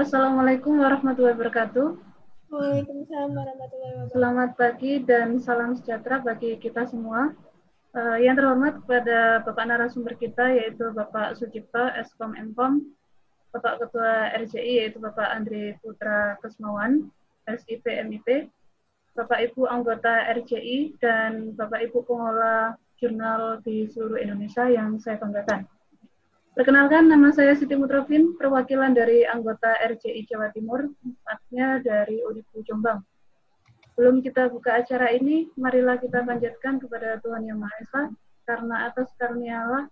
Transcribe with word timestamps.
Assalamualaikum 0.00 0.80
warahmatullahi 0.80 1.36
wabarakatuh. 1.36 1.92
Waalaikumsalam 2.48 3.36
warahmatullahi 3.36 3.92
wabarakatuh. 4.00 4.16
Selamat 4.16 4.50
pagi 4.56 4.92
dan 5.04 5.36
salam 5.36 5.76
sejahtera 5.76 6.24
bagi 6.24 6.56
kita 6.56 6.88
semua. 6.88 7.36
Uh, 7.92 8.16
yang 8.16 8.32
terhormat 8.32 8.80
kepada 8.80 9.44
Bapak 9.44 9.60
narasumber 9.68 10.16
kita 10.16 10.56
yaitu 10.56 10.88
Bapak 10.96 11.36
Sucipto, 11.36 11.92
Eskom 12.00 12.32
Enkom, 12.32 12.96
Bapak 13.52 13.76
Ketua 13.84 14.32
RJI 14.40 14.88
yaitu 14.88 15.04
Bapak 15.04 15.36
Andri 15.36 15.76
Putra 15.84 16.40
Kesmawan, 16.40 17.12
SIP 17.44 17.84
MIP, 17.84 18.48
Bapak 19.12 19.52
Ibu 19.52 19.68
anggota 19.68 20.32
RJI, 20.32 20.96
dan 20.96 21.52
Bapak 21.52 21.92
Ibu 21.92 22.08
pengelola 22.08 22.72
jurnal 22.96 23.60
di 23.60 23.84
seluruh 23.84 24.16
Indonesia 24.16 24.64
yang 24.64 24.96
saya 24.96 25.20
banggakan. 25.20 25.68
Perkenalkan, 26.60 27.08
nama 27.08 27.32
saya 27.32 27.56
Siti 27.56 27.72
Mutrofin, 27.72 28.36
perwakilan 28.36 28.92
dari 28.92 29.24
anggota 29.24 29.80
RJI 29.80 30.28
Jawa 30.28 30.52
Timur, 30.52 30.92
tempatnya 31.00 31.80
dari 31.80 32.20
Unipu 32.20 32.60
Jombang. 32.68 33.00
Sebelum 33.88 34.20
kita 34.20 34.52
buka 34.52 34.84
acara 34.84 35.08
ini, 35.08 35.48
marilah 35.56 35.96
kita 35.96 36.20
panjatkan 36.20 36.76
kepada 36.76 37.16
Tuhan 37.24 37.48
Yang 37.48 37.64
Maha 37.64 37.76
Esa, 37.80 38.02
karena 38.44 38.92
atas 38.92 39.08
karunia 39.16 39.64
Allah, 39.64 39.84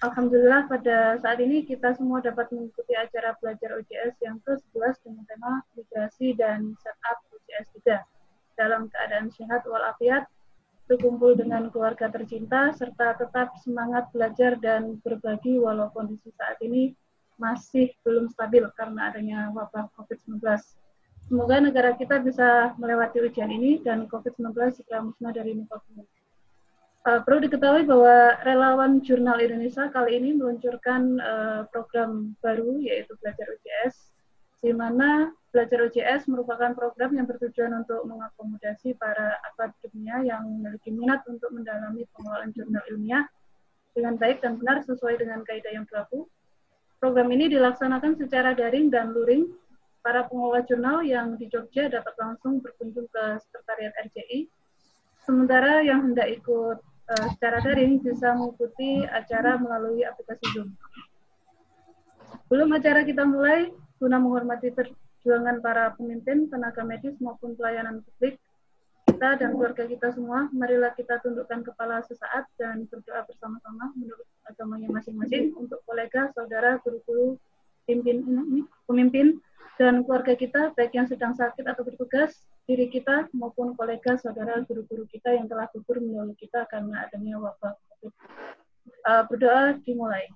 Alhamdulillah 0.00 0.72
pada 0.72 1.20
saat 1.20 1.36
ini 1.44 1.68
kita 1.68 1.92
semua 1.92 2.24
dapat 2.24 2.48
mengikuti 2.48 2.96
acara 2.96 3.36
belajar 3.36 3.76
OJS 3.76 4.16
yang 4.24 4.40
ke-11 4.40 5.04
dengan 5.04 5.28
tema 5.28 5.60
migrasi 5.76 6.32
dan 6.32 6.80
setup 6.80 7.28
OJS 7.28 7.68
3 7.84 8.00
dalam 8.56 8.88
keadaan 8.88 9.28
sehat 9.36 9.68
walafiat, 9.68 10.24
berkumpul 10.90 11.38
dengan 11.38 11.70
keluarga 11.70 12.10
tercinta, 12.10 12.74
serta 12.74 13.14
tetap 13.14 13.54
semangat 13.62 14.10
belajar 14.10 14.58
dan 14.58 14.98
berbagi 15.06 15.54
walau 15.62 15.86
kondisi 15.94 16.34
saat 16.34 16.58
ini 16.66 16.90
masih 17.38 17.94
belum 18.02 18.26
stabil 18.34 18.66
karena 18.74 19.14
adanya 19.14 19.54
wabah 19.54 19.86
COVID-19. 19.94 20.42
Semoga 21.30 21.62
negara 21.62 21.94
kita 21.94 22.18
bisa 22.18 22.74
melewati 22.74 23.22
ujian 23.22 23.54
ini 23.54 23.78
dan 23.78 24.10
COVID-19 24.10 24.50
segera 24.74 25.06
musnah 25.06 25.30
dari 25.30 25.54
muka 25.54 25.78
bumi. 25.78 26.02
Uh, 27.00 27.22
perlu 27.24 27.38
diketahui 27.46 27.86
bahwa 27.86 28.36
relawan 28.44 28.98
Jurnal 29.00 29.40
Indonesia 29.40 29.88
kali 29.94 30.20
ini 30.20 30.36
meluncurkan 30.36 31.16
uh, 31.22 31.60
program 31.70 32.34
baru 32.42 32.76
yaitu 32.82 33.14
Belajar 33.22 33.46
UJS, 33.46 33.94
di 34.60 34.74
mana 34.74 35.32
Belajar 35.50 35.82
UJS 35.90 36.30
merupakan 36.30 36.70
program 36.78 37.10
yang 37.18 37.26
bertujuan 37.26 37.74
untuk 37.74 38.06
mengakomodasi 38.06 38.94
para 38.94 39.34
akademia 39.50 40.22
yang 40.22 40.46
memiliki 40.46 40.94
minat 40.94 41.26
untuk 41.26 41.50
mendalami 41.50 42.06
pengelolaan 42.14 42.54
jurnal 42.54 42.84
ilmiah 42.86 43.26
dengan 43.90 44.14
baik 44.14 44.38
dan 44.38 44.62
benar 44.62 44.86
sesuai 44.86 45.18
dengan 45.18 45.42
kaidah 45.42 45.74
yang 45.74 45.82
berlaku. 45.90 46.30
Program 47.02 47.28
ini 47.34 47.50
dilaksanakan 47.50 48.14
secara 48.14 48.54
daring 48.54 48.94
dan 48.94 49.10
luring. 49.10 49.50
Para 50.00 50.24
pengelola 50.24 50.64
jurnal 50.64 51.04
yang 51.04 51.36
di 51.36 51.44
Jogja 51.50 51.90
dapat 51.92 52.16
langsung 52.16 52.62
berkunjung 52.64 53.04
ke 53.12 53.36
Sekretariat 53.44 53.92
RJI 54.00 54.48
Sementara 55.20 55.84
yang 55.84 56.10
hendak 56.10 56.32
ikut 56.32 56.78
uh, 56.80 57.26
secara 57.36 57.60
daring 57.60 58.00
bisa 58.00 58.32
mengikuti 58.32 59.04
acara 59.04 59.60
melalui 59.60 60.02
aplikasi 60.02 60.44
Zoom. 60.56 60.72
Belum 62.48 62.72
acara 62.72 63.04
kita 63.04 63.28
mulai, 63.28 63.68
guna 64.00 64.16
menghormati 64.16 64.72
perjuangan 65.20 65.60
para 65.60 65.92
pemimpin, 66.00 66.48
tenaga 66.48 66.80
medis 66.80 67.12
maupun 67.20 67.52
pelayanan 67.52 68.00
publik, 68.00 68.40
kita 69.04 69.36
dan 69.36 69.52
keluarga 69.52 69.84
kita 69.84 70.16
semua, 70.16 70.48
marilah 70.48 70.96
kita 70.96 71.20
tundukkan 71.20 71.60
kepala 71.60 72.00
sesaat 72.08 72.48
dan 72.56 72.88
berdoa 72.88 73.20
bersama-sama 73.28 73.92
menurut 74.00 74.24
agamanya 74.48 74.88
masing-masing 74.88 75.52
untuk 75.60 75.84
kolega, 75.84 76.32
saudara, 76.32 76.80
guru-guru, 76.80 77.36
pemimpin, 77.84 78.24
pemimpin, 78.88 79.26
dan 79.76 80.08
keluarga 80.08 80.32
kita, 80.32 80.72
baik 80.72 80.96
yang 80.96 81.04
sedang 81.04 81.36
sakit 81.36 81.68
atau 81.68 81.84
bertugas, 81.84 82.32
diri 82.64 82.88
kita 82.88 83.28
maupun 83.36 83.76
kolega, 83.76 84.16
saudara, 84.16 84.64
guru-guru 84.64 85.04
kita 85.04 85.36
yang 85.36 85.44
telah 85.52 85.68
gugur 85.68 86.00
menolong 86.00 86.36
kita 86.40 86.64
karena 86.72 87.04
adanya 87.04 87.36
wabah 87.44 87.76
COVID. 87.76 88.12
Uh, 89.04 89.24
berdoa 89.28 89.76
dimulai. 89.84 90.32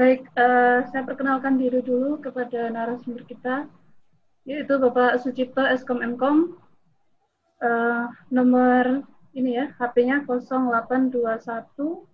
Baik, 0.00 0.32
uh, 0.32 0.80
saya 0.88 1.04
perkenalkan 1.04 1.60
diri 1.60 1.84
dulu 1.84 2.16
kepada 2.24 2.72
narasumber 2.72 3.20
kita, 3.28 3.68
yaitu 4.48 4.80
Bapak 4.80 5.20
Sucipto 5.20 5.60
Eskom 5.60 6.00
Mkom, 6.00 6.56
uh, 7.60 8.08
nomor 8.32 9.04
ini 9.36 9.60
ya, 9.60 9.68
HP-nya 9.76 10.24
0821 10.24 12.08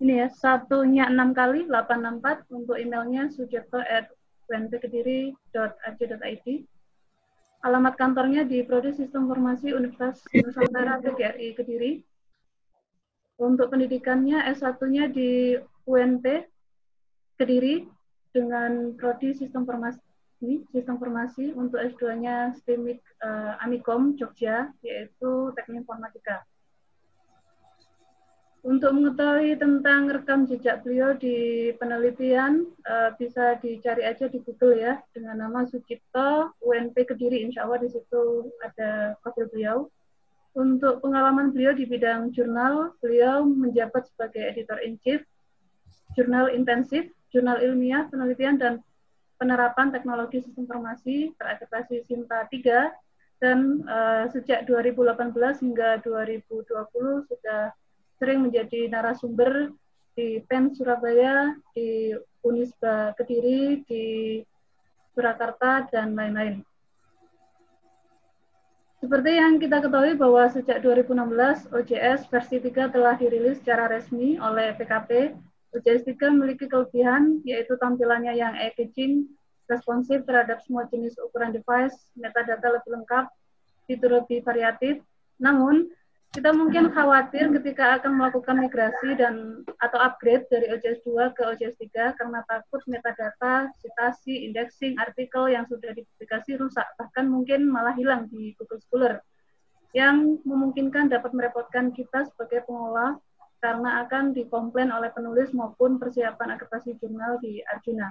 ini 0.00 0.24
ya, 0.24 0.32
satunya 0.32 1.12
6 1.12 1.36
kali 1.36 1.68
864 1.68 2.48
untuk 2.56 2.80
emailnya 2.80 3.28
sujarto 3.28 3.84
at 3.84 4.08
unpkediri.ac.id. 4.48 6.46
Alamat 7.68 7.94
kantornya 8.00 8.48
di 8.48 8.64
Prodi 8.64 8.96
Sistem 8.96 9.28
Informasi 9.28 9.76
Universitas 9.76 10.24
Nusantara 10.32 11.04
PGRI 11.04 11.52
Kediri. 11.52 12.00
Untuk 13.36 13.68
pendidikannya 13.68 14.40
S1-nya 14.56 15.12
di 15.12 15.60
UNP 15.88 16.48
Kediri 17.36 17.88
dengan 18.30 18.94
Prodi 18.96 19.32
Sistem 19.32 19.64
Informasi 19.64 20.10
sistem 20.72 20.96
informasi 20.96 21.52
untuk 21.52 21.76
S2-nya 21.76 22.56
STEMIC 22.56 23.00
uh, 23.20 23.60
Amikom 23.60 24.16
Jogja 24.16 24.72
yaitu 24.80 25.52
Teknik 25.52 25.84
Informatika. 25.84 26.48
Untuk 28.60 28.92
mengetahui 28.92 29.56
tentang 29.56 30.12
rekam 30.12 30.44
jejak 30.44 30.84
beliau 30.84 31.16
di 31.16 31.72
penelitian 31.80 32.68
uh, 32.84 33.12
bisa 33.16 33.56
dicari 33.56 34.04
aja 34.04 34.28
di 34.28 34.36
Google 34.44 34.76
ya 34.76 35.00
dengan 35.16 35.48
nama 35.48 35.64
Sucipto 35.64 36.56
UNP 36.60 36.92
Kediri 37.08 37.40
Insya 37.44 37.64
Allah 37.64 37.80
di 37.80 37.88
situ 37.88 38.52
ada 38.64 39.16
profil 39.24 39.48
beliau. 39.48 39.78
Untuk 40.50 40.98
pengalaman 40.98 41.54
beliau 41.54 41.72
di 41.72 41.86
bidang 41.86 42.34
jurnal, 42.34 42.92
beliau 42.98 43.46
menjabat 43.46 44.10
sebagai 44.10 44.42
editor 44.50 44.82
in 44.82 44.98
chief, 44.98 45.22
jurnal 46.14 46.50
intensif, 46.50 47.10
jurnal 47.30 47.62
ilmiah, 47.62 48.06
penelitian 48.10 48.58
dan 48.58 48.74
penerapan 49.40 49.88
teknologi 49.88 50.44
sistem 50.44 50.68
informasi 50.68 51.32
terakreditasi 51.40 52.04
SINTA 52.04 52.44
3 52.52 53.40
dan 53.40 53.80
uh, 53.88 54.24
sejak 54.28 54.68
2018 54.68 55.64
hingga 55.64 55.96
2020 56.04 57.24
sudah 57.24 57.72
sering 58.20 58.44
menjadi 58.44 58.92
narasumber 58.92 59.72
di 60.12 60.44
PEN 60.44 60.76
Surabaya, 60.76 61.56
di 61.72 62.12
Unisba 62.44 63.16
Kediri, 63.16 63.80
di 63.88 64.04
Surakarta, 65.16 65.88
dan 65.88 66.12
lain-lain. 66.12 66.60
Seperti 69.00 69.32
yang 69.32 69.56
kita 69.56 69.80
ketahui 69.80 70.12
bahwa 70.20 70.44
sejak 70.52 70.84
2016 70.84 71.72
OJS 71.72 72.28
versi 72.28 72.60
3 72.60 72.92
telah 72.92 73.16
dirilis 73.16 73.56
secara 73.64 73.88
resmi 73.88 74.36
oleh 74.36 74.76
PKP 74.76 75.32
3 75.72 76.34
memiliki 76.34 76.66
kelebihan 76.66 77.38
yaitu 77.46 77.78
tampilannya 77.78 78.34
yang 78.34 78.54
eye-catching, 78.58 79.30
responsif 79.70 80.26
terhadap 80.26 80.58
semua 80.66 80.90
jenis 80.90 81.14
ukuran 81.22 81.54
device, 81.54 81.94
metadata 82.18 82.74
lebih 82.74 82.90
lengkap, 82.90 83.30
fitur 83.86 84.18
lebih 84.18 84.42
variatif. 84.42 84.98
Namun, 85.38 85.86
kita 86.30 86.54
mungkin 86.54 86.94
khawatir 86.94 87.50
ketika 87.58 87.98
akan 87.98 88.14
melakukan 88.14 88.62
migrasi 88.62 89.18
dan 89.18 89.66
atau 89.82 89.98
upgrade 89.98 90.46
dari 90.46 90.70
OJS 90.70 91.02
2 91.02 91.34
ke 91.34 91.42
OJS 91.42 91.74
3 91.90 92.14
karena 92.18 92.38
takut 92.46 92.82
metadata, 92.86 93.66
citasi, 93.82 94.46
indexing, 94.46 94.94
artikel 94.94 95.50
yang 95.50 95.66
sudah 95.66 95.90
dipublikasi 95.90 96.54
rusak, 96.54 96.86
bahkan 96.94 97.26
mungkin 97.26 97.66
malah 97.66 97.98
hilang 97.98 98.30
di 98.30 98.54
Google 98.54 98.78
Scholar 98.78 99.14
yang 99.90 100.38
memungkinkan 100.46 101.10
dapat 101.10 101.34
merepotkan 101.34 101.90
kita 101.90 102.30
sebagai 102.30 102.62
pengelola 102.62 103.18
karena 103.60 104.02
akan 104.04 104.32
dikomplain 104.32 104.88
oleh 104.88 105.12
penulis 105.12 105.52
maupun 105.52 106.00
persiapan 106.00 106.56
akreditasi 106.56 106.96
jurnal 106.96 107.36
di 107.38 107.60
Arjuna. 107.62 108.10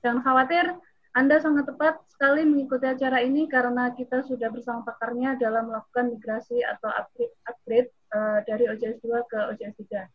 Jangan 0.00 0.20
khawatir, 0.24 0.74
Anda 1.12 1.40
sangat 1.40 1.68
tepat 1.68 2.04
sekali 2.08 2.44
mengikuti 2.44 2.88
acara 2.88 3.20
ini 3.20 3.48
karena 3.48 3.92
kita 3.92 4.24
sudah 4.24 4.48
bersama 4.48 4.84
pakarnya 4.84 5.36
dalam 5.36 5.68
melakukan 5.68 6.12
migrasi 6.12 6.64
atau 6.64 6.88
upgrade, 6.88 7.34
upgrade 7.48 7.90
uh, 8.12 8.40
dari 8.44 8.64
OJS 8.68 9.00
2 9.04 9.30
ke 9.30 9.38
OJS 9.54 9.76
3. 9.88 10.08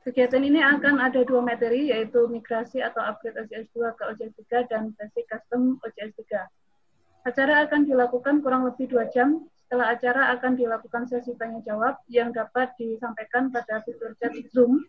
Kegiatan 0.00 0.40
ini 0.40 0.64
akan 0.64 0.96
ada 0.96 1.20
dua 1.28 1.44
materi, 1.44 1.92
yaitu 1.92 2.24
migrasi 2.24 2.80
atau 2.80 3.04
upgrade 3.04 3.36
OJS 3.36 3.68
2 3.76 3.96
ke 4.00 4.02
OJS 4.16 4.34
3 4.48 4.70
dan 4.72 4.82
basic 4.96 5.28
custom 5.28 5.76
OJS 5.84 6.16
3. 6.24 7.28
Acara 7.28 7.68
akan 7.68 7.84
dilakukan 7.84 8.40
kurang 8.40 8.64
lebih 8.64 8.88
dua 8.88 9.04
jam 9.12 9.44
setelah 9.70 9.94
acara 9.94 10.34
akan 10.34 10.58
dilakukan 10.58 11.06
sesi 11.06 11.30
tanya 11.38 11.62
jawab 11.62 11.94
yang 12.10 12.34
dapat 12.34 12.74
disampaikan 12.74 13.54
pada 13.54 13.78
fitur 13.86 14.18
chat 14.18 14.34
Zoom. 14.50 14.82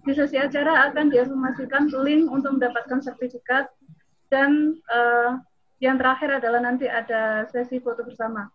Di 0.00 0.16
sesi 0.16 0.40
acara 0.40 0.88
akan 0.88 1.12
diinformasikan 1.12 1.92
link 2.00 2.32
untuk 2.32 2.56
mendapatkan 2.56 3.04
sertifikat 3.04 3.68
dan 4.32 4.80
uh, 4.88 5.36
yang 5.76 6.00
terakhir 6.00 6.40
adalah 6.40 6.64
nanti 6.64 6.88
ada 6.88 7.44
sesi 7.52 7.76
foto 7.84 8.00
bersama. 8.00 8.48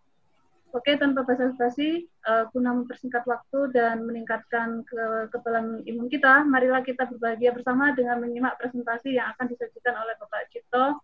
Oke, 0.74 0.98
tanpa 0.98 1.22
basa-basi, 1.22 2.10
uh, 2.26 2.50
guna 2.50 2.74
mempersingkat 2.74 3.30
waktu 3.30 3.70
dan 3.70 4.10
meningkatkan 4.10 4.82
kekebalan 4.90 5.86
imun 5.86 6.10
kita, 6.10 6.50
marilah 6.50 6.82
kita 6.82 7.06
berbahagia 7.14 7.54
bersama 7.54 7.94
dengan 7.94 8.18
menyimak 8.26 8.58
presentasi 8.58 9.22
yang 9.22 9.30
akan 9.38 9.54
disajikan 9.54 9.94
oleh 10.02 10.18
Bapak 10.18 10.50
Cipto. 10.50 10.98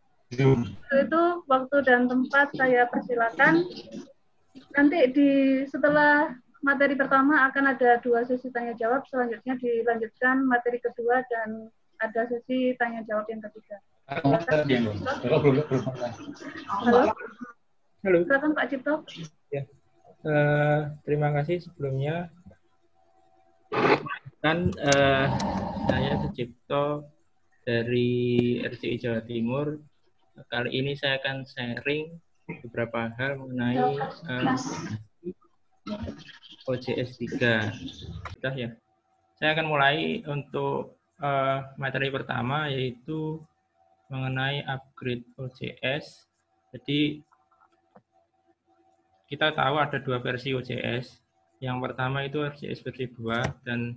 Itu 0.89 1.45
waktu 1.45 1.85
dan 1.85 2.09
tempat 2.09 2.49
saya 2.57 2.89
persilakan. 2.89 3.61
Nanti 4.75 4.97
di 5.11 5.29
setelah 5.67 6.31
materi 6.65 6.97
pertama 6.97 7.45
akan 7.51 7.77
ada 7.77 8.01
dua 8.01 8.25
sesi 8.25 8.49
tanya 8.49 8.73
jawab, 8.73 9.05
selanjutnya 9.05 9.55
dilanjutkan 9.59 10.41
materi 10.47 10.81
kedua 10.81 11.21
dan 11.29 11.69
ada 12.01 12.27
sesi 12.27 12.73
tanya 12.75 13.05
jawab 13.07 13.27
yang 13.29 13.43
ketiga. 13.43 13.77
Halo. 14.09 14.37
Halo. 18.05 18.17
Silakan 18.25 18.51
Pak 18.53 18.65
Cipto. 18.69 19.01
Ya. 19.49 19.65
Uh, 20.25 20.93
terima 21.05 21.33
kasih 21.33 21.61
sebelumnya. 21.61 22.29
Kan 24.45 24.69
uh, 24.77 25.25
saya 25.89 26.21
Sucipto 26.21 27.09
dari 27.65 28.61
RCI 28.61 29.01
Jawa 29.01 29.21
Timur. 29.25 29.81
Kali 30.53 30.69
ini 30.69 30.93
saya 30.93 31.17
akan 31.17 31.49
sharing 31.49 32.13
beberapa 32.63 33.11
hal 33.17 33.39
mengenai 33.41 33.77
uh, 33.79 34.55
OJS 36.69 37.19
3. 37.19 37.71
Sudah 38.37 38.53
ya. 38.55 38.69
Saya 39.35 39.51
akan 39.51 39.67
mulai 39.67 40.23
untuk 40.25 40.95
uh, 41.19 41.59
materi 41.75 42.07
pertama 42.09 42.71
yaitu 42.71 43.43
mengenai 44.07 44.63
upgrade 44.65 45.25
OJS. 45.35 46.29
Jadi 46.71 47.21
kita 49.25 49.51
tahu 49.53 49.75
ada 49.81 49.97
dua 49.99 50.21
versi 50.21 50.53
OJS. 50.53 51.21
Yang 51.59 51.77
pertama 51.81 52.23
itu 52.27 52.43
OJS 52.43 52.79
versi 52.83 53.05
2 53.09 53.65
dan 53.65 53.95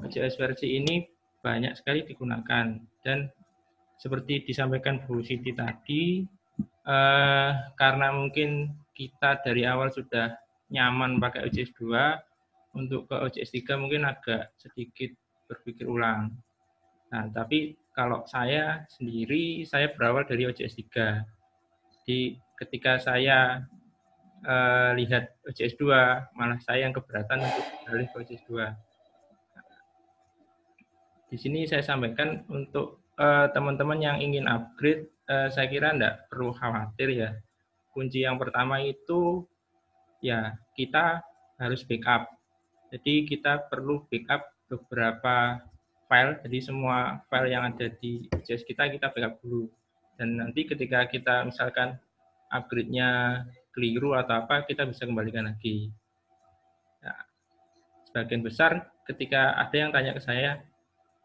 OJS 0.00 0.34
versi 0.40 0.80
ini 0.80 1.06
banyak 1.40 1.76
sekali 1.76 2.04
digunakan 2.04 2.76
dan 3.04 3.18
seperti 4.00 4.44
disampaikan 4.48 5.04
Bu 5.04 5.20
Siti 5.20 5.52
tadi 5.52 6.24
eh, 6.90 7.50
karena 7.78 8.10
mungkin 8.10 8.74
kita 8.98 9.40
dari 9.46 9.62
awal 9.64 9.94
sudah 9.94 10.34
nyaman 10.70 11.22
pakai 11.22 11.46
OJS 11.46 11.70
2 11.78 12.76
untuk 12.78 13.06
ke 13.10 13.14
OJS 13.14 13.50
3 13.62 13.80
mungkin 13.82 14.06
agak 14.06 14.54
sedikit 14.58 15.14
berpikir 15.50 15.86
ulang. 15.86 16.30
Nah, 17.10 17.26
tapi 17.34 17.74
kalau 17.90 18.22
saya 18.26 18.86
sendiri 18.86 19.66
saya 19.66 19.90
berawal 19.90 20.22
dari 20.22 20.46
OJS 20.46 20.78
3. 20.94 22.06
Di 22.06 22.38
ketika 22.58 23.02
saya 23.02 23.66
uh, 24.46 24.90
lihat 24.94 25.34
OJS 25.42 25.74
2, 25.74 26.38
malah 26.38 26.58
saya 26.62 26.86
yang 26.86 26.94
keberatan 26.94 27.42
untuk 27.42 27.66
beralih 27.86 28.08
ke 28.14 28.16
OJS 28.22 28.44
2. 28.46 28.62
Di 31.30 31.36
sini 31.38 31.62
saya 31.62 31.78
sampaikan 31.86 32.42
untuk 32.50 33.06
eh, 33.14 33.46
teman-teman 33.54 34.02
uh, 34.02 34.04
yang 34.10 34.18
ingin 34.18 34.50
upgrade, 34.50 35.06
uh, 35.30 35.48
saya 35.54 35.70
kira 35.70 35.94
tidak 35.94 36.26
perlu 36.26 36.50
khawatir 36.50 37.08
ya. 37.14 37.30
Kunci 37.94 38.26
yang 38.26 38.36
pertama 38.36 38.82
itu 38.82 39.46
ya 40.18 40.58
kita 40.74 41.22
harus 41.62 41.86
backup. 41.86 42.26
Jadi 42.90 43.30
kita 43.30 43.70
perlu 43.70 44.02
backup 44.10 44.50
beberapa 44.66 45.62
file, 46.10 46.42
jadi 46.42 46.58
semua 46.58 47.22
file 47.30 47.54
yang 47.54 47.62
ada 47.62 47.86
di 48.02 48.26
OJS 48.34 48.66
kita, 48.66 48.90
kita 48.90 49.14
backup 49.14 49.38
dulu. 49.42 49.70
Dan 50.18 50.42
nanti 50.42 50.66
ketika 50.66 51.06
kita 51.06 51.46
misalkan 51.46 51.94
upgrade-nya 52.50 53.42
keliru 53.70 54.18
atau 54.18 54.42
apa, 54.42 54.66
kita 54.66 54.82
bisa 54.90 55.06
kembalikan 55.06 55.46
lagi. 55.46 55.94
Nah, 57.00 57.18
sebagian 58.10 58.42
besar 58.42 58.90
ketika 59.06 59.54
ada 59.54 59.76
yang 59.78 59.94
tanya 59.94 60.12
ke 60.18 60.22
saya, 60.22 60.58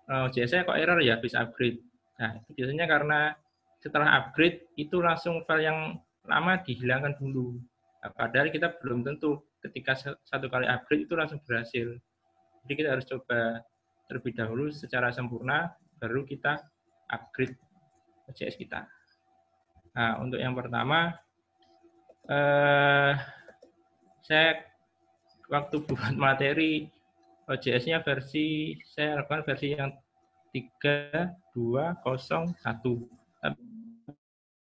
oh, 0.06 0.30
saya 0.30 0.62
kok 0.62 0.78
error 0.78 1.01
ya 1.01 1.18
bisa 1.18 1.42
upgrade. 1.42 1.81
Nah, 2.22 2.40
biasanya 2.54 2.86
karena 2.86 3.19
setelah 3.86 4.18
upgrade 4.18 4.66
itu 4.82 4.98
langsung 4.98 5.46
file 5.46 5.70
yang 5.70 6.02
lama 6.26 6.58
dihilangkan 6.66 7.14
dulu. 7.22 7.62
Nah, 8.02 8.10
padahal 8.18 8.50
kita 8.50 8.82
belum 8.82 9.06
tentu 9.06 9.46
ketika 9.62 9.94
satu 10.26 10.50
kali 10.50 10.66
upgrade 10.66 11.06
itu 11.06 11.14
langsung 11.14 11.38
berhasil. 11.46 11.94
Jadi 12.66 12.74
kita 12.74 12.98
harus 12.98 13.06
coba 13.06 13.62
terlebih 14.10 14.34
dahulu 14.34 14.74
secara 14.74 15.14
sempurna, 15.14 15.70
baru 16.02 16.26
kita 16.26 16.66
upgrade 17.14 17.54
OJS 18.26 18.58
kita. 18.58 18.90
Nah, 19.94 20.18
untuk 20.18 20.42
yang 20.42 20.58
pertama, 20.58 21.14
eh, 22.26 23.14
saya 24.26 24.66
waktu 25.46 25.78
buat 25.86 26.18
materi 26.18 26.90
OJS-nya 27.46 28.02
versi 28.02 28.74
saya 28.82 29.22
lakukan 29.22 29.46
versi 29.46 29.78
yang 29.78 29.94
3201. 30.50 33.25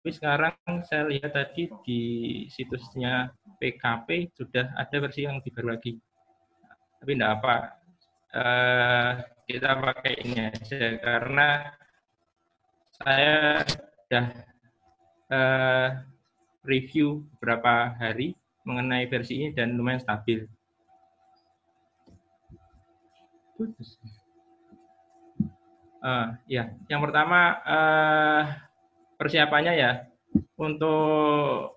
Tapi 0.01 0.17
sekarang 0.17 0.57
saya 0.89 1.13
lihat 1.13 1.37
tadi 1.37 1.69
di 1.85 2.01
situsnya 2.49 3.29
PKP 3.61 4.33
sudah 4.33 4.73
ada 4.73 4.97
versi 4.97 5.29
yang 5.29 5.45
baru 5.45 5.77
lagi. 5.77 5.93
Tapi 6.97 7.13
tidak 7.13 7.31
apa, 7.37 7.57
eh, 8.33 9.11
kita 9.45 9.77
pakai 9.77 10.15
ini 10.25 10.49
aja 10.49 10.97
karena 11.05 11.49
saya 12.97 13.61
sudah 13.69 14.27
eh, 15.29 15.89
review 16.65 17.21
beberapa 17.37 17.93
hari 17.93 18.33
mengenai 18.65 19.05
versi 19.05 19.37
ini 19.37 19.49
dan 19.53 19.77
lumayan 19.77 20.01
stabil. 20.01 20.49
Uh, 26.01 26.33
ya, 26.49 26.73
yang 26.89 27.05
pertama 27.05 27.61
uh, 27.61 28.70
persiapannya 29.21 29.75
ya 29.77 29.93
untuk 30.57 31.77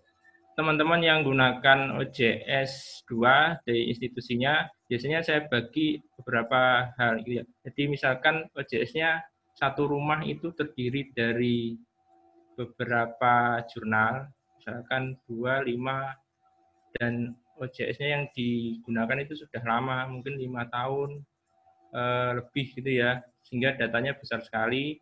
teman-teman 0.55 1.01
yang 1.03 1.27
gunakan 1.27 1.99
OJS 1.99 3.03
2 3.09 3.65
dari 3.67 3.89
institusinya, 3.91 4.63
biasanya 4.87 5.19
saya 5.25 5.43
bagi 5.49 5.99
beberapa 6.15 6.93
hal 6.95 7.25
ya. 7.25 7.43
Jadi 7.67 7.89
misalkan 7.89 8.47
OJS-nya 8.53 9.19
satu 9.57 9.89
rumah 9.89 10.21
itu 10.23 10.53
terdiri 10.55 11.09
dari 11.11 11.75
beberapa 12.53 13.65
jurnal, 13.67 14.29
misalkan 14.61 15.17
2, 15.25 15.67
5, 15.67 17.01
dan 17.01 17.33
OJS-nya 17.57 18.09
yang 18.13 18.23
digunakan 18.37 19.17
itu 19.25 19.33
sudah 19.41 19.61
lama, 19.65 20.05
mungkin 20.05 20.37
lima 20.37 20.69
tahun 20.69 21.21
eh, 21.97 22.29
lebih 22.41 22.77
gitu 22.77 22.91
ya, 22.93 23.25
sehingga 23.41 23.73
datanya 23.73 24.13
besar 24.17 24.45
sekali. 24.45 25.01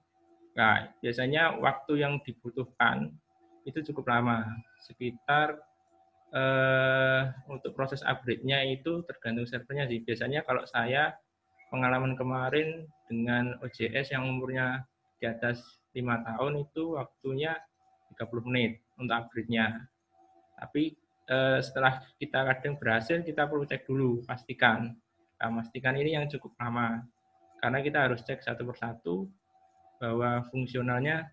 Nah, 0.51 0.91
biasanya 1.00 1.55
waktu 1.60 2.03
yang 2.03 2.20
dibutuhkan 2.24 3.12
itu 3.63 3.79
cukup 3.91 4.12
lama, 4.12 4.43
sekitar 4.84 5.55
eh, 6.34 7.22
untuk 7.48 7.72
proses 7.72 8.03
upgrade-nya 8.03 8.65
itu 8.67 9.05
tergantung 9.08 9.48
servernya 9.48 9.88
sih. 9.88 10.03
Biasanya 10.03 10.43
kalau 10.43 10.63
saya 10.67 11.15
pengalaman 11.72 12.20
kemarin 12.20 12.84
dengan 13.08 13.55
OJS 13.63 14.12
yang 14.12 14.27
umurnya 14.27 14.84
di 15.22 15.29
atas 15.29 15.63
lima 15.96 16.20
tahun 16.24 16.67
itu 16.67 17.00
waktunya 17.00 17.55
30 18.15 18.48
menit 18.51 18.84
untuk 19.00 19.15
upgrade-nya. 19.15 19.88
Tapi 20.60 21.00
eh, 21.31 21.60
setelah 21.63 22.03
kita 22.20 22.43
kadang 22.43 22.75
berhasil, 22.75 23.24
kita 23.24 23.48
perlu 23.48 23.63
cek 23.63 23.88
dulu, 23.88 24.20
pastikan. 24.27 24.91
Nah, 25.39 25.50
pastikan 25.63 25.96
ini 25.96 26.20
yang 26.20 26.27
cukup 26.27 26.60
lama. 26.60 27.08
Karena 27.62 27.79
kita 27.79 28.10
harus 28.10 28.20
cek 28.25 28.41
satu 28.41 28.65
persatu 28.67 29.29
bahwa 30.01 30.41
fungsionalnya 30.50 31.29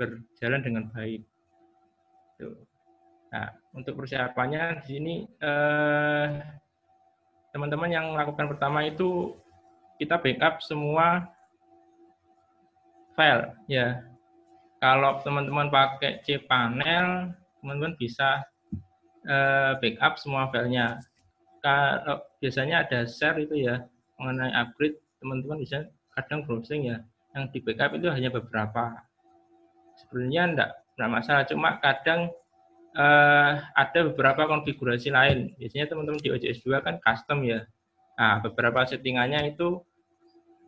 berjalan 0.00 0.64
dengan 0.64 0.84
baik. 0.96 1.20
Nah, 3.32 3.48
untuk 3.76 4.00
persiapannya 4.00 4.80
di 4.80 4.84
sini 4.88 5.14
eh, 5.28 6.26
teman-teman 7.52 7.92
eh, 7.92 7.94
yang 8.00 8.16
melakukan 8.16 8.48
pertama 8.48 8.88
itu 8.88 9.36
kita 10.00 10.16
backup 10.16 10.64
semua 10.64 11.28
file 13.14 13.52
ya 13.68 14.00
kalau 14.82 15.22
teman-teman 15.22 15.70
pakai 15.70 16.26
cPanel, 16.26 17.30
teman-teman 17.62 17.94
bisa 17.94 18.42
uh, 19.30 19.78
backup 19.78 20.18
semua 20.18 20.50
filenya. 20.50 20.98
Kalau 21.62 22.18
biasanya 22.42 22.82
ada 22.82 23.06
share 23.06 23.38
itu 23.38 23.62
ya 23.62 23.86
mengenai 24.18 24.50
upgrade, 24.50 24.98
teman-teman 25.22 25.62
bisa 25.62 25.86
kadang 26.18 26.42
browsing 26.42 26.90
ya. 26.90 26.98
Yang 27.32 27.44
di 27.52 27.58
backup 27.64 27.92
itu 27.96 28.08
hanya 28.12 28.30
beberapa. 28.32 28.84
Sebenarnya 29.96 30.42
enggak, 30.52 30.70
enggak 30.96 31.10
masalah, 31.10 31.44
cuma 31.48 31.80
kadang 31.80 32.32
uh, 32.96 33.52
ada 33.72 34.00
beberapa 34.12 34.48
konfigurasi 34.48 35.12
lain. 35.12 35.52
Biasanya 35.56 35.88
teman-teman 35.88 36.20
di 36.20 36.32
OJS 36.32 36.64
2 36.64 36.84
kan 36.84 36.94
custom 37.00 37.44
ya. 37.44 37.64
Nah, 38.20 38.44
beberapa 38.44 38.84
settingannya 38.84 39.56
itu 39.56 39.80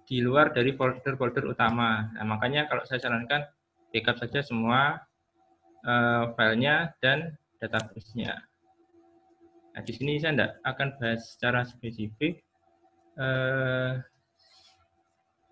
di 0.04 0.20
luar 0.20 0.52
dari 0.52 0.76
folder-folder 0.76 1.44
utama. 1.48 2.12
Nah, 2.12 2.24
makanya 2.24 2.68
kalau 2.68 2.84
saya 2.84 3.00
sarankan 3.00 3.48
backup 3.92 4.20
saja 4.20 4.44
semua 4.44 5.00
uh, 5.84 6.32
filenya 6.36 6.92
dan 7.00 7.36
database-nya. 7.60 8.36
Nah, 9.74 9.82
di 9.82 9.92
sini 9.92 10.20
saya 10.20 10.32
tidak 10.36 10.52
akan 10.64 10.88
bahas 11.00 11.20
secara 11.36 11.60
spesifik. 11.64 12.44
Uh, 13.14 14.02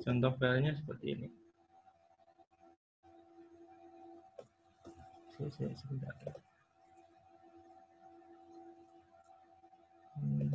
contoh 0.03 0.33
filenya 0.37 0.75
seperti 0.77 1.07
ini. 1.17 1.29
Sebentar. 5.51 6.15
Hmm. 10.23 10.55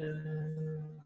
Uh, 0.00 0.99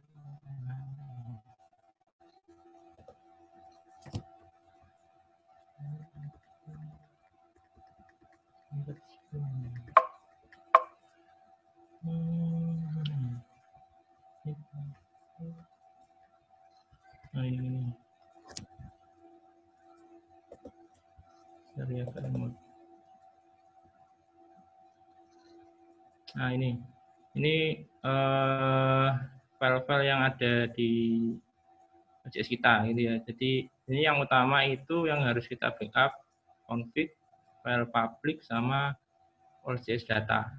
ini 17.44 17.92
dari. 21.74 22.02
Nah 26.34 26.50
ini, 26.50 26.74
ini 27.38 27.86
uh, 28.02 29.08
file-file 29.58 30.04
yang 30.06 30.20
ada 30.26 30.66
di 30.74 30.92
OJS 32.26 32.48
kita 32.50 32.82
gitu 32.90 33.00
ya. 33.06 33.14
Jadi 33.22 33.70
ini 33.90 34.00
yang 34.02 34.18
utama 34.18 34.66
itu 34.66 35.06
yang 35.06 35.22
harus 35.22 35.46
kita 35.46 35.70
backup 35.76 36.18
config, 36.66 37.14
file 37.62 37.86
public 37.86 38.42
sama 38.42 38.98
OJS 39.62 40.10
data. 40.10 40.50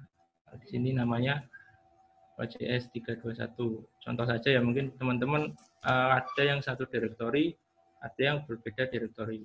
Di 0.56 0.66
sini 0.72 0.96
namanya 0.96 1.44
OJS 2.36 2.92
321. 2.92 3.56
Contoh 4.04 4.26
saja 4.28 4.48
ya 4.52 4.60
mungkin 4.60 4.92
teman-teman 5.00 5.56
uh, 5.88 6.20
ada 6.20 6.42
yang 6.44 6.60
satu 6.60 6.84
direktori, 6.84 7.56
ada 8.04 8.20
yang 8.20 8.44
berbeda 8.44 8.92
direktori. 8.92 9.40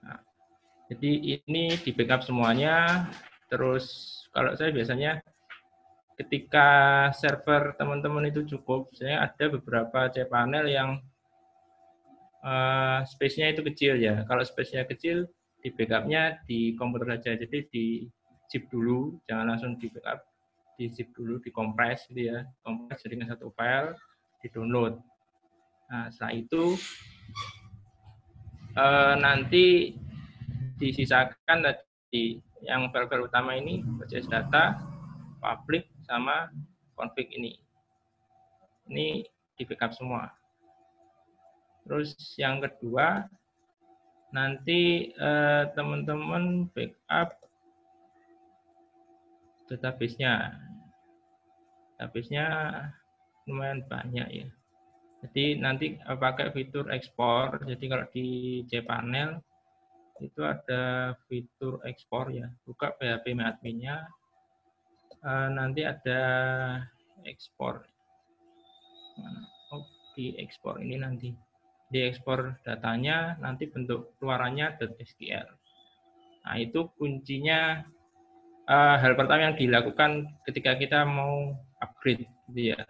Nah, 0.00 0.20
jadi 0.88 1.40
ini 1.44 1.76
di 1.76 1.90
backup 1.92 2.24
semuanya. 2.24 3.06
Terus 3.52 3.84
kalau 4.32 4.56
saya 4.56 4.72
biasanya 4.72 5.20
ketika 6.16 6.68
server 7.12 7.76
teman-teman 7.76 8.32
itu 8.32 8.48
cukup, 8.56 8.88
saya 8.96 9.28
ada 9.28 9.44
beberapa 9.52 10.08
cPanel 10.08 10.66
yang 10.72 10.90
uh, 12.40 13.04
space-nya 13.04 13.52
itu 13.52 13.60
kecil 13.60 14.00
ya. 14.00 14.24
Kalau 14.24 14.40
space-nya 14.40 14.88
kecil, 14.88 15.28
di 15.60 15.68
backupnya 15.76 16.40
di 16.48 16.72
komputer 16.80 17.20
saja. 17.20 17.36
Jadi 17.36 17.68
di 17.68 17.86
zip 18.48 18.72
dulu, 18.72 19.20
jangan 19.28 19.52
langsung 19.52 19.76
di 19.76 19.92
backup 19.92 20.29
di 20.80 20.88
zip 20.88 21.12
dulu, 21.12 21.36
dikompres 21.44 22.08
gitu 22.08 22.32
ya, 22.32 22.48
kompres 22.64 23.04
jadikan 23.04 23.28
satu 23.28 23.52
file, 23.52 23.92
di 24.40 24.48
download. 24.48 24.96
Nah, 25.92 26.08
setelah 26.08 26.32
itu 26.40 26.80
eh, 28.80 29.14
nanti 29.20 29.92
disisakan 30.80 31.60
tadi 31.60 32.40
yang 32.64 32.88
file-file 32.88 33.28
utama 33.28 33.60
ini, 33.60 33.84
OJS 34.00 34.32
data, 34.32 34.80
public, 35.44 35.84
sama 36.08 36.48
config 36.96 37.28
ini. 37.36 37.60
Ini 38.88 39.28
di 39.60 39.62
backup 39.68 39.92
semua. 39.92 40.32
Terus 41.84 42.16
yang 42.40 42.64
kedua, 42.64 43.28
nanti 44.32 45.12
eh, 45.12 45.64
teman-teman 45.76 46.64
eh, 46.64 46.68
backup 46.72 47.39
database-nya 49.70 50.58
habisnya 52.02 52.46
lumayan 53.46 53.86
banyak 53.86 54.28
ya. 54.28 54.48
Jadi 55.20 55.60
nanti 55.60 56.00
pakai 56.00 56.50
fitur 56.50 56.88
ekspor. 56.88 57.60
Jadi 57.68 57.84
kalau 57.86 58.06
di 58.10 58.26
cPanel 58.66 59.36
itu 60.24 60.40
ada 60.42 61.14
fitur 61.28 61.78
ekspor 61.84 62.32
ya. 62.32 62.48
Buka 62.64 62.96
PHP 62.96 63.36
adminnya. 63.36 64.08
Eh, 65.20 65.48
nanti 65.52 65.84
ada 65.84 66.22
ekspor. 67.28 67.84
Oh, 69.76 69.84
di 70.16 70.32
ekspor 70.40 70.80
ini 70.80 70.96
nanti. 70.96 71.28
Di 71.92 72.08
ekspor 72.08 72.56
datanya 72.64 73.36
nanti 73.44 73.68
bentuk 73.68 74.16
keluarannya 74.16 74.80
.sql. 74.80 75.48
Nah, 76.40 76.56
itu 76.56 76.88
kuncinya 76.96 77.84
uh, 78.70 78.96
hal 79.02 79.12
pertama 79.18 79.50
yang 79.50 79.56
dilakukan 79.58 80.30
ketika 80.46 80.78
kita 80.78 81.02
mau 81.02 81.58
upgrade 81.82 82.24
gitu 82.54 82.72
ya. 82.72 82.80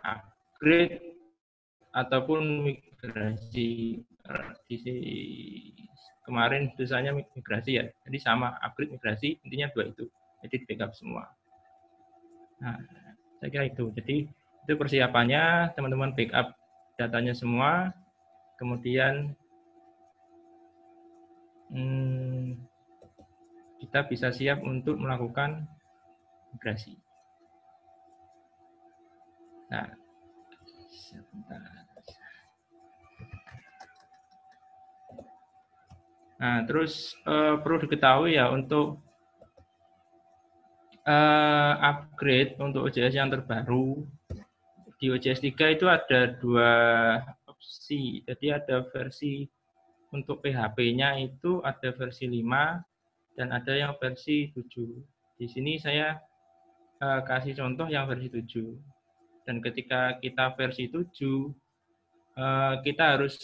Upgrade 0.00 1.20
ataupun 1.92 2.64
migrasi 2.64 4.00
di 4.68 4.76
kemarin 6.24 6.72
tulisannya 6.76 7.24
migrasi 7.36 7.70
ya. 7.78 7.84
Jadi 8.08 8.18
sama 8.18 8.56
upgrade 8.64 8.96
migrasi 8.96 9.36
intinya 9.44 9.68
dua 9.76 9.92
itu. 9.92 10.08
Jadi 10.44 10.54
di 10.62 10.64
backup 10.64 10.96
semua. 10.96 11.28
Nah 12.64 12.80
saya 13.38 13.48
kira 13.52 13.64
itu. 13.68 13.92
Jadi 13.92 14.26
itu 14.64 14.72
persiapannya 14.76 15.72
teman-teman 15.76 16.16
backup 16.16 16.56
datanya 17.00 17.32
semua. 17.32 17.92
Kemudian 18.58 19.32
hmm, 21.70 22.67
kita 23.88 24.04
bisa 24.04 24.28
siap 24.28 24.60
untuk 24.60 25.00
melakukan 25.00 25.64
migrasi. 26.52 26.92
Nah. 29.72 29.88
Nah, 36.36 36.58
terus 36.68 37.16
uh, 37.24 37.56
perlu 37.64 37.80
diketahui 37.80 38.36
ya 38.36 38.52
untuk 38.52 39.00
uh, 41.08 41.72
upgrade 41.80 42.60
untuk 42.60 42.92
OJS 42.92 43.16
yang 43.16 43.32
terbaru 43.32 44.04
di 45.00 45.08
OJS 45.08 45.40
3 45.40 45.80
itu 45.80 45.88
ada 45.88 46.36
dua 46.36 46.72
opsi. 47.48 48.20
Jadi 48.28 48.52
ada 48.52 48.84
versi 48.92 49.48
untuk 50.12 50.44
PHP-nya 50.44 51.16
itu 51.24 51.64
ada 51.64 51.88
versi 51.96 52.28
5 52.28 52.87
dan 53.38 53.54
ada 53.54 53.70
yang 53.70 53.94
versi 54.02 54.50
7. 54.50 54.66
Di 55.38 55.46
sini 55.46 55.78
saya 55.78 56.18
uh, 56.98 57.22
kasih 57.22 57.54
contoh 57.54 57.86
yang 57.86 58.10
versi 58.10 58.26
7. 58.26 59.46
Dan 59.46 59.62
ketika 59.62 60.18
kita 60.18 60.58
versi 60.58 60.90
7, 60.90 60.98
uh, 60.98 61.06
eh, 62.36 62.74
kita 62.84 63.16
harus 63.16 63.38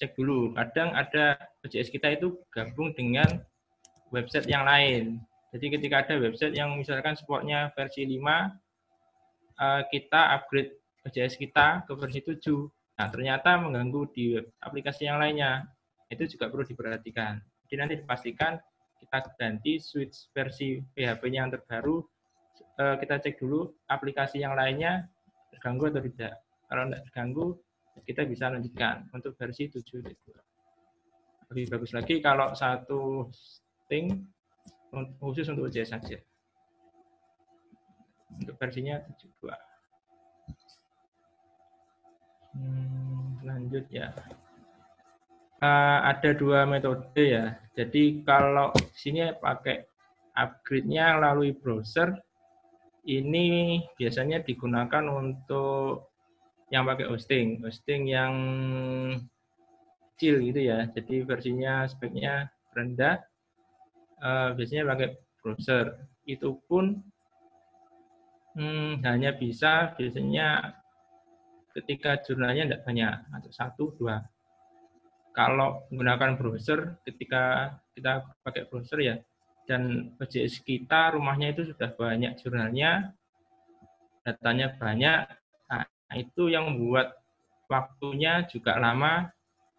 cek 0.00 0.16
dulu. 0.16 0.56
Kadang 0.56 0.96
ada 0.96 1.36
OJS 1.60 1.92
kita 1.92 2.16
itu 2.16 2.40
gabung 2.48 2.96
dengan 2.96 3.28
website 4.08 4.48
yang 4.48 4.64
lain. 4.64 5.20
Jadi 5.52 5.66
ketika 5.76 6.06
ada 6.06 6.16
website 6.16 6.56
yang 6.56 6.72
misalkan 6.80 7.12
supportnya 7.12 7.68
versi 7.76 8.08
5, 8.08 8.16
uh, 8.16 8.40
eh, 9.60 9.82
kita 9.92 10.40
upgrade 10.40 10.80
OJS 11.04 11.36
kita 11.36 11.84
ke 11.84 11.92
versi 11.92 12.24
7. 12.24 12.40
Nah, 12.96 13.08
ternyata 13.12 13.60
mengganggu 13.60 14.02
di 14.16 14.40
aplikasi 14.64 15.10
yang 15.10 15.20
lainnya. 15.20 15.68
Itu 16.08 16.24
juga 16.24 16.48
perlu 16.48 16.64
diperhatikan. 16.64 17.36
Jadi 17.68 17.76
nanti 17.76 17.94
dipastikan 18.00 18.56
kita 19.00 19.18
ganti 19.40 19.80
switch 19.80 20.28
versi 20.36 20.78
PHP-nya 20.94 21.48
yang 21.48 21.50
terbaru, 21.50 22.04
eh, 22.78 22.96
kita 23.00 23.16
cek 23.18 23.40
dulu 23.40 23.72
aplikasi 23.88 24.44
yang 24.44 24.52
lainnya 24.52 25.08
terganggu 25.56 25.88
atau 25.88 26.04
tidak. 26.04 26.34
Kalau 26.68 26.82
tidak 26.86 27.02
terganggu, 27.10 27.46
kita 28.06 28.22
bisa 28.28 28.52
lanjutkan 28.52 29.08
untuk 29.10 29.34
versi 29.34 29.66
7. 29.66 30.04
Lebih 31.50 31.66
bagus 31.66 31.90
lagi 31.90 32.22
kalau 32.22 32.54
satu 32.54 33.26
thing 33.90 34.30
khusus 35.18 35.50
untuk 35.50 35.66
UJS 35.66 35.90
saja. 35.98 36.18
Untuk 38.30 38.54
versinya 38.60 39.02
72. 39.18 39.50
Hmm, 42.50 43.38
lanjut 43.46 43.86
ya 43.90 44.10
uh, 45.60 45.98
ada 46.04 46.30
dua 46.34 46.64
metode 46.66 47.22
ya. 47.22 47.56
Jadi 47.76 48.24
kalau 48.26 48.72
sini 48.96 49.30
pakai 49.38 49.86
upgrade-nya 50.36 51.20
melalui 51.20 51.52
browser, 51.56 52.16
ini 53.08 53.80
biasanya 53.96 54.44
digunakan 54.44 55.04
untuk 55.08 56.12
yang 56.70 56.86
pakai 56.86 57.08
hosting, 57.08 57.60
hosting 57.64 58.08
yang 58.08 58.34
kecil 60.14 60.38
gitu 60.44 60.60
ya. 60.60 60.86
Jadi 60.92 61.24
versinya 61.24 61.88
speknya 61.88 62.52
rendah, 62.76 63.18
uh, 64.20 64.52
biasanya 64.54 64.84
pakai 64.86 65.08
browser. 65.40 66.06
Itu 66.28 66.60
pun 66.68 67.00
hmm, 68.54 69.02
hanya 69.02 69.34
bisa 69.34 69.96
biasanya 69.96 70.76
ketika 71.74 72.18
jurnalnya 72.22 72.66
tidak 72.66 72.82
banyak, 72.86 73.14
atau 73.34 73.50
satu, 73.50 73.84
dua. 73.98 74.22
Kalau 75.30 75.86
menggunakan 75.90 76.34
browser, 76.34 76.98
ketika 77.06 77.74
kita 77.94 78.26
pakai 78.42 78.66
browser 78.66 78.98
ya, 78.98 79.16
dan 79.70 80.10
OJS 80.18 80.66
kita 80.66 81.14
rumahnya 81.14 81.54
itu 81.54 81.70
sudah 81.70 81.94
banyak 81.94 82.34
jurnalnya, 82.42 83.14
datanya 84.26 84.74
banyak, 84.74 85.30
nah, 85.70 85.86
itu 86.18 86.50
yang 86.50 86.74
membuat 86.74 87.14
waktunya 87.70 88.42
juga 88.50 88.82
lama 88.82 89.30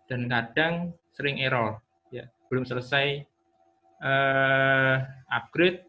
dan 0.08 0.32
kadang 0.32 0.96
sering 1.12 1.44
error. 1.44 1.84
Ya, 2.08 2.32
belum 2.48 2.64
selesai 2.64 3.28
uh, 4.00 4.96
upgrade 5.28 5.84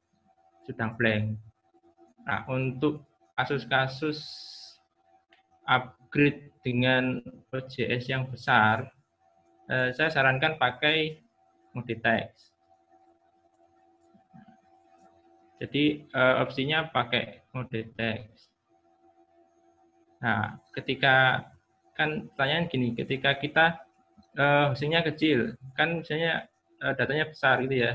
sudah 0.66 0.90
blank. 0.98 1.38
Nah, 2.26 2.46
untuk 2.50 3.02
kasus-kasus 3.38 4.18
upgrade 5.66 6.50
dengan 6.62 7.22
OJS 7.50 8.10
yang 8.10 8.26
besar, 8.30 8.90
uh, 9.72 9.88
saya 9.96 10.12
sarankan 10.12 10.60
pakai 10.60 11.16
mode 11.72 11.96
text. 12.04 12.52
Jadi 15.62 16.04
uh, 16.12 16.44
opsinya 16.44 16.92
pakai 16.92 17.48
mode 17.56 17.80
text. 17.96 18.52
Nah, 20.20 20.60
ketika 20.76 21.48
kan 21.96 22.28
pertanyaan 22.34 22.68
gini, 22.68 22.92
ketika 22.92 23.38
kita 23.40 23.80
uh, 24.36 24.74
hasilnya 24.74 25.02
kecil, 25.06 25.56
kan 25.74 26.04
misalnya 26.04 26.46
uh, 26.84 26.92
datanya 26.92 27.32
besar 27.32 27.64
gitu 27.64 27.88
ya. 27.88 27.92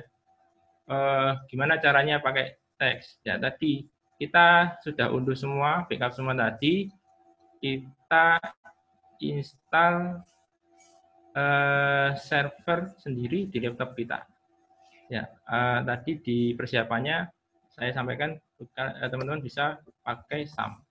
Uh, 0.87 1.35
gimana 1.51 1.75
caranya 1.83 2.23
pakai 2.23 2.55
teks? 2.79 3.19
Ya 3.27 3.35
tadi 3.35 3.83
kita 4.17 4.79
sudah 4.81 5.11
unduh 5.11 5.35
semua, 5.35 5.85
backup 5.85 6.15
semua 6.15 6.33
tadi, 6.33 6.89
kita 7.59 8.39
install 9.19 10.23
uh, 11.37 12.09
server 12.17 12.97
sendiri 12.97 13.45
di 13.45 13.61
laptop 13.61 13.93
kita. 13.93 14.25
Ya, 15.07 15.29
uh, 15.47 15.85
tadi 15.85 16.19
di 16.19 16.37
persiapannya 16.57 17.37
saya 17.77 17.93
sampaikan 17.93 18.33
eh, 18.57 19.07
teman-teman 19.07 19.45
bisa 19.45 19.77
pakai 20.01 20.49
SAM. 20.49 20.81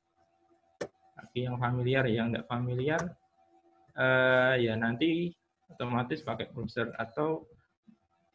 Bagi 1.19 1.51
yang 1.51 1.59
familiar, 1.59 2.07
yang 2.07 2.31
tidak 2.31 2.47
familiar, 2.47 3.03
eh, 3.99 4.55
ya 4.63 4.79
nanti 4.79 5.35
otomatis 5.67 6.23
pakai 6.23 6.47
browser 6.55 6.95
atau 6.95 7.43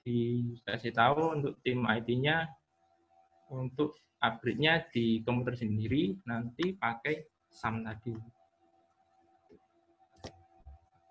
dikasih 0.04 0.92
tahu 0.92 1.40
untuk 1.40 1.54
tim 1.64 1.88
IT-nya 1.88 2.44
untuk 3.56 3.96
upgrade-nya 4.20 4.84
di 4.92 5.24
komputer 5.24 5.56
sendiri, 5.56 6.20
nanti 6.28 6.76
pakai 6.76 7.24
SAM 7.48 7.88
tadi. 7.88 8.41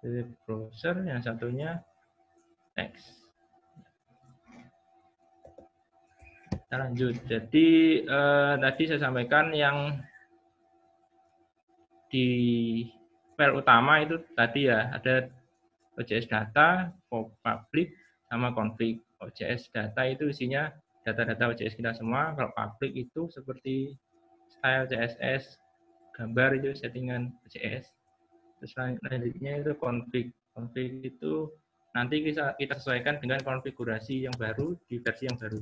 Jadi 0.00 0.24
browser, 0.48 0.96
yang 1.04 1.20
satunya 1.20 1.84
text. 2.72 3.20
Kita 6.48 6.76
lanjut. 6.80 7.14
Jadi 7.28 7.68
eh, 8.06 8.54
tadi 8.56 8.82
saya 8.88 9.00
sampaikan 9.02 9.52
yang 9.52 10.00
di 12.10 12.28
file 13.36 13.54
utama 13.60 14.00
itu 14.02 14.18
tadi 14.34 14.72
ya 14.72 14.88
ada 14.90 15.28
OJS 16.00 16.32
data, 16.32 16.88
public, 17.44 17.92
sama 18.32 18.56
config. 18.56 19.02
OJS 19.20 19.68
data 19.68 20.08
itu 20.08 20.32
isinya 20.32 20.72
data-data 21.04 21.52
OJS 21.52 21.76
kita 21.76 21.92
semua. 21.92 22.32
Kalau 22.32 22.54
public 22.56 22.96
itu 22.96 23.28
seperti 23.28 23.92
style 24.48 24.88
CSS, 24.88 25.60
gambar 26.16 26.56
itu 26.56 26.72
settingan 26.72 27.36
OJS. 27.44 27.99
Selanjutnya 28.60 29.64
itu 29.64 29.72
config. 29.80 30.32
Config 30.52 31.00
itu 31.00 31.48
nanti 31.96 32.20
kita, 32.22 32.54
kita 32.60 32.74
sesuaikan 32.76 33.18
dengan 33.18 33.40
konfigurasi 33.40 34.28
yang 34.28 34.36
baru 34.36 34.76
di 34.86 35.00
versi 35.00 35.24
yang 35.26 35.38
baru. 35.40 35.60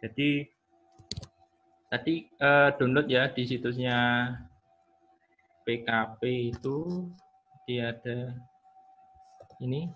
Jadi 0.00 0.46
tadi 1.92 2.14
uh, 2.40 2.70
download 2.78 3.08
ya 3.10 3.28
di 3.28 3.42
situsnya 3.44 4.30
PKP 5.68 6.22
itu. 6.56 7.08
Dia 7.68 7.92
ada 7.92 8.32
ini 9.60 9.92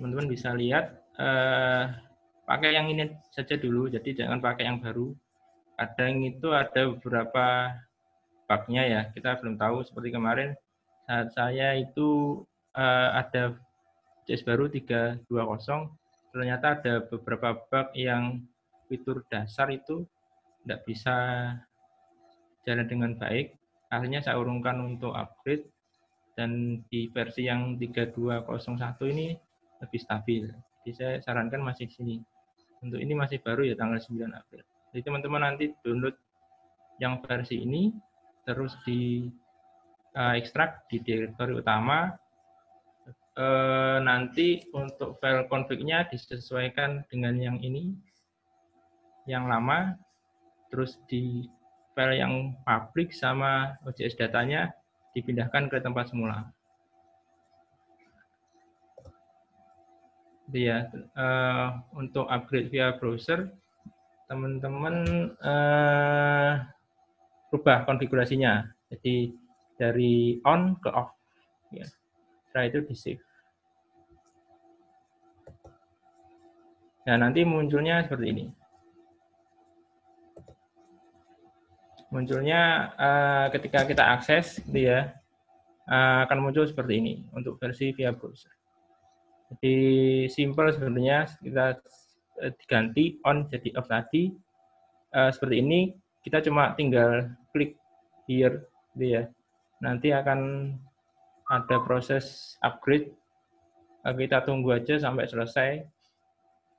teman-teman 0.00 0.32
bisa 0.32 0.56
lihat 0.56 0.96
uh, 1.20 1.92
pakai 2.48 2.72
yang 2.72 2.88
ini 2.88 3.12
saja 3.28 3.60
dulu. 3.60 3.92
Jadi 3.92 4.16
jangan 4.16 4.40
pakai 4.40 4.64
yang 4.64 4.80
baru. 4.80 5.12
Kadang 5.76 6.24
itu 6.24 6.56
ada 6.56 6.88
beberapa 6.88 7.76
bugnya 8.48 8.82
ya. 8.88 9.00
Kita 9.12 9.36
belum 9.36 9.60
tahu 9.60 9.84
seperti 9.84 10.08
kemarin 10.14 10.56
saat 11.06 11.30
saya 11.32 11.78
itu 11.78 12.42
uh, 12.74 13.08
ada 13.14 13.54
JS 14.26 14.42
baru 14.42 14.66
320 14.66 15.22
ternyata 16.34 16.76
ada 16.76 16.94
beberapa 17.06 17.56
bug 17.56 17.94
yang 17.94 18.42
fitur 18.90 19.22
dasar 19.30 19.70
itu 19.70 20.04
tidak 20.66 20.82
bisa 20.82 21.16
jalan 22.66 22.86
dengan 22.90 23.14
baik. 23.14 23.54
Akhirnya 23.88 24.18
saya 24.18 24.42
urungkan 24.42 24.82
untuk 24.82 25.14
upgrade 25.14 25.70
dan 26.34 26.82
di 26.90 27.06
versi 27.14 27.46
yang 27.46 27.78
3201 27.78 29.14
ini 29.14 29.38
lebih 29.78 30.00
stabil. 30.02 30.44
Jadi 30.82 30.92
saya 30.92 31.14
sarankan 31.22 31.62
masih 31.62 31.86
sini. 31.86 32.18
Untuk 32.82 33.00
ini 33.00 33.14
masih 33.14 33.40
baru 33.40 33.64
ya 33.64 33.78
tanggal 33.78 34.02
9 34.02 34.26
April. 34.34 34.66
Jadi 34.92 35.02
teman-teman 35.06 35.42
nanti 35.42 35.70
download 35.80 36.18
yang 36.98 37.22
versi 37.24 37.62
ini 37.62 37.94
terus 38.44 38.76
di 38.84 39.30
ekstrak 40.16 40.88
di 40.88 41.04
direktori 41.04 41.52
utama. 41.52 42.16
Uh, 43.36 44.00
nanti 44.00 44.64
untuk 44.72 45.20
file 45.20 45.44
config-nya 45.52 46.08
disesuaikan 46.08 47.04
dengan 47.12 47.36
yang 47.36 47.60
ini 47.60 47.92
yang 49.28 49.44
lama, 49.44 49.92
terus 50.72 50.96
di 51.04 51.44
file 51.92 52.16
yang 52.16 52.56
publik 52.64 53.12
sama 53.12 53.76
OJS 53.84 54.16
datanya 54.16 54.72
dipindahkan 55.12 55.68
ke 55.68 55.76
tempat 55.84 56.08
semula. 56.08 56.48
Ya, 60.54 60.88
uh, 61.18 61.82
untuk 61.92 62.30
upgrade 62.30 62.70
via 62.72 62.94
browser, 62.96 63.50
teman-teman 64.30 65.28
uh, 65.42 66.62
rubah 67.50 67.82
konfigurasinya. 67.82 68.70
Jadi 68.94 69.34
dari 69.76 70.40
on 70.44 70.76
ke 70.80 70.90
off. 70.92 71.12
Ya. 71.70 71.86
Setelah 72.48 72.64
itu 72.68 72.78
di 72.88 72.94
save. 72.96 73.24
Nah, 77.06 77.16
nanti 77.22 77.46
munculnya 77.46 78.02
seperti 78.02 78.26
ini. 78.34 78.46
munculnya 82.16 82.94
uh, 82.94 83.46
ketika 83.50 83.84
kita 83.84 84.04
akses 84.16 84.62
gitu 84.62 84.88
ya 84.88 85.12
uh, 85.90 86.24
akan 86.24 86.48
muncul 86.48 86.64
seperti 86.64 87.02
ini 87.02 87.14
untuk 87.34 87.58
versi 87.58 87.90
via 87.92 88.14
browser. 88.14 88.52
Jadi 89.52 89.76
simple 90.30 90.72
sebenarnya 90.74 91.28
kita 91.42 91.66
uh, 92.42 92.52
diganti 92.62 93.18
on 93.26 93.50
jadi 93.50 93.68
off 93.78 93.90
tadi 93.90 94.30
uh, 95.14 95.28
seperti 95.28 95.60
ini 95.62 95.80
kita 96.22 96.42
cuma 96.42 96.74
tinggal 96.78 97.30
klik 97.50 97.74
here 98.24 98.64
gitu 98.96 99.06
ya. 99.20 99.22
Nanti 99.82 100.12
akan 100.12 100.72
ada 101.50 101.76
proses 101.84 102.56
upgrade. 102.64 103.12
Uh, 104.06 104.14
kita 104.14 104.44
tunggu 104.46 104.76
aja 104.76 105.00
sampai 105.00 105.26
selesai. 105.26 105.70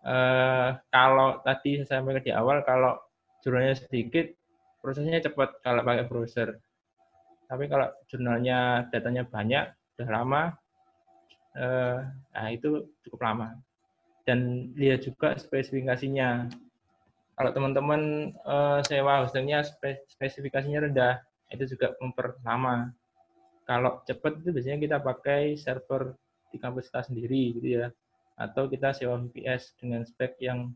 Uh, 0.08 0.78
kalau 0.94 1.44
tadi 1.44 1.84
saya 1.84 2.00
sampaikan 2.00 2.24
di 2.24 2.32
awal 2.32 2.64
kalau 2.64 2.96
jurnalnya 3.44 3.76
sedikit 3.76 4.32
prosesnya 4.82 5.20
cepat 5.20 5.60
kalau 5.60 5.84
pakai 5.84 6.08
browser. 6.08 6.64
Tapi 7.48 7.68
kalau 7.72 7.88
jurnalnya 8.12 8.88
datanya 8.92 9.24
banyak, 9.24 9.72
sudah 9.96 10.10
lama, 10.12 10.44
eh, 11.56 12.00
nah 12.08 12.48
itu 12.52 12.92
cukup 13.08 13.20
lama. 13.24 13.48
Dan 14.28 14.72
lihat 14.76 15.08
juga 15.08 15.36
spesifikasinya. 15.40 16.52
Kalau 17.36 17.52
teman-teman 17.56 18.32
eh, 18.36 18.80
sewa 18.84 19.24
hostingnya 19.24 19.64
spesifikasinya 20.12 20.88
rendah, 20.92 21.24
itu 21.52 21.78
juga 21.78 21.96
memperlama. 22.00 22.92
Kalau 23.68 24.00
cepat 24.08 24.40
itu 24.40 24.56
biasanya 24.56 24.80
kita 24.80 24.98
pakai 25.04 25.60
server 25.60 26.16
di 26.52 26.58
kampus 26.60 26.88
kita 26.88 27.02
sendiri 27.12 27.44
gitu 27.60 27.68
ya. 27.84 27.88
Atau 28.40 28.72
kita 28.72 28.94
sewa 28.94 29.20
VPS 29.20 29.76
dengan 29.82 30.06
spek 30.08 30.40
yang 30.40 30.72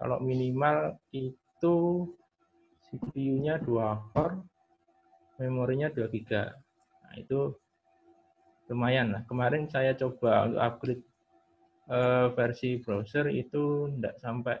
kalau 0.00 0.16
minimal 0.20 0.96
itu 1.12 2.08
CPU-nya 2.90 3.62
2 3.62 4.16
core, 4.16 4.42
memorinya 5.38 5.92
2 5.92 6.08
GB. 6.08 6.30
Nah, 7.04 7.14
itu 7.20 7.54
lumayan 8.72 9.14
lah. 9.14 9.22
Kemarin 9.28 9.70
saya 9.70 9.94
coba 9.94 10.48
untuk 10.48 10.60
upgrade 10.60 11.04
uh, 11.92 12.32
versi 12.32 12.80
browser 12.80 13.28
itu 13.28 13.92
tidak 13.98 14.14
sampai 14.18 14.56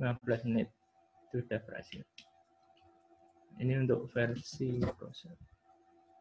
15 0.00 0.48
menit. 0.50 0.68
Itu 1.28 1.44
sudah 1.44 1.60
berhasil. 1.62 2.02
Ini 3.60 3.86
untuk 3.86 4.10
versi 4.10 4.82
browser. 4.82 5.34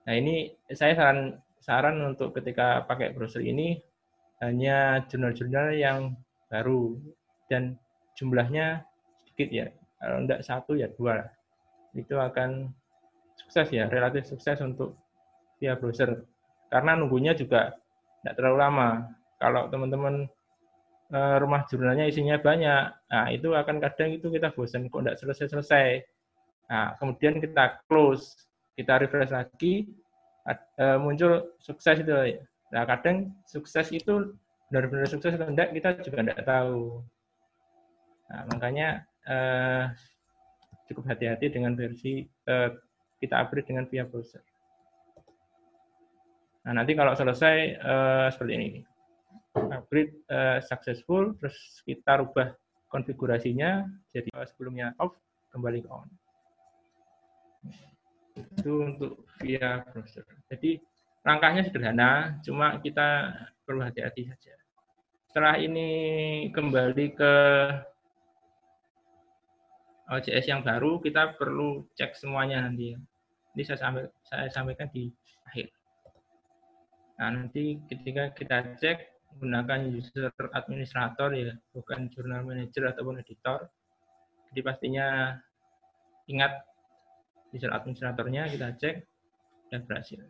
Nah 0.03 0.13
ini 0.13 0.51
saya 0.69 0.93
saran 0.93 1.33
saran 1.63 1.95
untuk 2.03 2.35
ketika 2.35 2.83
pakai 2.83 3.15
browser 3.15 3.39
ini 3.39 3.79
hanya 4.43 5.01
jurnal-jurnal 5.07 5.71
yang 5.73 6.19
baru 6.51 6.99
dan 7.47 7.79
jumlahnya 8.19 8.83
sedikit 9.23 9.49
ya. 9.49 9.67
Kalau 10.03 10.27
tidak 10.27 10.41
satu 10.43 10.71
ya 10.75 10.91
dua. 10.91 11.23
Itu 11.95 12.19
akan 12.19 12.67
sukses 13.39 13.71
ya, 13.71 13.87
relatif 13.87 14.27
sukses 14.27 14.59
untuk 14.59 14.99
via 15.57 15.79
browser. 15.79 16.27
Karena 16.67 16.99
nunggunya 16.99 17.31
juga 17.33 17.71
tidak 18.21 18.35
terlalu 18.35 18.57
lama. 18.59 18.89
Kalau 19.39 19.71
teman-teman 19.71 20.27
eh, 21.13 21.35
rumah 21.39 21.63
jurnalnya 21.71 22.09
isinya 22.11 22.35
banyak, 22.35 22.83
nah 23.07 23.27
itu 23.31 23.55
akan 23.55 23.79
kadang 23.79 24.11
itu 24.15 24.27
kita 24.27 24.51
bosan 24.51 24.91
kok 24.91 25.01
tidak 25.05 25.17
selesai-selesai. 25.23 26.12
Nah, 26.73 26.97
kemudian 26.97 27.37
kita 27.37 27.85
close, 27.85 28.33
kita 28.73 28.97
refresh 28.97 29.29
lagi, 29.29 29.93
eh, 30.49 30.97
muncul 30.97 31.53
sukses 31.61 32.01
itu. 32.01 32.41
Nah, 32.73 32.83
kadang 32.89 33.29
sukses 33.45 33.93
itu 33.93 34.33
benar-benar 34.73 35.05
sukses 35.05 35.37
atau 35.37 35.53
enggak 35.53 35.69
kita 35.69 36.01
juga 36.01 36.25
tidak 36.25 36.41
tahu. 36.41 37.05
Nah, 38.25 38.41
makanya 38.49 39.05
eh, 39.29 39.85
cukup 40.89 41.13
hati-hati 41.13 41.53
dengan 41.53 41.77
versi 41.77 42.25
eh, 42.25 42.69
kita 43.21 43.37
upgrade 43.37 43.69
dengan 43.69 43.85
via 43.85 44.09
browser. 44.09 44.41
Nah, 46.65 46.73
nanti 46.73 46.97
kalau 46.97 47.13
selesai 47.13 47.57
eh, 47.77 48.27
seperti 48.33 48.53
ini. 48.57 48.69
Upgrade 49.53 50.25
eh, 50.25 50.57
successful, 50.65 51.37
terus 51.37 51.85
kita 51.85 52.25
rubah 52.25 52.57
konfigurasinya 52.89 53.85
jadi 54.09 54.33
sebelumnya 54.49 54.97
off, 54.97 55.13
kembali 55.53 55.85
ke 55.85 55.89
on. 55.93 56.09
Itu 58.33 58.73
untuk 58.89 59.27
via 59.41 59.85
browser. 59.87 60.25
Jadi 60.49 60.81
langkahnya 61.23 61.63
sederhana, 61.65 62.39
cuma 62.43 62.77
kita 62.81 63.31
perlu 63.63 63.85
hati-hati 63.85 64.27
saja. 64.27 64.53
Setelah 65.29 65.57
ini 65.57 65.89
kembali 66.53 67.05
ke 67.17 67.33
OJS 70.13 70.45
yang 70.45 70.61
baru, 70.61 71.01
kita 71.01 71.33
perlu 71.39 71.89
cek 71.97 72.13
semuanya 72.19 72.67
nanti. 72.67 72.93
Ini 73.53 73.63
saya, 73.65 73.79
sampai, 73.81 74.03
saya 74.25 74.49
sampaikan 74.49 74.89
di 74.93 75.09
akhir. 75.47 75.69
Nah, 77.17 77.29
nanti 77.33 77.77
ketika 77.89 78.33
kita 78.33 78.77
cek 78.77 78.97
menggunakan 79.33 79.89
user 79.89 80.29
administrator 80.53 81.33
ya, 81.33 81.53
bukan 81.73 82.09
jurnal 82.13 82.45
manager 82.45 82.93
ataupun 82.93 83.21
editor. 83.21 83.69
Jadi 84.53 84.59
pastinya 84.61 85.37
ingat 86.29 86.61
user 87.53 87.71
administratornya 87.71 88.49
kita 88.49 88.73
cek 88.75 88.95
dan 89.69 89.85
berhasil. 89.85 90.25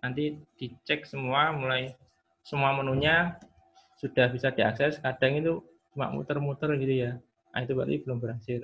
Nanti 0.00 0.38
dicek 0.56 1.04
semua 1.04 1.50
mulai 1.52 1.92
semua 2.46 2.70
menunya 2.78 3.34
sudah 3.98 4.30
bisa 4.30 4.54
diakses, 4.54 5.02
kadang 5.02 5.40
itu 5.40 5.52
cuma 5.90 6.12
muter-muter 6.14 6.70
gitu 6.78 6.94
ya. 6.94 7.12
Nah, 7.50 7.60
itu 7.64 7.72
berarti 7.74 7.96
belum 8.06 8.18
berhasil. 8.22 8.60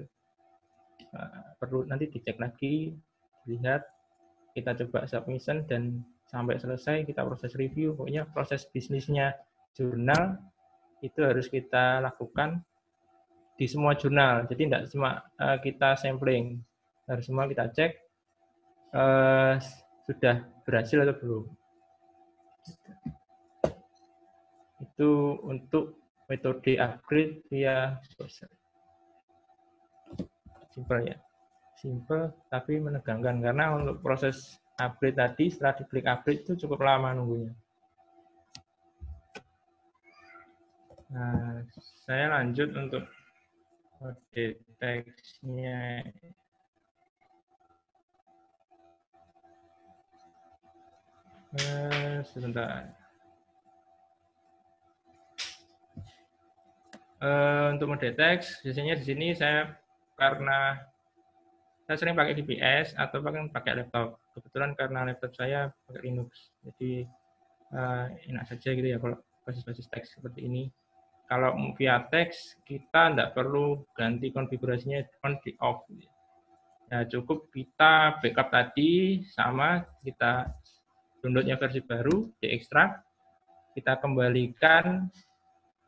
Nah, 1.13 1.57
perlu 1.59 1.89
nanti 1.89 2.07
dicek 2.13 2.37
lagi, 2.37 2.95
lihat, 3.49 3.83
kita 4.53 4.77
coba 4.85 5.09
submission 5.09 5.65
dan 5.65 6.05
sampai 6.29 6.61
selesai 6.61 7.09
kita 7.09 7.25
proses 7.25 7.57
review. 7.57 7.97
Pokoknya 7.97 8.29
proses 8.29 8.69
bisnisnya 8.69 9.33
jurnal 9.73 10.37
itu 11.01 11.25
harus 11.25 11.49
kita 11.49 12.05
lakukan 12.05 12.61
di 13.57 13.65
semua 13.65 13.97
jurnal. 13.97 14.45
Jadi 14.47 14.69
tidak 14.69 14.85
cuma 14.93 15.25
uh, 15.41 15.57
kita 15.61 15.97
sampling, 15.97 16.61
harus 17.07 17.25
semua 17.27 17.51
kita 17.51 17.67
cek 17.71 17.93
uh, 18.95 19.59
sudah 20.07 20.47
berhasil 20.67 21.03
atau 21.03 21.17
belum. 21.19 21.45
Itu 24.83 25.11
untuk 25.47 25.99
metode 26.31 26.79
upgrade 26.79 27.43
via 27.51 27.99
browser. 28.15 28.51
Simple 30.73 31.01
ya. 31.05 31.17
Simple 31.77 32.33
tapi 32.49 32.79
menegangkan 32.79 33.43
karena 33.43 33.75
untuk 33.75 34.01
proses 34.01 34.63
upgrade 34.79 35.19
tadi 35.19 35.51
setelah 35.53 35.75
diklik 35.77 36.07
upgrade 36.09 36.43
itu 36.47 36.55
cukup 36.67 36.87
lama 36.87 37.13
nunggunya. 37.13 37.53
Nah, 41.13 41.61
saya 42.09 42.33
lanjut 42.33 42.73
untuk 42.73 43.05
kode 44.01 44.57
teksnya. 44.81 46.09
Eh, 51.53 52.25
sebentar. 52.33 52.89
Eh, 57.23 57.67
untuk 57.77 57.93
mode 57.93 58.09
teks, 58.17 58.65
biasanya 58.65 58.97
di 58.97 59.05
sini 59.05 59.27
saya 59.37 59.77
karena 60.17 60.81
saya 61.85 61.97
sering 62.01 62.17
pakai 62.17 62.33
DPS 62.41 62.97
atau 62.97 63.21
pakai 63.21 63.53
pakai 63.53 63.73
laptop. 63.85 64.17
Kebetulan 64.33 64.73
karena 64.73 65.05
laptop 65.05 65.37
saya 65.37 65.69
pakai 65.85 66.09
Linux, 66.09 66.57
jadi 66.65 67.05
uh, 67.77 68.09
enak 68.33 68.49
saja 68.49 68.73
gitu 68.73 68.89
ya 68.89 68.97
kalau 68.97 69.21
basis-basis 69.45 69.93
teks 69.93 70.17
seperti 70.17 70.49
ini. 70.49 70.73
Kalau 71.29 71.53
via 71.77 72.01
teks, 72.09 72.57
kita 72.65 73.13
tidak 73.13 73.37
perlu 73.37 73.85
ganti 73.93 74.33
konfigurasinya 74.33 75.05
on 75.29 75.37
di 75.45 75.53
off. 75.61 75.85
Ya, 76.93 77.05
cukup 77.09 77.49
kita 77.53 78.21
backup 78.21 78.49
tadi 78.53 79.25
sama 79.29 79.85
kita 80.05 80.49
downloadnya 81.23 81.57
versi 81.57 81.81
baru, 81.81 82.29
diekstrak, 82.43 83.01
kita 83.79 84.03
kembalikan 84.03 85.09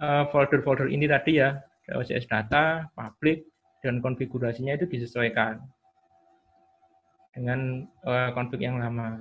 eh, 0.00 0.24
folder-folder 0.30 0.88
ini 0.88 1.10
tadi 1.10 1.42
ya, 1.42 1.58
OCS 1.90 2.24
data, 2.30 2.88
public, 2.96 3.44
dan 3.84 4.00
konfigurasinya 4.00 4.72
itu 4.72 4.88
disesuaikan 4.88 5.60
dengan 7.34 7.84
konfig 8.32 8.62
yang 8.62 8.78
lama. 8.78 9.20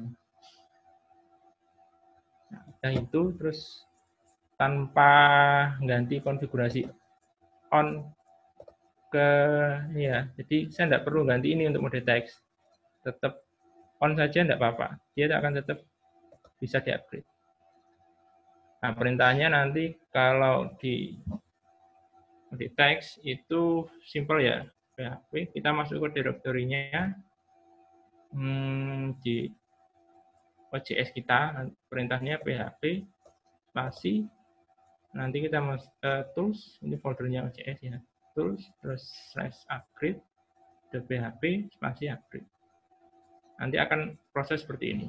Nah, 2.53 2.91
itu 2.93 3.33
terus 3.35 3.83
tanpa 4.55 5.11
ganti 5.81 6.21
konfigurasi 6.21 6.87
on 7.73 8.05
ke 9.09 9.29
ya, 9.97 10.29
jadi 10.37 10.57
saya 10.69 10.85
tidak 10.89 11.03
perlu 11.09 11.25
ganti 11.25 11.53
ini 11.53 11.69
untuk 11.69 11.89
mode 11.89 12.01
teks, 12.05 12.43
tetap 13.05 13.45
on 14.01 14.13
saja 14.17 14.45
tidak 14.45 14.61
apa-apa, 14.61 14.97
dia 15.13 15.29
akan 15.33 15.61
tetap 15.61 15.81
bisa 16.63 16.79
diupgrade. 16.79 17.27
Nah 18.79 18.95
perintahnya 18.95 19.51
nanti 19.51 19.99
kalau 20.15 20.71
di 20.79 21.19
mode 22.47 22.71
teks 22.79 23.19
itu 23.27 23.83
simple 24.07 24.39
ya, 24.39 24.63
PHP 24.95 25.51
kita 25.51 25.75
masuk 25.75 26.07
ke 26.07 26.23
direktorinya 26.23 27.11
hmm, 28.31 29.19
di 29.19 29.51
OJS 30.71 31.11
kita 31.11 31.67
perintahnya 31.91 32.39
php 32.39 33.03
spasi. 33.69 34.23
Nanti 35.13 35.45
kita 35.45 35.59
masuk 35.59 35.91
ke 35.99 36.13
tools 36.33 36.79
ini 36.79 36.95
foldernya 36.95 37.45
OJS 37.51 37.79
ya. 37.83 37.97
Tools 38.33 38.63
terus 38.79 39.03
slash 39.35 39.59
upgrade 39.67 40.23
php 40.95 41.43
spasi 41.75 42.07
upgrade. 42.07 42.47
Nanti 43.61 43.77
akan 43.77 44.17
proses 44.33 44.65
seperti 44.65 44.97
ini 44.97 45.07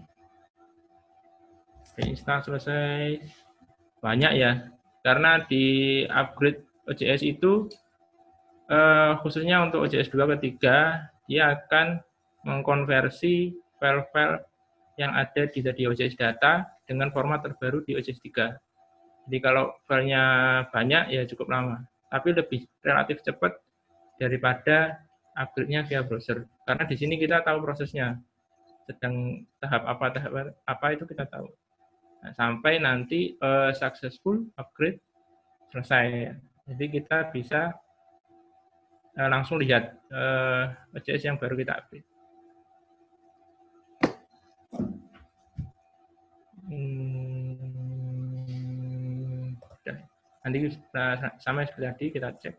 install 2.03 2.43
selesai 2.43 3.23
banyak 4.03 4.33
ya 4.35 4.75
karena 5.05 5.45
di 5.47 6.03
upgrade 6.09 6.65
OJS 6.91 7.23
itu 7.23 7.69
eh, 8.73 9.13
khususnya 9.21 9.63
untuk 9.63 9.87
OJS 9.87 10.11
2 10.11 10.35
ketiga 10.37 11.09
dia 11.29 11.55
akan 11.55 12.01
mengkonversi 12.45 13.57
file-file 13.81 14.45
yang 15.01 15.11
ada 15.17 15.49
di 15.51 15.61
tadi 15.65 15.89
OJS 15.89 16.15
data 16.15 16.65
dengan 16.87 17.11
format 17.11 17.43
terbaru 17.43 17.83
di 17.83 17.97
OJS 17.99 18.21
3. 18.21 19.27
Jadi 19.27 19.39
kalau 19.41 19.73
filenya 19.89 20.25
banyak 20.69 21.11
ya 21.11 21.25
cukup 21.25 21.49
lama, 21.49 21.81
tapi 22.13 22.37
lebih 22.37 22.69
relatif 22.85 23.25
cepat 23.25 23.57
daripada 24.21 25.01
upgrade-nya 25.35 25.89
via 25.89 26.05
browser. 26.05 26.45
Karena 26.69 26.85
di 26.87 26.95
sini 26.95 27.17
kita 27.17 27.41
tahu 27.43 27.65
prosesnya, 27.65 28.21
sedang 28.85 29.43
tahap 29.59 29.83
apa 29.89 30.07
tahap 30.13 30.33
apa 30.69 30.87
itu 30.93 31.09
kita 31.09 31.25
tahu. 31.27 31.49
Nah, 32.25 32.33
sampai 32.33 32.81
nanti 32.81 33.37
uh, 33.37 33.69
successful 33.77 34.49
upgrade 34.57 34.97
selesai. 35.69 36.33
Jadi 36.65 36.85
kita 36.89 37.29
bisa 37.29 37.69
uh, 39.21 39.29
langsung 39.29 39.61
lihat 39.61 39.93
uh, 40.09 40.73
eh, 40.73 40.97
OJS 40.97 41.29
yang 41.29 41.37
baru 41.37 41.53
kita 41.53 41.77
upgrade. 41.77 42.09
Hmm, 46.65 47.61
nanti 50.49 50.73
sama 51.45 51.69
seperti 51.69 51.85
tadi 51.85 52.09
kita 52.09 52.33
cek 52.41 52.57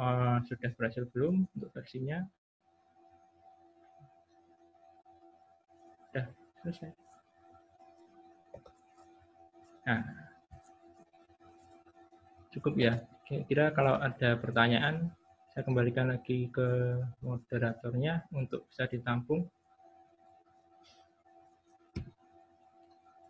uh, 0.00 0.40
sudah 0.48 0.72
berhasil 0.80 1.04
belum 1.12 1.44
untuk 1.44 1.68
versinya. 1.76 2.24
Sudah 6.08 6.24
Selesai. 6.64 7.01
Nah, 9.82 10.02
cukup 12.54 12.74
ya. 12.78 13.02
Kira-kira 13.26 13.72
kalau 13.74 13.98
ada 13.98 14.38
pertanyaan, 14.38 15.10
saya 15.52 15.62
kembalikan 15.66 16.12
lagi 16.12 16.52
ke 16.52 17.00
moderatornya 17.24 18.24
untuk 18.30 18.68
bisa 18.70 18.86
ditampung. 18.86 19.48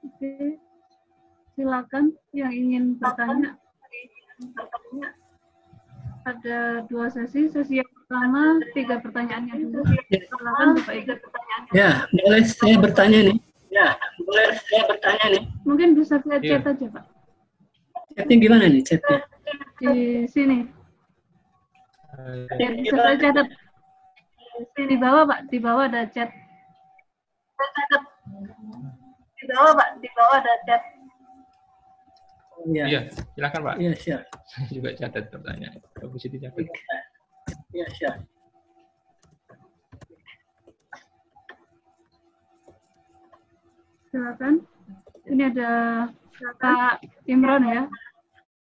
Oke, 0.03 0.59
silakan 1.55 2.15
yang 2.35 2.51
ingin 2.51 2.99
bertanya. 2.99 3.57
Ada 6.23 6.87
dua 6.87 7.11
sesi. 7.11 7.51
Sesi 7.51 7.83
yang 7.83 7.91
pertama 7.91 8.59
tiga 8.75 9.03
pertanyaannya 9.03 9.55
dulu. 9.67 9.83
Silakan 10.11 10.69
Bapak 10.79 10.95
Ibu. 10.99 11.15
Ya, 11.75 12.07
boleh 12.11 12.43
saya 12.47 12.77
bertanya 12.79 13.19
nih. 13.31 13.39
Ya, 13.73 13.97
boleh 14.21 14.53
saya 14.69 14.85
bertanya 14.85 15.27
nih. 15.33 15.43
Mungkin 15.65 15.97
bisa 15.97 16.21
via 16.21 16.37
Iya. 16.39 16.61
chat 16.61 16.77
aja 16.77 16.87
Pak. 16.93 17.05
Chatnya 18.13 18.37
gimana 18.37 18.65
nih 18.69 18.83
chatnya? 18.85 19.19
Di 19.81 19.93
sini. 20.29 20.69
Eh, 22.13 22.45
Ya, 22.61 22.69
bisa 22.77 22.93
saya 22.95 23.17
catat. 23.17 23.49
Di 24.77 24.97
bawah 25.01 25.25
Pak, 25.25 25.41
di 25.49 25.57
bawah 25.57 25.89
ada 25.89 26.05
chat. 26.13 26.29
Saya 27.57 27.71
catat. 27.73 28.03
Di 29.41 29.45
bawah 29.49 29.73
Pak, 29.73 29.89
di 30.05 30.09
bawah 30.13 30.37
ada 30.37 30.55
chat. 30.69 30.83
Iya, 32.69 32.85
Iya, 32.87 33.01
silakan 33.35 33.61
Pak. 33.65 33.75
iya 33.81 33.93
siap. 33.97 34.23
Saya 34.47 34.69
juga 34.69 34.91
catat 34.95 35.25
pertanyaan. 35.33 35.81
Bagus 35.97 36.23
itu 36.29 36.37
catat. 36.37 36.69
Iya 37.73 37.87
siap. 37.97 38.17
Silakan. 44.13 44.61
Ini 45.25 45.49
ada 45.57 45.71
Kak 46.61 47.01
Imron 47.25 47.65
ya. 47.65 47.89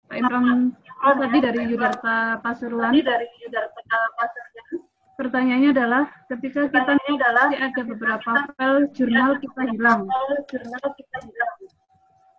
Pak 0.07 0.17
Imron 0.23 0.71
oh, 0.79 1.15
tadi 1.19 1.39
dari 1.43 1.67
Yudarta 1.67 2.39
Pasuruan. 2.39 2.95
dari 2.95 3.27
Yudarta 3.43 3.99
Pasuruan. 4.15 4.87
Pertanyaannya 5.19 5.71
adalah 5.75 6.07
ketika 6.31 6.71
kita 6.71 6.97
adalah 6.97 7.51
ada 7.51 7.83
beberapa 7.83 8.33
file 8.55 8.89
jurnal 8.95 9.43
kita 9.43 9.63
hilang. 9.75 10.07
Jurnal 10.49 10.87
kita 10.95 11.17
hilang. 11.19 11.57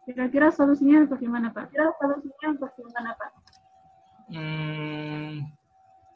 Kira-kira 0.08 0.48
solusinya 0.50 1.04
bagaimana 1.06 1.52
Pak? 1.52 1.68
Kira 1.68 1.92
solusinya 2.00 2.58
bagaimana 2.58 3.10
Pak? 3.20 3.30
Hmm, 4.32 5.52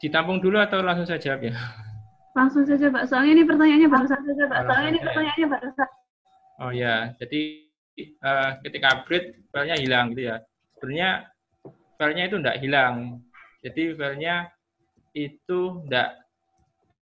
ditampung 0.00 0.40
dulu 0.40 0.56
atau 0.58 0.80
langsung 0.80 1.04
saya 1.04 1.20
jawab 1.20 1.44
ya? 1.44 1.54
Langsung 2.32 2.64
saja 2.64 2.88
Pak. 2.88 3.04
Soalnya 3.04 3.32
ini 3.36 3.44
pertanyaannya 3.44 3.88
baru 3.92 4.06
saja 4.08 4.44
Pak. 4.48 4.60
Soalnya 4.64 4.88
ini 4.88 4.98
saja 4.98 5.04
ya. 5.04 5.06
pertanyaannya 5.12 5.48
baru 5.52 5.70
saja. 5.76 6.05
Oh 6.56 6.72
ya, 6.72 7.12
jadi 7.20 7.68
eh, 8.00 8.50
ketika 8.64 8.86
upgrade 8.96 9.36
filenya 9.52 9.76
hilang 9.76 10.16
gitu 10.16 10.32
ya. 10.32 10.36
Sebenarnya 10.76 11.10
filenya 12.00 12.24
itu 12.28 12.36
tidak 12.40 12.58
hilang. 12.64 12.94
Jadi 13.60 13.82
filenya 13.92 14.36
itu 15.16 15.60
tidak 15.84 16.08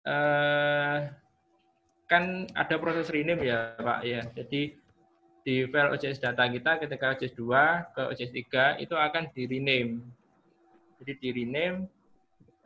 eh, 0.04 0.96
kan 2.08 2.48
ada 2.56 2.74
proses 2.80 3.08
rename 3.08 3.48
ya 3.48 3.76
Pak 3.80 4.00
ya. 4.04 4.20
Jadi 4.36 4.76
di 5.44 5.64
file 5.64 5.96
OJS 5.96 6.20
data 6.20 6.44
kita 6.44 6.76
ketika 6.84 7.16
OJS 7.16 7.32
2 7.40 7.96
ke 7.96 8.02
OJS 8.12 8.32
3 8.52 8.84
itu 8.84 8.94
akan 8.96 9.32
di 9.32 9.48
rename. 9.48 10.04
Jadi 11.00 11.12
di 11.24 11.28
rename 11.32 11.88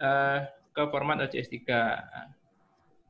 eh, 0.02 0.38
ke 0.74 0.82
format 0.90 1.22
OJS 1.30 1.46
3 1.46 2.41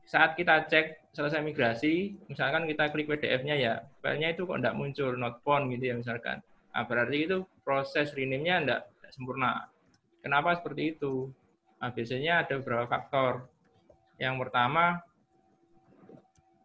saat 0.03 0.35
kita 0.35 0.67
cek 0.67 1.15
selesai 1.15 1.39
migrasi, 1.45 2.17
misalkan 2.27 2.67
kita 2.67 2.91
klik 2.91 3.07
PDF-nya 3.07 3.55
ya, 3.55 3.73
filenya 4.03 4.35
itu 4.35 4.43
kok 4.43 4.59
tidak 4.59 4.75
muncul, 4.75 5.13
not 5.15 5.39
found 5.45 5.71
gitu 5.71 5.93
ya 5.93 5.95
misalkan. 5.95 6.41
Nah, 6.73 6.83
berarti 6.89 7.17
itu 7.29 7.45
proses 7.61 8.11
rename-nya 8.17 8.65
tidak 8.65 8.81
sempurna. 9.13 9.69
Kenapa 10.25 10.57
seperti 10.57 10.97
itu? 10.97 11.29
Nah, 11.77 11.93
biasanya 11.93 12.43
ada 12.43 12.57
beberapa 12.57 12.89
faktor. 12.89 13.45
Yang 14.17 14.35
pertama, 14.47 15.05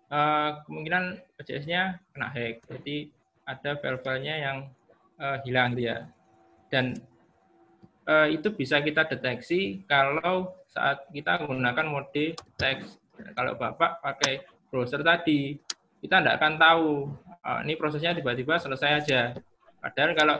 eh, 0.08 0.50
kemungkinan 0.64 1.04
OJS-nya 1.36 2.00
kena 2.16 2.28
hack. 2.32 2.64
Jadi 2.72 3.12
ada 3.44 3.70
file-filenya 3.76 4.34
yang 4.40 4.58
eh, 5.20 5.38
hilang 5.44 5.76
dia. 5.76 6.08
Dan 6.72 6.96
eh, 8.08 8.28
itu 8.32 8.48
bisa 8.56 8.80
kita 8.80 9.04
deteksi 9.04 9.84
kalau 9.84 10.56
saat 10.72 11.04
kita 11.12 11.44
menggunakan 11.44 11.86
mode 11.90 12.38
teks. 13.18 13.34
Kalau 13.34 13.58
Bapak 13.58 13.98
pakai 13.98 14.46
browser 14.70 15.02
tadi, 15.02 15.58
kita 15.98 16.22
tidak 16.22 16.38
akan 16.38 16.52
tahu 16.56 16.88
ah, 17.42 17.60
ini 17.66 17.74
prosesnya 17.74 18.14
tiba-tiba 18.14 18.56
selesai 18.56 18.90
aja. 19.02 19.20
Padahal 19.82 20.12
kalau 20.14 20.36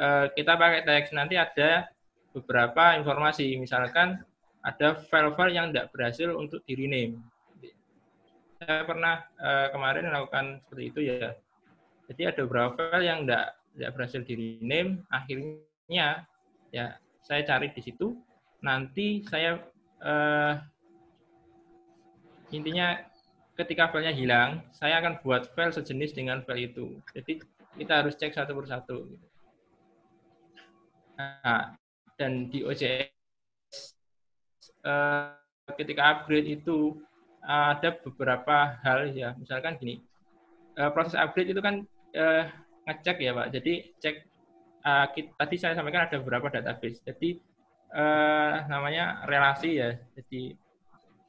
eh, 0.00 0.26
kita 0.32 0.52
pakai 0.56 0.80
teks 0.84 1.12
nanti 1.12 1.36
ada 1.36 1.88
beberapa 2.34 2.96
informasi, 2.98 3.54
misalkan 3.60 4.18
ada 4.64 4.96
file-file 5.12 5.54
yang 5.54 5.66
tidak 5.70 5.92
berhasil 5.92 6.32
untuk 6.32 6.64
di 6.64 6.72
rename. 6.74 7.20
Saya 8.64 8.82
pernah 8.88 9.20
eh, 9.36 9.68
kemarin 9.70 10.08
melakukan 10.08 10.64
seperti 10.64 10.84
itu 10.88 11.00
ya. 11.04 11.36
Jadi 12.08 12.22
ada 12.28 12.40
beberapa 12.44 12.72
file 12.76 13.06
yang 13.06 13.18
tidak 13.24 13.60
tidak 13.74 13.90
berhasil 13.98 14.20
di 14.24 14.34
rename, 14.38 15.02
akhirnya 15.10 16.24
ya 16.72 16.96
saya 17.20 17.44
cari 17.44 17.72
di 17.72 17.82
situ. 17.84 18.16
Nanti 18.64 19.20
saya 19.28 19.60
eh, 20.00 20.52
intinya 22.56 22.98
ketika 23.54 23.90
filenya 23.90 24.14
hilang, 24.14 24.50
saya 24.74 24.98
akan 24.98 25.22
buat 25.22 25.54
file 25.54 25.74
sejenis 25.74 26.14
dengan 26.14 26.42
file 26.42 26.70
itu. 26.70 26.98
Jadi 27.14 27.42
kita 27.78 28.02
harus 28.02 28.14
cek 28.18 28.34
satu 28.34 28.54
persatu. 28.54 29.14
Nah, 31.18 31.78
dan 32.18 32.50
di 32.50 32.66
OJS 32.66 33.10
eh, 34.82 35.26
ketika 35.78 36.02
upgrade 36.10 36.58
itu 36.58 36.98
ada 37.44 37.94
beberapa 38.02 38.78
hal 38.82 39.12
ya, 39.14 39.34
misalkan 39.38 39.78
gini, 39.78 40.02
eh, 40.74 40.90
proses 40.90 41.14
upgrade 41.14 41.54
itu 41.54 41.62
kan 41.62 41.86
eh, 42.14 42.50
ngecek 42.90 43.22
ya 43.22 43.30
Pak. 43.38 43.48
Jadi 43.54 43.74
cek 44.02 44.16
eh, 44.82 45.06
kit- 45.14 45.34
tadi 45.38 45.56
saya 45.58 45.78
sampaikan 45.78 46.10
ada 46.10 46.18
beberapa 46.18 46.50
database. 46.50 46.98
Jadi 47.06 47.38
eh, 47.94 48.54
namanya 48.66 49.22
relasi 49.30 49.78
ya. 49.78 49.94
Jadi 50.18 50.63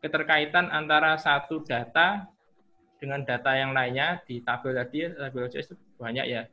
keterkaitan 0.06 0.70
antara 0.70 1.18
satu 1.18 1.66
data 1.66 2.30
dengan 3.02 3.26
data 3.26 3.58
yang 3.58 3.74
lainnya 3.74 4.22
di 4.30 4.38
tabel 4.46 4.78
tadi, 4.78 5.10
tabel 5.10 5.50
itu 5.50 5.74
banyak 5.98 6.26
ya. 6.30 6.46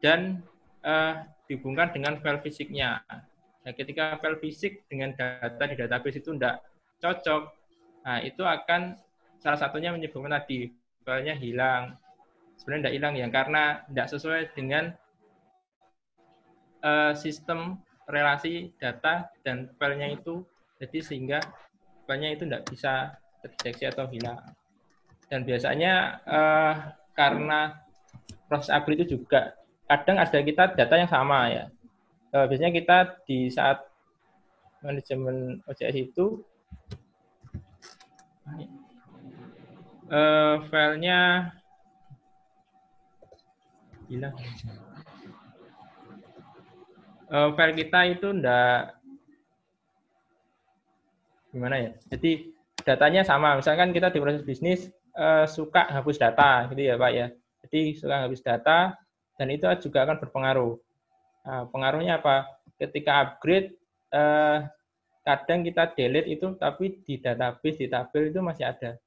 Dan 0.00 0.40
eh, 0.80 1.14
dihubungkan 1.46 1.92
dengan 1.92 2.16
file 2.24 2.40
fisiknya. 2.40 3.04
Nah, 3.62 3.72
ketika 3.76 4.16
file 4.24 4.40
fisik 4.40 4.88
dengan 4.88 5.12
data 5.12 5.60
di 5.68 5.76
database 5.76 6.18
itu 6.24 6.32
tidak 6.32 6.64
cocok, 7.04 7.42
nah 8.08 8.18
itu 8.24 8.42
akan 8.42 8.96
salah 9.38 9.60
satunya 9.60 9.92
menyebabkan 9.92 10.32
tadi 10.40 10.72
filenya 11.04 11.36
hilang. 11.36 12.00
Sebenarnya 12.56 12.88
tidak 12.88 12.96
hilang 12.96 13.14
ya, 13.20 13.26
karena 13.28 13.62
tidak 13.86 14.06
sesuai 14.16 14.42
dengan 14.56 14.84
eh, 16.82 17.12
sistem 17.20 17.76
relasi 18.08 18.72
data 18.80 19.30
dan 19.46 19.70
filenya 19.78 20.10
itu, 20.16 20.42
jadi 20.82 20.98
sehingga 20.98 21.38
filenya 22.04 22.30
itu 22.34 22.42
tidak 22.46 22.64
bisa 22.68 22.92
terdeteksi 23.42 23.84
atau 23.90 24.06
hilang. 24.10 24.38
Dan 25.30 25.42
biasanya 25.48 26.22
eh, 26.24 26.74
karena 27.16 27.80
proses 28.46 28.68
upgrade 28.68 29.04
itu 29.04 29.16
juga 29.18 29.56
kadang 29.88 30.20
ada 30.20 30.38
kita 30.40 30.72
data 30.76 30.94
yang 30.96 31.10
sama 31.10 31.48
ya. 31.48 31.64
Eh, 32.32 32.46
biasanya 32.48 32.72
kita 32.72 32.96
di 33.28 33.48
saat 33.52 33.80
manajemen 34.82 35.60
OJS 35.68 35.96
itu 36.10 36.42
eh, 40.10 40.56
filenya 40.68 41.20
hilang. 44.12 44.36
Eh, 47.32 47.48
file 47.56 47.74
kita 47.80 48.00
itu 48.12 48.28
enggak 48.28 49.00
gimana 51.52 51.76
ya? 51.78 51.90
Jadi 52.08 52.50
datanya 52.82 53.22
sama. 53.22 53.54
Misalkan 53.60 53.92
kita 53.92 54.10
di 54.10 54.18
proses 54.18 54.42
bisnis 54.42 54.88
eh, 55.14 55.46
suka 55.46 55.86
hapus 55.92 56.18
data, 56.18 56.66
gitu 56.72 56.82
ya 56.82 56.96
Pak 56.98 57.12
ya. 57.12 57.26
Jadi 57.68 57.80
suka 57.94 58.26
hapus 58.26 58.42
data 58.42 58.96
dan 59.38 59.46
itu 59.52 59.64
juga 59.84 60.08
akan 60.08 60.16
berpengaruh. 60.18 60.74
Nah, 61.42 61.62
pengaruhnya 61.70 62.18
apa? 62.22 62.48
Ketika 62.80 63.22
upgrade, 63.22 63.76
eh, 64.10 64.58
kadang 65.22 65.62
kita 65.62 65.94
delete 65.94 66.28
itu, 66.34 66.54
tapi 66.58 66.98
di 67.06 67.18
database, 67.18 67.78
di 67.78 67.86
tabel 67.86 68.34
itu 68.34 68.40
masih 68.42 68.66
ada. 68.66 68.98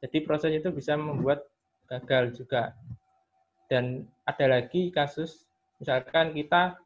Jadi 0.00 0.24
proses 0.24 0.52
itu 0.56 0.72
bisa 0.72 0.96
membuat 0.96 1.44
gagal 1.88 2.32
juga. 2.36 2.72
Dan 3.68 4.08
ada 4.24 4.46
lagi 4.48 4.88
kasus, 4.90 5.46
misalkan 5.78 6.32
kita 6.32 6.80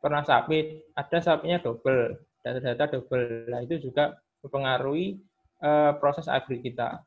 pernah 0.00 0.22
submit, 0.24 0.86
ada 0.96 1.18
submitnya 1.20 1.58
double, 1.60 2.16
data-data 2.40 2.96
double. 2.96 3.50
Nah, 3.50 3.60
itu 3.66 3.90
juga 3.90 4.16
mempengaruhi 4.44 5.20
eh, 5.60 5.92
proses 6.00 6.28
upgrade 6.28 6.64
kita. 6.64 7.00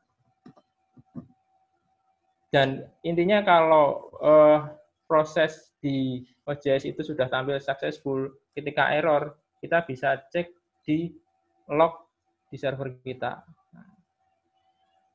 Dan 2.54 2.86
intinya 3.02 3.42
kalau 3.42 4.14
uh, 4.22 4.70
proses 5.10 5.74
di 5.82 6.22
OJS 6.46 6.86
itu 6.86 7.02
sudah 7.02 7.26
tampil 7.26 7.58
successful, 7.58 8.30
ketika 8.54 8.94
error, 8.94 9.34
kita 9.58 9.82
bisa 9.82 10.22
cek 10.30 10.54
di 10.86 11.10
log 11.66 11.98
di 12.46 12.54
server 12.54 12.94
kita. 13.02 13.42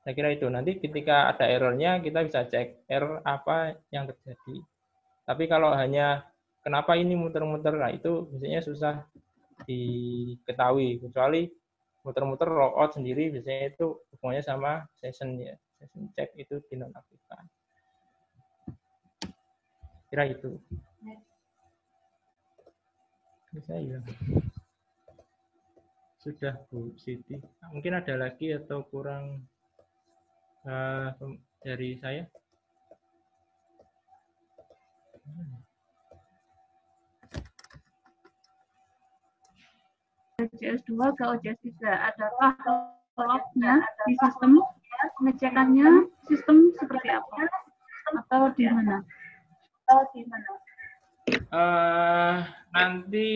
Saya 0.03 0.11
kira 0.11 0.35
itu. 0.35 0.51
Nanti 0.51 0.83
ketika 0.83 1.31
ada 1.31 1.47
errornya, 1.47 2.03
kita 2.03 2.27
bisa 2.27 2.43
cek 2.43 2.91
error 2.91 3.23
apa 3.23 3.79
yang 3.95 4.11
terjadi. 4.11 4.59
Tapi 5.23 5.47
kalau 5.47 5.71
hanya 5.71 6.27
kenapa 6.59 6.99
ini 6.99 7.15
muter-muter, 7.15 7.71
nah 7.79 7.87
itu 7.87 8.27
biasanya 8.35 8.61
susah 8.67 8.95
diketahui. 9.63 11.07
Kecuali 11.07 11.47
muter-muter 12.03 12.47
logout 12.47 12.95
sendiri, 12.95 13.29
biasanya 13.33 13.75
itu 13.75 13.99
hubungannya 14.15 14.43
sama 14.43 14.71
session 14.97 15.35
ya. 15.39 15.55
Session 15.79 16.07
check 16.15 16.31
itu 16.35 16.59
dinonaktifkan. 16.71 17.43
Kira 20.09 20.25
itu. 20.25 20.57
Bisa 23.53 23.73
ya. 23.77 23.99
Sudah 26.19 26.55
Bu 26.67 26.91
Siti. 26.99 27.39
Mungkin 27.71 27.93
ada 27.95 28.13
lagi 28.19 28.51
atau 28.51 28.83
kurang 28.89 29.47
uh, 30.67 31.13
dari 31.63 31.95
saya? 32.01 32.25
OJS 40.39 40.87
2 40.87 41.17
ke 41.19 41.23
OJS 41.27 41.59
3. 41.83 42.07
Adakah 42.15 42.55
lognya 43.19 43.83
di 44.07 44.13
sistem? 44.15 44.63
Pengecekannya 45.19 46.11
sistem 46.27 46.71
seperti 46.75 47.07
apa? 47.11 47.43
Atau 48.15 48.51
di 48.55 48.67
mana? 48.67 49.03
Atau 49.87 49.99
di 50.15 50.21
mana? 50.27 50.51
Uh, 51.51 52.35
nanti 52.71 53.29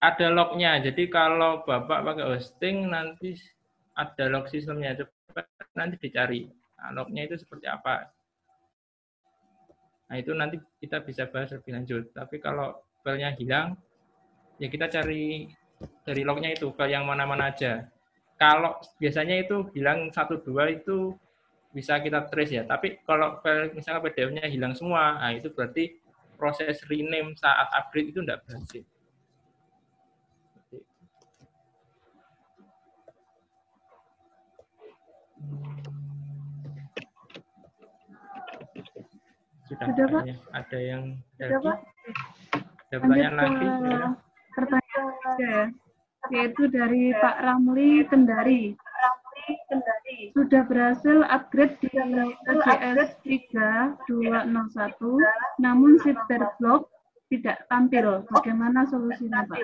ada 0.00 0.26
lognya. 0.32 0.80
Jadi 0.80 1.08
kalau 1.08 1.64
Bapak 1.64 2.04
pakai 2.04 2.24
hosting, 2.36 2.88
nanti 2.88 3.36
ada 3.96 4.28
log 4.28 4.48
sistemnya. 4.48 4.96
Coba 4.96 5.44
nanti 5.76 6.00
dicari. 6.00 6.48
Nah, 6.80 6.96
lognya 6.96 7.28
itu 7.28 7.36
seperti 7.36 7.68
apa. 7.68 8.08
Nah, 10.08 10.16
itu 10.16 10.32
nanti 10.32 10.56
kita 10.80 11.04
bisa 11.04 11.28
bahas 11.28 11.52
lebih 11.52 11.76
lanjut. 11.76 12.04
Tapi 12.16 12.40
kalau 12.40 12.80
filenya 13.04 13.36
hilang, 13.36 13.76
ya 14.60 14.68
kita 14.68 14.86
cari 14.92 15.48
dari 16.04 16.22
lognya 16.22 16.52
itu 16.52 16.68
ke 16.76 16.84
yang 16.92 17.08
mana-mana 17.08 17.48
aja. 17.48 17.88
Kalau 18.36 18.76
biasanya 19.00 19.40
itu 19.40 19.72
hilang 19.72 20.12
satu 20.12 20.40
dua 20.44 20.68
itu 20.68 21.16
bisa 21.72 21.96
kita 22.00 22.28
trace 22.28 22.60
ya. 22.60 22.62
Tapi 22.68 23.00
kalau 23.08 23.40
file 23.40 23.72
misalnya 23.72 24.04
PDF-nya 24.04 24.44
hilang 24.52 24.76
semua, 24.76 25.16
nah 25.16 25.32
itu 25.32 25.48
berarti 25.48 25.96
proses 26.36 26.84
rename 26.88 27.36
saat 27.36 27.68
upgrade 27.72 28.12
itu 28.12 28.20
tidak 28.20 28.44
berhasil. 28.44 28.84
Sudah, 39.70 39.86
Sudah 39.94 40.34
Ada 40.50 40.78
yang 40.82 41.02
Sudah, 41.38 41.58
Pak. 41.62 41.76
Ada 42.90 42.96
pertanyaan 42.98 43.34
lagi? 43.38 43.66
Ya. 43.70 44.29
Ya, 45.40 45.72
yaitu 46.28 46.68
dari 46.68 47.12
Pak 47.16 47.36
Ramli 47.40 48.04
Kendari. 48.08 48.76
Sudah 50.36 50.62
berhasil 50.68 51.24
upgrade 51.26 51.74
di 51.82 51.90
AGS 52.46 53.18
3201, 53.24 54.06
namun 55.58 55.98
shifter 56.04 56.42
block 56.60 56.86
tidak 57.32 57.64
tampil. 57.66 58.22
Bagaimana 58.28 58.84
solusinya, 58.86 59.46
Pak? 59.48 59.58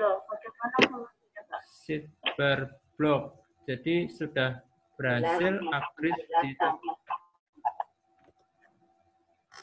Sitter 1.67 2.73
block. 2.97 3.45
Jadi 3.67 4.07
sudah 4.11 4.63
berhasil 4.97 5.61
upgrade 5.71 6.23
di... 6.43 6.51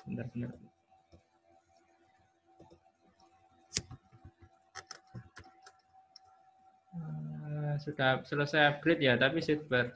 Bentar, 0.03 0.27
bentar. 0.35 0.72
Sudah 7.81 8.21
selesai 8.25 8.77
upgrade 8.77 9.01
ya, 9.01 9.13
tapi 9.15 9.41
sidebar 9.41 9.93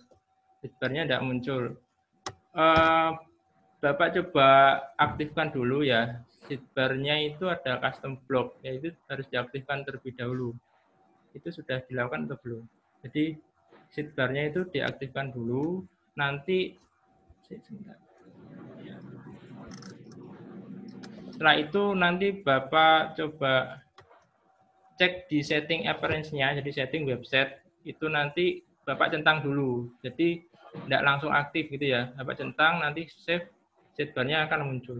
sidebarnya 0.61 1.05
tidak 1.05 1.23
muncul. 1.25 1.63
Uh, 2.57 3.13
Bapak 3.77 4.17
coba 4.17 4.81
aktifkan 4.97 5.53
dulu 5.53 5.85
ya. 5.85 6.21
Sidebarnya 6.49 7.21
itu 7.29 7.45
ada 7.45 7.77
custom 7.83 8.17
block, 8.25 8.57
yaitu 8.65 8.95
harus 9.05 9.27
diaktifkan 9.29 9.85
terlebih 9.85 10.15
dahulu. 10.17 10.55
Itu 11.37 11.53
sudah 11.53 11.85
dilakukan 11.85 12.25
atau 12.25 12.39
belum? 12.41 12.63
Jadi 13.05 13.37
sidebarnya 13.93 14.49
itu 14.49 14.65
diaktifkan 14.67 15.29
dulu, 15.35 15.85
nanti 16.17 16.73
setelah 21.31 21.55
itu 21.61 21.83
nanti 21.93 22.27
Bapak 22.33 23.15
coba 23.15 23.85
cek 24.97 25.29
di 25.29 25.45
setting 25.45 25.85
appearance-nya, 25.85 26.57
jadi 26.57 26.83
setting 26.83 27.05
website, 27.05 27.61
itu 27.87 28.05
nanti 28.11 28.61
Bapak 28.83 29.11
centang 29.11 29.43
dulu. 29.43 29.91
Jadi 30.03 30.43
tidak 30.87 31.01
langsung 31.03 31.31
aktif 31.31 31.71
gitu 31.71 31.91
ya. 31.91 32.11
Bapak 32.15 32.39
centang, 32.39 32.83
nanti 32.83 33.07
save, 33.07 33.51
sidebar-nya 33.95 34.47
akan 34.47 34.61
muncul. 34.67 34.99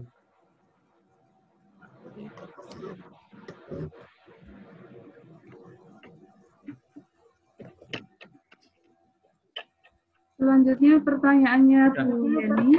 Selanjutnya 10.38 11.02
pertanyaannya 11.02 11.82
Bu 11.98 12.14
Yeni 12.30 12.78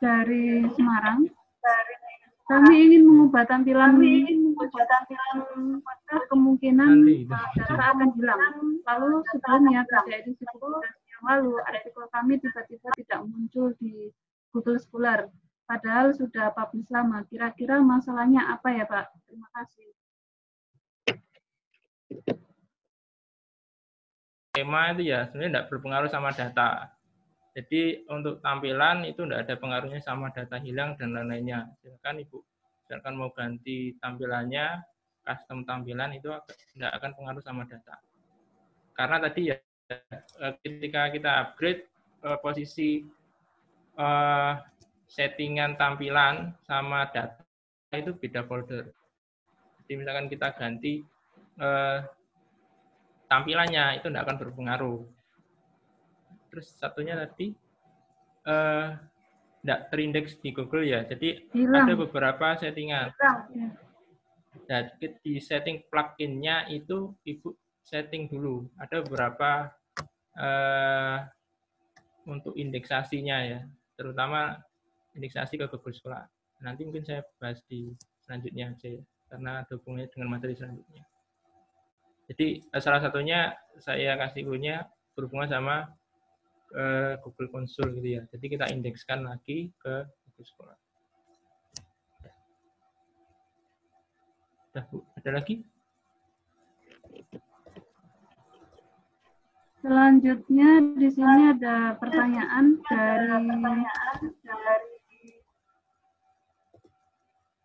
dari 0.00 0.64
Semarang. 0.72 1.28
Kami 2.50 2.74
ingin 2.82 3.06
mengubah 3.06 3.46
tampilan, 3.46 3.94
kami 3.94 4.26
ingin 4.26 4.50
mengubah 4.50 4.82
tampilan 4.90 5.36
kemungkinan 6.26 7.06
data 7.30 7.84
akan 7.94 8.10
hilang. 8.18 8.42
Lalu 8.82 9.22
sebelumnya 9.30 9.86
pada 9.86 10.10
edisi 10.18 10.42
yang 10.42 11.22
lalu 11.22 11.62
artikel 11.62 12.10
kami 12.10 12.42
tiba-tiba 12.42 12.90
tidak 12.98 13.20
muncul 13.22 13.70
di 13.78 14.10
Google 14.50 14.82
Scholar. 14.82 15.30
Padahal 15.70 16.10
sudah 16.10 16.50
publish 16.50 16.90
lama. 16.90 17.22
Kira-kira 17.30 17.78
masalahnya 17.78 18.50
apa 18.50 18.74
ya 18.74 18.82
Pak? 18.82 19.14
Terima 19.30 19.46
kasih. 19.54 19.94
tema 24.50 24.92
itu 24.92 25.08
ya 25.08 25.24
sebenarnya 25.30 25.50
tidak 25.56 25.68
berpengaruh 25.72 26.10
sama 26.12 26.34
data. 26.36 26.99
Jadi 27.50 28.06
untuk 28.06 28.38
tampilan 28.38 29.02
itu 29.10 29.26
tidak 29.26 29.50
ada 29.50 29.54
pengaruhnya 29.58 30.00
sama 30.02 30.30
data 30.30 30.62
hilang 30.62 30.94
dan 30.94 31.18
lain-lainnya. 31.18 31.66
Silakan 31.82 32.22
Ibu, 32.22 32.38
silakan 32.86 33.14
mau 33.18 33.30
ganti 33.34 33.98
tampilannya, 33.98 34.78
custom 35.26 35.66
tampilan 35.66 36.14
itu 36.14 36.30
tidak 36.74 36.92
akan 37.02 37.10
pengaruh 37.18 37.42
sama 37.42 37.66
data. 37.66 37.98
Karena 38.94 39.16
tadi 39.18 39.50
ya 39.50 39.56
eh, 39.90 40.54
ketika 40.62 41.10
kita 41.10 41.30
upgrade 41.42 41.90
eh, 42.22 42.38
posisi 42.38 43.02
eh, 43.98 44.52
settingan 45.10 45.74
tampilan 45.74 46.54
sama 46.62 47.10
data 47.10 47.42
itu 47.98 48.14
beda 48.14 48.46
folder. 48.46 48.86
Jadi 49.82 49.92
misalkan 49.98 50.30
kita 50.30 50.54
ganti 50.54 51.02
tampilannya 53.26 53.98
itu 53.98 54.06
tidak 54.06 54.22
akan 54.22 54.38
berpengaruh. 54.38 55.02
Terus 56.50 56.66
satunya 56.74 57.14
tadi 57.14 57.54
uh, 58.50 58.98
tidak 59.62 59.80
terindeks 59.92 60.36
di 60.42 60.50
Google 60.50 60.84
ya. 60.84 61.06
Jadi 61.06 61.48
Hilang. 61.54 61.86
ada 61.86 61.94
beberapa 61.94 62.46
settingan. 62.58 63.14
Dan 64.66 64.90
di 64.98 65.38
setting 65.38 65.86
pluginnya 65.86 66.66
itu 66.66 67.14
ibu 67.22 67.54
setting 67.86 68.26
dulu. 68.26 68.66
Ada 68.78 69.06
beberapa 69.06 69.70
uh, 70.38 71.18
untuk 72.26 72.54
indeksasinya 72.54 73.36
ya, 73.46 73.60
terutama 73.98 74.58
indeksasi 75.14 75.58
ke 75.58 75.66
Google 75.70 75.94
Scholar. 75.94 76.24
Nanti 76.60 76.84
mungkin 76.84 77.02
saya 77.02 77.24
bahas 77.40 77.58
di 77.66 77.90
selanjutnya 78.22 78.70
aja 78.74 78.88
ya, 79.00 79.02
karena 79.32 79.64
ada 79.64 79.72
hubungannya 79.78 80.08
dengan 80.12 80.28
materi 80.30 80.54
selanjutnya. 80.54 81.02
Jadi 82.30 82.62
eh, 82.62 82.82
salah 82.82 83.02
satunya 83.02 83.50
saya 83.82 84.14
kasih 84.14 84.46
punya 84.46 84.86
berhubungan 85.18 85.50
sama 85.50 85.90
uh, 86.74 87.18
Google 87.22 87.48
Console 87.50 87.94
gitu 87.98 88.08
ya. 88.18 88.22
Jadi 88.30 88.46
kita 88.46 88.66
indekskan 88.70 89.26
lagi 89.26 89.70
ke 89.80 89.94
Google 90.06 90.46
Scholar. 90.46 90.78
Sudah, 94.70 94.84
Bu. 94.86 95.02
Ada 95.18 95.30
lagi? 95.34 95.66
Selanjutnya 99.80 100.70
di 100.94 101.08
sini 101.08 101.56
ada 101.56 101.96
pertanyaan 101.96 102.78
dari 102.84 103.48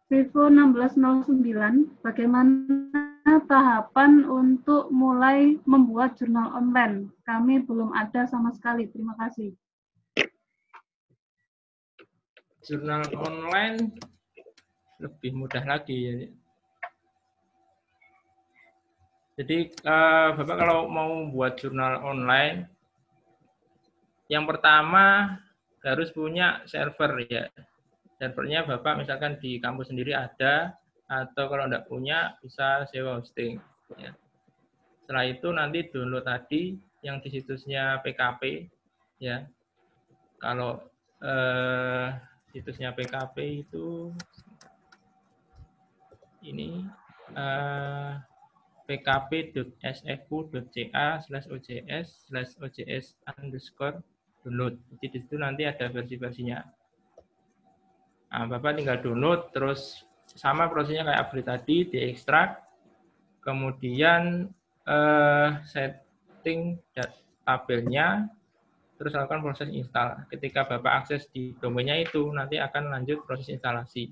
Vivo 0.10 0.47
1609. 0.47 2.01
Bagaimana 2.01 3.14
tahapan 3.26 4.26
untuk 4.30 4.93
mulai 4.93 5.57
membuat 5.65 6.17
jurnal 6.17 6.53
online? 6.53 7.09
Kami 7.26 7.65
belum 7.65 7.93
ada 7.93 8.30
sama 8.30 8.53
sekali. 8.53 8.86
Terima 8.89 9.17
kasih. 9.17 9.53
Jurnal 12.65 13.05
online 13.17 13.97
lebih 15.01 15.32
mudah 15.38 15.61
lagi 15.65 15.97
ya. 15.97 16.15
Jadi 19.36 19.67
uh, 19.84 20.32
Bapak 20.39 20.55
kalau 20.63 20.88
mau 20.88 21.28
buat 21.28 21.59
jurnal 21.59 21.99
online, 22.07 22.71
yang 24.32 24.47
pertama 24.47 25.36
harus 25.84 26.09
punya 26.15 26.63
server 26.65 27.28
ya. 27.28 27.51
Servernya 28.15 28.63
Bapak 28.63 29.03
misalkan 29.03 29.36
di 29.43 29.59
kampus 29.59 29.91
sendiri 29.91 30.15
ada, 30.15 30.71
atau 31.06 31.45
kalau 31.49 31.70
tidak 31.70 31.86
punya 31.86 32.34
bisa 32.41 32.86
sewa 32.89 33.22
hosting. 33.22 33.62
Ya. 33.97 34.18
Setelah 35.06 35.26
itu 35.30 35.47
nanti 35.53 35.86
download 35.93 36.26
tadi 36.26 36.74
yang 37.06 37.22
di 37.22 37.30
situsnya 37.30 38.01
PKP 38.01 38.66
ya. 39.22 39.45
Kalau 40.41 40.82
uh, 41.22 42.10
situsnya 42.49 42.97
PKP 42.97 43.66
itu 43.66 44.10
ini 46.45 46.89
uh, 47.38 48.18
pkp.sfu.ca 48.86 49.88
slash 51.26 51.49
ojs 51.49 52.08
slash 52.30 52.53
ojs 52.62 53.18
underscore 53.41 54.01
download. 54.45 54.78
Jadi 54.93 55.06
di 55.10 55.18
situ 55.26 55.38
nanti 55.41 55.66
ada 55.66 55.89
versi-versinya. 55.89 56.62
Nah, 58.36 58.45
Bapak 58.51 58.78
tinggal 58.78 59.01
download, 59.01 59.49
terus 59.56 60.06
sama 60.36 60.67
prosesnya 60.67 61.07
kayak 61.07 61.21
upgrade 61.25 61.47
tadi, 61.47 61.77
diekstrak, 61.89 62.59
kemudian 63.41 64.51
eh, 64.83 65.49
setting 65.63 66.77
tabelnya, 67.47 68.27
terus 68.99 69.15
lakukan 69.15 69.41
proses 69.41 69.71
install. 69.71 70.27
Ketika 70.27 70.67
Bapak 70.67 71.07
akses 71.07 71.25
di 71.31 71.55
domainnya 71.57 72.03
itu, 72.03 72.29
nanti 72.36 72.59
akan 72.59 72.91
lanjut 72.91 73.23
proses 73.23 73.47
instalasi 73.49 74.11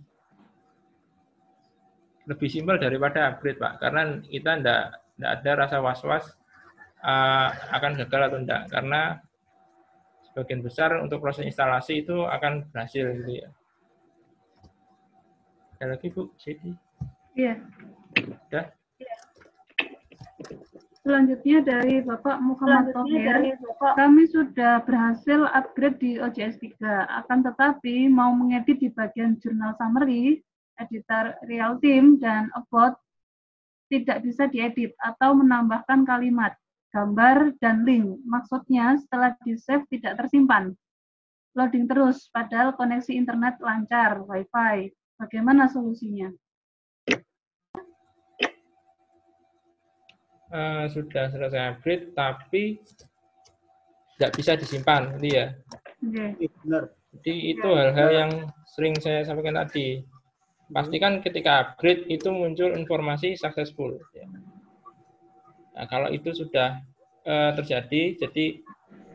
lebih 2.24 2.48
simpel 2.48 2.80
daripada 2.80 3.36
upgrade 3.36 3.60
Pak 3.60 3.84
karena 3.84 4.02
kita 4.24 4.52
tidak 4.60 4.84
tidak 5.14 5.32
ada 5.40 5.52
rasa 5.60 5.78
was-was 5.84 6.26
uh, 7.04 7.52
akan 7.76 8.00
gagal 8.00 8.22
atau 8.32 8.40
tidak 8.40 8.62
karena 8.72 9.02
sebagian 10.32 10.62
besar 10.64 10.90
untuk 11.04 11.20
proses 11.20 11.46
instalasi 11.46 12.08
itu 12.08 12.24
akan 12.24 12.72
berhasil 12.72 13.06
gitu 13.22 13.44
ya. 13.44 13.50
Ada 15.84 16.00
lagi 16.00 16.16
Bu, 16.16 16.32
Siti? 16.40 16.72
Iya. 17.36 17.60
Sudah? 18.16 18.72
Selanjutnya 21.04 21.60
dari 21.60 22.00
Bapak 22.00 22.40
Muhammad 22.40 22.96
Tohir, 22.96 23.60
kami 24.00 24.24
sudah 24.32 24.80
berhasil 24.88 25.44
upgrade 25.52 26.00
di 26.00 26.16
OJS 26.24 26.64
3, 26.80 26.80
akan 27.28 27.44
tetapi 27.52 28.08
mau 28.08 28.32
mengedit 28.32 28.80
di 28.80 28.96
bagian 28.96 29.36
jurnal 29.44 29.76
summary, 29.76 30.40
editor 30.80 31.36
real 31.52 31.76
time 31.84 32.16
dan 32.16 32.48
about 32.56 32.96
tidak 33.92 34.24
bisa 34.24 34.48
diedit 34.48 34.96
atau 35.04 35.36
menambahkan 35.36 36.08
kalimat, 36.08 36.56
gambar, 36.96 37.60
dan 37.60 37.84
link. 37.84 38.24
Maksudnya 38.24 38.96
setelah 39.04 39.36
di-save 39.44 39.84
tidak 39.92 40.16
tersimpan. 40.16 40.72
Loading 41.60 41.92
terus, 41.92 42.32
padahal 42.32 42.72
koneksi 42.72 43.12
internet 43.12 43.60
lancar, 43.60 44.24
wifi. 44.24 44.96
Bagaimana 45.24 45.72
solusinya? 45.72 46.28
Uh, 50.52 50.86
sudah 50.92 51.32
selesai 51.32 51.80
upgrade, 51.80 52.12
tapi 52.12 52.84
tidak 54.20 54.32
bisa 54.36 54.52
disimpan, 54.60 55.16
gitu 55.18 55.32
ya. 55.32 55.56
Okay. 56.04 56.52
Jadi 57.16 57.34
itu 57.56 57.70
hal-hal 57.72 58.10
yang 58.12 58.32
sering 58.68 59.00
saya 59.00 59.24
sampaikan 59.24 59.64
tadi 59.64 60.04
pastikan 60.76 61.24
ketika 61.24 61.72
upgrade 61.72 62.04
itu 62.12 62.28
muncul 62.28 62.76
informasi 62.76 63.40
successful. 63.40 63.96
Ya. 64.12 64.28
Nah, 65.74 65.86
kalau 65.88 66.12
itu 66.12 66.36
sudah 66.36 66.84
uh, 67.24 67.56
terjadi, 67.56 68.20
jadi 68.20 68.60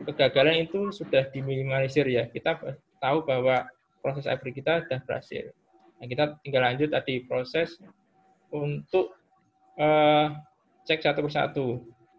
kegagalan 0.09 0.65
itu 0.65 0.89
sudah 0.89 1.29
diminimalisir 1.29 2.09
ya. 2.09 2.25
Kita 2.25 2.57
tahu 2.97 3.23
bahwa 3.29 3.69
proses 4.01 4.25
upgrade 4.25 4.57
kita 4.57 4.83
sudah 4.89 4.99
berhasil. 5.05 5.53
Nah, 5.99 6.07
kita 6.07 6.39
tinggal 6.41 6.63
lanjut 6.63 6.89
tadi 6.95 7.27
proses 7.27 7.75
untuk 8.55 9.19
uh, 9.75 10.31
cek 10.87 11.03
satu 11.03 11.21
persatu. 11.27 11.67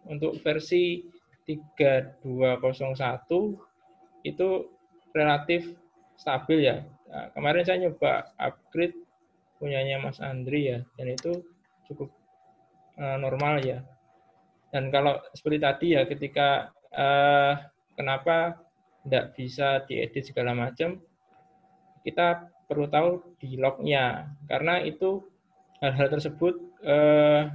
Untuk 0.01 0.41
versi 0.41 1.05
3201 1.45 2.25
itu 4.25 4.49
relatif 5.13 5.73
stabil 6.17 6.69
ya. 6.69 6.85
Nah, 7.09 7.29
kemarin 7.33 7.65
saya 7.65 7.77
nyoba 7.85 8.33
upgrade 8.37 8.97
punyanya 9.61 10.01
Mas 10.01 10.17
Andri 10.21 10.73
ya, 10.73 10.79
dan 10.97 11.13
itu 11.13 11.41
cukup 11.85 12.09
uh, 12.97 13.17
normal 13.17 13.61
ya. 13.61 13.81
Dan 14.73 14.89
kalau 14.89 15.19
seperti 15.35 15.57
tadi 15.61 15.87
ya, 15.97 16.01
ketika 16.07 16.71
uh, 16.95 17.59
kenapa 17.93 18.57
tidak 19.05 19.33
bisa 19.35 19.83
diedit 19.85 20.23
segala 20.25 20.55
macam, 20.55 20.97
kita 22.01 22.50
perlu 22.71 22.87
tahu 22.87 23.35
di 23.35 23.59
lognya, 23.59 24.31
karena 24.47 24.79
itu 24.79 25.19
hal-hal 25.83 26.07
tersebut 26.07 26.55
uh, 26.87 27.51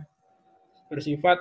bersifat 0.93 1.41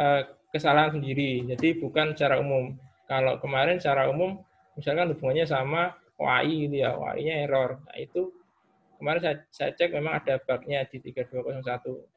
uh, 0.00 0.24
kesalahan 0.48 0.96
sendiri, 0.96 1.44
jadi 1.52 1.76
bukan 1.76 2.16
secara 2.16 2.40
umum. 2.40 2.80
Kalau 3.04 3.36
kemarin 3.44 3.76
secara 3.76 4.08
umum, 4.08 4.40
misalkan 4.72 5.12
hubungannya 5.12 5.44
sama 5.44 5.92
WAI 6.16 6.64
gitu 6.64 6.76
ya, 6.80 6.96
WAI-nya 6.96 7.44
error. 7.44 7.84
Nah, 7.84 7.96
itu 8.00 8.32
kemarin 8.96 9.20
saya, 9.20 9.36
saya 9.52 9.70
cek 9.76 9.92
memang 9.92 10.16
ada 10.24 10.40
bugnya 10.40 10.88
di 10.88 10.96
3201, 10.96 11.60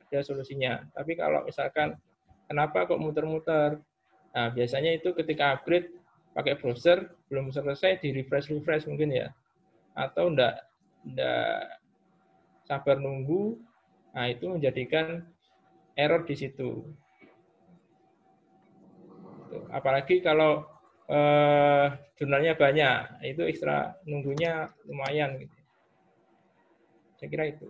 ada 0.07 0.19
solusinya. 0.23 0.87
Tapi 0.95 1.19
kalau 1.19 1.43
misalkan 1.43 1.99
kenapa 2.47 2.87
kok 2.87 3.01
muter-muter? 3.01 3.83
Nah, 4.31 4.47
biasanya 4.55 4.95
itu 4.95 5.11
ketika 5.11 5.59
upgrade 5.59 5.91
pakai 6.35 6.59
browser 6.59 7.11
belum 7.31 7.49
selesai 7.51 8.03
di 8.03 8.11
refresh 8.11 8.51
refresh 8.51 8.87
mungkin 8.87 9.11
ya. 9.11 9.27
Atau 9.95 10.35
enggak 10.35 10.67
enggak 11.07 11.79
sabar 12.67 12.99
nunggu. 12.99 13.57
Nah, 14.15 14.31
itu 14.31 14.47
menjadikan 14.47 15.23
error 15.95 16.23
di 16.27 16.35
situ. 16.35 16.83
Apalagi 19.71 20.19
kalau 20.19 20.67
eh, 21.07 21.87
jurnalnya 22.19 22.55
banyak, 22.55 23.23
itu 23.27 23.41
ekstra 23.47 23.95
nunggunya 24.07 24.71
lumayan 24.87 25.39
gitu. 25.39 25.57
Saya 27.19 27.27
kira 27.31 27.45
itu. 27.51 27.67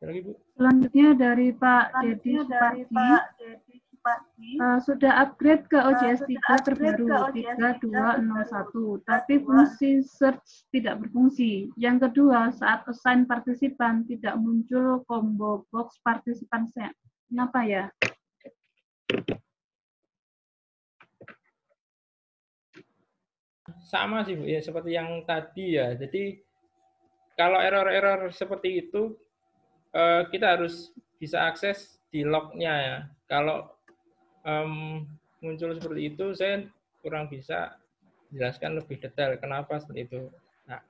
Lagi, 0.00 0.20
Bu. 0.24 0.32
Selanjutnya 0.56 1.08
dari 1.12 1.52
Pak 1.52 1.84
Dedi 2.00 2.40
Supardi. 2.40 3.69
Uh, 4.00 4.80
sudah 4.80 5.12
upgrade 5.28 5.68
ke 5.68 5.76
OJS 5.76 6.24
3 6.24 6.64
terbaru 6.64 7.04
3201, 7.36 9.04
tapi 9.04 9.34
fungsi 9.44 10.00
search 10.00 10.64
tidak 10.72 11.04
berfungsi. 11.04 11.68
Yang 11.76 12.08
kedua, 12.08 12.48
saat 12.56 12.88
assign 12.88 13.28
partisipan 13.28 14.08
tidak 14.08 14.40
muncul 14.40 15.04
combo 15.04 15.68
box 15.68 16.00
partisipan 16.00 16.64
set. 16.72 16.96
Kenapa 17.28 17.60
ya? 17.68 17.92
sama 23.90 24.22
sih 24.22 24.38
Bu 24.38 24.46
ya 24.46 24.62
seperti 24.62 24.94
yang 24.94 25.26
tadi 25.26 25.74
ya. 25.74 25.98
Jadi 25.98 26.38
kalau 27.34 27.58
error-error 27.58 28.30
seperti 28.30 28.86
itu 28.86 29.18
eh, 29.90 30.22
kita 30.30 30.54
harus 30.54 30.94
bisa 31.18 31.50
akses 31.50 31.98
di 32.14 32.22
lognya 32.22 32.74
ya. 32.78 32.98
Kalau 33.26 33.66
um, 34.44 35.04
muncul 35.40 35.72
seperti 35.76 36.12
itu 36.12 36.36
saya 36.36 36.64
kurang 37.00 37.32
bisa 37.32 37.80
jelaskan 38.30 38.78
lebih 38.78 39.00
detail 39.00 39.34
kenapa 39.40 39.80
seperti 39.80 40.06
itu. 40.06 40.20
Nah, 40.68 40.80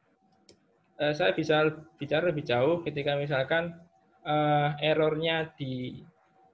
eh, 1.01 1.13
saya 1.17 1.33
bisa 1.33 1.71
bicara 1.97 2.29
lebih 2.29 2.45
jauh 2.45 2.85
ketika 2.85 3.17
misalkan 3.17 3.79
uh, 4.27 4.77
errornya 4.83 5.49
di 5.57 6.05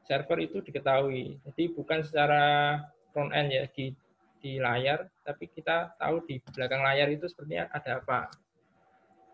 server 0.06 0.38
itu 0.46 0.62
diketahui. 0.62 1.42
Jadi 1.42 1.62
bukan 1.74 2.06
secara 2.06 2.78
front 3.10 3.34
end 3.34 3.50
ya 3.50 3.66
di 3.74 3.90
di 4.38 4.62
layar, 4.62 5.10
tapi 5.26 5.50
kita 5.50 5.98
tahu 5.98 6.22
di 6.22 6.38
belakang 6.54 6.84
layar 6.84 7.10
itu 7.10 7.26
sepertinya 7.26 7.66
ada 7.74 7.98
apa. 7.98 8.30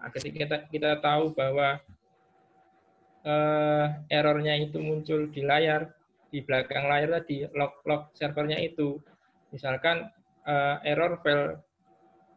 Nah, 0.00 0.08
ketika 0.08 0.36
kita, 0.40 0.56
kita 0.72 0.90
tahu 1.04 1.36
bahwa 1.36 1.76
uh, 3.28 3.86
errornya 4.08 4.56
itu 4.56 4.80
muncul 4.80 5.28
di 5.28 5.44
layar, 5.44 5.92
di 6.32 6.40
belakang 6.40 6.88
layar 6.88 7.20
tadi 7.20 7.44
log-log 7.52 8.08
servernya 8.16 8.56
itu. 8.64 8.96
Misalkan 9.52 10.08
uh, 10.48 10.80
error 10.80 11.20
file 11.20 11.60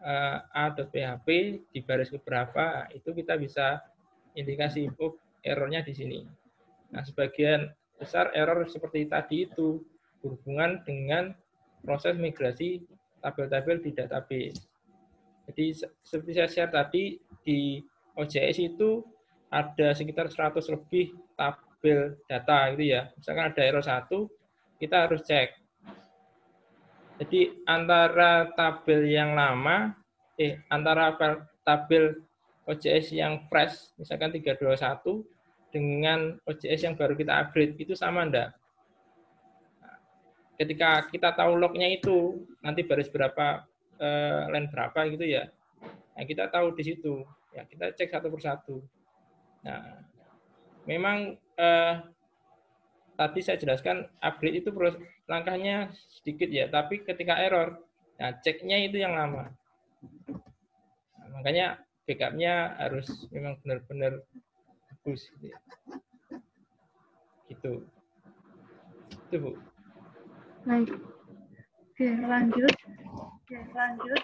uh, 0.03 0.43
a.php 0.51 1.27
di 1.71 1.79
baris 1.79 2.11
keberapa 2.11 2.91
itu 2.91 3.15
kita 3.15 3.39
bisa 3.39 3.79
indikasi 4.35 4.91
oh, 4.99 5.15
errornya 5.39 5.81
di 5.87 5.95
sini. 5.95 6.19
Nah, 6.91 7.07
sebagian 7.07 7.71
besar 7.95 8.35
error 8.35 8.67
seperti 8.67 9.07
tadi 9.07 9.47
itu 9.47 9.79
berhubungan 10.19 10.83
dengan 10.83 11.31
proses 11.79 12.19
migrasi 12.19 12.83
tabel-tabel 13.23 13.79
di 13.79 13.95
database. 13.95 14.59
Jadi 15.47 15.65
seperti 16.03 16.31
saya 16.35 16.49
share 16.49 16.73
tadi 16.73 17.15
di 17.45 17.79
OJS 18.17 18.57
itu 18.75 19.05
ada 19.53 19.93
sekitar 19.93 20.27
100 20.27 20.57
lebih 20.73 21.13
tabel 21.75 22.15
data 22.25 22.57
gitu 22.73 22.83
ya. 22.95 23.01
Misalkan 23.19 23.45
ada 23.51 23.61
error 23.61 23.83
satu, 23.83 24.31
kita 24.79 25.07
harus 25.07 25.21
cek. 25.27 25.49
Jadi 27.19 27.63
antara 27.67 28.51
tabel 28.55 29.07
yang 29.07 29.35
lama, 29.35 29.95
eh 30.35 30.59
antara 30.71 31.15
tabel 31.63 32.23
OJS 32.65 33.13
yang 33.13 33.45
fresh, 33.47 33.93
misalkan 33.99 34.31
321, 34.33 35.23
dengan 35.69 36.39
OJS 36.47 36.87
yang 36.87 36.95
baru 36.95 37.13
kita 37.15 37.31
upgrade, 37.35 37.77
itu 37.79 37.93
sama 37.95 38.23
enggak? 38.23 38.55
ketika 40.55 41.07
kita 41.11 41.35
tahu 41.35 41.59
lognya 41.59 41.87
itu 41.91 42.47
nanti 42.63 42.87
baris 42.87 43.11
berapa 43.11 43.63
eh, 43.99 44.43
line 44.51 44.71
berapa 44.71 44.99
gitu 45.11 45.25
ya 45.27 45.51
nah 46.15 46.23
kita 46.23 46.47
tahu 46.47 46.71
di 46.75 46.83
situ 46.83 47.27
ya 47.51 47.67
kita 47.67 47.91
cek 47.91 48.11
satu 48.11 48.27
persatu 48.31 48.79
nah 49.63 49.99
memang 50.87 51.35
eh, 51.59 51.93
tadi 53.15 53.39
saya 53.39 53.57
jelaskan 53.59 54.07
upgrade 54.19 54.59
itu 54.59 54.69
langkahnya 55.25 55.91
sedikit 56.11 56.51
ya 56.51 56.67
tapi 56.67 57.01
ketika 57.01 57.39
error 57.39 57.79
nah 58.15 58.31
ceknya 58.39 58.79
itu 58.87 58.99
yang 58.99 59.15
lama 59.15 59.51
nah, 61.19 61.27
makanya 61.35 61.79
backupnya 62.05 62.75
harus 62.79 63.07
memang 63.33 63.59
benar-benar 63.63 64.23
bagus 64.91 65.27
gitu, 65.39 65.57
gitu. 67.49 67.73
itu 69.31 69.37
bu 69.41 69.51
Baik. 70.65 70.97
Oke, 71.93 72.09
lanjut. 72.25 72.73
Oke, 73.13 73.57
lanjut. 73.77 74.21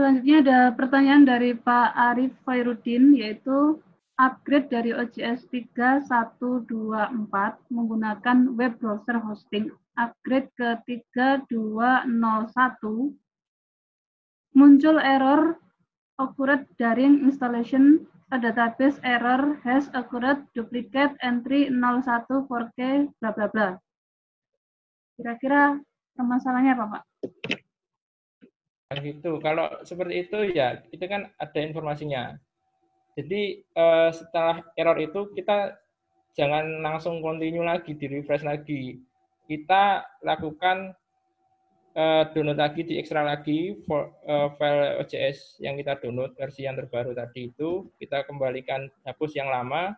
Selanjutnya 0.00 0.40
ada 0.40 0.60
pertanyaan 0.72 1.28
dari 1.28 1.52
Pak 1.52 1.92
Arif 1.92 2.32
Fairudin, 2.48 3.12
yaitu 3.20 3.84
upgrade 4.16 4.72
dari 4.72 4.96
OJS 4.96 5.44
3124 5.52 6.72
menggunakan 7.68 8.48
web 8.56 8.80
browser 8.80 9.20
hosting. 9.20 9.68
Upgrade 10.00 10.48
ke 10.56 10.80
3201, 10.88 12.08
muncul 14.56 14.96
error 15.04 15.60
occurred 16.16 16.64
during 16.80 17.20
installation 17.28 18.08
a 18.32 18.40
database 18.40 18.96
error 19.04 19.60
has 19.68 19.92
occurred 19.92 20.48
duplicate 20.56 21.12
entry 21.20 21.68
01 21.68 22.48
4K 22.48 23.04
bla 23.20 23.36
bla 23.36 23.52
bla. 23.52 23.68
Kira-kira 25.20 25.76
permasalahannya 26.16 26.72
apa, 26.72 26.84
Pak? 26.88 27.02
Itu 28.90 29.38
kalau 29.38 29.70
seperti 29.86 30.26
itu 30.26 30.38
ya 30.50 30.82
itu 30.90 31.04
kan 31.06 31.30
ada 31.38 31.58
informasinya. 31.62 32.34
Jadi 33.14 33.62
eh, 33.62 34.10
setelah 34.10 34.66
error 34.74 34.98
itu 34.98 35.30
kita 35.34 35.78
jangan 36.34 36.82
langsung 36.82 37.22
continue 37.22 37.62
lagi 37.62 37.94
di 37.94 38.06
refresh 38.10 38.42
lagi. 38.42 38.98
Kita 39.46 40.02
lakukan 40.22 40.94
uh, 41.94 42.22
download 42.30 42.58
lagi, 42.58 42.86
diekstrak 42.86 43.26
lagi 43.26 43.78
for, 43.86 44.14
uh, 44.26 44.52
file 44.58 45.02
OJS 45.02 45.58
yang 45.62 45.74
kita 45.78 45.98
download 45.98 46.34
versi 46.38 46.66
yang 46.66 46.78
terbaru 46.78 47.14
tadi 47.14 47.50
itu, 47.50 47.90
kita 47.98 48.26
kembalikan 48.26 48.86
hapus 49.06 49.34
yang 49.34 49.50
lama, 49.50 49.94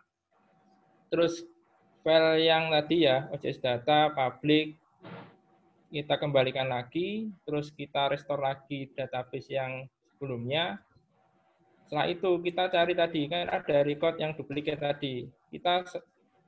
terus 1.13 1.45
file 2.01 2.41
yang 2.41 2.73
tadi 2.73 3.05
ya, 3.05 3.29
OJS 3.33 3.61
data, 3.61 4.09
public, 4.13 4.77
kita 5.93 6.17
kembalikan 6.17 6.73
lagi, 6.73 7.29
terus 7.45 7.69
kita 7.69 8.09
restore 8.09 8.41
lagi 8.41 8.89
database 8.97 9.53
yang 9.53 9.85
sebelumnya. 10.09 10.81
Setelah 11.85 12.09
itu 12.09 12.41
kita 12.41 12.73
cari 12.73 12.97
tadi, 12.97 13.29
kan 13.29 13.45
ada 13.45 13.85
record 13.85 14.17
yang 14.17 14.33
duplicate 14.33 14.81
tadi. 14.81 15.29
Kita 15.53 15.85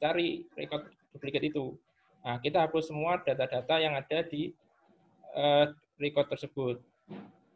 cari 0.01 0.41
record 0.57 0.89
duplicate 1.13 1.45
itu. 1.45 1.77
Nah, 2.25 2.41
kita 2.41 2.65
hapus 2.65 2.89
semua 2.89 3.21
data-data 3.21 3.77
yang 3.77 3.93
ada 3.93 4.25
di 4.25 4.49
uh, 5.37 5.69
record 6.01 6.25
tersebut. 6.25 6.81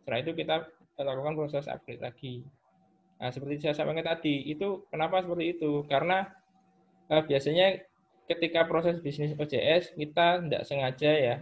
Setelah 0.05 0.19
itu 0.21 0.37
kita 0.37 0.69
lakukan 1.01 1.33
proses 1.33 1.65
upgrade 1.65 2.05
lagi. 2.05 2.45
Nah, 3.17 3.33
seperti 3.33 3.65
saya 3.65 3.73
sampaikan 3.73 4.13
tadi, 4.13 4.45
itu 4.45 4.85
kenapa 4.93 5.25
seperti 5.25 5.57
itu? 5.57 5.81
Karena 5.89 6.29
uh, 7.09 7.23
biasanya 7.25 7.81
ketika 8.29 8.69
proses 8.69 9.01
bisnis 9.01 9.33
OJS 9.33 9.97
kita 9.97 10.45
tidak 10.45 10.63
sengaja 10.69 11.11
ya 11.11 11.35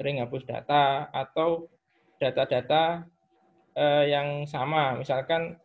sering 0.00 0.24
hapus 0.24 0.44
data 0.48 1.08
atau 1.12 1.68
data-data 2.20 3.04
uh, 3.76 4.04
yang 4.04 4.44
sama. 4.48 4.96
Misalkan 4.96 5.56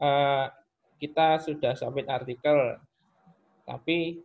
uh, 0.00 0.48
kita 0.96 1.40
sudah 1.40 1.76
submit 1.76 2.08
artikel, 2.08 2.80
tapi 3.68 4.20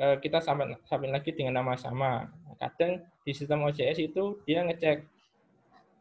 uh, 0.00 0.16
kita 0.20 0.40
submit, 0.40 0.76
submit 0.88 1.12
lagi 1.12 1.32
dengan 1.32 1.60
nama 1.60 1.76
sama. 1.76 2.28
Kadang 2.60 3.00
di 3.24 3.32
sistem 3.32 3.64
OJS 3.64 4.00
itu 4.00 4.40
dia 4.44 4.64
ngecek 4.64 5.04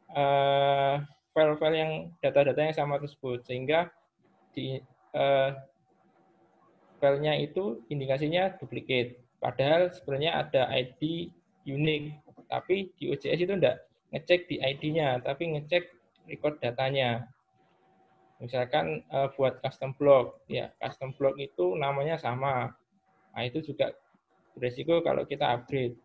file 0.10 1.06
file-file 1.32 1.78
yang 1.78 1.92
data-data 2.20 2.60
yang 2.60 2.76
sama 2.76 2.98
tersebut 2.98 3.46
sehingga 3.46 3.88
di 4.52 4.82
filenya 7.00 7.34
itu 7.40 7.82
indikasinya 7.90 8.56
duplicate. 8.60 9.20
Padahal 9.40 9.92
sebenarnya 9.96 10.46
ada 10.46 10.68
ID 10.70 11.32
unik 11.68 12.04
tapi 12.52 12.92
di 12.98 13.14
OJS 13.14 13.46
itu 13.46 13.54
enggak 13.56 13.78
ngecek 14.10 14.50
di 14.50 14.56
ID-nya 14.60 15.22
tapi 15.24 15.56
ngecek 15.56 15.84
record 16.28 16.60
datanya. 16.60 17.26
Misalkan 18.40 19.04
uh, 19.12 19.28
buat 19.36 19.60
custom 19.60 19.92
block 20.00 20.44
ya 20.48 20.72
custom 20.80 21.16
block 21.16 21.40
itu 21.40 21.76
namanya 21.76 22.20
sama. 22.20 22.72
Nah 23.36 23.44
itu 23.44 23.64
juga 23.64 23.96
beresiko 24.60 25.00
kalau 25.00 25.24
kita 25.24 25.48
upgrade. 25.56 25.96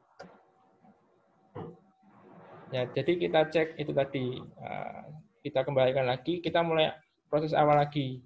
Ya, 2.74 2.90
jadi 2.90 3.12
kita 3.14 3.54
cek 3.54 3.78
itu 3.78 3.94
tadi, 3.94 4.42
eh, 4.42 5.02
kita 5.46 5.62
kembalikan 5.62 6.10
lagi, 6.10 6.42
kita 6.42 6.58
mulai 6.58 6.90
proses 7.30 7.54
awal 7.54 7.78
lagi. 7.78 8.18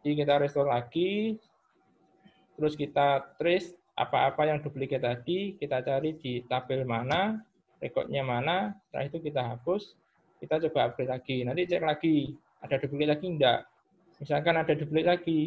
Jadi 0.00 0.24
kita 0.24 0.40
restore 0.40 0.72
lagi, 0.72 1.36
terus 2.56 2.72
kita 2.78 3.36
trace 3.36 3.76
apa-apa 3.92 4.48
yang 4.48 4.64
duplicate 4.64 5.04
tadi, 5.04 5.60
kita 5.60 5.84
cari 5.84 6.16
di 6.16 6.40
tabel 6.48 6.88
mana, 6.88 7.44
rekodnya 7.82 8.24
mana, 8.24 8.72
setelah 8.88 9.04
itu 9.04 9.18
kita 9.20 9.40
hapus, 9.52 9.92
kita 10.40 10.62
coba 10.68 10.88
upgrade 10.88 11.12
lagi. 11.12 11.36
Nanti 11.44 11.68
cek 11.68 11.84
lagi, 11.84 12.32
ada 12.64 12.80
duplicate 12.80 13.12
lagi 13.12 13.26
enggak. 13.28 13.60
Misalkan 14.16 14.54
ada 14.56 14.72
duplicate 14.72 15.10
lagi, 15.20 15.40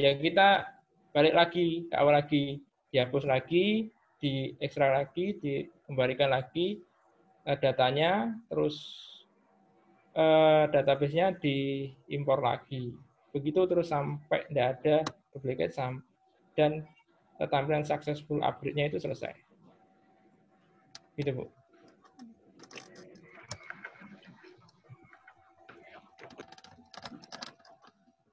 ya 0.00 0.16
kita 0.16 0.72
balik 1.12 1.36
lagi 1.36 1.84
ke 1.92 1.94
awal 2.00 2.16
lagi, 2.16 2.64
dihapus 2.88 3.28
lagi, 3.28 3.92
diekstrak 4.24 5.04
lagi, 5.04 5.36
dikembalikan 5.36 6.32
lagi, 6.32 6.80
Eh, 7.42 7.58
datanya, 7.58 8.30
terus 8.46 8.78
uh, 10.14 10.70
database-nya 10.70 11.34
diimpor 11.42 12.38
lagi. 12.38 12.94
Begitu 13.32 13.64
terus 13.64 13.88
sampai 13.88 14.44
tidak 14.52 14.66
ada 14.80 14.96
duplicate 15.32 15.72
dan 16.52 16.84
tampilan 17.48 17.82
successful 17.82 18.44
upgrade-nya 18.44 18.92
itu 18.92 19.00
selesai. 19.00 19.32
Gitu, 21.16 21.32
Bu. 21.32 21.48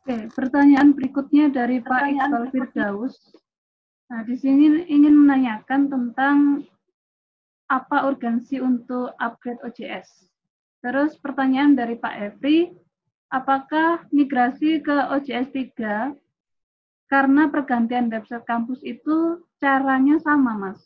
Oke, 0.09 0.25
pertanyaan 0.33 0.97
berikutnya 0.97 1.53
dari 1.53 1.79
pertanyaan 1.85 2.33
Pak 2.33 2.33
Iqbal 2.33 2.45
Firdaus. 2.49 3.15
Nah, 4.09 4.25
di 4.25 4.33
sini 4.33 4.89
ingin 4.89 5.13
menanyakan 5.13 5.85
tentang 5.85 6.65
apa 7.69 8.09
urgensi 8.09 8.57
untuk 8.57 9.13
upgrade 9.21 9.61
OJS? 9.61 10.25
Terus 10.81 11.13
pertanyaan 11.21 11.77
dari 11.77 11.93
Pak 11.93 12.15
Evri, 12.17 12.73
apakah 13.29 14.09
migrasi 14.09 14.81
ke 14.81 14.93
OJS 15.13 15.53
3 15.53 16.13
karena 17.09 17.49
pergantian 17.49 18.09
website 18.09 18.45
kampus 18.45 18.81
itu 18.85 19.41
caranya 19.61 20.17
sama, 20.21 20.53
Mas? 20.57 20.81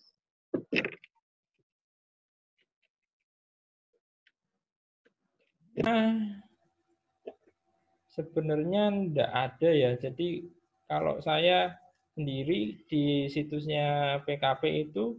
Nah, 5.73 6.39
sebenarnya 8.13 8.93
tidak 8.93 9.31
ada 9.33 9.69
ya. 9.73 9.91
Jadi 9.97 10.45
kalau 10.85 11.17
saya 11.19 11.75
sendiri 12.13 12.85
di 12.85 13.25
situsnya 13.25 14.21
PKP 14.21 14.85
itu 14.85 15.17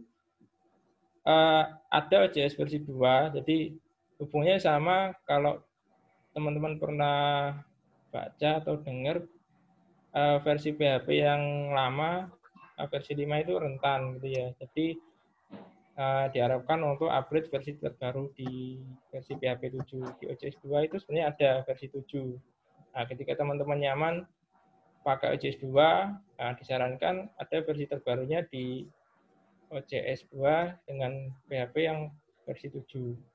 uh, 1.27 1.63
ada 1.91 2.15
OJS 2.25 2.55
versi 2.55 2.79
2. 2.79 3.35
Jadi 3.35 3.75
hubungannya 4.23 4.57
sama 4.63 5.11
kalau 5.27 5.59
teman-teman 6.35 6.75
pernah 6.75 7.17
baca 8.11 8.49
atau 8.59 8.75
dengar 8.83 9.23
uh, 10.11 10.37
versi 10.43 10.75
PHP 10.75 11.23
yang 11.23 11.71
lama 11.71 12.27
uh, 12.75 12.87
versi 12.91 13.15
5 13.15 13.23
itu 13.43 13.53
rentan 13.55 14.19
gitu 14.19 14.27
ya. 14.35 14.47
Jadi 14.59 14.99
uh, 15.95 16.27
diharapkan 16.31 16.83
untuk 16.83 17.07
upgrade 17.07 17.47
versi 17.47 17.79
terbaru 17.79 18.35
di 18.35 18.79
versi 19.11 19.39
PHP 19.39 19.79
7. 19.87 20.19
Di 20.19 20.25
OJS 20.31 20.59
2 20.59 20.87
itu 20.91 20.95
sebenarnya 20.99 21.27
ada 21.31 21.51
versi 21.63 21.87
7. 21.87 22.03
Nah, 22.95 23.03
ketika 23.07 23.35
teman-teman 23.39 23.79
nyaman 23.79 24.15
pakai 25.07 25.39
OJS 25.39 25.63
2, 25.63 25.71
nah, 26.39 26.51
disarankan 26.59 27.31
ada 27.39 27.57
versi 27.63 27.87
terbarunya 27.87 28.43
di 28.47 28.83
OJS 29.71 30.27
2 30.35 30.87
dengan 30.87 31.31
PHP 31.47 31.75
yang 31.79 32.11
versi 32.43 32.67
7. 32.71 33.34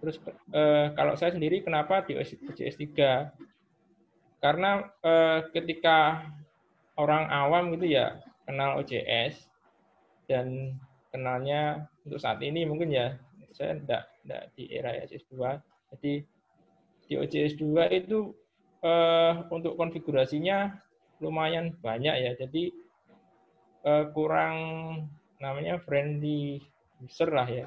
Terus 0.00 0.16
eh, 0.52 0.86
kalau 0.96 1.14
saya 1.14 1.36
sendiri 1.36 1.60
kenapa 1.60 2.02
di 2.04 2.16
OJS 2.16 2.76
3? 2.80 4.40
Karena 4.40 4.84
eh, 5.04 5.38
ketika 5.52 6.24
orang 6.96 7.28
awam 7.28 7.72
gitu 7.76 7.96
ya 7.96 8.20
kenal 8.48 8.80
OJS 8.80 9.48
dan 10.28 10.76
kenalnya 11.12 11.88
untuk 12.04 12.20
saat 12.20 12.40
ini 12.40 12.64
mungkin 12.64 12.92
ya 12.92 13.16
saya 13.52 13.76
tidak 13.76 14.02
tidak 14.22 14.42
di 14.56 14.64
era 14.72 14.94
OJS 14.96 15.24
2. 15.32 15.92
Jadi 15.96 16.12
di 17.10 17.14
OJS 17.18 17.54
2 17.58 17.98
itu 17.98 18.30
uh, 18.86 19.32
untuk 19.50 19.74
konfigurasinya 19.74 20.78
lumayan 21.18 21.74
banyak 21.82 22.14
ya. 22.14 22.32
Jadi 22.38 22.70
uh, 23.84 24.08
kurang 24.14 24.56
namanya 25.42 25.82
friendly 25.82 26.62
user 27.02 27.32
lah 27.32 27.48
ya. 27.48 27.66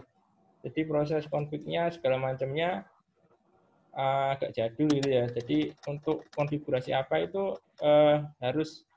Jadi 0.64 0.88
proses 0.88 1.28
konfignya 1.28 1.92
segala 1.92 2.18
macamnya 2.18 2.88
uh, 3.92 4.34
agak 4.36 4.56
jadul 4.56 4.88
gitu 4.88 5.10
ya. 5.12 5.26
Jadi 5.28 5.76
untuk 5.92 6.24
konfigurasi 6.32 6.96
apa 6.96 7.28
itu 7.28 7.60
uh, 7.84 8.24
harus 8.40 8.88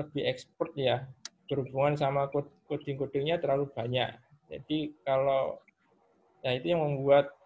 lebih 0.00 0.24
expert 0.24 0.72
ya. 0.74 1.04
Berhubungan 1.46 2.00
sama 2.00 2.32
coding-codingnya 2.66 3.36
terlalu 3.36 3.68
banyak. 3.68 4.16
Jadi 4.48 4.96
kalau 5.04 5.60
ya 6.40 6.56
itu 6.56 6.72
yang 6.72 6.80
membuat 6.80 7.36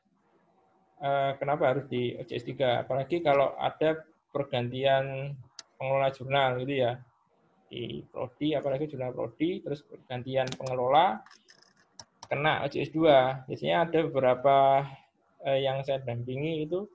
Eh, 0.97 1.33
kenapa 1.37 1.77
harus 1.77 1.85
di 1.93 2.17
OJS 2.17 2.45
3? 2.57 2.89
Apalagi 2.89 3.21
kalau 3.21 3.53
ada 3.61 4.01
pergantian 4.33 5.37
pengelola 5.77 6.09
jurnal 6.09 6.65
gitu 6.65 6.75
ya. 6.89 6.93
Di 7.69 8.01
prodi, 8.09 8.57
apalagi 8.57 8.89
jurnal 8.89 9.13
prodi, 9.13 9.61
terus 9.61 9.85
pergantian 9.85 10.49
pengelola, 10.57 11.21
kena 12.29 12.67
OJS 12.67 12.91
2. 12.95 13.47
Biasanya 13.51 13.77
ada 13.87 13.99
beberapa 14.07 14.87
eh, 15.47 15.65
yang 15.65 15.83
saya 15.87 16.03
dampingi 16.03 16.67
itu 16.67 16.87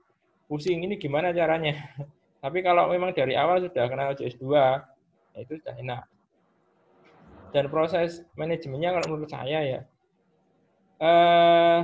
pusing, 0.46 0.84
ini 0.84 1.00
gimana 1.00 1.32
caranya? 1.32 1.76
Tapi 2.44 2.60
kalau 2.66 2.90
memang 2.90 3.16
dari 3.16 3.38
awal 3.38 3.62
sudah 3.64 3.86
kena 3.88 4.12
OJS 4.12 4.38
2, 4.40 5.36
ya 5.36 5.40
itu 5.40 5.54
sudah 5.60 5.76
enak. 5.80 6.04
Dan 7.52 7.68
proses 7.68 8.24
manajemennya 8.40 8.96
kalau 8.96 9.08
menurut 9.12 9.32
saya 9.32 9.60
ya, 9.64 9.80
eh, 11.04 11.82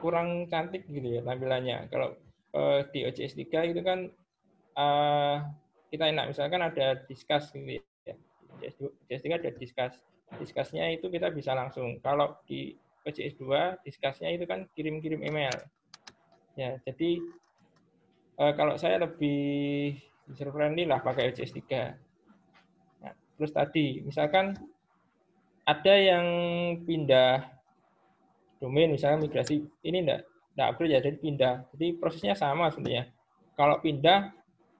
kurang 0.00 0.48
cantik 0.48 0.88
gitu 0.88 1.20
ya 1.20 1.20
tampilannya. 1.20 1.86
Kalau 1.92 2.16
uh, 2.56 2.80
di 2.90 3.04
OJS 3.06 3.36
3 3.36 3.70
itu 3.70 3.80
kan 3.84 4.08
uh, 4.74 5.44
kita 5.92 6.08
enak 6.08 6.32
misalkan 6.32 6.64
ada 6.64 7.04
discuss 7.06 7.52
gitu 7.52 7.78
ya. 8.08 8.16
OJS 8.58 9.22
3 9.22 9.38
ada 9.38 9.50
discuss. 9.54 9.94
Discussnya 10.38 10.86
itu 10.92 11.10
kita 11.10 11.32
bisa 11.34 11.56
langsung. 11.56 11.98
Kalau 11.98 12.38
di 12.46 12.76
OJS 13.02 13.40
2 13.40 13.82
discussnya 13.82 14.30
itu 14.30 14.44
kan 14.44 14.68
kirim-kirim 14.76 15.24
email. 15.24 15.54
Ya, 16.54 16.76
jadi 16.84 17.18
uh, 18.36 18.52
kalau 18.54 18.76
saya 18.76 19.00
lebih 19.00 19.96
user 20.28 20.52
friendly 20.52 20.84
lah 20.86 21.00
pakai 21.00 21.32
OJS 21.32 21.56
3. 21.56 23.02
Nah, 23.02 23.14
terus 23.40 23.50
tadi 23.50 24.04
misalkan 24.04 24.54
ada 25.64 25.94
yang 25.94 26.26
pindah 26.82 27.46
domain 28.60 28.92
misalnya 28.92 29.24
migrasi 29.24 29.64
ini 29.86 30.04
enggak 30.04 30.28
enggak 30.54 30.68
upgrade 30.68 30.92
ya 30.92 31.00
jadi 31.00 31.16
pindah 31.16 31.54
jadi 31.72 31.86
prosesnya 31.96 32.34
sama 32.36 32.68
sebenarnya 32.68 33.08
kalau 33.56 33.80
pindah 33.80 34.34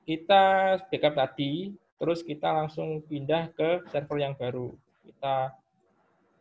kita 0.04 0.42
backup 0.92 1.14
tadi 1.16 1.72
terus 1.96 2.20
kita 2.20 2.50
langsung 2.52 3.00
pindah 3.06 3.54
ke 3.56 3.88
server 3.88 4.18
yang 4.20 4.34
baru 4.36 4.74
kita 5.04 5.54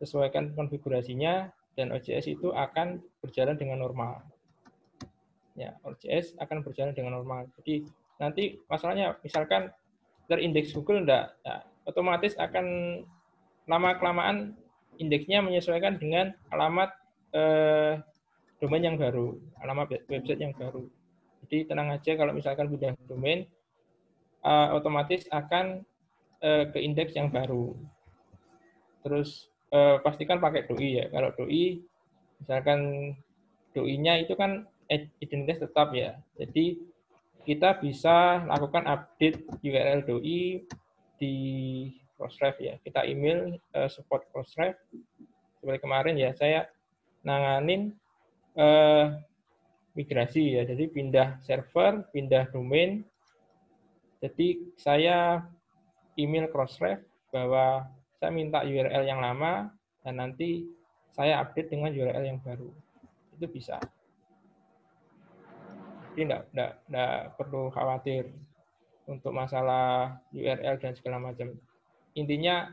sesuaikan 0.00 0.52
konfigurasinya 0.56 1.52
dan 1.76 1.92
OJS 1.92 2.32
itu 2.32 2.52
akan 2.52 3.00
berjalan 3.20 3.56
dengan 3.56 3.84
normal 3.84 4.24
ya 5.58 5.76
OJS 5.84 6.40
akan 6.40 6.64
berjalan 6.64 6.96
dengan 6.96 7.20
normal 7.20 7.48
jadi 7.60 7.84
nanti 8.20 8.60
masalahnya 8.68 9.16
misalkan 9.24 9.72
terindeks 10.30 10.72
Google 10.72 11.04
enggak 11.04 11.34
ya, 11.42 11.66
otomatis 11.84 12.38
akan 12.38 12.66
lama 13.66 13.90
kelamaan 13.98 14.56
indeksnya 15.00 15.40
menyesuaikan 15.40 15.96
dengan 15.96 16.36
alamat 16.52 16.92
eh, 17.32 17.96
domain 18.60 18.84
yang 18.84 19.00
baru, 19.00 19.40
alamat 19.64 20.04
website 20.06 20.40
yang 20.44 20.52
baru. 20.52 20.84
Jadi 21.48 21.72
tenang 21.72 21.88
aja 21.96 22.12
kalau 22.14 22.36
misalkan 22.36 22.68
pindah 22.68 22.92
domain, 23.08 23.48
eh, 24.44 24.68
otomatis 24.76 25.24
akan 25.32 25.82
eh, 26.44 26.64
ke 26.68 26.78
indeks 26.78 27.16
yang 27.16 27.32
baru. 27.32 27.72
Terus 29.00 29.48
eh, 29.72 29.96
pastikan 30.02 30.38
pakai 30.38 30.66
doi 30.68 31.00
ya. 31.00 31.06
Kalau 31.08 31.30
doi, 31.36 31.80
misalkan 32.40 33.12
doi-nya 33.76 34.18
itu 34.18 34.34
kan 34.34 34.66
identitas 35.22 35.62
tetap 35.62 35.94
ya. 35.94 36.18
Jadi 36.34 36.82
kita 37.46 37.78
bisa 37.78 38.42
lakukan 38.44 38.84
update 38.84 39.46
URL 39.62 40.02
doi 40.04 40.66
di 41.16 41.34
Crossref 42.20 42.60
ya. 42.60 42.76
Kita 42.84 43.06
email 43.08 43.56
uh, 43.72 43.88
support 43.88 44.28
Crossref. 44.28 44.76
Seperti 45.60 45.78
kemarin 45.80 46.16
ya, 46.16 46.32
saya 46.32 46.64
nanganin 47.20 47.92
eh, 48.56 49.06
migrasi 49.92 50.56
ya. 50.56 50.62
Jadi 50.64 50.88
pindah 50.88 51.36
server, 51.44 52.08
pindah 52.12 52.48
domain. 52.48 53.04
Jadi 54.24 54.72
saya 54.80 55.44
email 56.16 56.48
Crossref 56.48 57.04
bahwa 57.28 57.88
saya 58.20 58.30
minta 58.36 58.60
URL 58.60 59.08
yang 59.08 59.24
lama 59.24 59.72
dan 60.04 60.20
nanti 60.20 60.68
saya 61.16 61.40
update 61.40 61.72
dengan 61.72 61.88
URL 61.88 62.20
yang 62.20 62.38
baru. 62.44 62.68
Itu 63.32 63.48
bisa. 63.48 63.80
Jadi 66.12 66.28
enggak, 66.28 66.42
enggak, 66.52 66.72
enggak 66.92 67.18
perlu 67.40 67.72
khawatir 67.72 68.28
untuk 69.08 69.32
masalah 69.32 70.20
URL 70.36 70.76
dan 70.76 70.92
segala 70.92 71.16
macam. 71.16 71.56
Intinya 72.12 72.68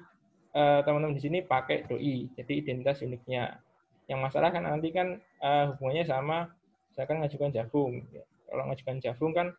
eh, 0.51 0.79
teman-teman 0.83 1.15
di 1.15 1.23
sini 1.23 1.39
pakai 1.39 1.87
doi, 1.87 2.27
jadi 2.35 2.53
identitas 2.59 2.99
uniknya. 2.99 3.63
Yang 4.11 4.19
masalah 4.19 4.51
kan 4.55 4.63
nanti 4.63 4.87
kan 4.95 5.19
uh, 5.43 5.75
hubungannya 5.75 6.07
sama 6.07 6.47
saya 6.95 7.11
kan 7.11 7.19
ngajukan 7.19 7.51
jabung. 7.51 8.07
Ya. 8.15 8.23
Kalau 8.47 8.63
ngajukan 8.71 9.03
jabung 9.03 9.35
kan 9.35 9.51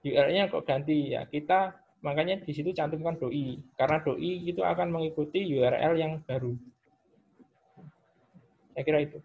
URL-nya 0.00 0.48
kok 0.48 0.64
ganti 0.64 1.12
ya 1.12 1.28
kita 1.28 1.76
makanya 2.02 2.42
di 2.42 2.52
situ 2.52 2.74
cantumkan 2.74 3.16
doi 3.16 3.62
karena 3.78 4.02
doi 4.02 4.50
itu 4.50 4.60
akan 4.60 4.90
mengikuti 4.90 5.46
URL 5.54 5.94
yang 5.96 6.18
baru. 6.26 6.52
Saya 8.74 8.82
kira 8.84 8.98
itu. 9.06 9.18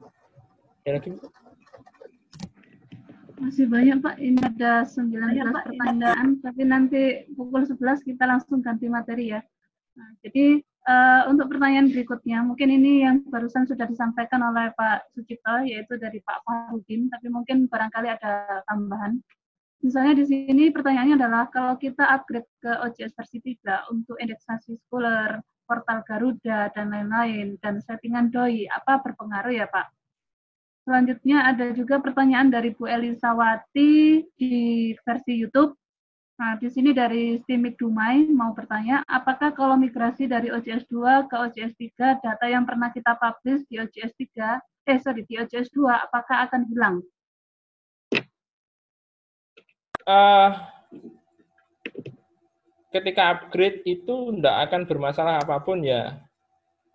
Ada 0.86 1.02
lagi? 1.02 1.10
Masih 3.38 3.70
banyak 3.70 4.02
Pak, 4.02 4.16
ini 4.18 4.40
ada 4.42 4.82
19 4.82 5.14
Pak, 5.54 5.64
pertanyaan, 5.70 6.42
tapi 6.42 6.62
nanti 6.66 7.02
pukul 7.38 7.70
11 7.70 8.02
kita 8.02 8.26
langsung 8.26 8.66
ganti 8.66 8.90
materi 8.90 9.36
ya. 9.36 9.42
Nah, 9.94 10.10
jadi 10.26 10.66
Uh, 10.88 11.28
untuk 11.28 11.52
pertanyaan 11.52 11.92
berikutnya, 11.92 12.48
mungkin 12.48 12.72
ini 12.72 13.04
yang 13.04 13.20
barusan 13.28 13.68
sudah 13.68 13.84
disampaikan 13.92 14.40
oleh 14.40 14.72
Pak 14.72 15.12
Sucipto, 15.12 15.68
yaitu 15.68 16.00
dari 16.00 16.24
Pak 16.24 16.48
Farudin, 16.48 17.12
tapi 17.12 17.28
mungkin 17.28 17.68
barangkali 17.68 18.08
ada 18.08 18.64
tambahan. 18.64 19.20
Misalnya 19.82 20.14
di 20.18 20.26
sini 20.26 20.74
pertanyaannya 20.74 21.16
adalah, 21.22 21.44
kalau 21.54 21.78
kita 21.78 22.02
upgrade 22.02 22.50
ke 22.60 22.72
OJS 22.82 23.14
versi 23.14 23.38
3 23.40 23.94
untuk 23.94 24.18
indeksasi 24.18 24.74
scholar, 24.88 25.40
portal 25.70 26.02
Garuda, 26.08 26.74
dan 26.74 26.90
lain-lain, 26.90 27.62
dan 27.62 27.78
settingan 27.84 28.34
DOI, 28.34 28.66
apa 28.74 29.04
berpengaruh 29.06 29.54
ya 29.54 29.70
Pak? 29.70 29.94
Selanjutnya 30.88 31.52
ada 31.52 31.76
juga 31.76 32.00
pertanyaan 32.00 32.48
dari 32.48 32.72
Bu 32.72 32.88
Elisawati 32.88 34.24
di 34.40 34.56
versi 35.04 35.34
YouTube, 35.36 35.76
Nah, 36.38 36.54
di 36.62 36.70
sini 36.70 36.94
dari 36.94 37.42
Stimik 37.42 37.82
Dumai 37.82 38.30
mau 38.30 38.54
bertanya, 38.54 39.02
apakah 39.10 39.58
kalau 39.58 39.74
migrasi 39.74 40.30
dari 40.30 40.54
OJS 40.54 40.86
2 40.86 41.26
ke 41.26 41.34
OJS 41.34 41.74
3, 41.74 42.22
data 42.22 42.46
yang 42.46 42.62
pernah 42.62 42.94
kita 42.94 43.18
publish 43.18 43.66
di 43.66 43.82
OJS 43.82 44.14
3, 44.14 44.62
eh 44.86 45.02
sorry, 45.02 45.26
di 45.26 45.34
OJS 45.42 45.74
2, 45.74 45.90
apakah 45.90 46.46
akan 46.46 46.70
hilang? 46.70 47.02
Uh, 50.08 50.50
ketika 52.96 53.38
upgrade 53.38 53.84
itu 53.84 54.34
tidak 54.40 54.72
akan 54.72 54.82
bermasalah 54.88 55.44
apa 55.44 55.60
pun 55.62 55.84
ya. 55.84 56.18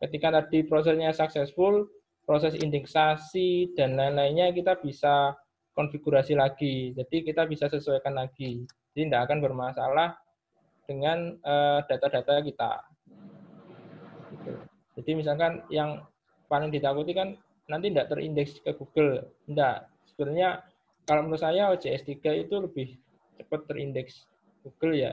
Ketika 0.02 0.34
tadi 0.34 0.66
prosesnya 0.66 1.14
successful, 1.14 1.86
proses 2.26 2.58
indeksasi 2.58 3.76
dan 3.78 3.94
lain-lainnya 3.94 4.50
kita 4.50 4.74
bisa 4.82 5.36
konfigurasi 5.78 6.34
lagi. 6.34 6.90
Jadi 6.96 7.22
kita 7.22 7.46
bisa 7.46 7.70
sesuaikan 7.70 8.18
lagi. 8.18 8.66
Jadi 8.92 9.00
tidak 9.06 9.30
akan 9.30 9.38
bermasalah 9.38 10.18
dengan 10.90 11.38
eh, 11.38 11.78
data-data 11.86 12.32
uh, 12.34 12.42
kita. 12.42 12.72
Gitu. 14.42 14.52
Jadi 14.98 15.10
misalkan 15.14 15.62
yang 15.70 16.02
paling 16.50 16.68
ditakuti 16.68 17.14
kan 17.14 17.38
nanti 17.70 17.94
tidak 17.94 18.10
terindeks 18.10 18.58
ke 18.58 18.74
Google. 18.74 19.22
Tidak. 19.46 19.76
Sebenarnya 20.12 20.66
kalau 21.06 21.26
menurut 21.26 21.42
saya 21.42 21.70
OJS 21.72 22.04
3 22.06 22.42
itu 22.46 22.54
lebih 22.58 23.01
cepat 23.38 23.60
terindeks 23.68 24.26
Google 24.64 24.94
ya. 24.96 25.12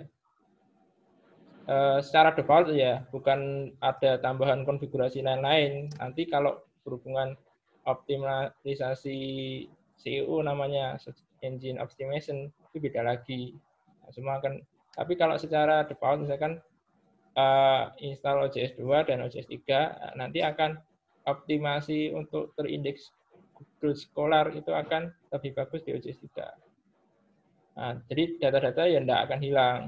Eh, 1.70 2.00
secara 2.02 2.34
default 2.34 2.74
ya, 2.74 3.06
bukan 3.14 3.70
ada 3.78 4.18
tambahan 4.18 4.66
konfigurasi 4.66 5.22
lain-lain. 5.22 5.94
Nanti 6.02 6.26
kalau 6.26 6.66
berhubungan 6.82 7.38
optimalisasi 7.86 9.18
CEO 10.00 10.42
namanya 10.42 10.98
engine 11.46 11.78
optimization 11.78 12.50
itu 12.72 12.78
beda 12.82 13.06
lagi. 13.06 13.54
Nah, 14.02 14.10
semua 14.10 14.42
akan 14.42 14.66
tapi 14.98 15.14
kalau 15.14 15.38
secara 15.38 15.86
default 15.86 16.26
misalkan 16.26 16.58
uh, 17.38 17.94
install 18.02 18.50
OJS 18.50 18.74
2 18.80 19.06
dan 19.06 19.22
OJS 19.24 19.48
3 19.48 20.18
nanti 20.18 20.42
akan 20.42 20.80
optimasi 21.30 22.10
untuk 22.16 22.56
terindeks 22.58 23.14
Google 23.54 23.94
Scholar 23.94 24.50
itu 24.56 24.74
akan 24.74 25.14
lebih 25.36 25.54
bagus 25.54 25.86
di 25.86 25.94
OJS 25.94 26.26
3. 26.34 26.69
Nah, 27.80 27.96
jadi 28.12 28.24
data-data 28.44 28.84
yang 28.92 29.08
tidak 29.08 29.22
akan 29.32 29.40
hilang 29.40 29.80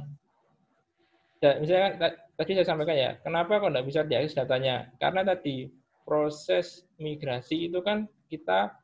dan 1.41 1.57
misalnya 1.57 1.89
tadi 2.37 2.51
saya 2.53 2.67
sampaikan 2.69 2.93
ya, 2.95 3.11
kenapa 3.25 3.57
kok 3.57 3.73
tidak 3.73 3.87
bisa 3.89 4.01
diakses 4.05 4.37
datanya? 4.37 4.93
Karena 5.01 5.25
tadi 5.25 5.73
proses 6.05 6.85
migrasi 7.01 7.65
itu 7.65 7.81
kan 7.81 8.05
kita 8.29 8.77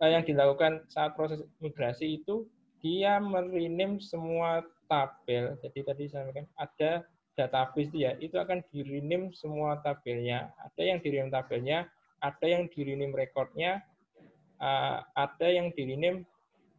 eh, 0.00 0.16
yang 0.16 0.24
dilakukan 0.24 0.88
saat 0.88 1.12
proses 1.12 1.44
migrasi 1.60 2.24
itu 2.24 2.48
dia 2.80 3.20
merinim 3.20 4.00
semua 4.00 4.64
tabel. 4.88 5.60
Jadi 5.60 5.80
tadi 5.84 6.02
saya 6.08 6.24
sampaikan 6.24 6.48
ada 6.56 7.04
database 7.36 7.92
itu 7.92 8.08
ya, 8.08 8.16
itu 8.16 8.40
akan 8.40 8.64
dirinim 8.72 9.28
semua 9.36 9.76
tabelnya. 9.84 10.48
Ada 10.56 10.82
yang 10.88 10.98
dirinim 11.04 11.28
tabelnya, 11.28 11.84
ada 12.24 12.46
yang 12.48 12.64
dirinim 12.72 13.12
rekodnya, 13.12 13.84
eh, 14.56 14.98
ada 15.04 15.48
yang 15.52 15.68
dirinim 15.76 16.24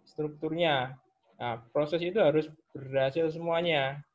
strukturnya. 0.01 0.97
Nah, 1.41 1.57
proses 1.73 1.97
itu 2.05 2.21
harus 2.21 2.45
berhasil 2.69 3.33
semuanya. 3.33 4.05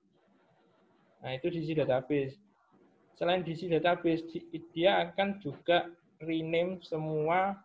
Nah, 1.27 1.35
itu 1.35 1.51
di 1.51 1.67
sisi 1.67 1.75
database. 1.75 2.39
Selain 3.19 3.43
di 3.43 3.51
sisi 3.51 3.67
database, 3.67 4.23
dia 4.71 5.03
akan 5.03 5.43
juga 5.43 5.91
rename 6.23 6.79
semua 6.87 7.59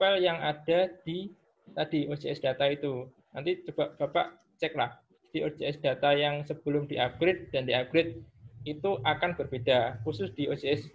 file 0.00 0.24
yang 0.24 0.40
ada 0.40 0.88
di 1.04 1.28
tadi 1.76 2.08
OJS 2.08 2.40
data 2.40 2.64
itu. 2.72 3.04
Nanti 3.36 3.60
coba 3.68 3.92
Bapak 4.00 4.40
ceklah 4.56 4.96
di 5.36 5.44
OJS 5.44 5.84
data 5.84 6.16
yang 6.16 6.40
sebelum 6.48 6.88
di-upgrade 6.88 7.52
dan 7.52 7.68
di-upgrade 7.68 8.24
itu 8.64 8.96
akan 9.04 9.36
berbeda, 9.36 10.00
khusus 10.00 10.32
di 10.32 10.48
OJS 10.48 10.88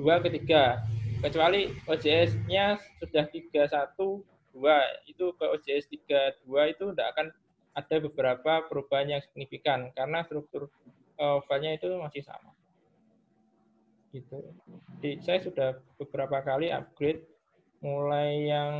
2 0.00 0.24
ke 0.24 0.28
3. 0.48 0.80
Kecuali 1.28 1.76
OJS-nya 1.84 2.80
sudah 2.98 3.28
31 3.28 4.31
2 4.52 5.10
itu 5.10 5.32
ke 5.36 5.44
OJS 5.48 5.88
32 5.88 6.72
itu 6.72 6.84
tidak 6.92 7.08
akan 7.16 7.26
ada 7.72 7.96
beberapa 8.04 8.52
perubahan 8.68 9.16
yang 9.16 9.22
signifikan 9.24 9.88
karena 9.96 10.20
struktur 10.28 10.68
uh, 11.16 11.40
filenya 11.48 11.80
itu 11.80 11.88
masih 11.96 12.22
sama. 12.24 12.52
Gitu. 14.12 14.44
Jadi 15.00 15.10
saya 15.24 15.38
sudah 15.40 15.68
beberapa 15.96 16.44
kali 16.44 16.68
upgrade, 16.68 17.24
mulai 17.80 18.44
yang 18.44 18.74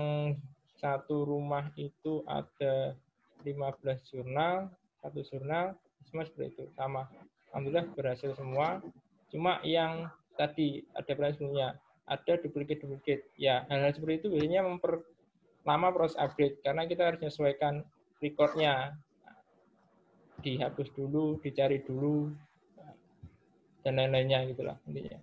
satu 0.77 1.25
rumah 1.25 1.73
itu 1.81 2.21
ada 2.29 2.93
15 3.41 4.13
jurnal, 4.13 4.69
satu 5.01 5.25
jurnal, 5.25 5.73
semua 6.05 6.29
seperti 6.29 6.53
itu, 6.53 6.65
sama. 6.77 7.09
Alhamdulillah 7.51 7.89
berhasil 7.97 8.37
semua. 8.37 8.85
Cuma 9.33 9.65
yang 9.65 10.13
tadi 10.37 10.85
ada 10.93 11.33
sebelumnya, 11.33 11.81
ada 12.05 12.33
duplicate-duplicate. 12.37 13.33
Ya, 13.41 13.65
hal-hal 13.73 13.97
seperti 13.97 14.25
itu 14.25 14.29
biasanya 14.37 14.69
memperlama 15.63 15.95
proses 15.95 16.19
upgrade, 16.19 16.59
karena 16.67 16.83
kita 16.91 17.07
harus 17.07 17.23
menyesuaikan 17.23 17.87
recordnya 18.19 18.99
dihapus 20.43 20.91
dulu, 20.99 21.39
dicari 21.39 21.79
dulu, 21.87 22.35
dan 23.87 23.95
lain-lainnya 23.95 24.43
gitulah 24.51 24.75
intinya. 24.91 25.23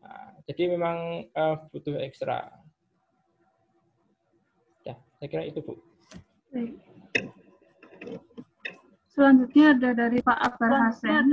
Nah, 0.00 0.32
jadi 0.48 0.72
memang 0.72 1.28
uh, 1.36 1.56
butuh 1.68 2.00
ekstra. 2.00 2.48
Ya, 4.88 4.96
saya 5.20 5.28
kira 5.28 5.44
itu 5.44 5.60
Bu. 5.60 5.76
Selanjutnya 9.12 9.76
ada 9.76 9.90
dari 9.92 10.24
Pak 10.24 10.38
Akbar 10.40 10.88
Hasan. 10.88 11.28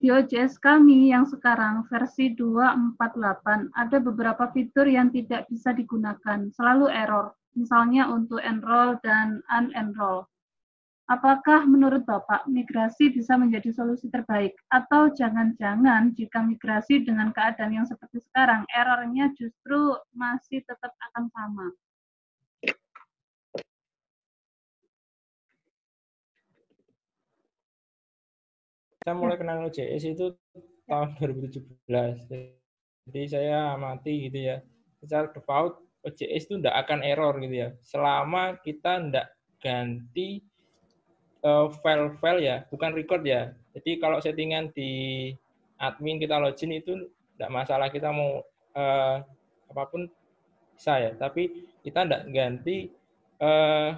Di 0.00 0.08
OJS 0.08 0.56
kami 0.56 1.12
yang 1.12 1.28
sekarang 1.28 1.84
versi 1.84 2.32
248 2.32 3.68
ada 3.76 3.98
beberapa 4.00 4.48
fitur 4.48 4.88
yang 4.88 5.12
tidak 5.12 5.44
bisa 5.52 5.76
digunakan, 5.76 6.48
selalu 6.56 6.88
error. 6.88 7.36
Misalnya 7.52 8.08
untuk 8.08 8.40
enroll 8.40 8.96
dan 9.04 9.44
unenroll. 9.52 10.24
Apakah 11.04 11.68
menurut 11.68 12.08
Bapak 12.08 12.48
migrasi 12.48 13.12
bisa 13.12 13.36
menjadi 13.36 13.76
solusi 13.76 14.08
terbaik? 14.08 14.56
Atau 14.72 15.12
jangan-jangan 15.12 16.16
jika 16.16 16.48
migrasi 16.48 17.04
dengan 17.04 17.28
keadaan 17.36 17.76
yang 17.76 17.84
seperti 17.84 18.24
sekarang, 18.24 18.64
errornya 18.72 19.28
justru 19.36 20.00
masih 20.16 20.64
tetap 20.64 20.96
akan 21.12 21.28
sama? 21.28 21.66
Saya 29.00 29.16
mulai 29.16 29.40
kenal 29.40 29.64
OJS 29.64 30.12
itu 30.12 30.36
tahun 30.84 31.16
2017. 31.16 31.64
Jadi 33.08 33.22
saya 33.32 33.72
amati 33.72 34.28
gitu 34.28 34.38
ya. 34.52 34.60
Secara 35.00 35.32
default 35.32 35.80
OJS 36.04 36.44
itu 36.44 36.54
tidak 36.60 36.84
akan 36.84 37.00
error 37.00 37.32
gitu 37.40 37.56
ya. 37.64 37.68
Selama 37.80 38.60
kita 38.60 39.00
tidak 39.00 39.32
ganti 39.64 40.44
uh, 41.40 41.72
file-file 41.80 42.44
ya, 42.44 42.56
bukan 42.68 42.92
record 42.92 43.24
ya. 43.24 43.56
Jadi 43.72 43.96
kalau 44.04 44.20
settingan 44.20 44.68
di 44.76 45.32
admin 45.80 46.20
kita 46.20 46.36
login 46.36 46.76
itu 46.76 47.08
tidak 47.36 47.50
masalah 47.56 47.88
kita 47.88 48.12
mau 48.12 48.44
uh, 48.76 49.16
apa 49.72 49.82
pun 49.88 50.12
bisa 50.76 51.00
ya. 51.00 51.16
Tapi 51.16 51.72
kita 51.80 52.04
tidak 52.04 52.28
ganti 52.36 52.92
uh, 53.40 53.96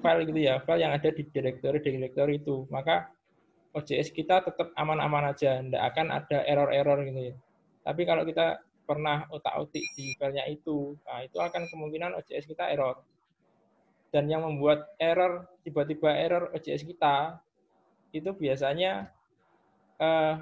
file 0.00 0.24
gitu 0.24 0.40
ya, 0.40 0.56
file 0.64 0.88
yang 0.88 0.96
ada 0.96 1.12
di 1.12 1.20
direktori-direktori 1.20 2.40
itu. 2.40 2.64
Maka 2.72 3.12
OJS 3.72 4.12
kita 4.12 4.44
tetap 4.44 4.70
aman-aman 4.76 5.32
aja, 5.32 5.60
tidak 5.64 5.82
akan 5.92 6.12
ada 6.12 6.44
error-error 6.44 7.08
gitu 7.08 7.20
ya. 7.32 7.36
Tapi 7.82 8.04
kalau 8.04 8.22
kita 8.28 8.60
pernah 8.84 9.24
otak-otik 9.32 9.80
di 9.96 10.12
filenya 10.20 10.44
itu, 10.44 10.92
nah 11.08 11.24
itu 11.24 11.40
akan 11.40 11.64
kemungkinan 11.72 12.12
OJS 12.20 12.44
kita 12.52 12.68
error. 12.68 13.00
Dan 14.12 14.28
yang 14.28 14.44
membuat 14.44 14.92
error 15.00 15.48
tiba-tiba 15.64 16.12
error 16.12 16.52
OJS 16.52 16.84
kita 16.84 17.40
itu 18.12 18.28
biasanya 18.36 19.08
uh, 19.96 20.36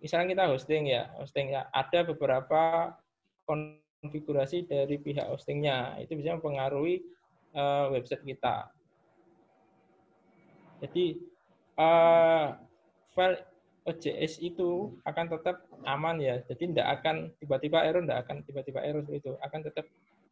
misalnya 0.00 0.32
kita 0.32 0.44
hosting 0.48 0.88
ya 0.88 1.12
hosting 1.20 1.52
ya 1.52 1.68
ada 1.68 2.00
beberapa 2.00 2.96
konfigurasi 3.44 4.64
dari 4.64 4.96
pihak 4.96 5.28
hostingnya. 5.28 6.00
Itu 6.00 6.16
bisa 6.16 6.40
mempengaruhi 6.40 7.04
uh, 7.52 7.92
website 7.92 8.24
kita. 8.24 8.72
Jadi 10.80 11.33
uh, 11.78 12.58
file 13.14 13.38
OJS 13.84 14.40
itu 14.40 14.96
akan 15.04 15.28
tetap 15.28 15.68
aman 15.84 16.16
ya 16.16 16.40
jadi 16.48 16.72
tidak 16.72 16.88
akan 17.00 17.16
tiba-tiba 17.36 17.84
error 17.84 18.00
tidak 18.00 18.20
akan 18.24 18.36
tiba-tiba 18.48 18.80
error 18.80 19.04
itu 19.12 19.36
akan 19.44 19.60
tetap 19.60 19.84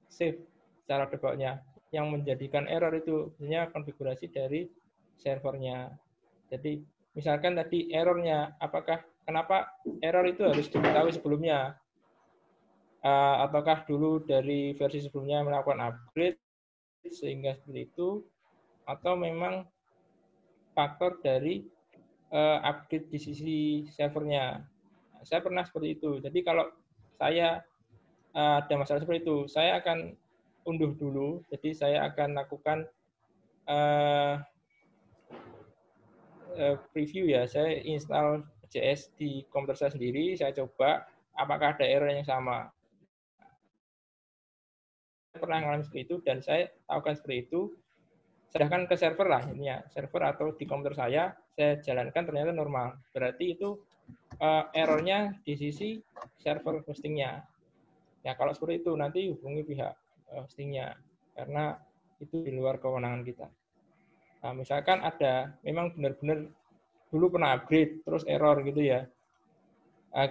save 0.08 0.40
secara 0.82 1.04
defaultnya 1.08 1.60
yang 1.92 2.08
menjadikan 2.08 2.64
error 2.66 2.90
itu 2.96 3.30
sebenarnya 3.36 3.68
konfigurasi 3.70 4.32
dari 4.32 4.64
servernya. 5.20 5.92
Jadi 6.48 6.80
misalkan 7.12 7.54
tadi 7.54 7.92
errornya, 7.92 8.56
apakah 8.58 9.04
kenapa 9.28 9.68
error 10.00 10.24
itu 10.24 10.42
harus 10.48 10.66
diketahui 10.72 11.12
sebelumnya? 11.12 11.76
Uh, 13.02 13.44
ataukah 13.44 13.82
dulu 13.82 14.22
dari 14.22 14.78
versi 14.78 15.02
sebelumnya 15.02 15.42
melakukan 15.42 15.82
upgrade 15.90 16.38
sehingga 17.10 17.58
seperti 17.58 17.90
itu, 17.90 18.22
atau 18.86 19.18
memang 19.18 19.66
faktor 20.72 21.20
dari 21.20 21.64
uh, 22.32 22.58
upgrade 22.64 23.08
di 23.08 23.18
sisi 23.20 23.58
servernya? 23.92 24.64
Saya 25.22 25.40
pernah 25.44 25.62
seperti 25.62 26.00
itu. 26.00 26.18
Jadi 26.18 26.42
kalau 26.42 26.66
saya 27.16 27.62
uh, 28.34 28.60
ada 28.60 28.74
masalah 28.74 29.00
seperti 29.04 29.22
itu, 29.22 29.46
saya 29.46 29.78
akan 29.78 30.16
unduh 30.66 30.94
dulu. 30.98 31.42
Jadi 31.50 31.74
saya 31.74 32.06
akan 32.10 32.34
lakukan 32.38 32.86
uh, 33.70 34.42
uh, 36.58 36.76
preview 36.90 37.30
ya. 37.30 37.46
Saya 37.46 37.80
install 37.82 38.42
JS 38.72 39.12
di 39.20 39.44
komputer 39.52 39.76
saya 39.76 39.90
sendiri. 39.92 40.34
Saya 40.34 40.56
coba 40.56 41.06
apakah 41.36 41.76
ada 41.76 41.84
error 41.86 42.08
yang 42.08 42.26
sama. 42.26 42.72
Saya 45.32 45.38
pernah 45.40 45.58
mengalami 45.64 45.84
seperti 45.84 46.02
itu 46.08 46.16
dan 46.24 46.38
saya 46.44 46.68
tahukan 46.88 47.14
seperti 47.16 47.48
itu. 47.48 47.60
Sedangkan 48.52 48.84
ke 48.84 49.00
server 49.00 49.32
lah 49.32 49.48
ini 49.48 49.72
ya, 49.72 49.80
server 49.88 50.28
atau 50.28 50.52
di 50.52 50.68
komputer 50.68 50.92
saya, 50.92 51.32
saya 51.56 51.80
jalankan 51.80 52.28
ternyata 52.28 52.52
normal. 52.52 53.00
Berarti 53.16 53.56
itu 53.56 53.80
uh, 54.36 54.68
errornya 54.76 55.40
di 55.40 55.56
sisi 55.56 55.96
server 56.36 56.84
hostingnya. 56.84 57.40
Ya 58.20 58.36
kalau 58.36 58.52
seperti 58.52 58.84
itu 58.84 58.92
nanti 58.92 59.32
hubungi 59.32 59.64
pihak 59.64 59.96
hostingnya 60.36 61.00
karena 61.32 61.80
itu 62.20 62.44
di 62.44 62.52
luar 62.52 62.76
kewenangan 62.76 63.24
kita. 63.24 63.48
Nah, 64.42 64.52
misalkan 64.52 65.00
ada 65.00 65.54
memang 65.64 65.96
benar-benar 65.96 66.50
dulu 67.08 67.32
pernah 67.32 67.56
upgrade 67.56 68.04
terus 68.04 68.22
error 68.28 68.60
gitu 68.68 68.84
ya. 68.84 69.08
Nah, 70.12 70.28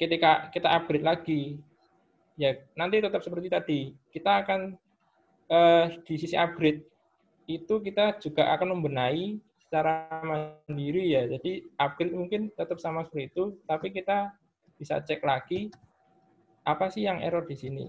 ketika 0.00 0.48
kita 0.48 0.72
upgrade 0.72 1.04
lagi, 1.04 1.60
ya 2.40 2.56
nanti 2.74 3.02
tetap 3.02 3.20
seperti 3.20 3.48
tadi. 3.52 3.80
Kita 4.08 4.40
akan 4.40 4.60
eh, 5.52 5.84
di 6.06 6.14
sisi 6.16 6.38
upgrade 6.38 6.91
itu 7.46 7.82
kita 7.82 8.18
juga 8.22 8.54
akan 8.54 8.78
membenahi 8.78 9.40
secara 9.66 10.08
mandiri 10.22 11.16
ya. 11.16 11.24
Jadi 11.26 11.64
upgrade 11.80 12.14
mungkin 12.14 12.52
tetap 12.54 12.78
sama 12.78 13.08
seperti 13.08 13.32
itu, 13.32 13.44
tapi 13.64 13.88
kita 13.88 14.34
bisa 14.76 15.00
cek 15.00 15.22
lagi 15.24 15.72
apa 16.62 16.92
sih 16.92 17.08
yang 17.08 17.18
error 17.24 17.42
di 17.46 17.56
sini. 17.58 17.86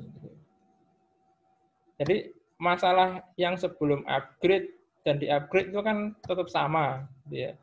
Jadi 1.99 2.33
masalah 2.57 3.21
yang 3.37 3.59
sebelum 3.59 4.01
upgrade 4.09 4.71
dan 5.03 5.19
di 5.19 5.27
upgrade 5.27 5.75
itu 5.75 5.81
kan 5.83 6.15
tetap 6.23 6.47
sama, 6.47 7.05
gitu 7.27 7.49
ya. 7.49 7.53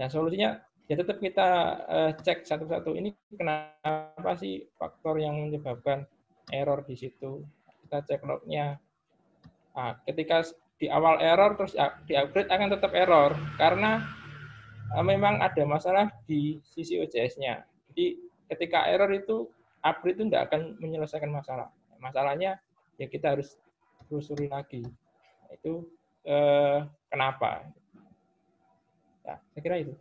Nah 0.00 0.08
solusinya 0.08 0.58
ya 0.90 0.98
tetap 0.98 1.22
kita 1.22 1.48
uh, 1.86 2.10
cek 2.18 2.48
satu-satu 2.48 2.98
ini 2.98 3.14
kenapa 3.36 4.34
sih 4.40 4.66
faktor 4.74 5.22
yang 5.22 5.38
menyebabkan 5.38 6.08
error 6.50 6.82
di 6.82 6.98
situ. 6.98 7.46
Kita 7.86 8.02
cek 8.02 8.26
lognya. 8.26 8.78
Nah, 9.74 9.98
ketika 10.02 10.42
di 10.80 10.88
awal 10.88 11.20
error 11.20 11.60
terus 11.60 11.76
di 12.08 12.16
upgrade 12.16 12.48
akan 12.48 12.72
tetap 12.72 12.96
error 12.96 13.36
karena 13.60 14.00
uh, 14.96 15.04
memang 15.04 15.44
ada 15.44 15.62
masalah 15.68 16.08
di 16.24 16.58
sisi 16.64 16.96
OJS-nya. 16.96 17.62
Jadi 17.92 18.16
ketika 18.48 18.88
error 18.88 19.12
itu 19.12 19.46
upgrade 19.84 20.16
itu 20.18 20.24
tidak 20.32 20.50
akan 20.50 20.80
menyelesaikan 20.80 21.28
masalah. 21.28 21.68
Masalahnya 22.00 22.56
ya 22.96 23.06
kita 23.06 23.36
harus 23.36 23.60
telusuri 24.08 24.48
lagi. 24.48 24.82
Itu 25.52 25.86
eh, 26.24 26.84
kenapa? 27.12 27.68
Ya, 29.24 29.36
saya 29.52 29.60
kira 29.62 29.76
itu. 29.84 29.94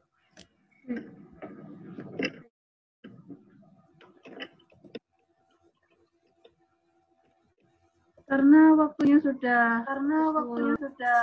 Karena 8.30 8.78
waktunya 8.78 9.18
sudah 9.26 9.82
karena 9.90 10.18
waktunya 10.30 10.76
sudah 10.78 11.22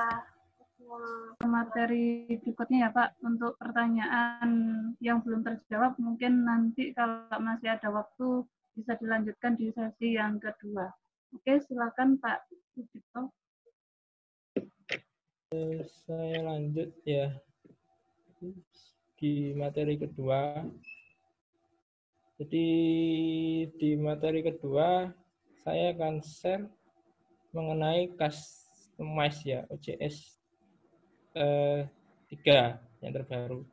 materi 1.47 2.27
berikutnya 2.43 2.79
ya 2.87 2.91
Pak 2.91 3.23
untuk 3.23 3.55
pertanyaan 3.63 4.51
yang 4.99 5.23
belum 5.23 5.47
terjawab 5.47 5.95
mungkin 6.03 6.43
nanti 6.43 6.91
kalau 6.95 7.31
masih 7.39 7.79
ada 7.79 7.95
waktu 7.95 8.43
bisa 8.75 8.99
dilanjutkan 8.99 9.55
di 9.55 9.71
sesi 9.71 10.19
yang 10.19 10.43
kedua. 10.43 10.91
Oke, 11.31 11.63
silakan 11.63 12.19
Pak 12.19 12.45
Sudipto. 12.75 13.31
Saya 16.07 16.39
lanjut 16.43 16.91
ya 17.07 17.39
di 19.17 19.57
materi 19.57 19.95
kedua. 19.97 20.61
Jadi 22.37 22.69
di 23.81 23.91
materi 23.97 24.45
kedua 24.45 25.09
saya 25.65 25.97
akan 25.97 26.21
share 26.21 26.76
mengenai 27.57 28.13
customize 28.13 29.41
ya 29.49 29.65
OJS 29.73 30.37
eh, 31.33 31.89
3 31.89 32.77
yang 33.01 33.13
terbaru. 33.17 33.65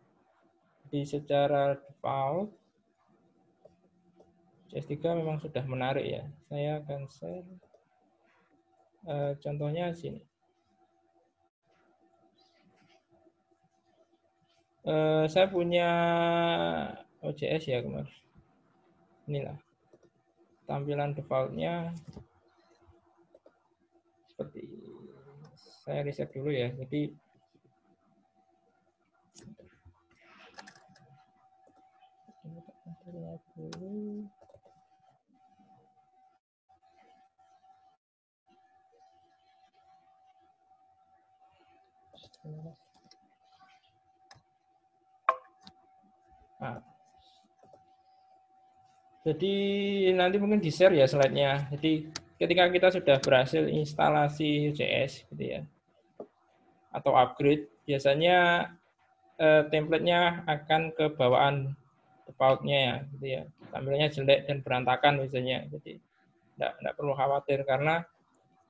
Jadi 0.88 1.04
secara 1.04 1.76
default 1.76 2.54
CS3 4.74 5.22
memang 5.22 5.38
sudah 5.38 5.62
menarik 5.70 6.06
ya. 6.06 6.24
Saya 6.50 6.82
akan 6.82 7.06
share 7.10 7.46
uh, 9.06 9.38
contohnya 9.38 9.94
sini. 9.94 10.22
Uh, 14.84 15.30
saya 15.30 15.48
punya 15.48 15.90
OJS 17.22 17.70
ya 17.70 17.80
kemarin. 17.86 18.10
Inilah 19.30 19.58
tampilan 20.66 21.14
defaultnya 21.14 21.94
seperti 24.34 24.66
saya 25.86 26.02
riset 26.02 26.34
dulu 26.34 26.50
ya. 26.50 26.74
Jadi. 26.74 27.14
Nah. 46.58 46.82
Jadi 49.24 49.56
nanti 50.18 50.36
mungkin 50.42 50.58
di-share 50.58 50.98
ya 50.98 51.06
slide-nya. 51.06 51.70
Jadi 51.78 52.23
ketika 52.38 52.70
kita 52.70 52.88
sudah 52.94 53.18
berhasil 53.22 53.64
instalasi 53.70 54.74
JS 54.74 55.26
gitu 55.34 55.44
ya, 55.60 55.62
atau 56.94 57.18
upgrade, 57.18 57.70
biasanya 57.90 58.70
eh, 59.42 59.64
template-nya 59.70 60.46
akan 60.46 60.94
ke 60.94 61.10
bawaan 61.18 61.74
default-nya 62.30 62.78
ya, 62.80 62.96
gitu 63.18 63.26
ya. 63.40 63.44
Tampilannya 63.74 64.10
jelek 64.14 64.40
dan 64.46 64.58
berantakan 64.62 65.22
biasanya. 65.26 65.66
Jadi 65.74 65.98
tidak 66.54 66.94
perlu 66.94 67.18
khawatir 67.18 67.66
karena 67.66 68.06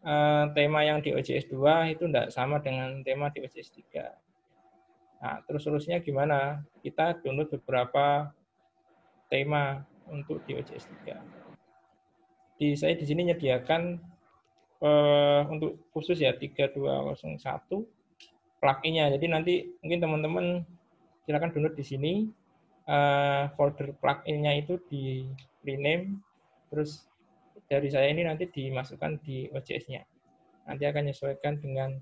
eh, 0.03 0.43
tema 0.55 0.87
yang 0.87 1.03
di 1.03 1.11
OJS 1.11 1.51
2 1.51 1.93
itu 1.93 2.07
tidak 2.07 2.31
sama 2.31 2.63
dengan 2.63 3.03
tema 3.03 3.27
di 3.29 3.43
OJS 3.43 3.69
3. 3.91 5.23
Nah, 5.23 5.39
terus 5.47 5.63
solusinya 5.63 6.03
gimana? 6.03 6.59
Kita 6.83 7.15
download 7.23 7.47
beberapa 7.59 8.27
tema 9.31 9.83
untuk 10.11 10.43
di 10.43 10.59
OJS 10.59 10.87
3. 11.07 11.15
Di 12.57 12.77
saya 12.77 12.93
di 12.93 13.05
sini 13.05 13.27
menyediakan 13.27 13.97
uh, 14.83 15.41
untuk 15.49 15.79
khusus 15.95 16.19
ya 16.19 16.35
3201 16.35 17.39
plugin-nya. 18.59 19.11
Jadi 19.11 19.25
nanti 19.27 19.53
mungkin 19.83 19.99
teman-teman 19.99 20.45
silakan 21.23 21.51
download 21.51 21.75
di 21.75 21.85
sini 21.87 22.13
uh, 22.87 23.51
folder 23.55 23.95
plugin-nya 23.99 24.59
itu 24.59 24.79
di 24.91 25.27
rename 25.63 26.19
terus 26.67 27.07
dari 27.67 27.87
saya 27.87 28.11
ini 28.11 28.27
nanti 28.27 28.47
dimasukkan 28.47 29.23
di 29.23 29.47
OJS-nya. 29.51 30.03
Nanti 30.67 30.83
akan 30.87 31.09
menyesuaikan 31.09 31.59
dengan 31.59 31.95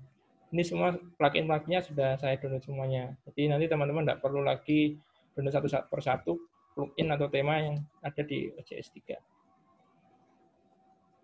ini 0.52 0.62
semua 0.62 0.92
plugin-pluginnya 1.16 1.80
sudah 1.80 2.20
saya 2.20 2.36
download 2.36 2.62
semuanya. 2.62 3.16
Jadi 3.30 3.48
nanti 3.48 3.66
teman-teman 3.70 4.04
tidak 4.04 4.20
perlu 4.20 4.44
lagi 4.44 4.98
download 5.32 5.54
satu 5.54 5.68
persatu 5.88 6.32
plugin 6.76 7.08
atau 7.10 7.26
tema 7.30 7.58
yang 7.58 7.76
ada 8.04 8.22
di 8.22 8.52
OJS 8.54 8.92
3. 8.94 9.31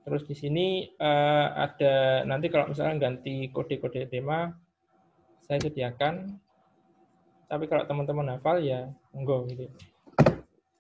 Terus 0.09 0.25
di 0.25 0.33
sini 0.33 0.67
uh, 0.97 1.69
ada 1.69 2.25
nanti 2.25 2.49
kalau 2.49 2.73
misalnya 2.73 2.97
ganti 2.97 3.53
kode-kode 3.53 4.09
tema 4.09 4.49
saya 5.45 5.61
sediakan. 5.61 6.33
Tapi 7.49 7.65
kalau 7.69 7.85
teman-teman 7.85 8.37
hafal 8.37 8.65
ya 8.65 8.89
monggo 9.13 9.45
gitu. 9.53 9.69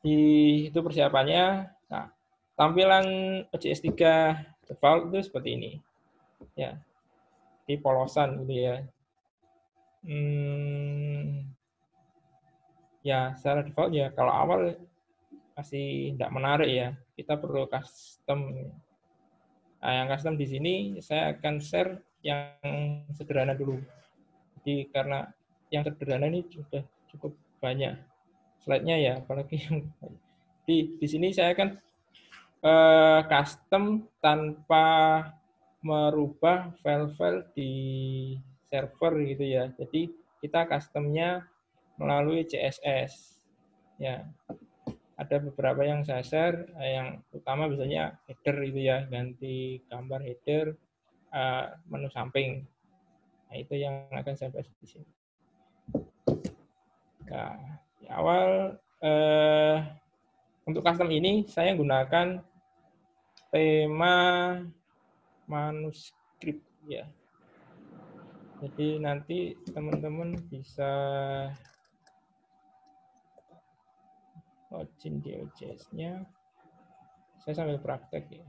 Di 0.01 0.18
itu 0.72 0.79
persiapannya. 0.81 1.68
Nah, 1.93 2.09
tampilan 2.57 3.05
OJS 3.53 3.85
3 3.85 4.68
default 4.68 5.12
itu 5.12 5.29
seperti 5.29 5.49
ini. 5.57 5.72
Ya, 6.57 6.81
di 7.68 7.76
polosan 7.76 8.45
gitu 8.45 8.55
ya. 8.57 8.76
Hmm, 10.05 11.53
ya 13.05 13.37
secara 13.37 13.61
default 13.66 13.93
ya 13.93 14.09
kalau 14.14 14.33
awal 14.33 14.61
masih 15.57 16.16
tidak 16.16 16.33
menarik 16.33 16.68
ya. 16.72 16.89
Kita 17.12 17.37
perlu 17.37 17.68
custom. 17.68 18.72
Nah, 19.79 19.93
yang 19.95 20.07
custom 20.11 20.35
di 20.35 20.47
sini 20.47 20.74
saya 20.99 21.35
akan 21.39 21.62
share 21.62 22.03
yang 22.26 23.07
sederhana 23.14 23.55
dulu. 23.55 23.79
Jadi 24.59 24.91
karena 24.91 25.31
yang 25.70 25.87
sederhana 25.87 26.26
ini 26.26 26.43
sudah 26.51 26.83
cukup 27.14 27.33
banyak 27.62 27.95
slide-nya 28.62 28.97
ya, 28.99 29.12
apalagi 29.22 29.57
yang 29.66 29.87
di 30.66 30.99
di 30.99 31.07
sini 31.07 31.31
saya 31.31 31.55
akan 31.55 31.79
uh, 32.66 33.20
custom 33.31 34.11
tanpa 34.18 34.87
merubah 35.79 36.74
file-file 36.83 37.47
di 37.55 37.72
server 38.66 39.14
gitu 39.31 39.45
ya. 39.47 39.70
Jadi 39.79 40.11
kita 40.43 40.66
customnya 40.66 41.47
melalui 41.99 42.43
CSS. 42.47 43.39
Ya, 43.99 44.26
ada 45.19 45.37
beberapa 45.43 45.83
yang 45.83 46.07
saya 46.07 46.23
share, 46.23 46.71
eh, 46.79 46.95
yang 46.95 47.09
utama 47.35 47.66
biasanya 47.66 48.23
header 48.31 48.57
itu 48.62 48.81
ya, 48.87 49.03
ganti 49.11 49.83
gambar 49.91 50.23
header, 50.23 50.79
eh, 51.35 51.66
menu 51.91 52.07
samping. 52.14 52.62
Nah, 53.51 53.57
itu 53.59 53.75
yang 53.75 54.07
akan 54.14 54.35
saya 54.39 54.55
bahas 54.55 54.71
di 54.79 54.87
sini. 54.87 55.11
Nah, 57.29 57.59
di 57.99 58.07
awal 58.09 58.79
eh, 59.03 59.77
untuk 60.71 60.87
custom 60.87 61.11
ini 61.11 61.43
saya 61.51 61.75
gunakan 61.75 62.39
tema 63.51 64.16
manuskrip 65.51 66.62
ya. 66.87 67.09
Jadi 68.59 68.99
nanti 69.03 69.55
teman-teman 69.71 70.35
bisa 70.51 70.93
login 74.73 75.21
OJS-nya. 75.25 76.25
Saya 77.43 77.55
sambil 77.55 77.81
praktek 77.81 78.29
ya. 78.29 78.47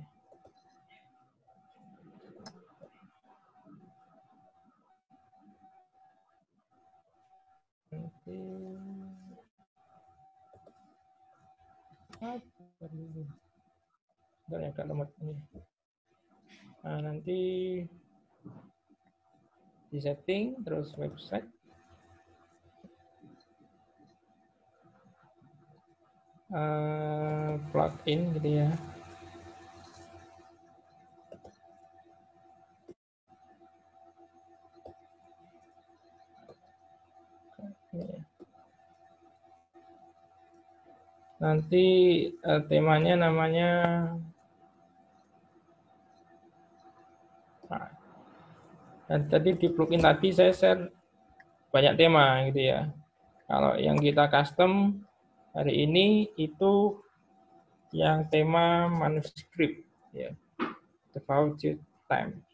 Nanti 7.90 8.38
Bentar 14.50 14.66
ya, 14.66 14.74
agak 14.74 14.86
lemot 14.90 15.10
ini. 15.22 15.38
Nah, 16.82 17.00
nanti 17.06 17.40
di 19.94 20.00
setting, 20.02 20.66
terus 20.66 20.98
website. 20.98 21.59
Uh, 26.50 27.62
plugin 27.70 28.34
gitu 28.34 28.50
ya. 28.58 28.74
Nanti 41.38 41.86
uh, 42.42 42.66
temanya 42.66 43.30
namanya 43.30 43.70
nah, 47.70 47.94
dan 49.06 49.30
tadi 49.30 49.54
di 49.54 49.70
plugin 49.70 50.02
tadi 50.02 50.34
saya 50.34 50.50
share 50.50 50.90
banyak 51.70 51.94
tema 51.94 52.42
gitu 52.50 52.74
ya. 52.74 52.90
Kalau 53.46 53.78
yang 53.78 54.02
kita 54.02 54.26
custom 54.34 55.06
hari 55.54 55.86
ini 55.86 56.30
itu 56.38 57.00
yang 57.90 58.30
tema 58.30 58.86
manuskrip 58.90 59.82
ya. 60.14 60.34
The 61.14 61.22
voucher 61.26 61.82
time. 62.06 62.46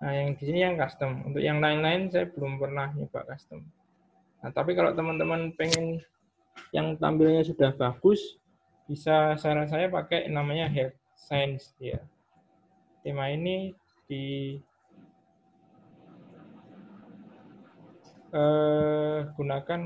Nah, 0.00 0.12
yang 0.16 0.32
di 0.36 0.42
sini 0.48 0.64
yang 0.64 0.80
custom. 0.80 1.28
Untuk 1.28 1.44
yang 1.44 1.60
lain-lain 1.60 2.08
saya 2.08 2.24
belum 2.32 2.56
pernah 2.56 2.88
nyoba 2.96 3.28
custom. 3.28 3.60
Nah, 4.40 4.48
tapi 4.48 4.72
kalau 4.72 4.96
teman-teman 4.96 5.52
pengen 5.52 6.00
yang 6.72 6.96
tampilnya 6.96 7.44
sudah 7.44 7.76
bagus, 7.76 8.40
bisa 8.88 9.36
saran 9.36 9.68
saya 9.68 9.92
pakai 9.92 10.32
namanya 10.32 10.66
health 10.72 10.96
science 11.12 11.76
ya. 11.76 12.00
Tema 13.04 13.28
ini 13.28 13.76
di 14.08 14.56
eh, 18.32 19.18
gunakan 19.36 19.80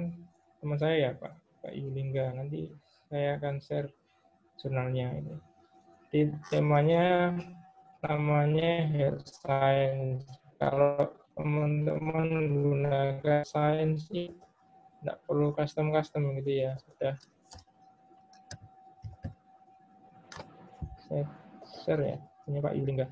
teman 0.63 0.79
saya 0.81 0.97
ya 0.97 1.11
Pak, 1.13 1.33
Pak 1.65 1.73
Yulingga. 1.73 2.37
Nanti 2.37 2.69
saya 3.09 3.41
akan 3.41 3.57
share 3.65 3.89
jurnalnya 4.61 5.17
ini. 5.17 5.35
Di 6.13 6.29
temanya 6.53 7.33
namanya 8.05 8.85
health 8.93 9.25
science. 9.25 10.29
Kalau 10.61 11.09
teman-teman 11.35 12.29
gunakan 12.53 13.43
science 13.43 14.07
tidak 14.13 15.19
perlu 15.27 15.51
custom 15.53 15.91
custom 15.91 16.33
gitu 16.41 16.65
ya 16.65 16.73
sudah 16.81 17.15
saya 21.05 21.25
share 21.85 22.03
ya 22.07 22.17
punya 22.47 22.61
Pak 22.65 22.75
Yulingga 22.79 23.07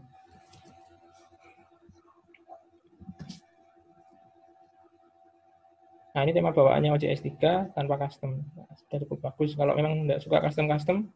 Nah, 6.13 6.21
ini 6.29 6.37
tema 6.37 6.53
bawaannya 6.53 6.93
OJS 6.93 7.25
3 7.25 7.73
tanpa 7.73 7.97
custom. 7.97 8.45
Nah, 8.53 8.69
sudah 8.77 8.99
cukup 9.09 9.33
bagus. 9.33 9.57
Kalau 9.57 9.73
memang 9.73 10.05
tidak 10.05 10.21
suka 10.21 10.45
custom-custom, 10.45 11.09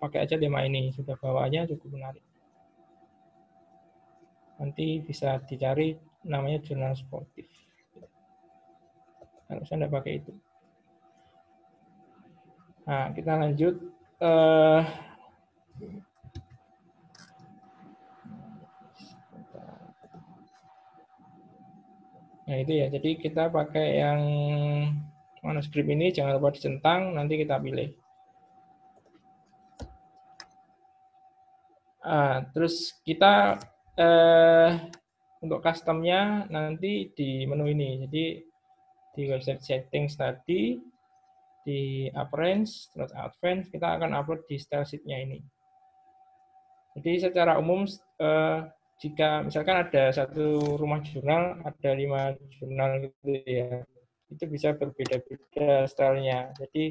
pakai 0.00 0.24
aja 0.24 0.40
tema 0.40 0.64
ini. 0.64 0.88
Sudah 0.96 1.12
bawaannya 1.20 1.68
cukup 1.76 1.92
menarik. 1.92 2.24
Nanti 4.56 5.04
bisa 5.04 5.36
dicari 5.44 5.92
namanya 6.24 6.64
jurnal 6.64 6.96
sportif. 6.96 7.44
Kalau 9.44 9.60
saya 9.68 9.84
tidak 9.84 9.92
pakai 9.92 10.12
itu. 10.24 10.32
Nah, 12.88 13.12
kita 13.12 13.32
lanjut. 13.36 13.76
Uh, 14.24 14.80
nah, 22.44 22.56
itu 22.60 22.72
ya. 22.72 22.86
Jadi 22.92 23.10
kita 23.20 23.48
pakai 23.48 24.00
yang 24.00 24.20
manuskrip 25.44 25.84
ini, 25.88 26.12
jangan 26.12 26.40
lupa 26.40 26.54
dicentang, 26.54 27.12
nanti 27.12 27.40
kita 27.40 27.60
pilih. 27.60 27.92
Uh, 32.04 32.44
terus 32.52 33.00
kita 33.00 33.56
uh, 33.96 34.70
untuk 35.40 35.60
customnya 35.64 36.48
nanti 36.48 37.12
di 37.12 37.44
menu 37.44 37.68
ini. 37.68 38.04
Jadi 38.08 38.24
di 39.14 39.22
website 39.30 39.60
settings 39.60 40.16
tadi, 40.16 40.80
di 41.64 42.12
appearance, 42.12 42.92
terus 42.92 43.12
advance, 43.16 43.72
kita 43.72 43.96
akan 43.96 44.12
upload 44.12 44.44
di 44.44 44.60
style 44.60 44.84
sheet-nya 44.84 45.18
ini. 45.24 45.40
Jadi 46.94 47.26
secara 47.26 47.58
umum, 47.58 47.88
eh, 48.20 48.58
jika 49.04 49.44
misalkan 49.44 49.84
ada 49.84 50.08
satu 50.16 50.80
rumah 50.80 51.04
jurnal, 51.04 51.60
ada 51.60 51.90
lima 51.92 52.32
jurnal 52.56 53.04
gitu 53.04 53.36
ya, 53.44 53.84
itu 54.32 54.44
bisa 54.48 54.72
berbeda-beda 54.72 55.84
stylenya. 55.84 56.56
Jadi 56.56 56.88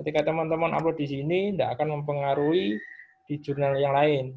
ketika 0.00 0.24
teman-teman 0.24 0.72
upload 0.72 0.96
di 0.96 1.04
sini, 1.04 1.52
tidak 1.52 1.76
akan 1.76 2.00
mempengaruhi 2.00 2.80
di 3.28 3.34
jurnal 3.44 3.76
yang 3.76 3.92
lain. 3.92 4.32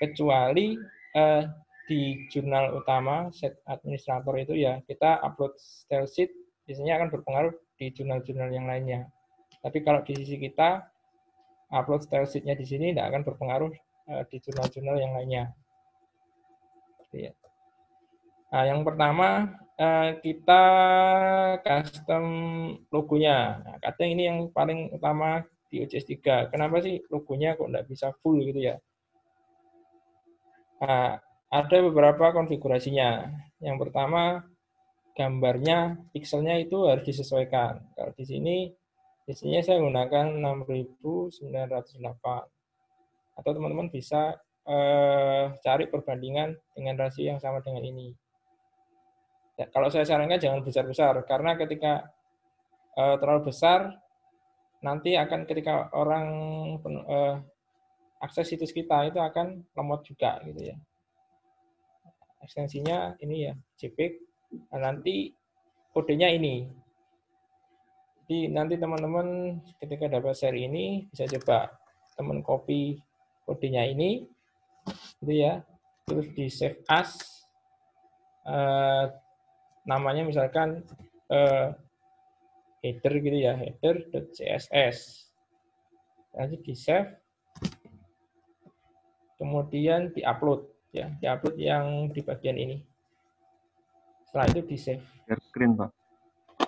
Kecuali 0.00 0.80
eh, 1.12 1.44
di 1.84 2.24
jurnal 2.32 2.72
utama 2.80 3.28
set 3.36 3.60
administrator 3.68 4.32
itu 4.40 4.56
ya 4.56 4.80
kita 4.88 5.20
upload 5.22 5.54
style 5.60 6.08
sheet 6.08 6.32
biasanya 6.64 7.04
akan 7.04 7.08
berpengaruh 7.12 7.52
di 7.76 7.92
jurnal-jurnal 7.92 8.48
yang 8.48 8.64
lainnya. 8.64 9.12
Tapi 9.60 9.84
kalau 9.84 10.00
di 10.02 10.16
sisi 10.16 10.40
kita 10.40 10.88
upload 11.68 12.00
style 12.00 12.24
sheet-nya 12.24 12.56
di 12.56 12.64
sini 12.64 12.96
tidak 12.96 13.12
akan 13.12 13.22
berpengaruh 13.28 13.72
uh, 14.08 14.24
di 14.32 14.40
jurnal-jurnal 14.40 14.96
yang 14.96 15.12
lainnya. 15.12 15.52
Ya. 17.14 17.32
Nah, 18.50 18.64
yang 18.66 18.80
pertama 18.86 19.58
uh, 19.76 20.10
kita 20.20 20.62
custom 21.62 22.24
logonya. 22.90 23.62
Nah, 23.62 23.76
kadang 23.82 24.08
ini 24.16 24.22
yang 24.26 24.38
paling 24.50 24.90
utama 24.94 25.44
di 25.68 25.82
OJS 25.84 26.06
3. 26.08 26.52
Kenapa 26.52 26.80
sih 26.82 27.02
logonya 27.12 27.58
kok 27.58 27.68
tidak 27.68 27.86
bisa 27.90 28.14
full 28.22 28.40
gitu 28.42 28.60
ya? 28.72 28.76
Nah, 30.82 31.18
ada 31.50 31.76
beberapa 31.80 32.32
konfigurasinya. 32.36 33.32
Yang 33.60 33.76
pertama, 33.88 34.44
gambarnya, 35.16 35.96
pixelnya 36.12 36.60
itu 36.60 36.84
harus 36.84 37.04
disesuaikan. 37.08 37.80
Kalau 37.96 38.12
di 38.12 38.24
sini, 38.28 38.56
sini 39.32 39.64
saya 39.64 39.80
gunakan 39.80 40.36
6908. 40.36 41.42
Atau 43.36 43.50
teman-teman 43.52 43.92
bisa 43.92 44.36
eh, 44.66 45.44
cari 45.62 45.84
perbandingan 45.86 46.58
dengan 46.74 46.94
rasio 46.98 47.30
yang 47.30 47.38
sama 47.38 47.62
dengan 47.62 47.86
ini. 47.86 48.10
Ya, 49.56 49.70
kalau 49.72 49.88
saya 49.88 50.04
sarankan 50.04 50.36
jangan 50.36 50.60
besar-besar, 50.60 51.16
karena 51.24 51.56
ketika 51.56 52.12
eh, 52.98 53.16
terlalu 53.22 53.54
besar, 53.54 53.94
nanti 54.84 55.16
akan 55.16 55.48
ketika 55.48 55.88
orang 55.96 56.26
eh, 56.84 57.36
akses 58.20 58.52
situs 58.52 58.74
kita 58.74 59.08
itu 59.08 59.22
akan 59.22 59.64
lemot 59.72 60.04
juga 60.04 60.42
gitu 60.44 60.74
ya. 60.74 60.76
Ekstensinya 62.42 63.16
ini 63.22 63.50
ya 63.50 63.54
JPEG. 63.80 64.12
Nah, 64.72 64.92
nanti 64.92 65.34
kodenya 65.90 66.30
ini. 66.30 66.68
Jadi 68.26 68.50
nanti 68.50 68.74
teman-teman 68.74 69.58
ketika 69.78 70.10
dapat 70.10 70.34
seri 70.34 70.66
ini 70.66 71.06
bisa 71.06 71.30
coba 71.38 71.70
teman 72.18 72.42
copy 72.42 72.98
kodenya 73.46 73.86
ini 73.86 74.26
gitu 75.22 75.32
ya. 75.32 75.62
Terus 76.06 76.26
di 76.34 76.46
save 76.46 76.80
as 76.86 77.18
uh, 78.46 79.10
namanya 79.86 80.22
misalkan 80.22 80.86
uh, 81.30 81.74
header 82.82 83.14
gitu 83.18 83.38
ya 83.42 83.58
header.css 83.58 85.26
nanti 86.36 86.56
di 86.62 86.74
save 86.76 87.10
kemudian 89.40 90.14
di 90.14 90.22
upload 90.22 90.68
ya 90.94 91.10
di 91.18 91.26
upload 91.26 91.56
yang 91.58 92.08
di 92.14 92.20
bagian 92.24 92.56
ini. 92.56 92.78
Setelah 94.26 94.46
itu 94.52 94.62
di 94.64 94.76
save. 94.78 95.04
Share 95.26 95.42
screen 95.42 95.76
pak. 95.76 95.90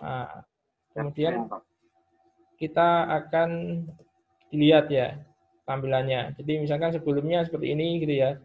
Nah, 0.02 0.44
kemudian 0.92 1.48
kita 2.58 3.06
akan 3.08 3.50
dilihat 4.50 4.90
ya 4.90 5.14
tampilannya. 5.68 6.32
Jadi 6.40 6.52
misalkan 6.64 6.96
sebelumnya 6.96 7.44
seperti 7.44 7.76
ini 7.76 8.00
gitu 8.00 8.14
ya. 8.16 8.40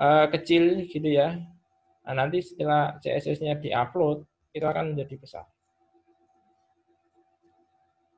Uh, 0.00 0.24
kecil 0.32 0.88
gitu 0.88 1.12
ya. 1.12 1.36
Nah, 2.08 2.24
nanti 2.24 2.40
setelah 2.40 2.96
CSS-nya 3.04 3.60
diupload 3.60 4.24
itu 4.56 4.64
akan 4.64 4.96
menjadi 4.96 5.14
besar. 5.20 5.44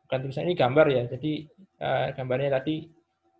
Bukan 0.06 0.18
tulisan 0.22 0.46
ini 0.46 0.54
gambar 0.54 0.86
ya. 0.86 1.02
Jadi 1.10 1.50
uh, 1.82 2.14
gambarnya 2.14 2.62
tadi 2.62 2.86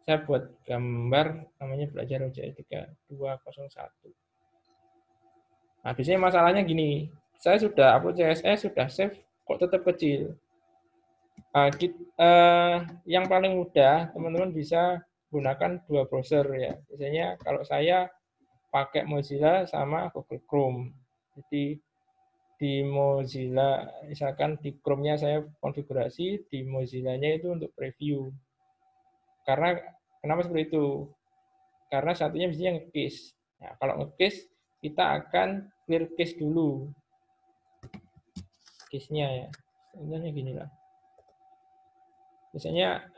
saya 0.03 0.19
buat 0.27 0.67
gambar 0.67 1.27
namanya 1.63 1.87
belajar 1.95 2.27
OJS 2.27 2.59
3201 2.67 3.39
nah 5.83 5.91
biasanya 5.99 6.21
masalahnya 6.23 6.63
gini. 6.63 7.11
Saya 7.43 7.59
sudah 7.59 7.99
upload 7.99 8.15
CSS 8.15 8.71
sudah 8.71 8.87
save 8.87 9.19
kok 9.19 9.59
tetap 9.59 9.83
kecil 9.83 10.39
uh, 11.55 11.71
uh, 12.21 12.75
yang 13.09 13.25
paling 13.29 13.57
mudah 13.57 14.11
teman-teman 14.13 14.53
bisa 14.53 15.01
gunakan 15.33 15.81
dua 15.89 16.05
browser 16.05 16.45
ya 16.55 16.77
biasanya 16.93 17.41
kalau 17.41 17.65
saya 17.65 18.13
pakai 18.73 19.05
Mozilla 19.05 19.69
sama 19.69 20.09
Google 20.17 20.41
Chrome. 20.49 20.81
Jadi 21.37 21.77
di 22.57 22.81
Mozilla, 22.81 23.85
misalkan 24.09 24.57
di 24.65 24.73
Chrome-nya 24.81 25.21
saya 25.21 25.45
konfigurasi, 25.61 26.49
di 26.49 26.65
Mozilla-nya 26.65 27.37
itu 27.37 27.53
untuk 27.53 27.77
preview. 27.77 28.33
Karena 29.45 29.77
kenapa 30.25 30.49
seperti 30.49 30.73
itu? 30.73 31.05
Karena 31.93 32.17
satunya 32.17 32.49
biasanya 32.49 32.81
nge-case. 32.81 33.37
Nah, 33.61 33.77
kalau 33.77 33.95
nge-case, 34.01 34.49
kita 34.81 35.05
akan 35.21 35.69
clear 35.85 36.09
case 36.17 36.33
dulu. 36.41 36.89
Case-nya 38.89 39.45
ya. 39.45 39.49
Contohnya 39.93 40.31
gini 40.33 40.57
lah. 40.57 40.71
Biasanya 42.53 43.09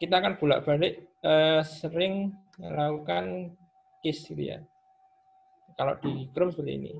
kita 0.00 0.18
akan 0.18 0.40
bolak-balik 0.40 1.06
eh, 1.22 1.62
sering 1.62 2.32
melakukan 2.58 3.54
case 4.02 4.32
gitu 4.32 4.56
ya 4.56 4.58
kalau 5.78 5.94
di 6.02 6.26
Chrome 6.34 6.50
seperti 6.50 6.72
ini. 6.74 6.92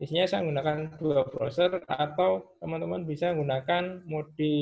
Biasanya 0.00 0.24
saya 0.26 0.40
menggunakan 0.42 0.98
dua 0.98 1.28
browser 1.28 1.84
atau 1.86 2.56
teman-teman 2.58 3.04
bisa 3.06 3.30
menggunakan 3.30 4.02
mode 4.08 4.54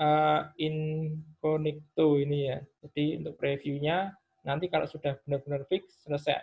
uh, 0.00 0.48
incognito 0.56 2.16
ini 2.16 2.38
ya. 2.48 2.58
Jadi 2.86 3.20
untuk 3.20 3.34
previewnya 3.36 4.14
nanti 4.46 4.70
kalau 4.70 4.86
sudah 4.86 5.18
benar-benar 5.26 5.66
fix 5.68 6.06
selesai 6.06 6.40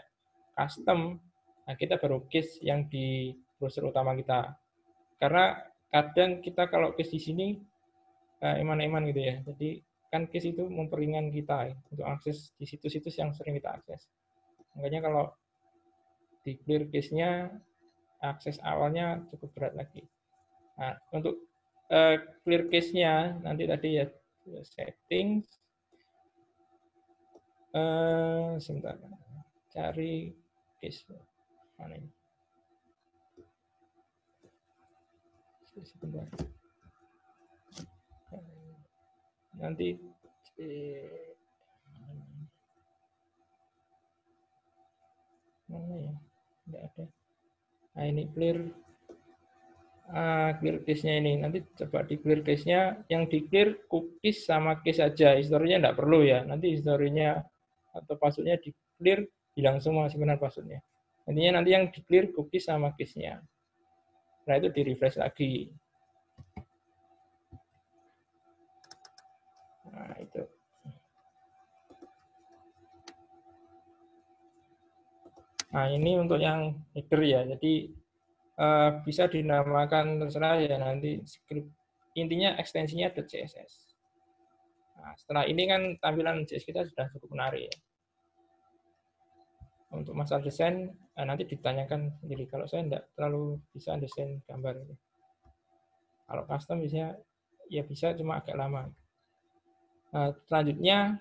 custom, 0.53 1.17
nah 1.65 1.73
kita 1.73 1.97
baru 1.97 2.21
case 2.29 2.61
yang 2.61 2.85
di 2.91 3.33
browser 3.57 3.87
utama 3.87 4.13
kita. 4.13 4.53
Karena 5.17 5.57
kadang 5.89 6.43
kita 6.43 6.69
kalau 6.69 6.93
case 6.93 7.17
di 7.17 7.21
sini 7.23 7.47
eman-eman 8.41 9.07
gitu 9.11 9.21
ya. 9.21 9.35
Jadi 9.43 9.83
kan 10.11 10.27
case 10.31 10.55
itu 10.55 10.63
memperingan 10.67 11.31
kita 11.33 11.71
ya, 11.71 11.75
untuk 11.91 12.05
akses 12.07 12.55
di 12.55 12.65
situs-situs 12.67 13.19
yang 13.19 13.35
sering 13.35 13.57
kita 13.59 13.75
akses. 13.75 14.07
Makanya 14.75 15.07
kalau 15.07 15.25
di 16.45 16.55
clear 16.61 16.85
case-nya 16.87 17.49
akses 18.21 18.61
awalnya 18.61 19.25
cukup 19.33 19.49
berat 19.57 19.73
lagi. 19.73 20.05
Nah, 20.77 20.93
untuk 21.11 21.41
uh, 21.89 22.15
clear 22.45 22.69
case-nya 22.69 23.39
nanti 23.41 23.65
tadi 23.65 23.89
ya 23.97 24.05
settings 24.61 25.49
uh, 27.73 28.55
sebentar 28.61 28.93
cari 29.73 30.31
case 30.79 31.01
mana 31.81 31.97
ini 31.97 32.09
sebentar 35.83 36.23
nanti. 39.59 39.95
Eh, 40.55 41.35
mana 45.67 45.95
ya? 45.99 46.13
Tidak 46.65 46.81
ada. 46.81 47.05
Nah 47.95 48.05
ini 48.07 48.23
clear. 48.31 48.57
Uh, 50.05 50.53
clear 50.61 50.85
case-nya 50.85 51.17
ini. 51.17 51.41
Nanti 51.41 51.65
coba 51.75 52.05
di 52.05 52.15
clear 52.21 52.45
case-nya. 52.45 53.01
Yang 53.09 53.23
di 53.31 53.39
clear 53.49 53.69
cookies 53.89 54.45
sama 54.45 54.79
case 54.85 55.01
saja 55.01 55.33
historinya 55.35 55.81
tidak 55.81 55.97
perlu 55.97 56.21
ya. 56.21 56.45
Nanti 56.45 56.71
historinya 56.71 57.41
atau 57.95 58.15
passwordnya 58.19 58.61
di 58.61 58.69
clear 58.99 59.25
hilang 59.57 59.81
semua 59.81 60.11
sebenarnya 60.11 60.39
passwordnya. 60.39 60.79
Intinya 61.25 61.59
nanti 61.59 61.69
yang 61.73 61.89
di 61.89 61.99
clear 62.05 62.29
cookies 62.29 62.69
sama 62.69 62.93
case-nya. 62.93 63.41
Nah 64.45 64.53
itu 64.61 64.69
di 64.69 64.81
refresh 64.85 65.17
lagi 65.17 65.73
nah 69.95 70.11
itu 70.19 70.43
Nah, 75.75 75.91
ini 75.91 76.15
untuk 76.15 76.39
yang 76.39 76.71
header 76.95 77.19
ya. 77.19 77.43
Jadi 77.43 77.91
uh, 78.55 79.03
bisa 79.03 79.27
dinamakan 79.27 80.23
terserah 80.23 80.63
ya 80.63 80.79
nanti 80.79 81.19
script. 81.27 81.67
Intinya 82.15 82.55
ekstensinya 82.55 83.11
.css. 83.11 83.91
Nah, 84.95 85.11
setelah 85.19 85.43
ini 85.51 85.67
kan 85.67 85.81
tampilan 85.99 86.47
CSS 86.47 86.63
kita 86.63 86.81
sudah 86.87 87.11
cukup 87.11 87.35
menarik 87.35 87.67
ya. 87.67 87.75
Untuk 89.91 90.15
masalah 90.15 90.39
desain 90.39 90.95
nah, 91.11 91.27
nanti 91.27 91.43
ditanyakan 91.43 92.23
sendiri. 92.23 92.47
Kalau 92.47 92.63
saya 92.71 92.87
tidak 92.87 93.11
terlalu 93.19 93.59
bisa 93.75 93.99
desain 93.99 94.39
gambar. 94.47 94.79
Kalau 96.25 96.43
custom 96.47 96.79
bisa 96.81 97.19
ya 97.67 97.83
bisa 97.83 98.15
cuma 98.15 98.39
agak 98.39 98.55
lama. 98.55 98.87
Nah, 100.15 100.31
selanjutnya 100.47 101.19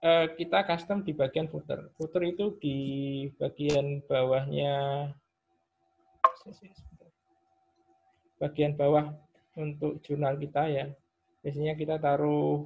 Eh, 0.00 0.26
kita 0.32 0.64
custom 0.64 1.04
di 1.04 1.12
bagian 1.12 1.44
footer. 1.44 1.92
Footer 2.00 2.24
itu 2.24 2.56
di 2.56 2.76
bagian 3.36 4.00
bawahnya, 4.08 5.12
bagian 8.40 8.72
bawah 8.80 9.12
untuk 9.60 10.00
jurnal 10.00 10.40
kita 10.40 10.72
ya. 10.72 10.88
Biasanya 11.44 11.76
kita 11.76 12.00
taruh 12.00 12.64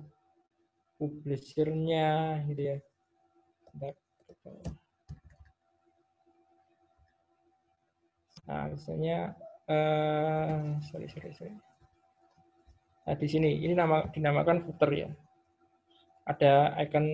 publishernya 0.95 2.39
gitu 2.47 2.63
ya. 2.71 2.77
Nah, 8.47 8.71
misalnya, 8.71 9.35
uh, 9.67 10.79
sorry, 10.87 11.11
sorry, 11.11 11.35
sorry. 11.35 11.59
Nah, 13.11 13.15
di 13.19 13.27
sini, 13.27 13.59
ini 13.59 13.75
nama 13.75 14.07
dinamakan 14.07 14.63
footer 14.63 14.91
ya 14.95 15.11
ada 16.25 16.73
icon 16.81 17.07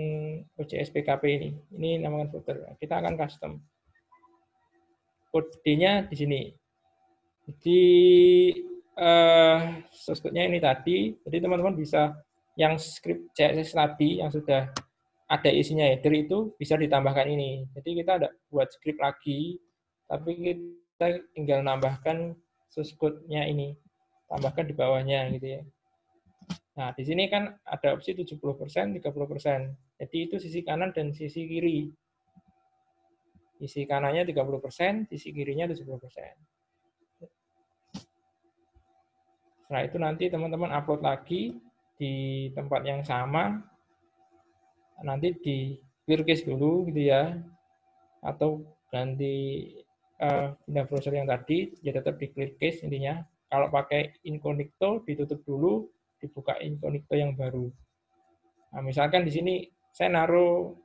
OJS 0.55 0.95
PKP 0.95 1.23
ini. 1.35 1.51
Ini 1.75 1.91
namakan 1.99 2.31
footer. 2.31 2.63
Kita 2.79 3.03
akan 3.03 3.19
custom. 3.19 3.59
Kodenya 5.35 6.07
di 6.07 6.15
sini. 6.15 6.41
Jadi 7.51 7.83
source 9.91 10.23
code-nya 10.23 10.47
ini 10.47 10.63
tadi. 10.63 11.11
Jadi 11.27 11.37
teman-teman 11.43 11.75
bisa 11.75 12.15
yang 12.55 12.79
script 12.79 13.35
CSS 13.35 13.75
tadi 13.75 14.23
yang 14.23 14.31
sudah 14.31 14.71
ada 15.31 15.51
isinya 15.51 15.87
header 15.87 16.15
itu 16.15 16.55
bisa 16.59 16.75
ditambahkan 16.79 17.27
ini. 17.31 17.67
Jadi 17.75 18.03
kita 18.03 18.19
ada 18.19 18.29
buat 18.51 18.71
script 18.71 18.99
lagi, 18.99 19.59
tapi 20.11 20.31
kita 20.39 21.23
tinggal 21.35 21.63
nambahkan 21.67 22.35
code-nya 22.75 23.47
ini. 23.47 23.75
Tambahkan 24.31 24.71
di 24.71 24.75
bawahnya 24.75 25.27
gitu 25.35 25.59
ya. 25.59 25.63
Nah, 26.81 26.97
di 26.97 27.05
sini 27.05 27.29
kan 27.29 27.51
ada 27.67 27.93
opsi 27.93 28.17
70%, 28.17 28.41
30%. 28.41 30.01
Jadi 30.01 30.17
itu 30.17 30.37
sisi 30.41 30.65
kanan 30.65 30.97
dan 30.97 31.13
sisi 31.13 31.45
kiri. 31.45 31.93
Sisi 33.61 33.85
kanannya 33.85 34.25
30%, 34.25 35.05
sisi 35.13 35.29
kirinya 35.37 35.69
70%. 35.69 35.93
Setelah 39.61 39.83
itu 39.85 39.97
nanti 40.01 40.25
teman-teman 40.33 40.73
upload 40.73 41.05
lagi 41.05 41.61
di 42.01 42.49
tempat 42.57 42.81
yang 42.83 43.05
sama. 43.05 43.61
Nanti 45.05 45.37
di 45.37 45.77
clear 46.09 46.25
case 46.25 46.49
dulu 46.49 46.89
gitu 46.89 47.13
ya. 47.13 47.37
Atau 48.25 48.65
ganti 48.89 49.69
uh, 50.17 50.57
browser 50.65 51.13
yang 51.13 51.29
tadi, 51.29 51.77
ya 51.85 51.93
tetap 51.93 52.17
di 52.17 52.33
clear 52.33 52.57
case 52.57 52.81
intinya. 52.81 53.21
Kalau 53.53 53.69
pakai 53.69 54.17
incognito 54.25 55.05
ditutup 55.05 55.45
dulu, 55.45 55.85
dibuka 56.21 56.61
incognito 56.61 57.17
yang 57.17 57.33
baru. 57.33 57.73
Nah, 58.71 58.83
misalkan 58.85 59.27
di 59.27 59.33
sini 59.33 59.55
saya 59.91 60.15
naruh 60.15 60.77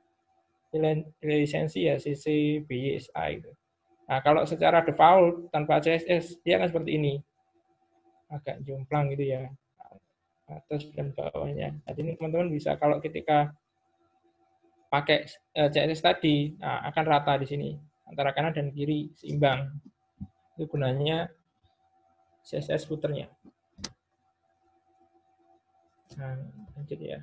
lisensi 1.22 1.86
ya 1.86 1.96
CC 1.96 2.58
BYSA 2.66 3.22
itu. 3.32 3.52
Nah, 4.06 4.18
kalau 4.22 4.46
secara 4.46 4.82
default 4.82 5.50
tanpa 5.50 5.82
CSS 5.82 6.42
dia 6.42 6.58
akan 6.58 6.68
seperti 6.70 6.90
ini. 6.98 7.14
Agak 8.26 8.58
jomplang 8.66 9.10
gitu 9.14 9.24
ya. 9.38 9.46
Atas 10.46 10.90
dan 10.94 11.10
bawahnya. 11.14 11.74
Jadi 11.86 11.98
ini 12.06 12.12
teman-teman 12.18 12.50
bisa 12.50 12.78
kalau 12.78 13.02
ketika 13.02 13.50
pakai 14.86 15.26
eh, 15.58 15.68
CSS 15.70 16.02
tadi 16.02 16.54
nah, 16.58 16.86
akan 16.90 17.04
rata 17.06 17.34
di 17.42 17.46
sini 17.46 17.70
antara 18.06 18.30
kanan 18.30 18.54
dan 18.54 18.70
kiri 18.70 19.10
seimbang. 19.18 19.74
Itu 20.54 20.70
gunanya 20.70 21.26
CSS 22.46 22.86
footernya. 22.86 23.26
Nah, 26.14 26.38
lanjut 26.78 27.00
ya. 27.02 27.20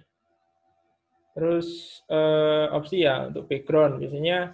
Terus 1.33 1.67
eh, 2.11 2.67
opsi 2.69 3.07
ya 3.07 3.31
untuk 3.31 3.47
background. 3.47 4.03
Biasanya 4.03 4.51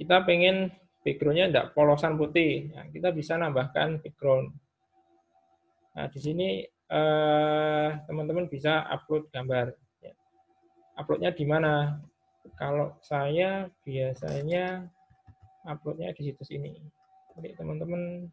kita 0.00 0.24
pengen 0.24 0.72
backgroundnya 1.04 1.46
tidak 1.52 1.66
polosan 1.76 2.16
putih. 2.16 2.72
Nah, 2.72 2.88
kita 2.90 3.12
bisa 3.12 3.38
nambahkan 3.38 4.00
background. 4.00 4.50
Nah, 5.94 6.06
di 6.10 6.18
sini 6.18 6.48
eh, 6.66 7.88
teman-teman 8.08 8.48
eh, 8.48 8.50
bisa 8.50 8.88
upload 8.90 9.30
gambar. 9.30 9.70
Ya. 10.02 10.14
Uploadnya 10.98 11.30
di 11.36 11.44
mana? 11.46 12.02
Kalau 12.54 12.94
saya 13.02 13.66
biasanya 13.82 14.86
uploadnya 15.66 16.14
di 16.14 16.30
situs 16.30 16.50
ini. 16.54 16.78
Jadi 17.36 17.58
teman-teman 17.58 18.30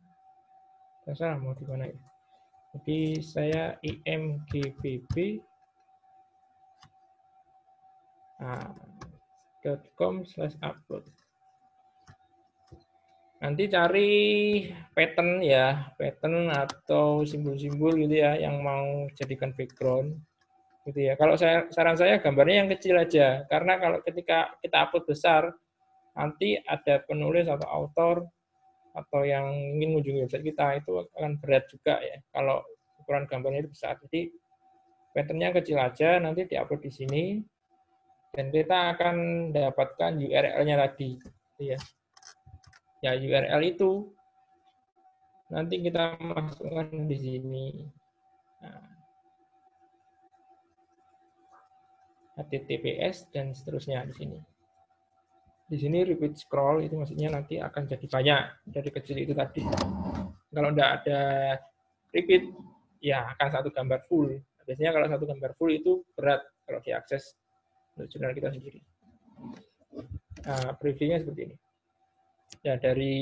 terserah 1.03 1.35
mau 1.35 1.51
di 1.57 1.65
mana 1.67 1.89
ya. 1.91 2.12
Jadi 2.73 3.21
saya 3.21 3.77
imgbb 3.85 5.13
nah, 8.41 8.73
.com 9.93 10.25
slash 10.25 10.57
upload 10.65 11.05
nanti 13.43 13.67
cari 13.67 14.11
pattern 14.95 15.43
ya, 15.43 15.91
pattern 15.99 16.47
atau 16.47 17.27
simbol-simbol 17.27 17.91
gitu 17.99 18.23
ya 18.23 18.39
yang 18.39 18.63
mau 18.63 19.03
jadikan 19.19 19.51
background 19.51 20.15
gitu 20.87 21.11
ya. 21.11 21.19
Kalau 21.19 21.35
saya 21.35 21.67
saran 21.75 21.99
saya 21.99 22.23
gambarnya 22.23 22.63
yang 22.63 22.71
kecil 22.71 22.95
aja 22.95 23.43
karena 23.51 23.75
kalau 23.83 23.99
ketika 23.99 24.55
kita 24.63 24.87
upload 24.87 25.03
besar 25.03 25.51
nanti 26.15 26.55
ada 26.63 27.03
penulis 27.03 27.43
atau 27.51 27.67
author 27.67 28.23
atau 28.93 29.25
yang 29.25 29.49
ingin 29.49 29.97
mengunjungi 29.97 30.19
website 30.25 30.45
kita 30.45 30.65
itu 30.77 30.91
akan 31.17 31.41
berat 31.41 31.65
juga 31.69 31.97
ya 31.99 32.17
kalau 32.29 32.61
ukuran 33.01 33.25
gambarnya 33.25 33.65
itu 33.65 33.71
besar. 33.73 33.97
Jadi 34.05 34.29
patternnya 35.13 35.49
kecil 35.53 35.77
aja 35.81 36.21
nanti 36.21 36.45
diupload 36.45 36.81
di 36.81 36.91
sini 36.93 37.23
dan 38.33 38.49
kita 38.49 38.97
akan 38.97 39.15
dapatkan 39.53 40.17
URL-nya 40.17 40.75
tadi 40.77 41.21
gitu 41.21 41.61
ya 41.61 41.77
ya 43.03 43.13
URL 43.19 43.61
itu 43.61 44.09
nanti 45.53 45.85
kita 45.85 46.17
masukkan 46.17 46.89
di 47.05 47.17
sini. 47.19 47.67
Nah, 48.63 48.89
HTTPS 52.41 53.29
dan 53.29 53.53
seterusnya 53.53 54.07
di 54.09 54.13
sini. 54.17 54.39
Di 55.73 55.77
sini 55.81 56.05
repeat 56.05 56.37
scroll 56.37 56.85
itu 56.85 56.93
maksudnya 56.93 57.33
nanti 57.33 57.57
akan 57.57 57.89
jadi 57.89 58.05
banyak 58.05 58.41
dari 58.69 58.89
kecil 58.93 59.17
itu 59.17 59.33
tadi. 59.33 59.65
Kalau 60.53 60.69
tidak 60.69 60.89
ada 61.01 61.21
repeat, 62.13 62.45
ya 63.01 63.33
akan 63.33 63.47
satu 63.49 63.73
gambar 63.73 64.05
full. 64.05 64.37
Biasanya 64.69 64.93
kalau 64.93 65.07
satu 65.09 65.25
gambar 65.25 65.51
full 65.57 65.71
itu 65.73 66.05
berat 66.13 66.45
kalau 66.69 66.77
diakses 66.85 67.33
untuk 67.97 68.05
jurnal 68.13 68.37
kita 68.37 68.53
sendiri. 68.53 68.79
Nah, 70.45 70.77
previewnya 70.77 71.25
seperti 71.25 71.41
ini 71.49 71.55
ya 72.63 72.79
dari 72.79 73.15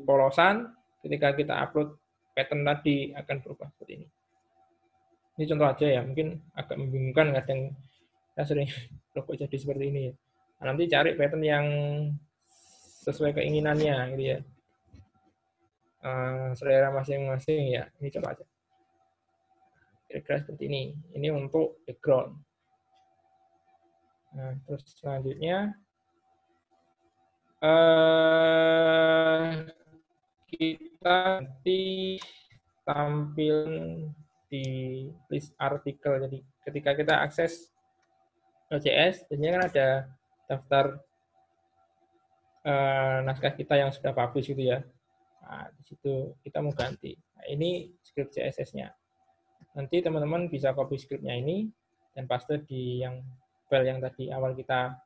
polosan 0.00 0.72
ketika 1.04 1.36
kita 1.36 1.54
upload 1.58 1.98
pattern 2.32 2.64
tadi 2.64 3.12
akan 3.12 3.36
berubah 3.44 3.68
seperti 3.74 3.92
ini. 4.02 4.08
Ini 5.36 5.44
contoh 5.52 5.68
aja 5.68 5.86
ya, 5.86 6.00
mungkin 6.00 6.40
agak 6.56 6.76
membingungkan 6.80 7.36
kadang 7.36 7.76
kita 8.32 8.42
sering 8.48 8.68
logo 9.14 9.32
jadi 9.36 9.56
seperti 9.56 9.84
ini 9.92 10.00
ya. 10.08 10.14
Nanti 10.60 10.88
cari 10.88 11.12
pattern 11.14 11.44
yang 11.44 11.66
sesuai 13.06 13.36
keinginannya 13.36 13.96
gitu 14.16 14.24
ya. 14.24 14.38
Uh, 16.06 16.54
selera 16.54 16.94
masing-masing 16.94 17.74
ya, 17.74 17.90
ini 17.98 18.08
contoh 18.14 18.30
aja. 18.30 18.46
Kira-kira 20.06 20.38
seperti 20.42 20.64
ini. 20.70 20.82
Ini 21.18 21.34
untuk 21.34 21.82
background. 21.82 22.38
Nah, 24.36 24.52
terus 24.68 24.84
selanjutnya 25.00 25.72
uh, 27.64 29.64
kita 30.52 31.40
nanti 31.40 32.20
tampil 32.86 33.56
di 34.46 34.66
list 35.32 35.56
artikel. 35.58 36.22
Jadi 36.22 36.38
ketika 36.62 36.94
kita 36.94 37.14
akses 37.22 37.74
OJS, 38.70 39.26
biasanya 39.30 39.50
kan 39.58 39.64
ada 39.70 39.88
daftar 40.46 40.98
uh, 42.66 43.18
naskah 43.22 43.54
kita 43.54 43.78
yang 43.78 43.90
sudah 43.94 44.10
publish 44.14 44.50
gitu 44.50 44.62
ya. 44.62 44.82
Nah, 45.46 45.70
di 45.78 45.82
situ 45.86 46.34
kita 46.42 46.58
mau 46.58 46.74
ganti. 46.74 47.14
Nah, 47.14 47.46
ini 47.46 47.94
script 48.02 48.34
CSS-nya. 48.34 48.90
Nanti 49.78 50.02
teman-teman 50.02 50.50
bisa 50.50 50.74
copy 50.74 50.98
scriptnya 50.98 51.38
ini 51.38 51.70
dan 52.16 52.26
paste 52.26 52.64
di 52.66 53.04
yang 53.04 53.22
file 53.70 53.86
yang 53.86 53.98
tadi 54.02 54.32
awal 54.32 54.56
kita 54.56 54.96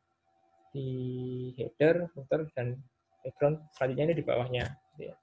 di 0.70 0.88
header, 1.58 2.08
footer, 2.14 2.46
dan 2.54 2.78
background. 3.20 3.60
Selanjutnya 3.74 4.04
ini 4.08 4.14
di 4.16 4.24
bawahnya. 4.24 4.64
Gitu 4.94 5.10
ya. 5.10 5.14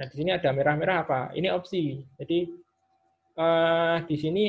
Nah, 0.00 0.04
di 0.08 0.14
sini 0.16 0.30
ada 0.32 0.48
merah-merah 0.54 0.96
apa? 1.04 1.20
Ini 1.36 1.52
opsi. 1.52 2.00
Jadi, 2.16 2.48
uh, 3.36 4.00
di 4.06 4.16
sini 4.16 4.44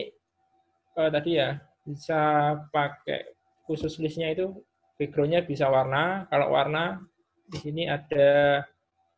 uh, 0.95 1.09
tadi 1.11 1.35
ya, 1.35 1.57
bisa 1.84 2.55
pakai 2.69 3.34
khusus 3.65 3.97
listnya 3.99 4.31
itu 4.31 4.53
backgroundnya 5.02 5.41
bisa 5.41 5.65
warna. 5.65 6.30
Kalau 6.30 6.53
warna, 6.53 7.02
di 7.49 7.57
sini 7.57 7.90
ada 7.90 8.61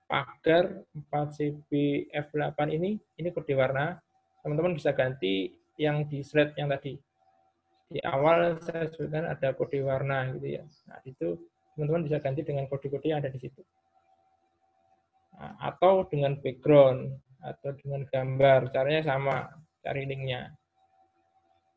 pagar 0.08 0.88
4CB 0.96 1.72
F8 2.16 2.72
ini, 2.72 2.96
ini 3.20 3.30
kode 3.36 3.52
warna. 3.60 4.00
Teman-teman 4.40 4.80
bisa 4.80 4.96
ganti 4.96 5.52
yang 5.76 6.08
di 6.08 6.24
slide 6.24 6.56
yang 6.56 6.72
tadi 6.72 6.96
di 7.94 8.02
awal 8.02 8.58
saya 8.64 8.90
sebutkan 8.90 9.30
ada 9.30 9.54
kode 9.54 9.84
warna 9.86 10.32
gitu 10.34 10.58
ya. 10.58 10.64
Nah, 10.90 10.98
itu 11.06 11.38
teman-teman 11.78 12.10
bisa 12.10 12.18
ganti 12.18 12.42
dengan 12.42 12.66
kode-kode 12.66 13.06
yang 13.06 13.22
ada 13.22 13.30
di 13.30 13.38
situ. 13.38 13.62
Nah, 15.38 15.54
atau 15.62 16.06
dengan 16.10 16.34
background 16.42 17.14
atau 17.44 17.70
dengan 17.78 18.02
gambar, 18.10 18.74
caranya 18.74 19.02
sama, 19.06 19.52
cari 19.86 20.10
linknya. 20.10 20.54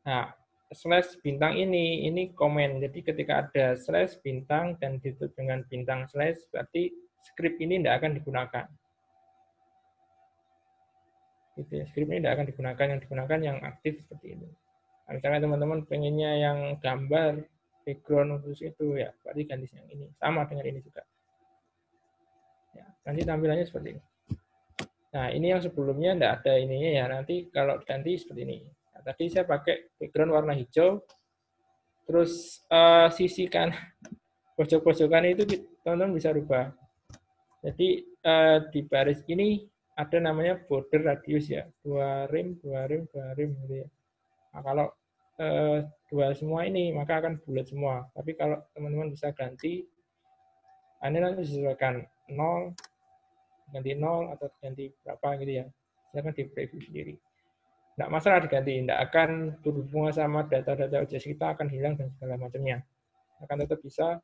Nah, 0.09 0.31
slash 0.73 1.19
bintang 1.23 1.55
ini, 1.55 2.07
ini 2.07 2.31
komen. 2.35 2.83
Jadi 2.83 2.99
ketika 3.03 3.47
ada 3.47 3.75
slash 3.79 4.19
bintang 4.19 4.75
dan 4.81 4.99
ditutup 4.99 5.31
dengan 5.35 5.63
bintang 5.67 6.07
slash, 6.11 6.41
berarti 6.51 6.91
script 7.23 7.59
ini 7.63 7.79
tidak 7.79 8.03
akan 8.03 8.11
digunakan. 8.19 8.65
Gitu 11.55 11.71
ya, 11.71 11.85
script 11.89 12.09
ini 12.11 12.19
tidak 12.19 12.33
akan 12.39 12.47
digunakan, 12.51 12.85
yang 12.91 12.99
digunakan 12.99 13.39
yang 13.39 13.57
aktif 13.63 13.99
seperti 14.03 14.35
ini. 14.35 14.49
Nah, 15.07 15.11
misalnya 15.15 15.39
teman-teman 15.39 15.79
pengennya 15.87 16.31
yang 16.35 16.59
gambar 16.83 17.47
background 17.87 18.43
khusus 18.43 18.67
itu 18.67 18.99
ya 18.99 19.15
berarti 19.23 19.41
ganti 19.47 19.71
yang 19.71 19.87
ini 19.87 20.11
sama 20.19 20.43
dengan 20.43 20.67
ini 20.67 20.83
juga 20.83 21.07
ya, 22.75 22.83
nanti 23.07 23.23
tampilannya 23.23 23.63
seperti 23.63 23.95
ini 23.95 24.01
nah 25.15 25.31
ini 25.31 25.55
yang 25.55 25.63
sebelumnya 25.63 26.11
tidak 26.19 26.31
ada 26.43 26.53
ininya 26.59 26.89
ya 26.91 27.03
nanti 27.07 27.47
kalau 27.47 27.79
ganti 27.87 28.19
seperti 28.19 28.43
ini 28.43 28.57
tadi 29.07 29.31
saya 29.31 29.47
pakai 29.47 29.95
background 29.95 30.35
warna 30.35 30.51
hijau 30.51 30.99
terus 32.03 32.63
uh, 32.67 33.07
sisi 33.07 33.47
kan 33.47 33.71
pojok-pojokan 34.59 35.31
itu 35.31 35.43
teman-teman 35.87 36.19
bisa 36.19 36.35
rubah 36.35 36.75
jadi 37.63 38.03
uh, 38.27 38.57
di 38.67 38.83
baris 38.83 39.23
ini 39.31 39.63
ada 39.95 40.19
namanya 40.19 40.59
border 40.67 41.07
radius 41.07 41.47
ya 41.47 41.63
dua 41.81 42.27
rim 42.27 42.59
dua 42.59 42.85
rim 42.85 43.07
dua 43.09 43.31
rim 43.33 43.55
gitu 43.63 43.81
ya 43.85 43.87
Nah, 44.57 44.65
kalau 44.65 44.87
eh, 45.37 45.85
dua 46.09 46.33
semua 46.33 46.65
ini, 46.65 46.89
maka 46.89 47.21
akan 47.21 47.37
bulat 47.45 47.69
semua. 47.69 48.09
Tapi 48.17 48.33
kalau 48.33 48.57
teman-teman 48.73 49.13
bisa 49.13 49.29
ganti, 49.37 49.85
nah, 50.97 51.13
ini 51.13 51.17
nanti 51.21 51.45
disesuaikan 51.45 52.01
0, 52.33 52.73
ganti 53.69 53.91
0, 53.93 54.33
atau 54.33 54.49
ganti 54.57 54.89
berapa 55.05 55.27
gitu 55.45 55.53
ya. 55.61 55.65
Silahkan 56.09 56.33
di 56.33 56.43
preview 56.49 56.81
sendiri. 56.81 57.13
Tidak 57.97 58.13
masalah 58.13 58.45
diganti, 58.45 58.77
tidak 58.77 59.09
akan 59.09 59.57
berhubungan 59.65 60.13
sama 60.13 60.45
data-data 60.45 61.01
OJS 61.01 61.33
kita 61.33 61.57
akan 61.57 61.65
hilang 61.65 61.97
dan 61.97 62.13
segala 62.13 62.37
macamnya. 62.37 62.85
Akan 63.41 63.57
tetap 63.57 63.81
bisa 63.81 64.21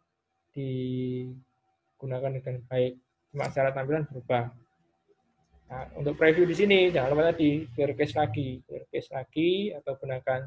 digunakan 0.53 2.29
dengan 2.37 2.61
baik. 2.69 3.01
Cuma 3.33 3.49
cara 3.49 3.73
tampilan 3.73 4.05
berubah. 4.05 4.53
Nah, 5.73 5.89
untuk 5.97 6.13
preview 6.21 6.45
di 6.45 6.53
sini, 6.53 6.93
jangan 6.93 7.17
lupa 7.17 7.33
tadi, 7.33 7.65
clear 7.73 7.97
cache 7.97 8.13
lagi. 8.13 8.61
Clear 8.61 8.85
cache 8.93 9.09
lagi, 9.09 9.73
atau 9.73 9.97
gunakan 9.97 10.41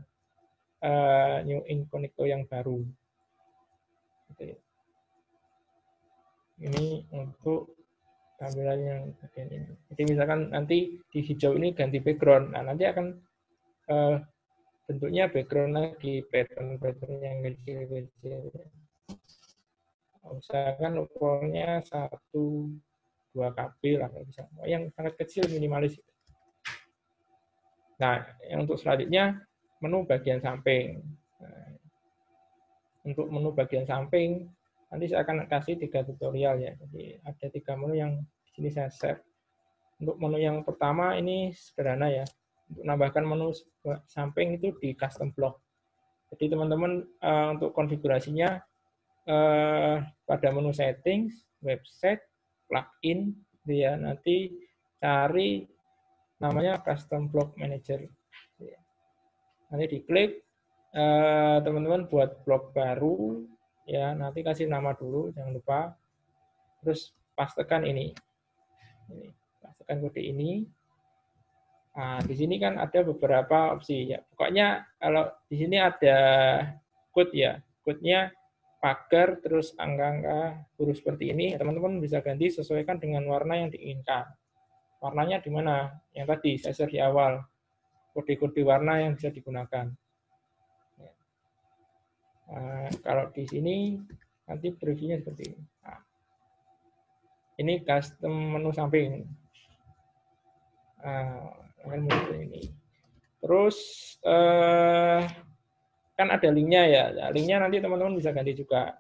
uh, 0.86 1.42
new 1.42 1.66
incognito 1.66 2.22
yang 2.30 2.46
baru. 2.46 2.78
Ini 6.62 7.10
untuk 7.10 7.74
tampilan 8.36 8.78
yang 8.80 9.02
bagian 9.20 9.48
ini. 9.48 9.72
Jadi 9.92 10.02
misalkan 10.12 10.40
nanti 10.52 11.00
di 11.08 11.20
hijau 11.24 11.56
ini 11.56 11.72
ganti 11.72 11.98
background, 12.00 12.52
nah 12.52 12.62
nanti 12.64 12.84
akan 12.84 13.06
uh, 13.88 14.16
bentuknya 14.86 15.26
background 15.26 15.72
lagi 15.74 16.22
pattern-pattern 16.30 17.16
yang 17.18 17.38
kecil-kecil. 17.42 18.54
Usahakan 20.26 21.06
ukurannya 21.06 21.82
satu 21.86 22.70
dua 23.30 23.52
kb 23.54 23.82
lah 24.00 24.08
bisa. 24.26 24.46
Yang 24.66 24.94
sangat 24.96 25.14
kecil 25.20 25.46
minimalis. 25.52 25.98
Nah, 27.96 28.26
yang 28.44 28.68
untuk 28.68 28.76
selanjutnya 28.76 29.40
menu 29.80 30.04
bagian 30.04 30.42
samping. 30.42 31.00
Nah, 31.40 31.72
untuk 33.06 33.26
menu 33.30 33.54
bagian 33.54 33.86
samping 33.86 34.50
nanti 34.92 35.04
saya 35.10 35.26
akan 35.26 35.46
kasih 35.50 35.78
tiga 35.80 36.06
tutorial 36.06 36.60
ya. 36.60 36.72
Jadi 36.76 37.18
ada 37.22 37.46
tiga 37.50 37.72
menu 37.74 37.94
yang 37.98 38.12
di 38.20 38.50
sini 38.54 38.68
saya 38.70 38.90
share. 38.90 39.20
Untuk 39.96 40.16
menu 40.20 40.38
yang 40.38 40.62
pertama 40.62 41.16
ini 41.16 41.50
sederhana 41.56 42.12
ya. 42.12 42.24
Untuk 42.70 42.82
menambahkan 42.86 43.24
menu 43.24 43.54
samping 44.06 44.58
itu 44.58 44.74
di 44.82 44.92
custom 44.94 45.30
block. 45.32 45.62
Jadi 46.34 46.52
teman-teman 46.52 47.06
uh, 47.22 47.54
untuk 47.54 47.70
konfigurasinya 47.70 48.58
uh, 49.30 50.02
pada 50.26 50.48
menu 50.50 50.74
settings, 50.74 51.46
website, 51.62 52.20
plugin, 52.66 53.34
dia 53.66 53.98
gitu 53.98 54.02
nanti 54.06 54.36
cari 55.02 55.66
namanya 56.38 56.78
custom 56.80 57.26
block 57.26 57.58
manager. 57.58 58.06
Nanti 59.66 59.84
diklik, 59.90 60.46
eh, 60.94 61.58
teman-teman 61.66 62.06
buat 62.06 62.46
blok 62.46 62.70
baru, 62.70 63.42
ya 63.86 64.12
nanti 64.12 64.42
kasih 64.42 64.66
nama 64.66 64.92
dulu, 64.92 65.30
jangan 65.32 65.54
lupa. 65.54 65.94
Terus 66.82 67.14
pastekan 67.38 67.86
ini, 67.86 68.12
ini 69.14 69.30
pastekan 69.62 70.02
kode 70.02 70.20
ini. 70.20 70.66
Nah, 71.96 72.20
di 72.20 72.34
sini 72.36 72.60
kan 72.60 72.76
ada 72.76 73.00
beberapa 73.00 73.72
opsi 73.72 74.12
ya. 74.12 74.20
Pokoknya 74.20 74.84
kalau 75.00 75.32
di 75.48 75.56
sini 75.56 75.80
ada 75.80 76.18
code 77.08 77.32
ya, 77.32 77.56
code-nya 77.80 78.28
pagar 78.76 79.40
terus 79.40 79.72
angka-angka 79.80 80.68
huruf 80.76 81.00
seperti 81.00 81.32
ini, 81.32 81.56
teman-teman 81.56 81.96
bisa 81.96 82.20
ganti 82.20 82.52
sesuaikan 82.52 83.00
dengan 83.00 83.24
warna 83.24 83.64
yang 83.64 83.72
diinginkan. 83.72 84.28
Warnanya 85.00 85.40
di 85.40 85.48
mana? 85.48 85.88
Yang 86.12 86.26
tadi 86.36 86.52
saya 86.60 86.74
share 86.76 86.92
di 86.92 87.00
awal. 87.00 87.40
Kode-kode 88.12 88.60
warna 88.60 89.00
yang 89.00 89.16
bisa 89.16 89.32
digunakan. 89.32 89.88
Nah, 92.46 92.86
kalau 93.02 93.26
di 93.34 93.42
sini 93.46 93.98
nanti 94.46 94.70
previewnya 94.70 95.18
seperti 95.18 95.50
ini. 95.50 95.62
Nah, 95.82 96.00
ini 97.58 97.74
custom 97.82 98.34
menu 98.54 98.70
samping. 98.70 99.26
Nah, 101.02 101.50
ini. 102.38 102.70
Terus 103.42 103.78
eh, 104.22 105.20
kan 106.14 106.28
ada 106.30 106.48
linknya 106.50 106.82
ya. 106.86 107.04
Nah, 107.12 107.28
linknya 107.34 107.62
nanti 107.62 107.82
teman-teman 107.82 108.14
bisa 108.14 108.30
ganti 108.30 108.54
juga. 108.54 108.94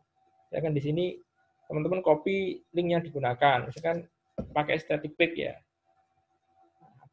Ya 0.50 0.58
kan 0.62 0.74
di 0.74 0.82
sini 0.82 1.18
teman-teman 1.66 2.02
copy 2.02 2.62
link 2.74 2.88
yang 2.94 3.02
digunakan. 3.02 3.66
Misalkan 3.66 4.06
pakai 4.54 4.78
static 4.78 5.14
page 5.14 5.38
ya. 5.38 5.54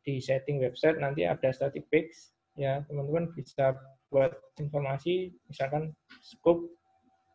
Di 0.04 0.20
setting 0.20 0.60
website 0.60 1.00
nanti 1.00 1.24
ada 1.24 1.50
static 1.54 1.88
page 1.88 2.12
ya 2.54 2.86
teman-teman 2.86 3.34
bisa 3.34 3.74
buat 4.14 4.38
informasi 4.62 5.34
misalkan 5.50 5.90
scope 6.22 6.70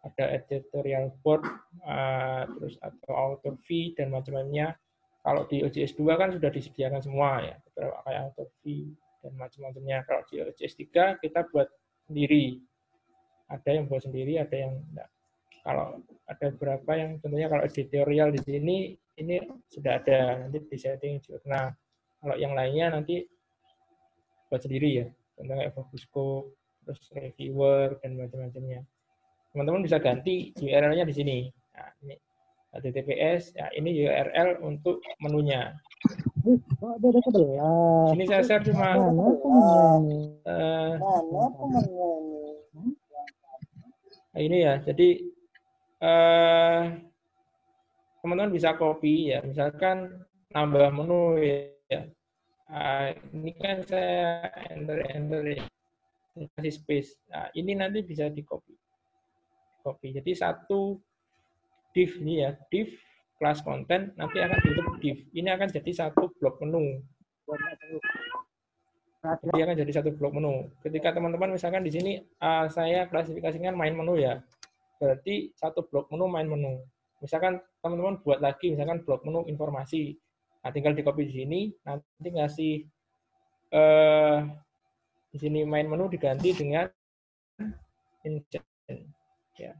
ada 0.06 0.38
editorial 0.38 1.10
board 1.26 1.42
uh, 1.82 2.46
terus 2.46 2.78
atau 2.78 3.34
author 3.34 3.59
fee 3.66 3.98
dan 3.98 4.14
macam-macamnya 4.14 4.78
kalau 5.26 5.42
di 5.50 5.66
OJS 5.66 5.98
2 5.98 6.06
kan 6.14 6.30
sudah 6.30 6.50
disediakan 6.55 7.02
semua 7.02 7.42
ya 7.42 7.59
beberapa 7.66 7.98
kayak 8.06 8.20
author 8.30 8.48
fee 8.62 8.94
dan 9.26 9.34
macam-macamnya 9.34 9.98
kalau 10.06 10.22
di 10.30 10.34
OJS 10.38 10.74
3 10.78 11.18
kita 11.18 11.50
buat 11.50 11.68
sendiri. 12.09 12.64
Ada 13.48 13.68
yang 13.80 13.84
buat 13.88 14.02
sendiri, 14.05 14.40
ada 14.40 14.56
yang 14.56 14.72
enggak. 14.92 15.09
Kalau 15.64 16.00
ada 16.24 16.46
beberapa 16.56 16.90
yang 16.96 17.20
tentunya 17.20 17.48
kalau 17.52 17.62
editorial 17.64 18.28
di 18.32 18.40
sini, 18.40 18.76
ini 19.20 19.36
sudah 19.68 20.00
ada, 20.00 20.48
nanti 20.48 20.64
di 20.64 20.78
setting. 20.80 21.20
Nah, 21.44 21.68
kalau 22.24 22.36
yang 22.40 22.56
lainnya 22.56 22.96
nanti 22.96 23.24
buat 24.48 24.64
sendiri 24.64 25.05
ya. 25.05 25.06
Contohnya 25.36 25.68
kayak 25.68 25.74
Focusco, 25.76 26.56
terus 26.89 27.05
reviewer, 27.12 28.01
dan 28.01 28.16
macam-macamnya. 28.16 28.81
Teman-teman 29.52 29.85
bisa 29.85 30.01
ganti 30.01 30.56
URL-nya 30.56 31.05
di 31.05 31.12
sini. 31.12 31.39
Nah, 31.77 31.93
ini 32.01 32.16
HTTPS, 32.73 33.52
ya 33.56 33.69
ini 33.77 34.09
URL 34.09 34.65
untuk 34.65 35.05
menunya. 35.20 35.77
Ini 38.16 38.24
saya 38.24 38.43
share 38.44 38.65
cuma 38.65 38.97
uh, 38.97 40.01
ini 44.39 44.56
ya. 44.65 44.81
Jadi 44.81 45.09
eh, 45.98 46.82
teman-teman 48.24 48.51
uh, 48.52 48.55
bisa 48.55 48.73
copy 48.81 49.36
ya. 49.36 49.44
Misalkan 49.44 50.24
nambah 50.56 50.89
menu 50.94 51.36
ya. 51.89 52.01
Uh, 52.69 53.16
ini 53.32 53.56
kan 53.56 53.81
saya 53.85 54.48
enter 54.73 55.01
enter 55.09 55.43
ya. 55.44 55.67
Kasih 56.55 56.74
space. 56.74 57.19
Nah, 57.32 57.51
ini 57.59 57.74
nanti 57.74 58.06
bisa 58.06 58.31
di 58.31 58.47
copy. 58.47 58.74
Copy. 59.82 60.15
Jadi 60.15 60.32
satu 60.36 61.01
div 61.90 62.10
ini 62.23 62.44
ya, 62.47 62.55
div 62.70 62.94
kelas 63.39 63.62
konten 63.62 64.15
nanti 64.15 64.39
akan 64.39 64.59
ditutup 64.62 64.97
div. 65.02 65.19
Ini 65.35 65.48
akan 65.59 65.69
jadi 65.74 65.90
satu 65.94 66.31
blok 66.39 66.62
menu. 66.62 67.02
Jadi 69.19 69.60
akan 69.62 69.77
jadi 69.78 69.93
satu 69.98 70.10
blok 70.15 70.39
menu. 70.39 70.70
Ketika 70.82 71.10
teman-teman 71.10 71.51
misalkan 71.55 71.82
di 71.82 71.90
sini 71.90 72.12
uh, 72.39 72.70
saya 72.70 73.10
klasifikasikan 73.10 73.74
main 73.74 73.94
menu 73.98 74.19
ya, 74.19 74.43
berarti 75.02 75.51
satu 75.59 75.86
blok 75.86 76.10
menu 76.15 76.31
main 76.31 76.47
menu. 76.47 76.82
Misalkan 77.19 77.59
teman-teman 77.82 78.23
buat 78.23 78.39
lagi 78.39 78.70
misalkan 78.70 79.02
blok 79.02 79.27
menu 79.27 79.43
informasi. 79.51 80.15
Nah, 80.62 80.70
tinggal 80.74 80.93
di 80.94 81.06
copy 81.06 81.23
di 81.27 81.35
sini, 81.35 81.60
nanti 81.86 82.28
ngasih 82.35 82.74
uh, 83.73 84.39
sini 85.39 85.65
main 85.65 85.86
menu 85.86 86.10
diganti 86.10 86.52
dengan 86.52 86.86
ingest. 88.27 88.66
Ya 89.59 89.74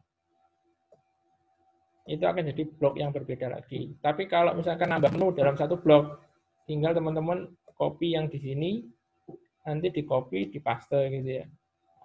itu 2.09 2.25
akan 2.25 2.49
jadi 2.51 2.65
blok 2.81 2.97
yang 2.97 3.13
berbeda 3.13 3.53
lagi. 3.53 3.93
Tapi 4.01 4.25
kalau 4.33 4.57
misalkan 4.57 4.89
nambah 4.89 5.13
menu 5.13 5.37
dalam 5.37 5.55
satu 5.61 5.77
blok, 5.77 6.25
tinggal 6.65 6.97
teman-teman 6.97 7.53
copy 7.77 8.17
yang 8.17 8.33
di 8.33 8.41
sini, 8.41 8.81
nanti 9.69 9.93
di 9.93 10.03
copy, 10.09 10.49
di 10.49 10.59
paste 10.59 10.97
gitu 11.13 11.45
ya. 11.45 11.47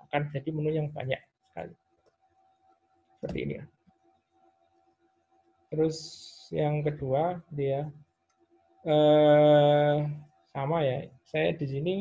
Akan 0.06 0.28
jadi 0.36 0.52
menu 0.52 0.76
yang 0.76 0.92
banyak 0.92 1.18
sekali. 1.50 1.74
Seperti 3.16 3.38
ini 3.48 3.54
ya. 3.56 3.66
Terus 5.72 5.98
yang 6.52 6.84
kedua, 6.84 7.40
dia 7.48 7.88
eh, 8.84 9.98
sama 10.52 10.84
ya. 10.84 11.08
Saya 11.24 11.56
di 11.56 11.66
sini 11.66 11.96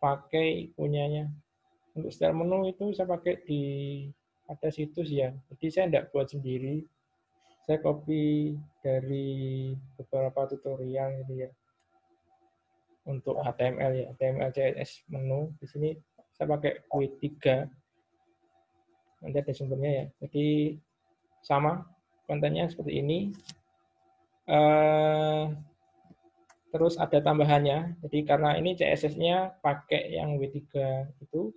pakai 0.00 0.72
punyanya. 0.74 1.28
Untuk 1.92 2.10
style 2.10 2.34
menu 2.34 2.66
itu 2.66 2.90
saya 2.96 3.06
pakai 3.06 3.44
di 3.44 3.62
ada 4.48 4.68
situs 4.72 5.12
ya. 5.12 5.30
Jadi 5.52 5.66
saya 5.70 5.86
tidak 5.86 6.10
buat 6.10 6.26
sendiri. 6.32 6.82
Saya 7.68 7.78
copy 7.78 8.56
dari 8.82 9.70
beberapa 9.94 10.48
tutorial 10.50 11.22
gitu 11.22 11.46
ya. 11.46 11.50
Untuk 13.06 13.38
HTML 13.38 13.92
ya 13.94 14.04
HTML 14.16 14.50
CSS 14.50 15.06
menu. 15.12 15.52
Di 15.60 15.66
sini 15.68 15.90
saya 16.34 16.56
pakai 16.56 16.88
W3 16.88 17.28
nanti 19.20 19.36
ada 19.36 19.52
sumbernya 19.52 19.90
ya. 19.92 20.04
Jadi 20.24 20.46
sama 21.44 21.84
kontennya 22.24 22.66
seperti 22.66 22.98
ini. 23.04 23.18
Uh, 24.50 25.54
terus 26.70 26.94
ada 26.96 27.18
tambahannya 27.18 27.98
jadi 28.06 28.18
karena 28.26 28.54
ini 28.58 28.78
CSS-nya 28.78 29.58
pakai 29.62 30.14
yang 30.14 30.38
W3 30.38 30.58
itu 31.22 31.50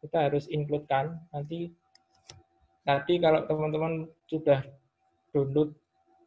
kita 0.00 0.28
harus 0.28 0.48
include 0.48 0.84
kan 0.88 1.16
nanti 1.32 1.72
nanti 2.84 3.20
kalau 3.20 3.44
teman-teman 3.44 4.08
sudah 4.28 4.64
download 5.32 5.72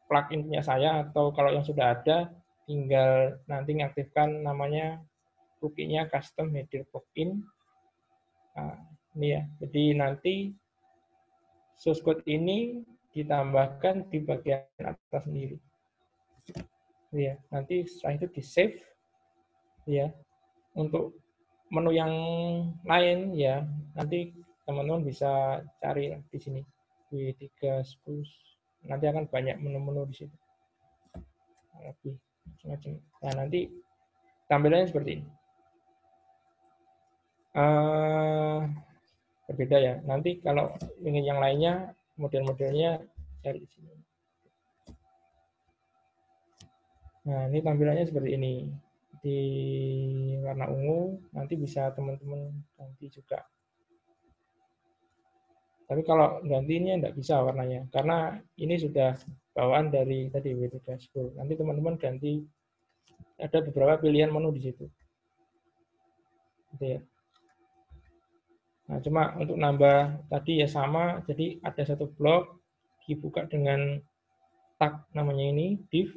plugin 0.07 0.45
punya 0.45 0.61
saya 0.61 1.01
atau 1.05 1.33
kalau 1.33 1.49
yang 1.49 1.65
sudah 1.65 1.97
ada 1.97 2.29
tinggal 2.69 3.41
nanti 3.49 3.75
mengaktifkan 3.75 4.45
namanya 4.45 5.01
plugin-nya 5.57 6.11
custom 6.11 6.51
header 6.51 6.83
plugin. 6.91 7.43
Nah, 8.53 8.77
ini 9.15 9.27
ya. 9.33 9.41
Jadi 9.63 9.83
nanti 9.95 10.35
source 11.79 12.03
code 12.03 12.23
ini 12.29 12.83
ditambahkan 13.15 14.11
di 14.11 14.19
bagian 14.21 14.67
atas 14.83 15.23
sendiri. 15.25 15.57
Ya, 17.13 17.37
nanti 17.53 17.85
setelah 17.85 18.17
itu 18.17 18.27
di 18.33 18.41
save 18.41 18.77
ya. 19.85 20.09
Untuk 20.73 21.13
menu 21.69 21.93
yang 21.93 22.13
lain 22.81 23.37
ya, 23.37 23.61
nanti 23.93 24.33
teman-teman 24.65 25.05
bisa 25.05 25.61
cari 25.77 26.17
di 26.33 26.39
sini. 26.41 26.61
W3 27.13 27.85
Spruce 27.85 28.57
nanti 28.89 29.05
akan 29.05 29.29
banyak 29.29 29.61
menu-menu 29.61 30.09
di 30.09 30.25
situ. 30.25 30.37
Lebih 31.77 32.17
semacam. 32.57 32.97
Nah, 33.21 33.33
nanti 33.37 33.69
tampilannya 34.49 34.89
seperti 34.89 35.11
ini. 35.21 35.27
Uh, 37.53 38.65
berbeda 39.45 39.77
ya. 39.77 39.95
Nanti 40.09 40.41
kalau 40.41 40.73
ingin 41.05 41.29
yang 41.29 41.37
lainnya, 41.37 41.93
model-modelnya 42.17 43.05
dari 43.45 43.61
sini. 43.69 43.92
Nah, 47.23 47.47
ini 47.47 47.59
tampilannya 47.63 48.03
seperti 48.03 48.29
ini. 48.35 48.67
Di 49.23 49.39
warna 50.43 50.67
ungu, 50.67 51.15
nanti 51.31 51.55
bisa 51.55 51.87
teman-teman 51.95 52.51
ganti 52.75 53.07
juga. 53.07 53.39
Tapi 55.87 56.01
kalau 56.03 56.43
gantinya 56.43 56.99
tidak 56.99 57.15
bisa 57.15 57.39
warnanya, 57.39 57.87
karena 57.91 58.35
ini 58.59 58.75
sudah 58.75 59.15
bawaan 59.55 59.93
dari 59.93 60.27
tadi 60.27 60.51
WD 60.51 60.83
Dashboard. 60.83 61.39
Nanti 61.39 61.53
teman-teman 61.55 61.95
ganti, 61.95 62.43
ada 63.39 63.63
beberapa 63.63 63.99
pilihan 64.03 64.31
menu 64.31 64.51
di 64.51 64.61
situ. 64.63 64.85
Gitu 66.75 66.85
ya. 66.97 66.99
Nah, 68.91 68.99
cuma 68.99 69.31
untuk 69.39 69.55
nambah 69.55 70.27
tadi 70.27 70.59
ya 70.59 70.67
sama, 70.67 71.23
jadi 71.23 71.63
ada 71.63 71.83
satu 71.87 72.11
blok 72.11 72.59
dibuka 73.07 73.47
dengan 73.47 73.99
tag 74.75 75.07
namanya 75.15 75.47
ini, 75.47 75.79
div, 75.87 76.11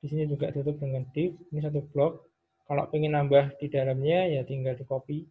di 0.00 0.06
sini 0.12 0.24
juga 0.28 0.52
tutup 0.52 0.76
dengan 0.76 1.08
div. 1.12 1.32
Ini 1.52 1.60
satu 1.64 1.80
blok. 1.92 2.28
Kalau 2.66 2.90
ingin 2.92 3.14
nambah 3.14 3.56
di 3.62 3.66
dalamnya, 3.70 4.26
ya 4.28 4.42
tinggal 4.44 4.76
di 4.76 4.84
copy. 4.84 5.24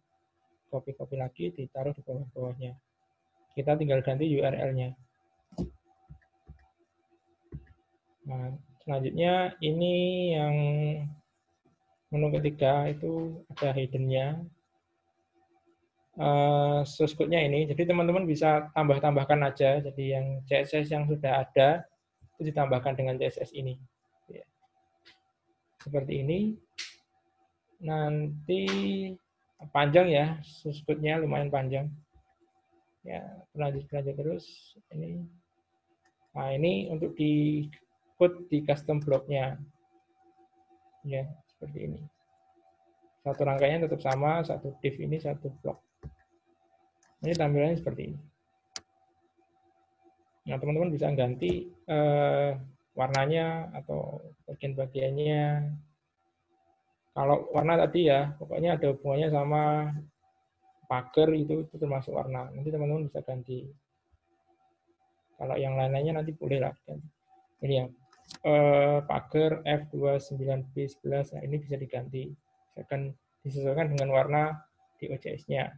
Copy-copy 0.72 1.14
lagi, 1.20 1.54
ditaruh 1.54 1.94
di 1.94 2.02
bawah-bawahnya. 2.02 2.74
Kita 3.54 3.78
tinggal 3.78 4.02
ganti 4.02 4.26
URL-nya. 4.26 4.92
Nah, 8.26 8.50
selanjutnya 8.82 9.54
ini 9.62 9.94
yang 10.34 10.54
menu 12.10 12.28
ketiga 12.34 12.90
itu 12.90 13.40
ada 13.54 13.70
hidden-nya. 13.70 14.42
Uh, 16.16 16.80
source 16.88 17.12
code-nya 17.14 17.44
ini. 17.44 17.68
Jadi 17.68 17.86
teman-teman 17.86 18.26
bisa 18.26 18.72
tambah-tambahkan 18.74 19.40
aja. 19.46 19.78
Jadi 19.78 20.04
yang 20.16 20.26
CSS 20.48 20.90
yang 20.90 21.04
sudah 21.06 21.46
ada, 21.46 21.84
itu 22.34 22.50
ditambahkan 22.50 22.96
dengan 22.96 23.20
CSS 23.20 23.54
ini 23.54 23.78
seperti 25.86 26.26
ini. 26.26 26.38
Nanti 27.86 28.66
panjang 29.70 30.10
ya, 30.10 30.26
suskutnya 30.42 31.22
lumayan 31.22 31.46
panjang. 31.46 31.86
Ya, 33.06 33.22
lanjut 33.54 33.86
lanjut 33.94 34.18
terus. 34.18 34.44
Ini. 34.90 35.22
Nah, 36.34 36.50
ini 36.50 36.90
untuk 36.90 37.14
di 37.14 37.64
code 38.18 38.50
di 38.50 38.66
custom 38.66 38.98
blocknya. 38.98 39.54
Ya, 41.06 41.30
seperti 41.46 41.78
ini. 41.86 42.00
Satu 43.22 43.46
rangkaian 43.46 43.86
tetap 43.86 44.02
sama, 44.02 44.42
satu 44.42 44.74
div 44.82 44.98
ini 44.98 45.22
satu 45.22 45.54
block. 45.62 45.78
Ini 47.22 47.32
tampilannya 47.38 47.78
seperti 47.78 48.02
ini. 48.10 48.18
Nah, 50.46 50.58
teman-teman 50.62 50.94
bisa 50.94 51.10
ganti 51.14 51.70
eh, 51.70 52.50
warnanya 52.94 53.70
atau 53.74 54.22
bagian-bagiannya. 54.46 55.74
Kalau 57.16 57.48
warna 57.52 57.74
tadi 57.80 58.12
ya, 58.12 58.32
pokoknya 58.36 58.76
ada 58.76 58.92
hubungannya 58.92 59.28
sama 59.32 59.62
pagar 60.86 61.28
itu, 61.32 61.66
itu 61.66 61.74
termasuk 61.76 62.12
warna. 62.14 62.48
Nanti 62.52 62.68
teman-teman 62.70 63.08
bisa 63.08 63.20
ganti. 63.24 63.66
Kalau 65.36 65.56
yang 65.58 65.76
lain-lainnya 65.76 66.22
nanti 66.22 66.32
boleh 66.32 66.60
lah. 66.60 66.72
Ini 67.60 67.74
ya, 67.74 67.84
eh, 68.44 68.98
pagar 69.04 69.64
F29B11, 69.64 71.36
nah 71.36 71.42
ini 71.44 71.56
bisa 71.60 71.76
diganti. 71.76 72.32
Akan 72.76 73.12
disesuaikan 73.40 73.96
dengan 73.96 74.12
warna 74.12 74.42
di 75.00 75.08
OJS-nya. 75.08 75.72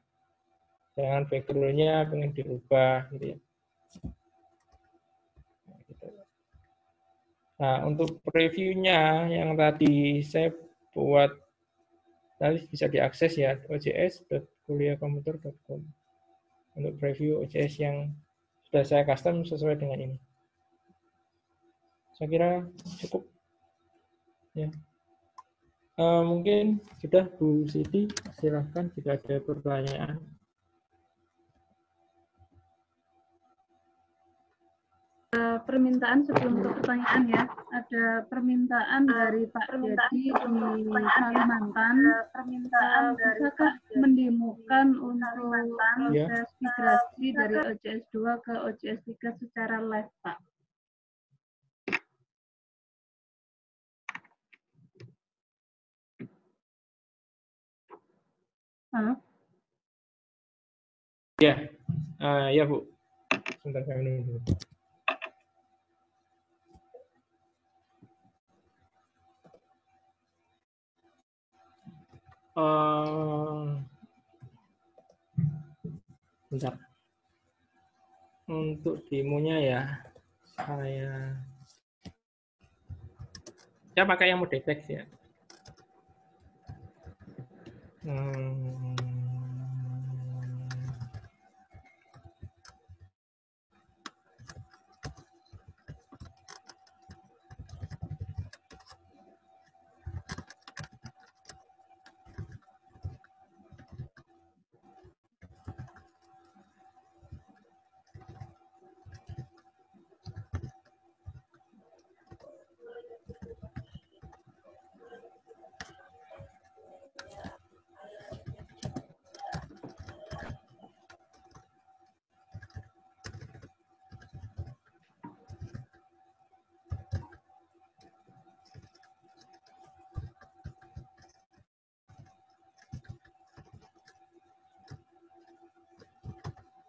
Jangan 0.99 1.31
background-nya 1.31 2.11
pengen 2.11 2.35
dirubah 2.35 3.07
gitu 3.15 3.35
ya. 3.35 3.39
Nah, 7.59 7.82
untuk 7.82 8.22
previewnya 8.22 9.26
yang 9.26 9.59
tadi 9.59 10.22
saya 10.22 10.55
buat 10.94 11.35
tadi 12.39 12.62
bisa 12.70 12.86
diakses 12.86 13.35
ya 13.35 13.59
ojs.kuliahkomputer.com 13.66 15.82
untuk 16.78 16.94
preview 17.02 17.43
OJS 17.43 17.82
yang 17.82 18.14
sudah 18.70 18.86
saya 18.86 19.02
custom 19.02 19.43
sesuai 19.43 19.74
dengan 19.74 19.98
ini. 19.98 20.14
Saya 22.14 22.30
kira 22.30 22.62
cukup. 23.02 23.26
Ya. 24.55 24.70
Uh, 25.98 26.22
mungkin 26.22 26.78
sudah 27.02 27.26
Bu 27.35 27.66
Siti, 27.66 28.06
silahkan 28.39 28.86
jika 28.94 29.18
ada 29.18 29.43
pertanyaan. 29.43 30.22
Permintaan 35.68 36.24
sebelum 36.24 36.64
ke 36.64 36.68
pertanyaan 36.80 37.22
ya. 37.28 37.42
Ada 37.76 38.24
permintaan 38.32 39.05
dari 39.05 39.44
Pak 39.52 39.76
Dedi 39.76 40.32
di 40.32 41.05
Kalimantan. 41.05 41.96
Permintaan 42.32 43.12
bisakah 43.12 43.72
mendemukan 44.00 44.96
untuk 44.96 45.76
proses 45.76 46.48
migrasi 46.64 47.26
dari 47.36 47.56
OJS 47.60 48.02
2 48.16 48.44
ke 48.44 48.55
OJS 48.56 49.00
3 49.05 49.40
secara 49.44 49.76
live, 49.84 50.12
Pak? 50.24 50.38
Halo? 58.88 59.20
Ya, 61.38 61.55
uh, 62.24 62.48
ya 62.50 62.64
Bu. 62.64 62.88
Sebentar 63.60 63.84
saya 63.84 64.00
menunggu. 64.00 64.40
Uh, 72.59 73.78
bentar. 76.51 76.74
Untuk 78.51 79.06
demonya 79.06 79.62
ya, 79.62 79.82
saya 80.59 81.39
saya 83.94 84.05
pakai 84.10 84.35
yang 84.35 84.43
mode 84.43 84.59
teks 84.59 84.90
ya. 84.90 85.06
Hmm. 88.02 88.98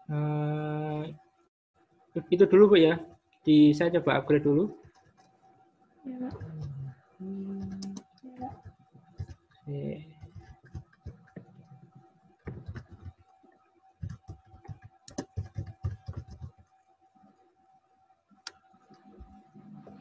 Uh, 0.09 1.05
itu 2.39 2.47
dulu 2.47 2.71
Bu 2.71 2.77
ya. 2.79 2.95
Di 3.43 3.75
saya 3.75 3.99
coba 3.99 4.23
upgrade 4.23 4.47
dulu. 4.47 4.71
Ya. 6.07 6.31
Ya. 9.67 9.99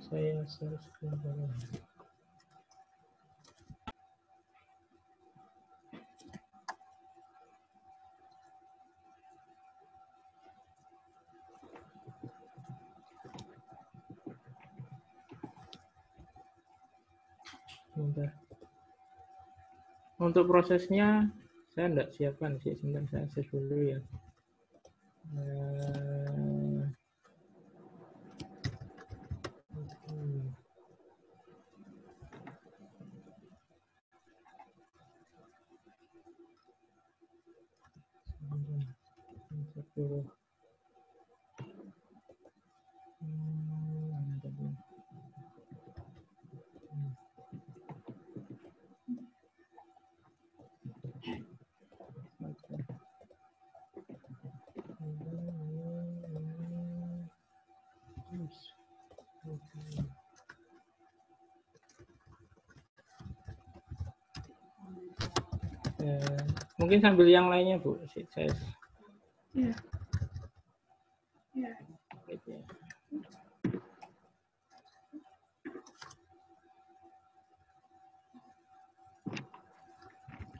Saya 0.08 0.40
share 0.46 0.78
screen 0.78 1.18
dulu. 1.20 1.50
Sebentar. 17.98 18.30
Untuk 20.28 20.44
prosesnya 20.44 21.32
saya 21.72 21.88
enggak 21.88 22.12
siapkan 22.12 22.60
sih, 22.60 22.76
sebentar 22.76 23.00
saya 23.08 23.24
akses 23.24 23.48
dulu 23.48 23.96
ya. 23.96 23.98
Eh, 25.40 26.84
hmm. 30.12 30.52
Sebentar. 39.96 40.28
Hmm, 43.24 44.12
mana 44.12 44.36
tadi? 44.44 44.68
Eh, 65.98 66.67
mungkin 66.78 66.98
sambil 67.02 67.26
yang 67.26 67.50
lainnya 67.50 67.76
bu, 67.82 67.98
saya 68.06 68.50
gitu 72.28 72.48
ya. 72.54 72.62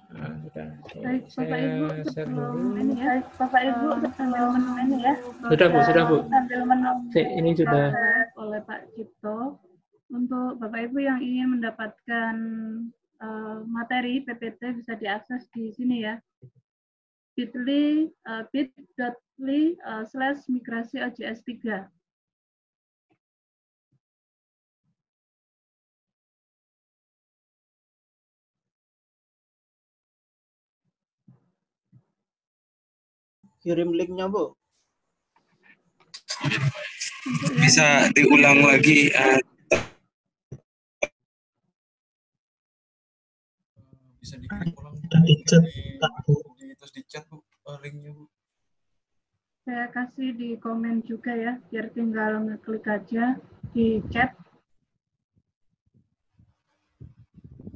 Nah, 0.09 0.33
sudah. 0.41 0.69
Baik, 1.05 1.23
Bapak 1.37 1.59
Ibu, 1.61 1.87
sebelum 2.09 2.57
ini 2.81 2.95
ya, 2.97 3.13
Bapak 3.37 3.61
Ibu 3.61 3.87
sambil 4.17 4.45
menunggu 4.57 4.81
ini 4.89 4.97
ya. 5.05 5.15
Sudah 5.53 5.67
bu, 5.69 5.79
sudah 5.85 6.03
bu. 6.09 6.17
Sambil 6.33 6.61
menunggu 6.65 7.13
Si- 7.13 7.33
Ini 7.39 7.51
sudah. 7.53 7.87
oleh 8.41 8.61
Pak 8.65 8.81
Cipto 8.97 9.61
untuk 10.09 10.57
Bapak 10.57 10.81
Ibu 10.89 10.99
yang 11.05 11.21
ingin 11.21 11.61
mendapatkan 11.61 12.35
eh, 13.23 13.59
materi 13.67 14.23
PPT 14.23 14.83
bisa 14.83 14.95
diakses 14.99 15.47
di 15.55 15.71
sini 15.75 16.07
ya. 16.07 16.19
bit.ly 17.39 18.11
eh, 18.11 18.45
bit.ly 18.51 19.63
eh, 19.79 20.05
slash 20.11 20.51
migrasi 20.51 20.99
OJS 20.99 21.47
3. 21.47 21.87
kirim 33.59 33.91
linknya 33.91 34.31
bu 34.31 34.55
bisa 37.59 38.09
diulang 38.17 38.65
lagi 38.65 39.11
eh, 39.13 39.43
bisa 44.37 44.61
Di 45.25 45.35
chat, 45.49 45.65
Pak, 45.97 46.13
Bu. 46.29 46.35
terus 46.77 46.93
di 46.93 47.03
chat 47.09 47.25
bu 47.33 47.41
eh, 47.41 47.79
linknya 47.81 48.13
bu 48.13 48.29
saya 49.69 49.85
kasih 49.93 50.33
di 50.33 50.57
komen 50.57 51.05
juga 51.05 51.37
ya, 51.37 51.61
biar 51.69 51.93
tinggal 51.93 52.41
ngeklik 52.41 52.89
aja 52.89 53.37
di 53.77 54.01
chat. 54.09 54.33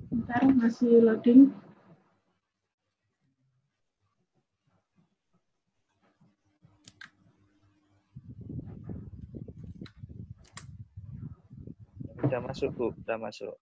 Ntar 0.08 0.40
masih 0.56 1.04
loading. 1.04 1.52
Udah 12.24 12.40
masuk, 12.40 12.72
Bu. 12.72 12.96
Udah 13.04 13.20
masuk. 13.20 13.52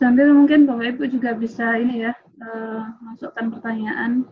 Sambil 0.00 0.32
mungkin 0.32 0.64
Bapak 0.64 0.96
Ibu 0.96 1.04
juga 1.12 1.36
bisa 1.36 1.76
ini 1.76 2.08
ya, 2.08 2.16
eh, 2.40 2.82
masukkan 3.04 3.52
pertanyaan. 3.52 4.24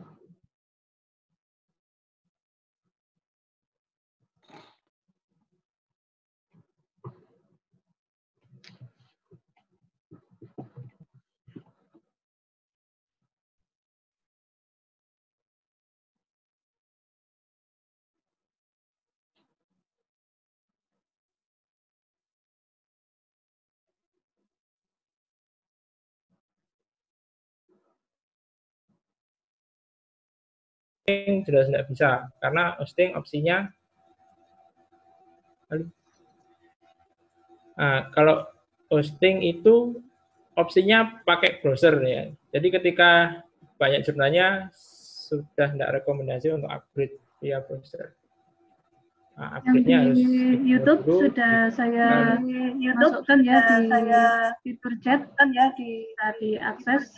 Hosting 31.09 31.49
jelas 31.49 31.67
tidak 31.73 31.85
bisa 31.89 32.11
karena 32.45 32.77
hosting 32.77 33.17
opsinya 33.17 33.73
Nah, 37.79 38.11
kalau 38.11 38.43
hosting 38.91 39.39
itu 39.45 40.03
opsinya 40.59 41.23
pakai 41.23 41.63
browser 41.63 41.95
ya. 42.03 42.35
Jadi 42.51 42.75
ketika 42.75 43.39
banyak 43.79 44.03
jurnalnya 44.03 44.67
sudah 44.75 45.71
tidak 45.71 46.03
rekomendasi 46.03 46.51
untuk 46.51 46.67
upgrade 46.67 47.15
via 47.39 47.63
browser. 47.63 48.19
Nah, 49.39 49.63
Yang 49.63 49.63
upgrade-nya 49.63 49.95
di 49.95 50.03
harus 50.03 50.19
YouTube 50.67 51.03
dulu. 51.07 51.21
sudah 51.31 51.57
saya 51.71 52.07
Nah, 52.43 52.97
masukkan 52.99 53.39
ya 53.47 53.59
di 53.63 53.77
saya 53.87 54.23
fitur 54.67 54.93
chat 54.99 55.21
kan 55.39 55.49
ya 55.55 55.71
di 55.79 56.03
di 56.43 56.59
akses 56.59 57.15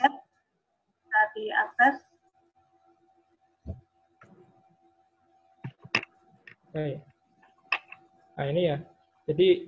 di 1.32 1.44
akses 1.48 2.09
Oke. 6.70 7.02
Nah 8.38 8.46
ini 8.46 8.70
ya. 8.70 8.78
Jadi 9.26 9.66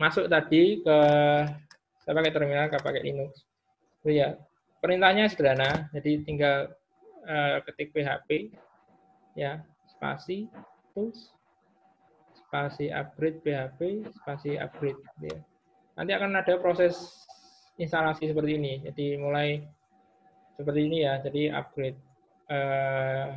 masuk 0.00 0.32
tadi 0.32 0.80
ke 0.80 0.98
saya 2.00 2.14
pakai 2.16 2.32
terminal, 2.32 2.72
nggak 2.72 2.80
pakai 2.80 3.04
Linux. 3.04 3.44
Oh 4.00 4.08
ya, 4.08 4.32
perintahnya 4.80 5.28
sederhana. 5.28 5.92
Jadi 5.92 6.24
tinggal 6.24 6.72
eh, 7.28 7.60
ketik 7.68 7.92
PHP, 7.92 8.48
ya 9.36 9.60
spasi, 9.84 10.48
terus 10.96 11.36
spasi 12.32 12.88
upgrade 12.88 13.44
PHP, 13.44 14.08
spasi 14.24 14.56
upgrade. 14.56 14.96
ya. 15.20 15.36
Nanti 16.00 16.16
akan 16.16 16.32
ada 16.32 16.56
proses 16.56 16.96
instalasi 17.76 18.32
seperti 18.32 18.56
ini. 18.56 18.80
Jadi 18.88 19.20
mulai 19.20 19.60
seperti 20.56 20.80
ini 20.88 21.04
ya. 21.04 21.20
Jadi 21.20 21.52
upgrade. 21.52 22.00
eh, 22.48 23.36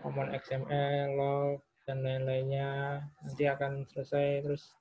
command 0.00 0.34
XML, 0.34 1.16
log, 1.16 1.62
dan 1.86 2.04
lain-lainnya. 2.04 3.02
Nanti 3.24 3.44
akan 3.48 3.86
selesai. 3.90 4.44
Terus 4.44 4.74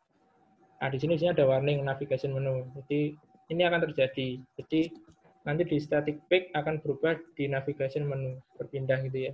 nah 0.78 0.94
di 0.94 1.02
sini 1.02 1.18
ada 1.18 1.46
warning 1.46 1.82
navigation 1.82 2.36
menu. 2.36 2.68
Jadi 2.84 3.18
ini 3.50 3.62
akan 3.66 3.82
terjadi. 3.90 4.40
Jadi 4.60 4.82
nanti 5.48 5.64
di 5.64 5.78
static 5.80 6.20
page 6.28 6.52
akan 6.54 6.84
berubah 6.84 7.18
di 7.40 7.48
navigation 7.48 8.06
menu 8.06 8.38
berpindah 8.60 9.02
gitu 9.08 9.32
ya. 9.32 9.34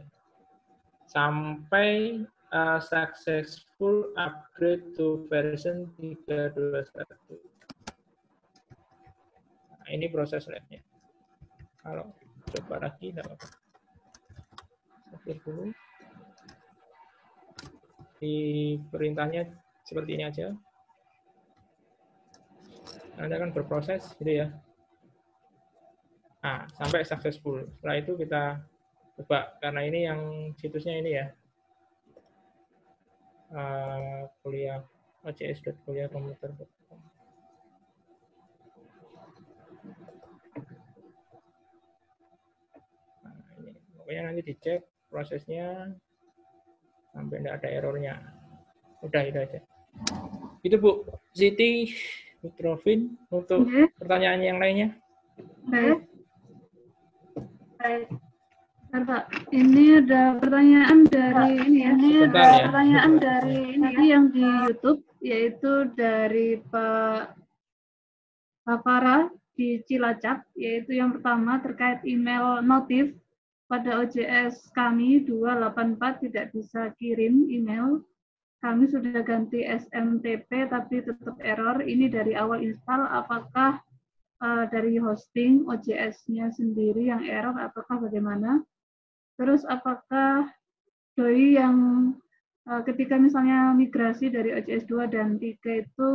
Sampai 1.09 2.21
uh, 2.53 2.79
successful 2.79 4.13
upgrade 4.15 4.93
to 4.95 5.25
version 5.27 5.89
321 5.97 6.85
nah, 9.81 9.89
ini 9.89 10.05
proses 10.07 10.45
lihatnya 10.45 10.79
kalau 11.81 12.07
coba 12.53 12.87
lagi 12.87 13.11
tidak 13.11 13.27
apa-apa 13.27 13.62
Oke 15.23 15.39
dulu. 15.39 15.71
Di 18.19 18.35
perintahnya 18.91 19.47
seperti 19.87 20.19
ini 20.19 20.27
aja. 20.27 20.51
Nanti 23.15 23.33
akan 23.39 23.55
berproses 23.55 24.03
gitu 24.19 24.43
ya. 24.43 24.51
Nah, 26.43 26.67
sampai 26.75 27.07
successful. 27.07 27.63
Setelah 27.79 28.03
itu 28.03 28.19
kita 28.19 28.59
coba 29.15 29.55
karena 29.63 29.87
ini 29.87 29.99
yang 30.11 30.21
situsnya 30.59 30.99
ini 30.99 31.11
ya. 31.15 31.31
Uh, 33.47 34.27
kuliah 34.43 34.83
ocs.kuliahkomputer.com. 35.23 36.99
Nah, 43.23 43.39
ini 43.55 43.71
pokoknya 43.95 44.21
nanti 44.27 44.43
dicek 44.43 44.92
prosesnya 45.13 45.93
sampai 47.13 47.45
tidak 47.45 47.61
ada 47.61 47.69
errornya. 47.69 48.17
Udah 49.05 49.21
itu 49.21 49.37
aja. 49.37 49.59
Itu 50.65 50.81
Bu, 50.81 51.05
Siti 51.37 51.93
Putrovin 52.41 53.13
untuk 53.29 53.69
Oke. 53.69 53.93
pertanyaan 54.01 54.41
yang 54.41 54.57
lainnya. 54.57 54.89
Baik. 55.69 56.01
Baik. 57.77 58.07
Pak. 58.93 59.49
Ini 59.49 60.05
ada 60.05 60.37
pertanyaan 60.37 61.09
dari 61.09 61.57
ini 61.65 61.79
ya. 61.81 61.91
Ini 61.97 62.09
ada 62.29 62.41
ya. 62.45 62.63
pertanyaan 62.69 63.13
dari 63.17 63.57
ini 63.73 63.89
ya, 63.89 64.01
yang 64.05 64.25
di 64.29 64.45
YouTube 64.45 65.01
yaitu 65.17 65.89
dari 65.97 66.61
Pak 66.69 67.33
Hafara 68.69 69.33
di 69.57 69.81
Cilacap 69.89 70.45
yaitu 70.53 70.93
yang 70.93 71.09
pertama 71.09 71.57
terkait 71.65 72.05
email 72.05 72.61
notif 72.61 73.17
pada 73.67 74.03
OJS 74.03 74.69
kami 74.75 75.23
284 75.23 76.23
tidak 76.29 76.45
bisa 76.51 76.91
kirim 76.99 77.47
email. 77.47 78.03
Kami 78.63 78.87
sudah 78.87 79.19
ganti 79.27 79.67
SMTP 79.67 80.71
tapi 80.71 81.03
tetap 81.03 81.35
error. 81.43 81.83
Ini 81.83 82.07
dari 82.07 82.31
awal 82.35 82.63
install 82.63 83.07
apakah 83.11 83.79
eh, 84.39 84.65
dari 84.71 84.99
hosting 84.99 85.67
OJS-nya 85.67 86.51
sendiri 86.55 87.11
yang 87.11 87.23
error 87.27 87.55
ataukah 87.55 87.99
bagaimana? 88.07 88.63
Terus 89.35 89.67
apakah 89.67 90.47
doi 91.19 91.59
yang 91.59 91.75
eh, 92.67 92.81
ketika 92.87 93.19
misalnya 93.19 93.75
migrasi 93.75 94.31
dari 94.31 94.55
OJS 94.55 94.87
2 94.87 95.11
dan 95.11 95.35
3 95.39 95.83
itu 95.83 96.11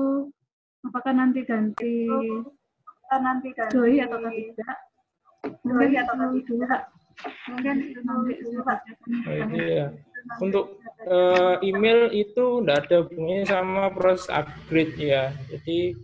apakah 0.88 1.12
nanti 1.12 1.44
ganti 1.44 2.08
nanti 3.12 3.48
ganti 3.52 3.72
doi 3.76 3.96
atau 4.00 4.18
tidak? 4.24 4.76
Doi 5.64 5.92
atau 5.96 6.14
tidak? 6.32 6.97
Mungkin 7.26 7.74
itu 7.82 8.00
nanti 8.06 8.32
saya 8.38 8.60
bacakan. 8.62 9.10
Oh, 9.26 9.34
itu 9.34 9.56
ya. 9.58 9.86
Untuk 10.38 10.66
eh, 11.02 11.54
email 11.66 12.12
itu 12.14 12.62
tidak 12.62 12.78
ada 12.86 12.96
hubungannya 13.06 13.46
sama 13.48 13.82
proses 13.90 14.28
upgrade 14.30 14.94
ya. 15.00 15.34
Jadi 15.50 15.98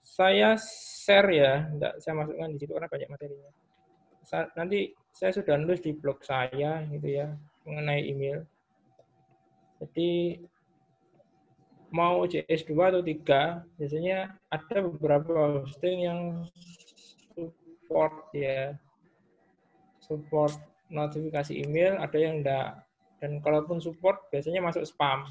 saya 0.00 0.56
share 0.60 1.28
ya, 1.32 1.52
tidak 1.76 1.92
saya 2.00 2.14
masukkan 2.24 2.48
di 2.54 2.58
situ 2.60 2.72
karena 2.72 2.88
banyak 2.88 3.08
materinya. 3.10 3.50
Sa- 4.24 4.50
Nanti 4.56 4.94
saya 5.12 5.32
sudah 5.34 5.54
nulis 5.58 5.82
di 5.82 5.92
blog 5.92 6.22
saya 6.24 6.86
gitu 6.88 7.08
ya 7.08 7.34
mengenai 7.68 8.08
email. 8.08 8.46
Jadi 9.80 10.40
mau 11.90 12.22
JS 12.22 12.64
2 12.70 12.90
atau 12.94 13.02
3 13.02 13.66
biasanya 13.74 14.38
ada 14.46 14.76
beberapa 14.86 15.58
hosting 15.66 16.06
yang 16.06 16.20
support 17.34 18.30
ya 18.30 18.78
support 20.10 20.50
notifikasi 20.90 21.54
email 21.54 21.94
ada 22.02 22.18
yang 22.18 22.42
enggak 22.42 22.82
dan 23.22 23.38
kalaupun 23.46 23.78
support 23.78 24.26
biasanya 24.34 24.58
masuk 24.58 24.82
spam. 24.82 25.22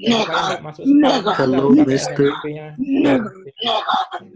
Kalau 0.00 0.24
nggak 0.24 0.64
masuk 0.64 0.88
spam 0.88 1.36
Hello, 1.36 1.68
Mister. 1.84 2.32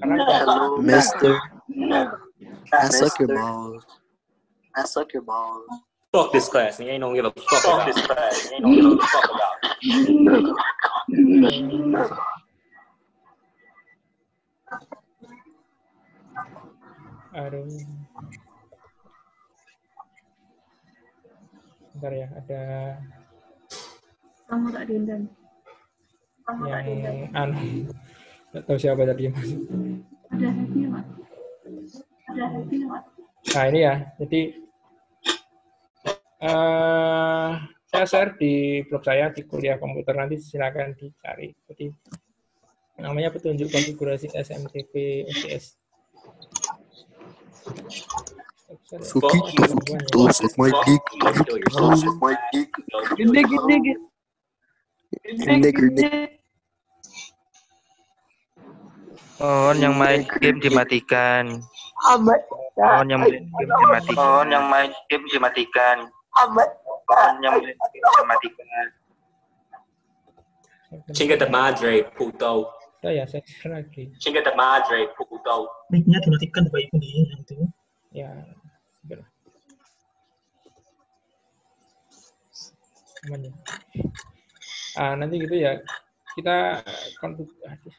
Hello, 0.04 0.76
Mister. 0.84 1.32
I 2.68 2.92
suck 2.92 3.16
your 3.16 3.32
balls. 3.32 3.88
I 4.76 4.84
suck 4.84 5.08
your 5.16 5.24
balls. 5.24 5.64
Fuck 6.12 6.36
this 6.36 6.52
class. 6.52 6.76
You 6.76 6.92
ain't 6.92 7.00
gonna 7.00 7.16
give 7.16 7.24
a 7.24 7.32
fuck 7.32 7.64
about 7.64 7.88
this 7.88 8.00
class. 8.04 8.52
You 8.52 8.60
ain't 8.60 8.68
gonna 8.68 8.76
give 8.76 9.00
a 9.00 9.08
fuck 9.08 9.24
about 9.32 9.56
aduh 17.38 17.70
Bentar 21.98 22.14
ya, 22.14 22.30
ada 22.30 22.62
Kamu 24.46 24.70
tak 24.70 24.86
diundang. 24.86 25.26
Kamu 26.46 26.62
tak 26.70 26.80
diundang. 26.86 27.16
yang 27.26 27.34
anu 27.34 27.90
nggak 28.54 28.62
tahu 28.70 28.78
siapa 28.78 29.02
tadi 29.02 29.26
yang 29.26 29.34
masuk. 29.34 29.60
Ada 30.30 30.46
hacknya, 30.46 30.86
Pak. 30.94 31.04
Ada 32.30 32.44
hacknya, 32.54 32.86
Pak. 32.86 33.02
Nah 33.50 33.64
ini 33.66 33.80
ya, 33.82 33.94
jadi 34.14 34.40
eh 36.38 37.50
saya 37.90 38.06
share 38.06 38.38
di 38.38 38.86
blog 38.86 39.02
saya 39.02 39.34
di 39.34 39.42
kuliah 39.42 39.74
komputer 39.82 40.14
nanti 40.14 40.38
silakan 40.38 40.94
dicari. 40.94 41.50
Jadi 41.66 41.90
namanya 43.02 43.34
petunjuk 43.34 43.74
konfigurasi 43.74 44.30
SMTP 44.38 45.26
OCS. 45.26 45.74
Suki, 48.68 49.40
Suki, 49.64 49.96
don't 50.12 50.28
suck 50.28 50.52
my 50.60 50.68
dick. 50.84 51.00
Suck 51.72 52.20
my 52.20 52.36
dick. 52.52 52.68
Gede, 53.16 53.40
gede, 53.48 53.76
gede. 53.80 53.94
Gede, 55.24 55.70
gede. 55.72 56.12
Mohon 59.40 59.76
yang 59.80 59.94
main 59.96 60.20
game 60.44 60.60
dimatikan. 60.60 61.64
Mohon 62.76 63.06
yang 63.08 63.20
main 63.24 63.40
game 63.40 63.72
dimatikan. 63.72 64.20
Mohon 64.20 64.46
yang 64.52 64.66
main 64.68 64.90
game 65.08 65.24
dimatikan. 65.32 65.96
Mohon 67.08 67.36
yang 67.40 67.56
main 67.56 67.72
game 67.72 68.12
dimatikan. 68.20 68.86
Chinga 71.16 71.40
de 71.40 71.48
madre, 71.48 72.04
puto. 72.12 72.68
Oh 73.00 73.12
ya, 73.12 73.24
saya 73.24 73.40
lagi. 73.64 74.12
Chinga 74.20 74.44
de 74.44 74.52
madre, 74.52 75.08
puto. 75.16 75.72
Mic-nya 75.88 76.20
dimatikan 76.20 76.68
Bapak 76.68 76.84
Ibu 76.84 76.96
nih 77.00 77.12
yang 77.32 77.40
itu. 77.40 77.56
Ya, 78.08 78.30
sebentar. 79.04 79.28
Aman 83.26 83.40
ya. 83.44 83.52
Ah, 84.96 85.12
nanti 85.18 85.34
gitu 85.42 85.56
ya. 85.58 85.78
Kita 86.38 86.80
aduh. 87.22 87.96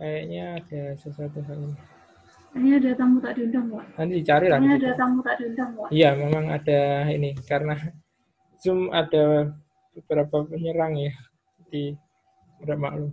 Kayaknya 0.00 0.44
ada 0.56 0.82
sesuatu 0.96 1.38
hal 1.44 1.60
ini. 1.60 1.76
Ini 2.50 2.68
ada 2.82 2.90
tamu 2.98 3.22
tak 3.22 3.38
diundang, 3.38 3.70
Pak. 3.70 3.84
Nanti 3.94 4.12
dicari 4.24 4.46
lah. 4.50 4.58
Ini 4.58 4.74
di 4.74 4.76
ada 4.82 4.90
tamu 4.98 5.20
tak 5.22 5.36
diundang, 5.38 5.70
Pak. 5.76 5.88
Iya, 5.92 6.10
memang 6.18 6.44
ada 6.50 6.80
ini 7.12 7.30
karena 7.46 7.76
Zoom 8.58 8.90
ada 8.90 9.54
beberapa 9.94 10.42
penyerang 10.48 10.98
ya. 10.98 11.12
Jadi 11.62 11.94
udah 12.64 12.76
maklum. 12.80 13.12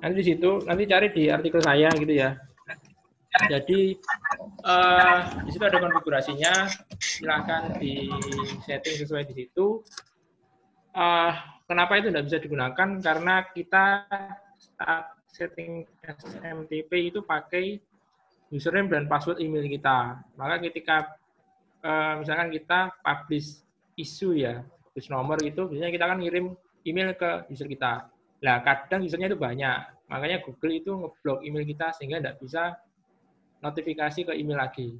Nanti 0.00 0.14
di 0.24 0.26
situ, 0.32 0.50
nanti 0.64 0.82
cari 0.88 1.08
di 1.12 1.28
artikel 1.28 1.60
saya 1.60 1.92
gitu 1.92 2.12
ya. 2.16 2.32
Jadi 3.30 3.94
eh, 4.66 5.18
di 5.46 5.50
situ 5.54 5.64
ada 5.64 5.78
konfigurasinya, 5.78 6.66
silahkan 6.98 7.78
di 7.78 8.10
setting 8.66 8.96
sesuai 9.06 9.28
di 9.30 9.34
situ. 9.44 9.84
Eh, 10.90 11.32
kenapa 11.68 12.00
itu 12.00 12.10
tidak 12.10 12.26
bisa 12.26 12.38
digunakan? 12.42 12.88
Karena 12.98 13.34
kita 13.54 13.84
saat 14.58 15.14
setting 15.30 15.86
SMTP 16.02 17.14
itu 17.14 17.22
pakai 17.22 17.78
username 18.50 18.90
dan 18.90 19.06
password 19.06 19.38
email 19.38 19.64
kita. 19.68 20.18
Maka 20.34 20.58
ketika 20.66 21.14
eh, 21.86 22.14
misalkan 22.18 22.50
kita 22.50 22.90
publish 22.98 23.62
isu 23.94 24.34
ya, 24.34 24.64
publish 24.90 25.12
nomor 25.12 25.38
itu, 25.44 25.70
biasanya 25.70 25.92
kita 25.94 26.04
akan 26.08 26.18
ngirim 26.24 26.46
email 26.82 27.14
ke 27.14 27.46
user 27.52 27.70
kita. 27.70 28.10
Nah, 28.40 28.64
kadang 28.64 29.04
usernya 29.04 29.28
itu 29.28 29.38
banyak. 29.38 29.78
Makanya 30.08 30.40
Google 30.42 30.74
itu 30.74 30.90
ngeblok 30.96 31.44
email 31.44 31.64
kita 31.68 31.92
sehingga 31.92 32.18
tidak 32.18 32.36
bisa 32.40 32.76
notifikasi 33.60 34.20
ke 34.24 34.32
email 34.32 34.58
lagi. 34.58 34.96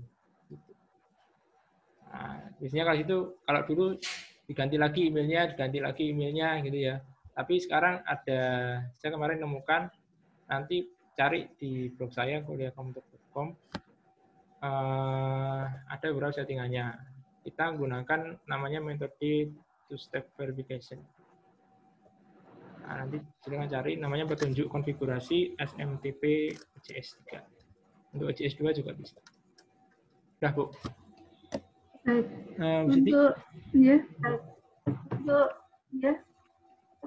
Nah, 2.11 2.53
biasanya 2.61 2.85
kalau 2.93 2.99
itu, 3.01 3.17
kalau 3.47 3.61
dulu 3.65 3.87
diganti 4.45 4.77
lagi 4.77 5.01
emailnya, 5.09 5.55
diganti 5.55 5.79
lagi 5.81 6.05
emailnya 6.13 6.61
gitu 6.67 6.79
ya. 6.79 6.97
Tapi 7.33 7.55
sekarang 7.63 8.05
ada, 8.05 8.41
saya 9.01 9.11
kemarin 9.15 9.41
nemukan, 9.41 9.89
nanti 10.51 10.85
cari 11.17 11.49
di 11.57 11.89
blog 11.95 12.13
saya 12.13 12.43
kuliahkomputer.com 12.45 13.47
eh, 14.61 15.65
ada 15.89 16.07
beberapa 16.13 16.35
settingannya. 16.35 16.93
Kita 17.41 17.73
gunakan 17.73 18.37
namanya 18.45 18.85
metode 18.85 19.49
two-step 19.89 20.29
verification. 20.37 21.01
Nah, 22.91 23.07
nanti 23.07 23.23
silakan 23.47 23.71
cari 23.71 23.95
namanya 24.03 24.27
petunjuk 24.27 24.67
konfigurasi 24.67 25.55
SMTP 25.63 26.51
OJS3. 26.75 27.39
Untuk 28.19 28.35
OJS 28.35 28.59
2 28.59 28.79
juga 28.83 28.99
bisa. 28.99 29.15
Udah, 30.43 30.51
Bu. 30.51 30.75
Baik. 32.03 32.27
Nah. 32.59 32.91
Untuk 32.91 33.39
ya, 33.79 34.03
untuk 35.15 35.49
ya. 36.03 36.19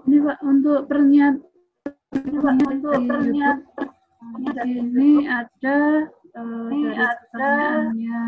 Ini 0.07 0.17
Pak 0.23 0.39
untuk 0.47 0.87
pernyataan 0.87 2.31
untuk 2.31 3.03
pernyataan 3.03 4.63
ini 4.63 5.27
ada 5.27 6.07
eh, 6.07 6.69
dari 6.71 7.11
pertanyaannya 7.27 8.23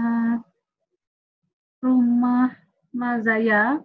rumah 1.79 2.51
Mazaya. 2.91 3.79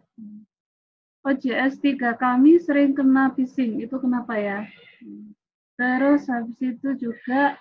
OJS 1.20 1.76
3 1.84 2.16
kami 2.16 2.56
sering 2.56 2.96
kena 2.96 3.28
phishing, 3.36 3.84
itu 3.84 3.92
kenapa 4.00 4.40
ya? 4.40 4.64
Terus 5.76 6.24
habis 6.32 6.56
itu 6.64 6.96
juga 6.96 7.60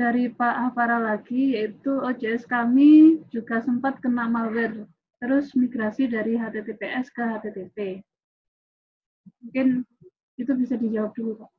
dari 0.00 0.32
Pak 0.32 0.56
Hafara 0.72 0.96
lagi, 0.96 1.52
yaitu 1.52 1.92
OJS 1.92 2.48
kami 2.48 3.20
juga 3.28 3.60
sempat 3.60 4.00
kena 4.00 4.32
malware, 4.32 4.88
terus 5.20 5.52
migrasi 5.52 6.08
dari 6.08 6.40
HTTPS 6.40 7.12
ke 7.12 7.20
HTTP. 7.20 7.78
Mungkin 9.44 9.84
itu 10.40 10.52
bisa 10.56 10.80
dijawab 10.80 11.12
dulu, 11.12 11.44
Pak. 11.44 11.50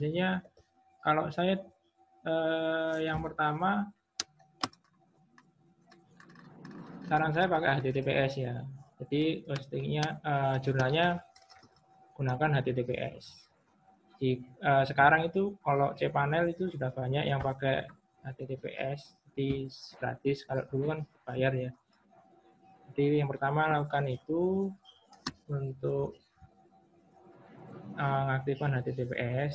Jadinya 0.00 0.40
kalau 1.04 1.28
saya 1.28 1.60
eh, 2.24 2.96
yang 3.04 3.20
pertama 3.20 3.92
saran 7.08 7.32
saya 7.32 7.46
pakai 7.50 7.80
HTTPS 7.80 8.32
ya. 8.40 8.54
Jadi 9.02 9.44
hostingnya 9.50 10.04
eh, 10.22 10.56
jurnalnya 10.64 11.20
gunakan 12.14 12.60
HTTPS. 12.60 13.24
Di, 14.18 14.38
eh, 14.40 14.84
sekarang 14.86 15.28
itu 15.28 15.58
kalau 15.60 15.92
cPanel 15.98 16.48
itu 16.50 16.70
sudah 16.70 16.94
banyak 16.94 17.26
yang 17.26 17.42
pakai 17.42 17.84
HTTPS, 18.24 19.12
jadi 19.34 19.68
gratis. 20.00 20.46
Kalau 20.48 20.64
dulu 20.72 20.84
kan 20.94 21.00
bayar 21.28 21.52
ya. 21.52 21.70
Jadi 22.94 23.20
yang 23.20 23.28
pertama 23.28 23.66
lakukan 23.68 24.06
itu 24.06 24.70
untuk 25.50 26.14
uh, 27.98 28.20
mengaktifkan 28.24 28.80
HTTPS. 28.80 29.54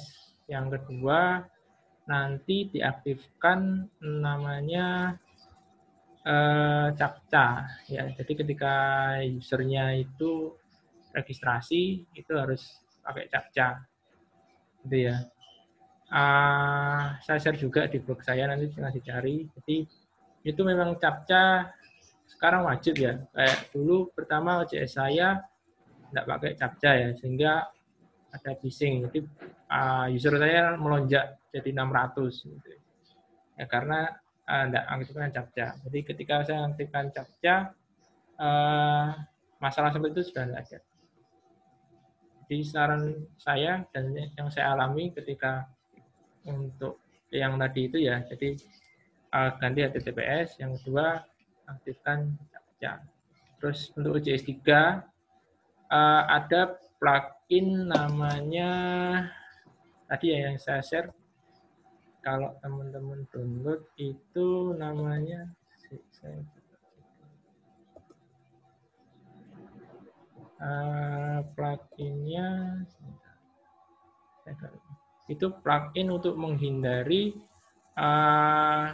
Yang 0.51 0.76
kedua 0.76 1.47
nanti 2.09 2.67
diaktifkan 2.73 3.88
namanya 4.01 5.15
uh, 6.30 6.88
captcha 6.93 7.65
ya. 7.89 8.06
Jadi 8.14 8.34
ketika 8.45 8.76
usernya 9.26 9.97
itu 9.97 10.53
registrasi 11.10 12.06
itu 12.14 12.31
harus 12.38 12.61
pakai 13.01 13.26
captcha, 13.34 13.81
gitu 14.85 15.10
ya. 15.10 15.18
Uh, 16.10 17.18
saya 17.22 17.38
share 17.38 17.57
juga 17.57 17.85
di 17.85 18.01
blog 18.01 18.22
saya 18.22 18.49
nanti 18.49 18.69
tinggal 18.69 18.93
dicari. 18.93 19.45
Jadi 19.57 19.85
itu 20.45 20.61
memang 20.61 20.97
captcha 21.01 21.73
sekarang 22.30 22.69
wajib 22.69 22.97
ya. 22.97 23.18
Kayak 23.34 23.73
dulu 23.73 24.14
pertama 24.14 24.61
OJS 24.65 25.01
saya 25.01 25.41
tidak 26.10 26.26
pakai 26.26 26.51
captcha 26.57 26.91
ya, 26.97 27.10
sehingga 27.18 27.53
ada 28.30 28.51
phishing. 28.61 29.06
Jadi 29.10 29.19
uh, 29.69 30.06
user 30.10 30.38
saya 30.38 30.77
melonjak 30.77 31.41
jadi 31.49 31.69
600 31.73 32.45
gitu. 32.45 32.69
Ya 33.57 33.65
karena 33.65 34.10
uh, 34.49 34.65
aktifkan 34.97 35.30
captcha. 35.30 35.77
Jadi 35.85 35.99
ketika 36.01 36.41
saya 36.41 36.65
aktifkan 36.65 37.13
captcha, 37.13 37.77
uh, 38.41 39.13
masalah 39.61 39.93
seperti 39.93 40.17
itu 40.17 40.23
sudah 40.34 40.43
tidak 40.49 40.61
ada. 40.65 40.80
Jadi 42.49 42.57
saran 42.65 43.03
saya 43.38 43.85
dan 43.93 44.09
yang 44.34 44.49
saya 44.49 44.73
alami 44.73 45.13
ketika 45.13 45.69
untuk 46.49 46.97
yang 47.30 47.61
tadi 47.61 47.85
itu 47.85 48.01
ya, 48.01 48.26
jadi 48.26 48.57
uh, 49.38 49.53
ganti 49.61 49.85
HTTPS, 49.85 50.57
yang 50.57 50.73
kedua 50.81 51.21
aktifkan 51.69 52.34
captcha. 52.49 53.05
Terus 53.61 53.93
untuk 53.93 54.17
OJS 54.17 54.49
3 54.49 54.65
uh, 55.93 56.23
ada 56.26 56.80
plugin 56.97 57.85
namanya 57.85 58.71
tadi 60.09 60.34
ya 60.34 60.49
yang 60.49 60.57
saya 60.57 60.81
share 60.81 61.13
kalau 62.30 62.53
teman-teman 62.61 63.26
download 63.34 63.81
itu 63.97 64.77
namanya 64.77 65.49
uh, 70.61 71.41
pluginnya 71.57 72.77
itu 75.26 75.45
plugin 75.65 76.14
untuk 76.14 76.38
menghindari 76.38 77.34
uh, 77.97 78.93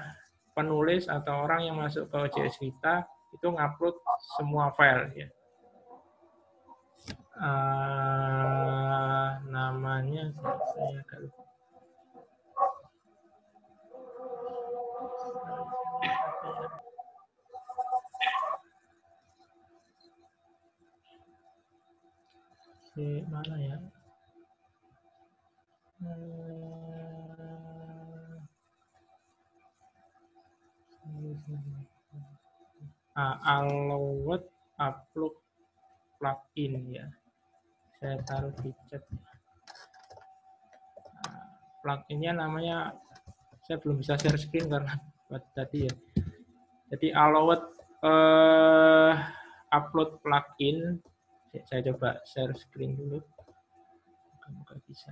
penulis 0.55 1.11
atau 1.11 1.43
orang 1.43 1.67
yang 1.67 1.75
masuk 1.75 2.07
ke 2.07 2.15
OJS 2.15 2.55
kita 2.63 3.03
itu 3.35 3.51
ngupload 3.51 3.99
semua 4.39 4.71
file 4.79 5.11
ya. 5.11 5.27
Uh, 7.35 9.27
namanya 9.51 10.31
saya 10.71 11.03
agak 11.03 11.27
lupa. 11.27 11.44
Di 22.95 23.19
mana 23.27 23.55
ya? 23.59 23.75
Uh, 33.15 33.35
allowed 33.43 34.47
upload 34.79 35.35
plugin 36.15 36.87
ya. 36.87 37.07
Saya 37.99 38.15
taruh 38.23 38.55
di 38.63 38.71
chat. 38.87 39.03
Nah, 41.19 41.51
pluginnya 41.83 42.31
namanya 42.31 42.95
saya 43.67 43.75
belum 43.83 43.99
bisa 43.99 44.15
share 44.15 44.39
screen 44.39 44.71
karena 44.71 44.95
buat 45.27 45.43
tadi 45.51 45.89
ya. 45.89 45.93
Jadi 46.93 47.09
allowed 47.17 47.65
uh, 48.05 49.17
upload 49.73 50.21
plugin. 50.21 51.01
Saya 51.65 51.87
coba 51.93 52.19
share 52.27 52.53
screen 52.53 52.93
dulu. 52.99 53.19
Moga 54.53 54.77
bisa. 54.85 55.09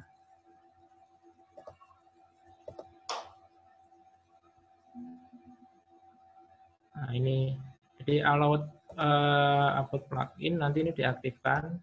Nah, 6.94 7.10
ini 7.18 7.58
jadi 7.98 8.22
allowed 8.22 8.70
uh, 8.94 9.82
upload 9.82 10.06
plugin 10.06 10.62
nanti 10.62 10.86
ini 10.86 10.94
diaktifkan 10.94 11.82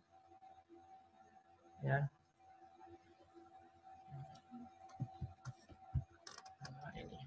ya. 1.83 2.07
Nah, 6.71 6.93
ini. 6.95 7.19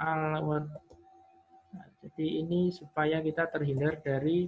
Allowed. 0.00 0.83
Jadi 2.14 2.46
ini 2.46 2.70
supaya 2.70 3.18
kita 3.18 3.50
terhindar 3.50 3.98
dari 3.98 4.46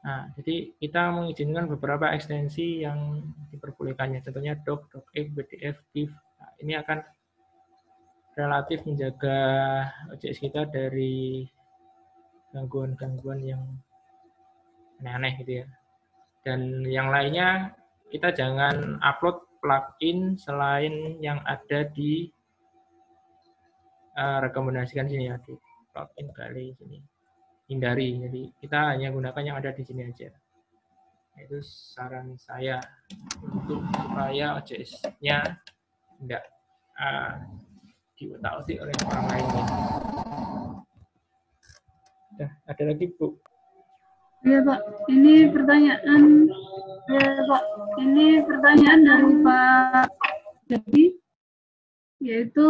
Nah, 0.00 0.32
jadi 0.32 0.72
kita 0.80 1.12
mengizinkan 1.12 1.68
beberapa 1.68 2.08
ekstensi 2.08 2.80
yang 2.80 3.20
diperbolehkannya, 3.52 4.24
contohnya 4.24 4.56
doc, 4.64 4.88
docx, 4.88 5.12
bdf, 5.12 5.76
div. 5.92 6.08
Nah, 6.40 6.50
ini 6.64 6.72
akan 6.80 7.04
relatif 8.32 8.80
menjaga 8.88 9.38
OJS 10.08 10.40
kita 10.40 10.64
dari 10.72 11.44
gangguan-gangguan 12.56 13.44
yang 13.44 13.62
aneh-aneh 15.04 15.32
gitu 15.44 15.52
ya. 15.60 15.66
Dan 16.48 16.80
yang 16.88 17.12
lainnya 17.12 17.76
kita 18.08 18.32
jangan 18.32 18.96
upload 19.04 19.44
plugin 19.60 20.40
selain 20.40 21.20
yang 21.20 21.44
ada 21.44 21.84
di 21.92 22.32
uh, 24.16 24.38
rekomendasikan 24.42 25.06
sini 25.06 25.30
ya 25.30 25.36
di 25.42 25.54
plugin 25.90 26.28
kali 26.34 26.74
sini 26.78 26.98
hindari. 27.70 28.18
Jadi 28.18 28.42
kita 28.58 28.94
hanya 28.94 29.14
gunakan 29.14 29.42
yang 29.42 29.56
ada 29.62 29.70
di 29.70 29.82
sini 29.86 30.06
aja. 30.06 30.30
Itu 31.38 31.62
saran 31.62 32.34
saya 32.36 32.82
untuk 33.40 33.86
supaya 33.94 34.58
OJS-nya 34.58 35.38
tidak 36.20 36.42
uh, 36.98 37.38
diutak-utik 38.18 38.78
oleh 38.82 38.94
orang 39.08 39.24
lainnya. 39.30 39.64
Nah, 42.40 42.50
ada 42.68 42.82
lagi 42.84 43.06
Bu. 43.16 43.36
Ya 44.40 44.64
Pak, 44.64 44.80
ini 45.12 45.52
pertanyaan 45.52 46.48
ya 47.12 47.28
Pak, 47.44 47.62
ini 48.00 48.40
pertanyaan 48.40 49.00
dari 49.04 49.32
Pak 49.44 50.08
Jadi 50.64 51.19
yaitu 52.20 52.68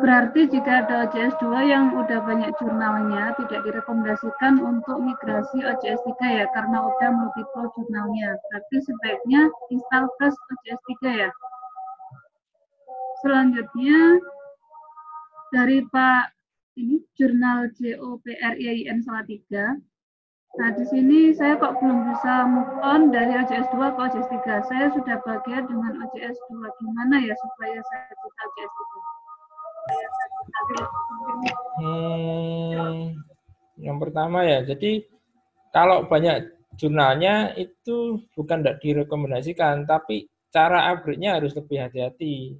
berarti 0.00 0.48
jika 0.48 0.88
ada 0.88 1.04
OJS 1.04 1.36
2 1.44 1.68
yang 1.68 1.92
udah 1.92 2.24
banyak 2.24 2.48
jurnalnya 2.56 3.36
tidak 3.36 3.60
direkomendasikan 3.68 4.56
untuk 4.56 5.04
migrasi 5.04 5.60
OJS 5.60 6.00
3 6.00 6.40
ya 6.40 6.46
karena 6.56 6.88
udah 6.88 7.10
multiple 7.12 7.68
jurnalnya. 7.76 8.40
Berarti 8.48 8.76
sebaiknya 8.80 9.52
install 9.68 10.08
plus 10.16 10.32
OJS 10.32 10.80
3 11.04 11.22
ya. 11.28 11.30
Selanjutnya 13.20 14.00
dari 15.52 15.84
Pak 15.84 16.32
ini 16.80 17.04
jurnal 17.20 17.68
JOPRIIN 17.76 19.04
Salatiga. 19.04 19.76
Nah, 20.58 20.74
di 20.74 20.82
sini 20.82 21.30
saya 21.30 21.54
kok 21.54 21.78
belum 21.78 22.10
bisa 22.10 22.42
move 22.50 22.74
on 22.82 23.14
dari 23.14 23.38
OJS 23.38 23.70
2 23.70 23.94
ke 23.94 24.00
OJS 24.02 24.28
3. 24.34 24.66
Saya 24.66 24.86
sudah 24.90 25.22
bahagia 25.22 25.62
dengan 25.62 25.94
OJS 26.02 26.38
2. 26.50 26.80
Gimana 26.82 27.22
ya 27.22 27.34
supaya 27.38 27.78
saya 27.78 28.10
bisa 28.18 28.40
OJS 28.50 28.72
3? 28.74 29.10
Hmm, 31.80 33.16
yang 33.78 33.96
pertama 34.02 34.44
ya, 34.44 34.62
jadi 34.66 35.06
kalau 35.70 36.06
banyak 36.06 36.50
jurnalnya 36.76 37.54
itu 37.54 38.22
bukan 38.34 38.62
tidak 38.62 38.82
direkomendasikan, 38.82 39.86
tapi 39.86 40.26
cara 40.50 40.90
upgrade-nya 40.90 41.38
harus 41.38 41.54
lebih 41.54 41.78
hati-hati. 41.78 42.58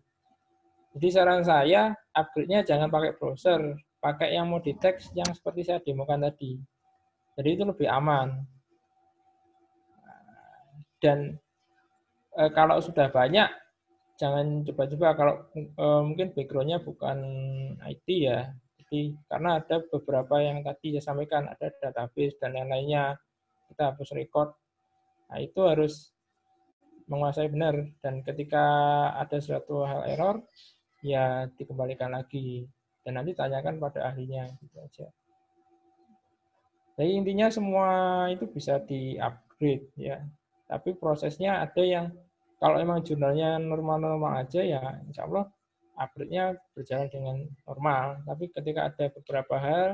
Jadi 0.95 1.09
saran 1.11 1.43
saya, 1.43 1.95
upgrade-nya 2.15 2.67
jangan 2.67 2.91
pakai 2.91 3.15
browser, 3.19 3.79
pakai 4.03 4.35
yang 4.35 4.51
mau 4.51 4.59
di 4.63 4.75
teks 4.79 5.11
yang 5.15 5.29
seperti 5.31 5.67
saya 5.67 5.79
demokan 5.83 6.23
tadi. 6.23 6.59
Jadi 7.39 7.49
itu 7.55 7.65
lebih 7.67 7.89
aman. 7.91 8.43
Dan 11.01 11.39
e, 12.37 12.43
kalau 12.53 12.77
sudah 12.83 13.09
banyak, 13.09 13.49
jangan 14.21 14.67
coba-coba 14.69 15.09
kalau 15.17 15.35
e, 15.57 15.85
mungkin 16.05 16.33
backgroundnya 16.37 16.83
bukan 16.85 17.19
IT 17.87 18.07
ya. 18.11 18.53
Jadi 18.77 19.15
karena 19.31 19.63
ada 19.63 19.81
beberapa 19.87 20.43
yang 20.43 20.61
tadi 20.67 20.99
saya 20.99 21.15
sampaikan, 21.15 21.49
ada 21.49 21.71
database 21.79 22.37
dan 22.43 22.59
lain-lainnya, 22.59 23.17
kita 23.71 23.95
hapus 23.95 24.13
record. 24.19 24.51
Nah 25.31 25.39
itu 25.39 25.63
harus 25.63 26.11
menguasai 27.11 27.51
benar 27.51 27.75
dan 27.99 28.23
ketika 28.23 28.65
ada 29.19 29.43
suatu 29.43 29.83
hal 29.83 30.07
error 30.07 30.47
ya 31.03 31.51
dikembalikan 31.59 32.15
lagi 32.15 32.71
dan 33.03 33.19
nanti 33.19 33.35
tanyakan 33.35 33.83
pada 33.83 34.07
ahlinya 34.13 34.47
gitu 34.63 34.77
aja. 34.79 35.07
Jadi 37.01 37.17
intinya 37.17 37.49
semua 37.49 37.89
itu 38.29 38.45
bisa 38.45 38.77
di-upgrade 38.85 39.89
ya. 39.97 40.21
Tapi 40.69 40.93
prosesnya 41.01 41.65
ada 41.65 41.81
yang 41.81 42.13
kalau 42.61 42.77
emang 42.77 43.01
jurnalnya 43.01 43.57
normal-normal 43.57 44.45
aja 44.45 44.61
ya 44.61 45.01
insya 45.09 45.25
Allah 45.25 45.49
upgrade-nya 45.97 46.61
berjalan 46.77 47.09
dengan 47.09 47.37
normal. 47.65 48.21
Tapi 48.29 48.53
ketika 48.53 48.93
ada 48.93 49.09
beberapa 49.17 49.57
hal 49.57 49.87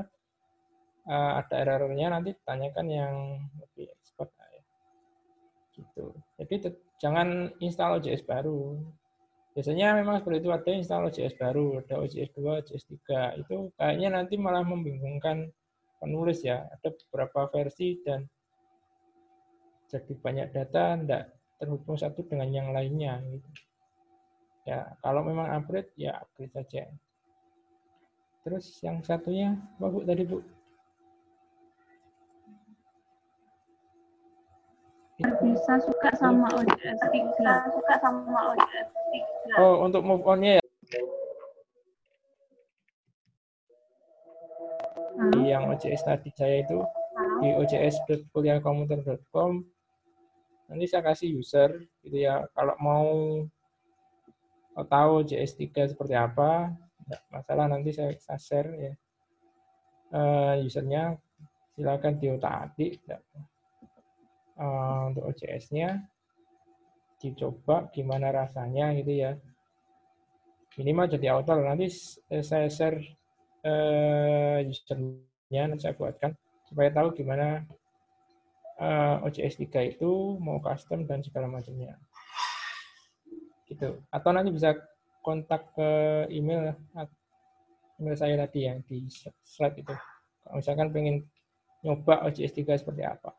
eh, 1.07 1.31
ada 1.39 1.53
error-errornya 1.55 2.11
nanti 2.11 2.35
tanyakan 2.43 2.87
yang 2.91 3.15
lebih 3.55 3.87
expert 3.95 4.27
ya. 4.35 4.61
Gitu. 5.79 6.11
Jadi 6.43 6.55
jangan 6.99 7.55
install 7.63 8.03
OJS 8.03 8.27
baru. 8.27 8.83
Biasanya 9.55 9.95
memang 9.95 10.19
seperti 10.19 10.43
itu 10.43 10.51
ada 10.51 10.69
install 10.75 11.07
OJS 11.07 11.39
baru, 11.39 11.79
ada 11.79 12.03
OJS 12.03 12.35
2, 12.35 12.67
OJS 12.67 12.83
3. 13.07 13.39
Itu 13.47 13.71
kayaknya 13.79 14.11
nanti 14.11 14.35
malah 14.35 14.67
membingungkan 14.67 15.55
penulis 15.97 16.41
ya. 16.45 16.65
Ada 16.65 16.93
beberapa 17.07 17.49
versi 17.51 17.99
dan 18.01 18.25
jadi 19.87 20.13
banyak 20.19 20.47
data 20.51 20.99
tidak 20.99 21.23
terhubung 21.57 21.97
satu 21.97 22.25
dengan 22.27 22.49
yang 22.51 22.69
lainnya. 22.75 23.23
Gitu. 23.23 23.49
Ya, 24.67 24.97
kalau 24.99 25.23
memang 25.23 25.47
upgrade, 25.55 25.95
ya 25.95 26.19
upgrade 26.19 26.51
saja. 26.51 26.91
Terus 28.43 28.79
yang 28.83 28.99
satunya, 29.03 29.55
apa 29.79 29.87
Bu 29.87 30.03
tadi 30.03 30.23
Bu? 30.27 30.39
bisa 35.17 35.81
suka 35.81 36.09
sama 36.21 36.45
OJS 36.53 36.99
3 37.09 37.73
suka 37.73 37.93
sama 37.97 38.53
OJS 38.53 38.87
3 39.49 39.57
Oh, 39.57 39.81
untuk 39.81 40.05
move 40.05 40.21
on-nya 40.27 40.61
ya. 40.61 40.63
Di 45.17 45.49
yang 45.49 45.73
OJS 45.73 46.05
tadi 46.05 46.29
saya 46.29 46.61
itu 46.61 46.77
di 47.41 47.49
ojs.kuliahkomputer.com 47.57 49.51
nanti 50.69 50.85
saya 50.85 51.01
kasih 51.01 51.33
user 51.41 51.73
gitu 52.05 52.17
ya. 52.21 52.45
Kalau 52.53 52.75
mau 52.77 53.07
tahu 54.77 55.25
OJS 55.25 55.57
3 55.57 55.91
seperti 55.97 56.13
apa, 56.13 56.69
enggak 57.07 57.21
masalah 57.33 57.65
nanti 57.65 57.89
saya, 57.95 58.13
saya 58.21 58.37
share 58.37 58.71
ya. 58.77 58.93
Uh, 60.07 60.63
usernya 60.63 61.19
silakan 61.75 62.15
diotak-atik 62.15 63.03
uh, 64.55 65.11
untuk 65.11 65.35
OJS-nya 65.35 65.99
dicoba 67.17 67.89
gimana 67.89 68.29
rasanya 68.29 68.93
gitu 68.95 69.13
ya. 69.17 69.33
Minimal 70.77 71.09
jadi 71.09 71.33
author 71.33 71.57
nanti 71.65 71.89
saya 72.45 72.69
share 72.69 73.16
uh, 73.67 74.63
usernya 74.63 75.63
nanti 75.67 75.83
saya 75.83 75.95
buatkan 75.99 76.31
supaya 76.67 76.89
tahu 76.91 77.11
gimana 77.15 77.67
uh, 78.79 79.23
OJS 79.27 79.59
3 79.59 79.97
itu 79.97 80.39
mau 80.39 80.63
custom 80.63 81.03
dan 81.03 81.19
segala 81.23 81.51
macamnya. 81.51 81.99
Gitu. 83.67 83.99
Atau 84.11 84.31
nanti 84.31 84.55
bisa 84.55 84.75
kontak 85.19 85.75
ke 85.75 85.89
email 86.31 86.71
email 87.99 88.15
saya 88.15 88.39
tadi 88.47 88.63
yang 88.63 88.79
di 88.87 89.03
slide 89.43 89.75
itu. 89.83 89.95
Kalau 90.47 90.55
misalkan 90.55 90.89
pengen 90.95 91.27
nyoba 91.83 92.23
OJS 92.31 92.55
3 92.55 92.79
seperti 92.79 93.03
apa. 93.03 93.35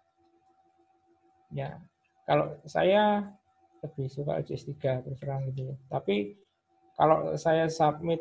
Ya 1.52 1.80
kalau 2.28 2.60
saya 2.68 3.24
lebih 3.80 4.10
suka 4.12 4.36
OJS 4.42 4.68
3 4.76 5.04
terus 5.06 5.18
terang 5.20 5.48
gitu. 5.48 5.72
Tapi 5.88 6.36
kalau 6.98 7.32
saya 7.38 7.70
submit 7.70 8.20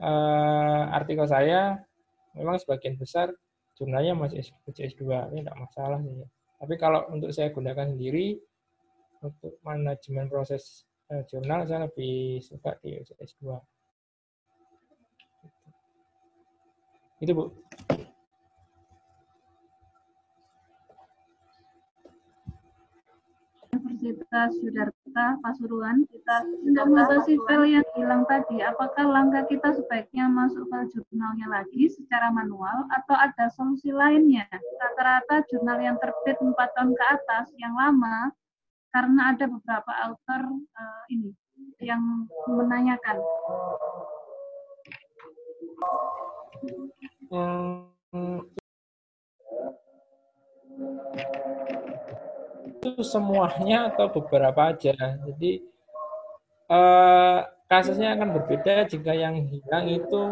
uh, 0.00 0.84
artikel 0.94 1.26
saya, 1.28 1.78
memang 2.34 2.58
sebagian 2.58 2.96
besar 2.98 3.30
jurnalnya 3.74 4.14
masih 4.14 4.46
OJS 4.70 4.94
2, 4.98 5.32
ini 5.34 5.42
tidak 5.42 5.58
masalah 5.58 5.98
sih. 6.02 6.14
Tapi 6.58 6.76
kalau 6.78 7.06
untuk 7.10 7.32
saya 7.34 7.50
gunakan 7.50 7.90
sendiri, 7.90 8.38
untuk 9.22 9.58
manajemen 9.66 10.28
proses 10.30 10.86
uh, 11.10 11.22
jurnal, 11.26 11.66
saya 11.66 11.90
lebih 11.90 12.38
suka 12.42 12.78
di 12.82 12.98
OJS 13.02 13.34
2. 13.42 13.58
Itu 17.22 17.32
Bu. 17.34 17.50
Universitas 24.04 24.52
Sudarta 24.60 25.40
Pasuruan. 25.40 26.04
Untuk 26.60 26.84
mengatasi 26.92 27.40
file 27.48 27.80
yang 27.80 27.86
hilang 27.96 28.28
tadi, 28.28 28.60
apakah 28.60 29.08
langkah 29.08 29.48
kita 29.48 29.72
sebaiknya 29.72 30.28
masuk 30.28 30.68
ke 30.68 30.92
jurnalnya 30.92 31.48
lagi 31.48 31.88
secara 31.88 32.28
manual 32.28 32.84
atau 32.92 33.16
ada 33.16 33.48
solusi 33.56 33.88
lainnya? 33.96 34.44
Rata-rata 34.52 35.48
jurnal 35.48 35.80
yang 35.80 35.96
terbit 35.96 36.36
4 36.36 36.52
tahun 36.52 36.92
ke 36.92 37.04
atas 37.16 37.48
yang 37.56 37.72
lama 37.72 38.28
karena 38.92 39.32
ada 39.32 39.48
beberapa 39.48 39.92
author 40.04 40.42
uh, 40.52 41.04
ini 41.08 41.32
yang 41.80 42.28
menanyakan. 42.44 43.16
Hmm, 47.32 48.44
itu 52.84 53.00
semuanya 53.00 53.88
atau 53.88 54.12
beberapa 54.12 54.76
aja. 54.76 54.92
Jadi 55.24 55.64
eh, 56.68 57.40
kasusnya 57.64 58.12
akan 58.12 58.28
berbeda 58.36 58.84
jika 58.84 59.16
yang 59.16 59.40
hilang 59.48 59.88
itu 59.88 60.28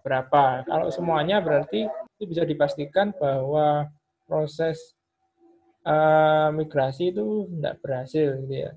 berapa. 0.00 0.64
Kalau 0.64 0.88
semuanya 0.88 1.44
berarti 1.44 1.84
itu 2.16 2.24
bisa 2.24 2.48
dipastikan 2.48 3.12
bahwa 3.12 3.92
proses 4.24 4.96
eh, 5.84 6.48
migrasi 6.56 7.12
itu 7.12 7.44
tidak 7.52 7.84
berhasil 7.84 8.40
gitu 8.40 8.56
ya. 8.56 8.72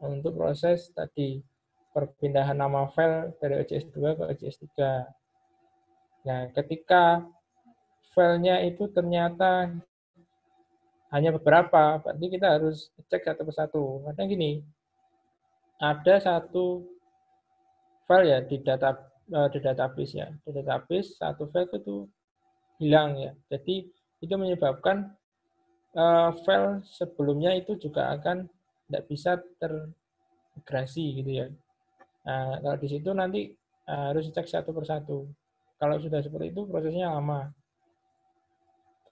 Untuk 0.00 0.32
proses 0.32 0.88
tadi 0.96 1.44
perpindahan 1.92 2.56
nama 2.56 2.88
file 2.88 3.36
dari 3.36 3.60
OJS 3.60 3.92
2 3.92 4.16
ke 4.16 4.22
OJS 4.32 4.56
3. 4.72 6.24
Nah, 6.24 6.48
ketika 6.56 7.20
filenya 8.16 8.64
itu 8.64 8.88
ternyata 8.88 9.70
hanya 11.14 11.30
beberapa, 11.30 12.02
berarti 12.02 12.26
kita 12.26 12.58
harus 12.58 12.90
cek 13.06 13.22
satu 13.22 13.42
persatu. 13.46 13.82
Karena 14.02 14.22
gini, 14.26 14.50
ada 15.78 16.14
satu 16.18 16.82
file 18.10 18.26
ya 18.26 18.38
di 18.42 18.58
data 18.58 18.98
eh, 19.30 19.48
di 19.54 19.58
database 19.62 20.14
ya, 20.18 20.28
di 20.42 20.50
database 20.50 21.14
satu 21.14 21.46
file 21.54 21.70
itu 21.70 22.10
hilang 22.82 23.14
ya. 23.14 23.30
Jadi 23.46 23.86
itu 24.18 24.34
menyebabkan 24.34 25.12
uh, 25.94 26.32
file 26.42 26.82
sebelumnya 26.88 27.54
itu 27.54 27.76
juga 27.76 28.16
akan 28.16 28.48
tidak 28.88 29.04
bisa 29.06 29.38
terintegrasi 29.60 31.22
gitu 31.22 31.30
ya. 31.44 31.46
Nah, 32.24 32.58
kalau 32.64 32.76
di 32.80 32.88
situ 32.88 33.10
nanti 33.12 33.52
uh, 33.88 34.10
harus 34.10 34.32
cek 34.32 34.48
satu 34.48 34.72
persatu. 34.72 35.28
Kalau 35.76 35.96
sudah 36.00 36.24
seperti 36.24 36.50
itu 36.54 36.64
prosesnya 36.64 37.12
lama. 37.12 37.52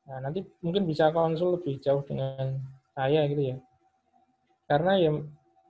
Nah, 0.09 0.19
nanti 0.19 0.43
mungkin 0.65 0.83
bisa 0.83 1.15
konsul 1.15 1.59
lebih 1.61 1.79
jauh 1.79 2.03
dengan 2.03 2.59
saya 2.95 3.23
gitu 3.31 3.55
ya. 3.55 3.57
Karena 4.67 4.99
ya 4.99 5.11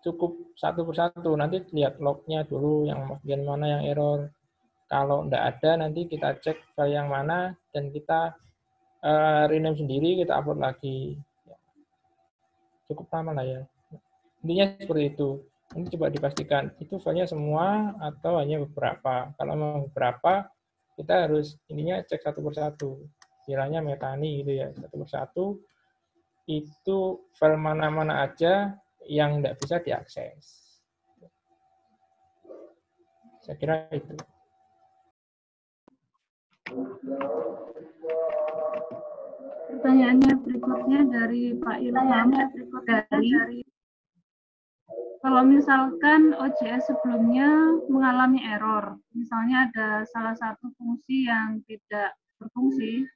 cukup 0.02 0.56
satu 0.56 0.88
persatu, 0.88 1.36
nanti 1.36 1.60
lihat 1.72 2.00
lognya 2.00 2.46
dulu 2.46 2.88
yang 2.88 3.06
bagian 3.08 3.42
mana 3.44 3.66
yang 3.78 3.82
error. 3.86 4.32
Kalau 4.88 5.24
tidak 5.24 5.56
ada, 5.56 5.70
nanti 5.84 6.04
kita 6.04 6.36
cek 6.40 6.76
file 6.76 6.92
yang 6.92 7.08
mana 7.08 7.56
dan 7.72 7.88
kita 7.88 8.36
uh, 9.00 9.44
rename 9.48 9.76
sendiri, 9.76 10.20
kita 10.20 10.36
upload 10.36 10.60
lagi. 10.60 11.16
Cukup 12.88 13.08
lama 13.08 13.40
lah 13.40 13.46
ya. 13.46 13.60
Intinya 14.44 14.76
seperti 14.76 15.16
itu. 15.16 15.30
Ini 15.72 15.88
coba 15.96 16.12
dipastikan, 16.12 16.68
itu 16.84 17.00
filenya 17.00 17.24
semua 17.24 17.96
atau 17.96 18.36
hanya 18.36 18.60
beberapa. 18.60 19.32
Kalau 19.40 19.54
mau 19.56 19.88
beberapa, 19.88 20.44
kita 21.00 21.24
harus 21.24 21.56
intinya 21.72 22.04
cek 22.04 22.20
satu 22.20 22.44
persatu 22.44 23.00
istilahnya 23.42 23.82
metani 23.82 24.46
gitu 24.46 24.54
ya 24.54 24.70
satu 24.70 24.94
persatu 25.02 25.46
itu 26.46 26.98
file 27.34 27.58
mana-mana 27.58 28.22
aja 28.22 28.78
yang 29.10 29.42
tidak 29.42 29.58
bisa 29.58 29.76
diakses. 29.82 30.44
Saya 33.42 33.56
kira 33.58 33.90
itu. 33.90 34.14
Pertanyaannya 39.74 40.32
berikutnya 40.46 41.00
dari 41.10 41.58
Pak 41.58 41.76
Ilham 41.82 42.30
dari 42.30 43.66
kalau 45.22 45.46
misalkan 45.46 46.34
OJS 46.34 46.90
sebelumnya 46.90 47.78
mengalami 47.86 48.42
error, 48.42 48.98
misalnya 49.14 49.70
ada 49.70 50.02
salah 50.10 50.34
satu 50.34 50.74
fungsi 50.74 51.30
yang 51.30 51.62
tidak 51.70 52.18
berfungsi, 52.42 53.06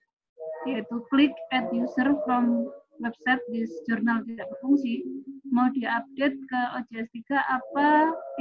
yaitu 0.65 0.97
klik 1.13 1.35
add 1.53 1.69
user 1.75 2.17
from 2.25 2.73
website 3.01 3.43
this 3.53 3.69
journal 3.85 4.25
tidak 4.25 4.49
berfungsi, 4.57 5.05
mau 5.53 5.69
diupdate 5.73 6.39
ke 6.49 6.61
OJS 6.81 7.09
3 7.29 7.37
apa 7.61 7.89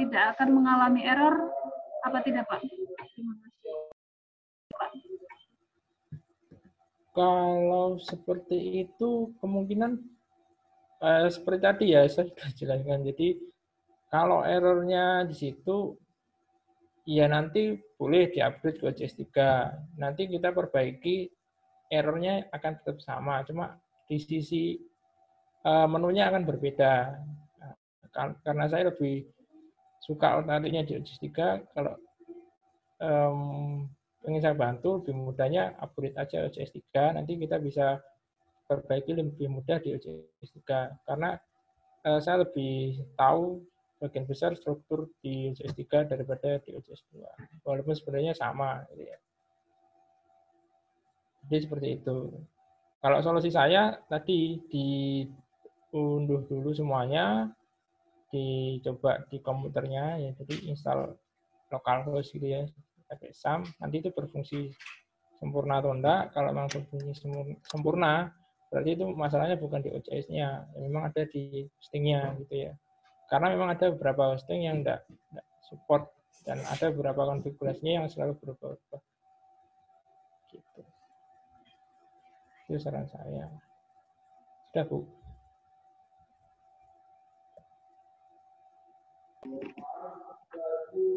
tidak 0.00 0.22
akan 0.36 0.48
mengalami 0.56 1.04
error 1.04 1.52
apa 2.08 2.18
tidak 2.24 2.48
Pak? 2.48 2.62
Kalau 7.16 7.96
seperti 7.96 8.84
itu 8.84 9.32
kemungkinan 9.40 9.96
eh, 11.00 11.28
seperti 11.32 11.60
tadi 11.64 11.86
ya 11.96 12.04
saya 12.08 12.28
sudah 12.28 12.50
jelaskan. 12.52 13.08
Jadi 13.08 13.40
kalau 14.12 14.44
errornya 14.44 15.24
di 15.24 15.34
situ 15.34 15.96
ya 17.08 17.24
nanti 17.30 17.80
boleh 17.96 18.28
diupdate 18.28 18.76
ke 18.76 18.84
OJS 18.84 19.14
3. 19.32 19.96
Nanti 19.96 20.28
kita 20.28 20.52
perbaiki 20.52 21.32
errornya 21.92 22.50
akan 22.50 22.72
tetap 22.82 22.98
sama, 23.02 23.42
cuma 23.46 23.78
di 24.06 24.18
sisi 24.18 24.78
uh, 25.66 25.86
menunya 25.90 26.30
akan 26.30 26.42
berbeda. 26.46 27.18
Karena 28.16 28.64
saya 28.64 28.88
lebih 28.88 29.28
suka 30.00 30.40
nantinya 30.40 30.86
di 30.86 30.96
OJS 30.96 31.20
3, 31.20 31.76
kalau 31.76 31.94
um, 33.02 33.84
ingin 34.24 34.40
saya 34.40 34.56
bantu, 34.56 35.02
lebih 35.02 35.14
mudahnya 35.18 35.76
upgrade 35.82 36.16
aja 36.16 36.48
OJS 36.48 36.72
3, 36.94 37.18
nanti 37.20 37.36
kita 37.36 37.60
bisa 37.60 38.00
perbaiki 38.64 39.12
lebih 39.12 39.52
mudah 39.52 39.76
di 39.82 39.92
OJS 39.92 40.50
3. 40.64 41.04
Karena 41.04 41.36
uh, 42.08 42.20
saya 42.22 42.46
lebih 42.46 43.04
tahu 43.18 43.60
bagian 44.00 44.24
besar 44.24 44.56
struktur 44.56 45.12
di 45.20 45.52
OJS 45.52 45.76
3 45.76 46.08
daripada 46.08 46.56
di 46.64 46.72
OJS 46.72 47.02
2. 47.12 47.66
Walaupun 47.68 47.92
sebenarnya 47.92 48.32
sama. 48.32 48.80
Gitu 48.94 49.12
ya. 49.12 49.18
Jadi 51.46 51.60
seperti 51.62 51.88
itu. 52.02 52.16
Kalau 52.98 53.18
solusi 53.22 53.54
saya 53.54 53.94
tadi 54.10 54.58
diunduh 54.66 56.42
dulu 56.50 56.74
semuanya, 56.74 57.46
dicoba 58.34 59.22
di 59.30 59.38
komputernya, 59.38 60.18
ya 60.18 60.30
jadi 60.34 60.74
install 60.74 61.14
localhost 61.70 62.34
gitu 62.34 62.46
ya, 62.50 62.62
pakai 63.06 63.30
SAM, 63.30 63.62
nanti 63.78 64.02
itu 64.02 64.10
berfungsi 64.10 64.74
sempurna 65.38 65.78
atau 65.78 65.94
enggak. 65.94 66.34
Kalau 66.34 66.50
memang 66.50 66.66
berfungsi 66.66 67.30
sempurna, 67.62 68.34
berarti 68.72 68.90
itu 68.98 69.04
masalahnya 69.14 69.54
bukan 69.54 69.86
di 69.86 69.94
OCS-nya, 69.94 70.66
ya, 70.74 70.80
memang 70.82 71.06
ada 71.14 71.22
di 71.30 71.62
hostingnya 71.78 72.34
gitu 72.42 72.70
ya. 72.70 72.72
Karena 73.30 73.54
memang 73.54 73.74
ada 73.74 73.94
beberapa 73.94 74.34
hosting 74.34 74.66
yang 74.66 74.82
enggak, 74.82 75.06
enggak 75.30 75.46
support 75.66 76.10
dan 76.46 76.62
ada 76.62 76.90
beberapa 76.94 77.26
konfigurasinya 77.26 78.02
yang 78.02 78.06
selalu 78.06 78.38
berubah-ubah. 78.38 79.02
Gitu. 80.50 80.82
Itu 82.66 82.82
saran 82.82 83.06
saya. 83.06 83.46
Sudah, 84.74 84.84
Bu. 84.90 85.06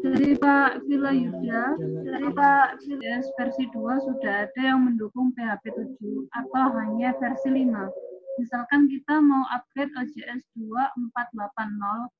Dari 0.00 0.38
Pak 0.38 0.86
Vila 0.86 1.10
Yuda, 1.10 1.74
dari 2.06 2.30
Pak 2.30 2.78
Vila 2.86 3.18
versi 3.34 3.66
2 3.74 4.06
sudah 4.06 4.46
ada 4.46 4.62
yang 4.62 4.86
mendukung 4.86 5.34
PHP 5.34 5.74
7 5.98 6.30
atau 6.30 6.64
hanya 6.78 7.10
versi 7.18 7.50
5. 7.50 7.90
Misalkan 8.38 8.86
kita 8.86 9.18
mau 9.18 9.42
upgrade 9.50 9.90
OJS 9.98 10.46
2480 10.54 11.02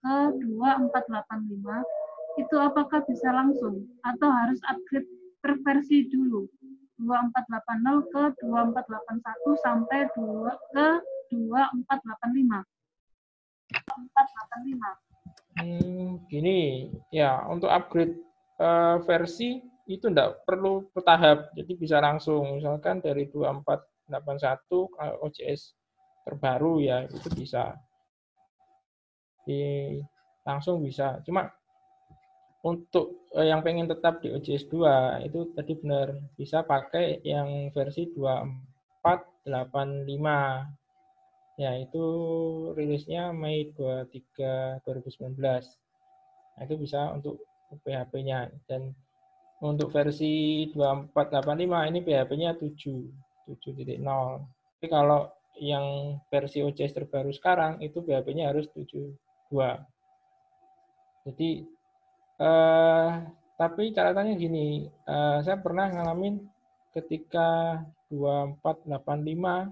ke 0.02 0.16
2485, 0.42 2.42
itu 2.42 2.56
apakah 2.58 3.00
bisa 3.06 3.30
langsung 3.30 3.86
atau 4.02 4.28
harus 4.28 4.58
upgrade 4.66 5.06
per 5.40 5.56
versi 5.62 6.10
dulu? 6.10 6.50
2480 7.00 8.12
ke 8.12 8.22
2481 8.44 9.64
sampai 9.64 10.06
2 10.12 10.72
ke 10.76 10.86
2485. 11.32 12.64
2485. 13.72 15.10
Hmm, 15.60 16.22
gini, 16.30 16.88
ya 17.12 17.44
untuk 17.48 17.68
upgrade 17.68 18.16
uh, 18.60 19.00
versi 19.04 19.60
itu 19.90 20.06
tidak 20.06 20.46
perlu 20.46 20.86
bertahap, 20.94 21.50
jadi 21.58 21.72
bisa 21.74 21.98
langsung. 21.98 22.60
Misalkan 22.60 23.02
dari 23.02 23.26
2481 23.26 24.94
ke 24.94 25.06
OJS 25.26 25.74
terbaru 26.22 26.78
ya, 26.78 27.04
itu 27.10 27.28
bisa. 27.34 27.74
Di, 29.42 29.98
langsung 30.46 30.78
bisa. 30.84 31.18
Cuma 31.26 31.50
untuk 32.60 33.24
uh, 33.32 33.46
yang 33.46 33.64
pengen 33.64 33.88
tetap 33.88 34.20
di 34.20 34.28
OJS 34.32 34.68
2, 34.68 35.26
itu 35.26 35.44
tadi 35.56 35.74
benar, 35.80 36.12
bisa 36.36 36.62
pakai 36.64 37.20
yang 37.24 37.72
versi 37.72 38.04
2485 38.12 40.80
Ya, 41.60 41.76
itu 41.76 42.04
rilisnya 42.72 43.36
Mei 43.36 43.68
23 43.76 44.80
2019. 44.80 45.36
Nah, 45.44 46.62
itu 46.64 46.74
bisa 46.80 47.12
untuk 47.12 47.44
PHP-nya 47.84 48.48
dan 48.64 48.96
untuk 49.60 49.92
versi 49.92 50.64
2485 50.72 51.92
ini 51.92 52.00
PHP-nya 52.00 52.56
7 52.56 53.52
7.0. 53.60 54.00
Tapi 54.80 54.88
kalau 54.88 55.28
yang 55.60 56.16
versi 56.32 56.64
OJS 56.64 56.96
terbaru 56.96 57.28
sekarang 57.28 57.76
itu 57.84 58.00
PHP-nya 58.00 58.56
harus 58.56 58.64
7.2. 58.72 59.12
Jadi 61.28 61.68
eh, 62.40 63.08
tapi 63.60 63.92
catatannya 63.92 64.34
gini, 64.40 64.88
eh, 64.88 65.38
saya 65.44 65.60
pernah 65.60 65.92
ngalamin 65.92 66.40
ketika 66.96 67.78
2485 68.10 69.70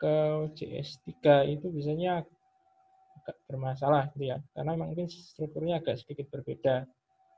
ke 0.00 0.14
CS3 0.56 1.12
itu 1.50 1.66
biasanya 1.68 2.24
agak 3.20 3.36
bermasalah 3.48 4.08
gitu 4.16 4.32
ya. 4.32 4.38
Karena 4.56 4.72
mungkin 4.78 5.10
strukturnya 5.10 5.82
agak 5.82 6.00
sedikit 6.00 6.30
berbeda. 6.32 6.88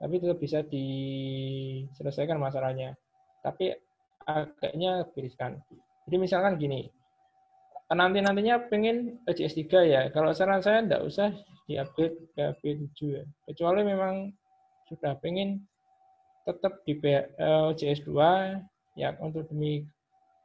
Tapi 0.03 0.15
tetap 0.19 0.39
bisa 0.39 0.67
diselesaikan 0.67 2.39
masalahnya. 2.39 2.99
Tapi 3.43 3.75
agaknya 4.27 5.07
beriskan. 5.11 5.59
Jadi 6.07 6.17
misalkan 6.19 6.59
gini, 6.59 6.91
nanti-nantinya 7.91 8.67
pengen 8.71 9.23
CS3 9.27 9.63
ya. 9.87 10.03
Kalau 10.11 10.35
saran 10.35 10.63
saya 10.63 10.83
tidak 10.83 11.03
usah 11.07 11.29
di-upgrade 11.67 12.19
ke 12.35 12.45
P7 12.63 12.99
ya. 13.11 13.25
Kecuali 13.47 13.87
memang 13.87 14.31
sudah 14.93 15.17
pengen 15.25 15.65
tetap 16.45 16.85
di 16.85 17.01
OJS 17.41 18.05
2 18.05 19.01
ya 19.01 19.17
untuk 19.25 19.49
demi 19.49 19.89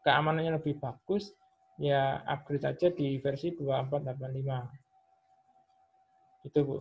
keamanannya 0.07 0.55
lebih 0.55 0.79
bagus 0.79 1.35
ya 1.77 2.25
upgrade 2.25 2.63
saja 2.63 2.89
di 2.89 3.19
versi 3.19 3.51
2485. 3.53 6.47
Itu, 6.47 6.59
Bu. 6.63 6.79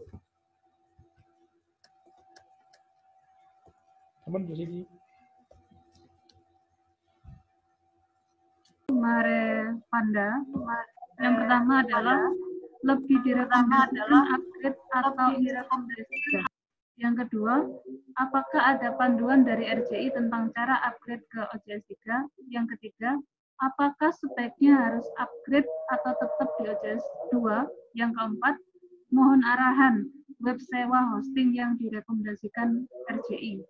Teman 4.27 4.43
di 4.47 4.55
sini. 4.55 4.81
Mare 8.95 9.75
Panda. 9.91 10.39
Yang 11.17 11.35
pertama 11.43 11.75
adalah 11.83 12.21
lebih 12.87 13.19
direkomendasikan 13.27 14.23
upgrade 14.39 14.79
atau 14.95 15.35
direkomendasikan. 15.39 16.56
Yang 16.97 17.29
kedua, 17.29 17.61
apakah 18.17 18.73
ada 18.73 18.97
panduan 18.97 19.45
dari 19.45 19.69
RJI 19.69 20.17
tentang 20.17 20.49
cara 20.57 20.81
upgrade 20.81 21.21
ke 21.29 21.45
OJS 21.53 21.85
3? 21.93 22.25
Yang 22.49 22.67
ketiga, 22.77 23.21
apakah 23.61 24.09
sebaiknya 24.17 24.81
harus 24.81 25.05
upgrade 25.21 25.69
atau 25.93 26.17
tetap 26.17 26.49
di 26.57 26.65
OJS 26.73 27.05
2? 27.37 27.69
Yang 28.01 28.17
keempat, 28.17 28.57
mohon 29.13 29.45
arahan 29.45 30.09
web 30.41 30.57
sewa 30.57 31.05
hosting 31.13 31.53
yang 31.53 31.77
direkomendasikan 31.77 32.89
RJI. 33.13 33.61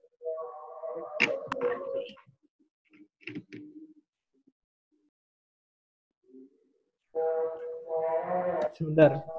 Sebentar. 8.78 9.35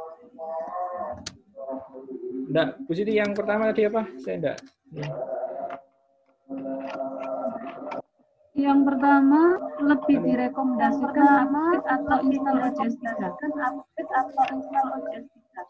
Enggak, 2.47 2.79
posisi 2.87 3.11
yang 3.11 3.35
pertama 3.35 3.69
tadi 3.69 3.83
apa? 3.91 4.07
Saya 4.23 4.35
enggak. 4.39 4.57
Yang 8.57 8.79
pertama, 8.89 9.41
lebih 9.85 10.17
direkomendasikan 10.25 11.45
upgrade 11.53 11.85
atau 11.85 12.17
install 12.25 12.57
OJS 12.57 12.95
3. 12.97 13.37
Upgrade 13.37 14.11
atau 14.17 14.43
install 14.55 14.87
OJS 14.97 15.25
3. 15.29 15.61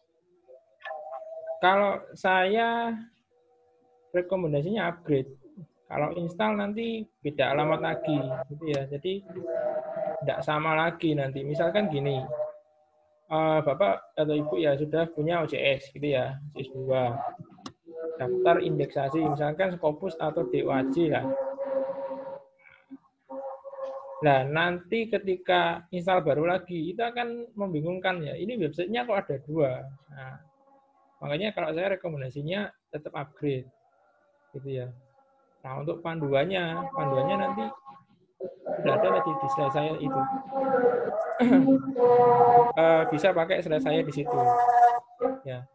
Kalau 1.57 1.91
saya 2.13 2.93
rekomendasinya 4.13 4.87
upgrade. 4.93 5.33
Kalau 5.87 6.11
install 6.19 6.59
nanti 6.59 7.07
beda 7.23 7.55
alamat 7.55 7.79
lagi, 7.79 8.19
gitu 8.51 8.63
ya. 8.71 8.87
Jadi 8.87 9.23
tidak 10.23 10.39
sama 10.45 10.75
lagi 10.75 11.15
nanti. 11.15 11.43
Misalkan 11.43 11.91
gini, 11.91 12.23
eh, 13.27 13.59
Bapak 13.63 14.15
atau 14.15 14.33
Ibu 14.33 14.55
ya 14.59 14.75
sudah 14.79 15.07
punya 15.11 15.43
OJS 15.43 15.91
gitu 15.95 16.07
ya, 16.15 16.39
OJS 16.55 16.69
2. 16.75 18.17
Daftar 18.17 18.65
indeksasi, 18.65 19.21
misalkan 19.21 19.77
Scopus 19.77 20.17
atau 20.17 20.49
DOAJ 20.49 20.95
lah. 21.13 21.25
Nah, 24.17 24.41
nanti 24.49 25.05
ketika 25.05 25.85
install 25.93 26.25
baru 26.25 26.49
lagi, 26.49 26.89
itu 26.89 26.97
akan 26.97 27.53
membingungkan 27.53 28.25
ya. 28.25 28.33
Ini 28.33 28.57
websitenya 28.57 29.05
kok 29.05 29.17
ada 29.21 29.37
dua. 29.45 29.85
Nah, 30.09 30.41
makanya 31.21 31.53
kalau 31.53 31.69
saya 31.77 31.93
rekomendasinya 31.93 32.73
tetap 32.89 33.13
upgrade. 33.13 33.69
Gitu 34.57 34.81
ya. 34.81 34.89
Nah, 35.61 35.85
untuk 35.85 36.01
panduannya, 36.01 36.89
panduannya 36.97 37.35
nanti 37.37 37.63
sudah 38.37 38.93
ada 38.93 39.19
di, 39.25 39.31
di 39.33 39.47
saya 39.53 39.93
itu. 39.97 40.21
Eh, 42.77 43.03
bisa 43.09 43.33
pakai 43.33 43.65
saya 43.65 44.05
di 44.05 44.13
situ. 44.13 44.37
Ya. 45.41 45.65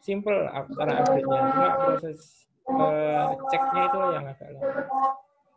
Simple 0.00 0.48
cara 0.48 1.04
upgrade-nya. 1.04 1.40
Cuma 1.52 1.68
proses 1.84 2.48
eh, 2.64 3.28
ceknya 3.52 3.82
itu 3.92 3.98
yang 4.16 4.24
agak 4.24 4.48
lama. 4.56 4.72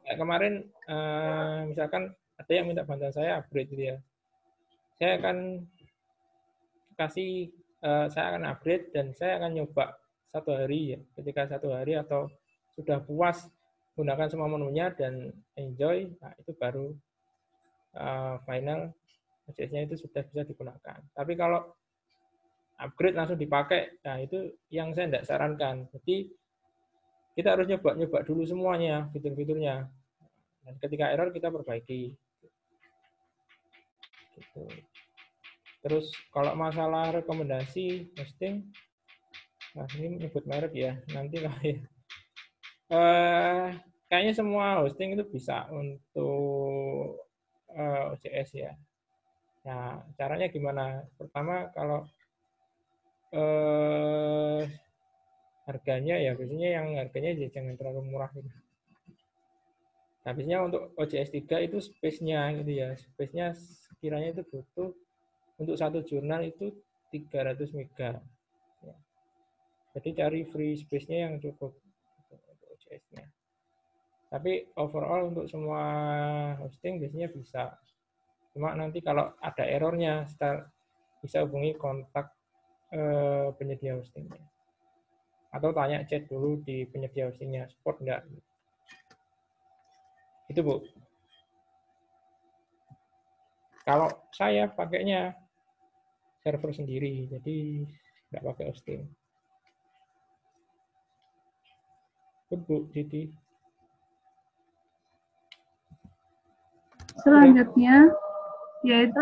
Kemarin 0.07 0.53
eh, 0.91 1.59
misalkan 1.71 2.11
ada 2.35 2.51
yang 2.51 2.67
minta 2.67 2.83
bantuan 2.83 3.15
saya 3.15 3.39
upgrade 3.39 3.71
gitu 3.71 3.95
ya. 3.95 3.97
Saya 4.99 5.23
akan 5.23 5.63
kasih 6.99 7.47
eh, 7.83 8.05
saya 8.11 8.25
akan 8.35 8.43
upgrade 8.51 8.91
dan 8.91 9.15
saya 9.15 9.39
akan 9.39 9.55
nyoba 9.55 9.95
satu 10.35 10.51
hari 10.51 10.95
ya. 10.95 10.99
Ketika 11.15 11.47
satu 11.47 11.71
hari 11.71 11.95
atau 11.95 12.27
sudah 12.75 12.99
puas 12.99 13.47
gunakan 13.97 14.29
semua 14.29 14.45
menunya 14.45 14.93
dan 14.93 15.33
enjoy, 15.57 16.05
nah 16.21 16.29
itu 16.37 16.53
baru 16.53 16.93
uh, 17.97 18.37
final 18.45 18.93
OJS-nya 19.49 19.89
itu 19.89 20.05
sudah 20.05 20.21
bisa 20.21 20.45
digunakan. 20.45 21.01
Tapi 21.17 21.33
kalau 21.33 21.65
upgrade 22.77 23.17
langsung 23.17 23.41
dipakai, 23.41 23.97
nah 24.05 24.21
itu 24.21 24.53
yang 24.69 24.93
saya 24.93 25.09
tidak 25.09 25.25
sarankan. 25.25 25.89
Jadi 25.97 26.29
kita 27.33 27.57
harus 27.57 27.65
nyoba-nyoba 27.65 28.21
dulu 28.21 28.45
semuanya, 28.45 29.09
fitur-fiturnya. 29.09 29.89
Dan 30.61 30.73
ketika 30.77 31.09
error 31.09 31.33
kita 31.33 31.49
perbaiki. 31.49 32.13
Gitu. 34.37 34.63
Terus 35.81 36.13
kalau 36.29 36.53
masalah 36.53 37.09
rekomendasi 37.17 38.13
hosting, 38.13 38.69
nah 39.73 39.89
ini 39.97 40.21
menyebut 40.21 40.45
merek 40.45 40.73
ya, 40.77 40.93
nanti 41.09 41.41
lah 41.41 41.57
ya 41.65 41.81
eh, 42.91 43.65
kayaknya 44.07 44.33
semua 44.35 44.83
hosting 44.83 45.15
itu 45.15 45.23
bisa 45.27 45.67
untuk 45.71 47.19
eh, 47.75 48.11
OJS 48.15 48.49
ya. 48.55 48.71
Nah, 49.67 49.99
caranya 50.15 50.47
gimana? 50.47 51.03
Pertama, 51.19 51.67
kalau 51.75 52.07
eh, 53.35 54.61
harganya 55.67 56.15
ya 56.15 56.31
biasanya 56.31 56.69
yang 56.79 56.87
harganya 56.95 57.35
ya 57.35 57.51
jangan 57.51 57.75
terlalu 57.75 58.07
murah 58.07 58.31
gitu. 58.31 58.47
Nah, 60.27 60.59
untuk 60.63 60.91
OJS 60.99 61.31
3 61.31 61.63
itu 61.63 61.79
space-nya 61.79 62.51
gitu 62.59 62.71
ya. 62.71 62.95
Space-nya 62.99 63.55
sekiranya 63.55 64.35
itu 64.35 64.43
butuh 64.43 64.91
untuk 65.55 65.75
satu 65.79 66.03
jurnal 66.03 66.43
itu 66.43 66.75
300 67.15 67.71
mega. 67.71 68.19
Ya. 68.83 68.95
Jadi 69.95 70.09
cari 70.19 70.41
free 70.51 70.75
space-nya 70.75 71.31
yang 71.31 71.39
cukup 71.39 71.79
OJS-nya. 72.87 73.27
Tapi 74.27 74.71
overall 74.79 75.31
untuk 75.31 75.47
semua 75.51 75.83
hosting 76.63 77.03
biasanya 77.03 77.27
bisa. 77.31 77.63
Cuma 78.55 78.71
nanti 78.75 79.03
kalau 79.03 79.35
ada 79.43 79.63
errornya, 79.67 80.23
bisa 81.19 81.43
hubungi 81.43 81.75
kontak 81.75 82.31
eh, 82.95 83.51
penyedia 83.59 83.99
hostingnya. 83.99 84.39
Atau 85.51 85.71
tanya 85.71 86.03
chat 86.07 86.27
dulu 86.27 86.59
di 86.63 86.87
penyedia 86.87 87.31
hostingnya, 87.31 87.67
support 87.71 88.03
enggak. 88.03 88.23
Itu 90.51 90.63
Bu. 90.63 90.83
Kalau 93.87 94.11
saya 94.35 94.67
pakainya 94.67 95.31
server 96.43 96.75
sendiri, 96.75 97.31
jadi 97.31 97.87
nggak 98.31 98.43
pakai 98.43 98.65
hosting. 98.67 99.07
Good, 102.47 102.63
Bu. 102.63 102.87
Selanjutnya 107.19 108.07
yaitu 108.87 109.19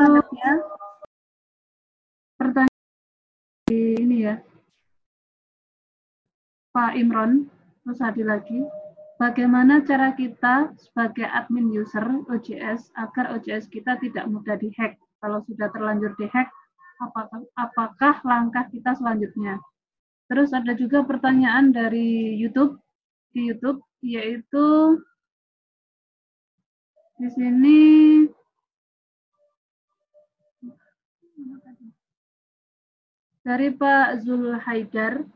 pertanyaan 2.37 2.69
di 3.65 3.97
ini 3.97 4.29
ya. 4.29 4.37
Pak 6.69 6.93
Imron, 7.01 7.49
terus 7.81 7.97
ada 7.97 8.21
lagi. 8.21 8.61
Bagaimana 9.17 9.81
cara 9.81 10.13
kita 10.13 10.77
sebagai 10.77 11.25
admin 11.25 11.73
user 11.73 12.05
OJS 12.29 12.93
agar 12.93 13.33
OJS 13.33 13.65
kita 13.73 13.97
tidak 14.05 14.29
mudah 14.29 14.53
dihack? 14.53 15.01
Kalau 15.17 15.41
sudah 15.49 15.73
terlanjur 15.73 16.13
dihack, 16.21 16.53
apakah, 17.01 17.41
apakah 17.57 18.21
langkah 18.21 18.69
kita 18.69 18.93
selanjutnya? 18.93 19.57
Terus 20.29 20.53
ada 20.53 20.77
juga 20.77 21.01
pertanyaan 21.01 21.73
dari 21.73 22.37
YouTube 22.37 22.84
di 23.35 23.51
YouTube 23.51 23.83
yaitu 23.99 24.95
di 27.19 27.27
sini 27.35 27.79
dari 33.43 33.75
Pak 33.75 34.23
Zul 34.23 34.55
Haidar 34.55 35.27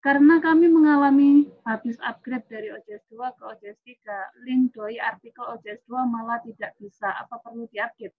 karena 0.00 0.40
kami 0.40 0.70
mengalami 0.72 1.52
habis 1.68 2.00
upgrade 2.00 2.46
dari 2.48 2.72
OJS 2.72 3.04
2 3.10 3.36
ke 3.36 3.42
OJS 3.42 3.78
3, 3.84 4.46
link 4.46 4.70
doi 4.72 4.96
artikel 5.02 5.42
OJS 5.42 5.82
2 5.90 5.98
malah 6.06 6.38
tidak 6.46 6.78
bisa. 6.78 7.10
Apa 7.10 7.42
perlu 7.42 7.66
diupdate? 7.74 8.14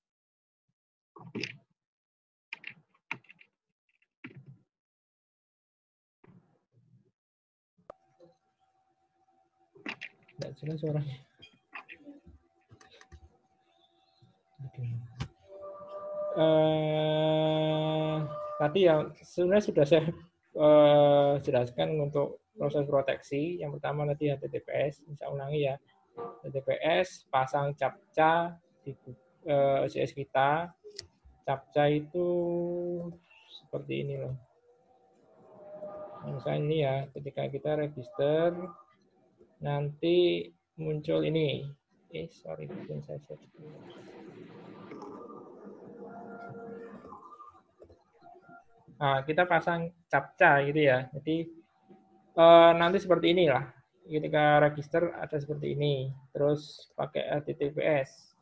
Tidak 10.38 10.54
jelas 10.62 10.78
suaranya. 10.78 11.18
Eh, 16.38 18.16
tadi 18.62 18.80
yang 18.86 19.10
sebenarnya 19.26 19.66
sudah 19.66 19.86
saya 19.90 20.06
eh, 20.54 21.34
jelaskan 21.42 21.98
untuk 21.98 22.46
proses 22.54 22.86
proteksi. 22.86 23.58
Yang 23.58 23.82
pertama 23.82 24.06
nanti 24.06 24.30
HTTPS, 24.30 25.02
bisa 25.10 25.26
ulangi 25.34 25.74
ya. 25.74 25.76
HTTPS, 26.46 27.26
pasang 27.34 27.74
captcha 27.74 28.54
di 28.86 28.94
eh, 29.50 29.86
OCS 29.90 30.14
kita. 30.14 30.70
Captcha 31.42 31.90
itu 31.90 32.30
seperti 33.50 34.06
ini 34.06 34.22
loh. 34.22 34.38
Misalnya 36.30 36.62
ini 36.62 36.78
ya, 36.86 36.96
ketika 37.18 37.50
kita 37.50 37.82
register, 37.82 38.54
nanti 39.62 40.48
muncul 40.78 41.26
ini. 41.26 41.66
Eh, 42.14 42.30
sorry, 42.32 42.70
mungkin 42.72 43.04
saya 43.04 43.20
share 43.20 43.42
Nah, 48.98 49.22
kita 49.22 49.46
pasang 49.46 49.94
captcha 50.10 50.66
gitu 50.66 50.90
ya. 50.90 51.06
Jadi 51.14 51.46
eh, 52.38 52.72
nanti 52.74 52.98
seperti 52.98 53.34
inilah. 53.34 53.66
Ketika 54.08 54.64
register 54.64 55.14
ada 55.14 55.38
seperti 55.38 55.78
ini. 55.78 56.10
Terus 56.34 56.90
pakai 56.98 57.30
HTTPS. 57.38 58.34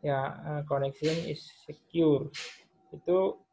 Ya, 0.00 0.20
eh, 0.40 0.62
connection 0.68 1.16
is 1.28 1.44
secure. 1.68 2.32
Itu 2.92 3.44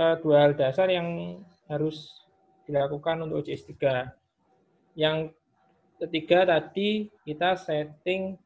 eh, 0.00 0.16
dua 0.24 0.48
hal 0.48 0.52
dasar 0.56 0.88
yang 0.88 1.40
harus 1.68 2.24
dilakukan 2.64 3.20
untuk 3.26 3.44
OJS 3.44 3.68
3. 3.68 4.16
Yang 4.96 5.36
ketiga 5.96 6.44
tadi 6.44 7.08
kita 7.24 7.56
setting 7.56 8.36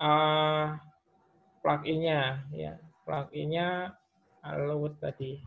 uh, 0.00 0.76
plugin-nya 1.64 2.44
ya. 2.52 2.76
Plugin-nya 3.06 3.96
allowed 4.44 4.98
tadi. 5.02 5.40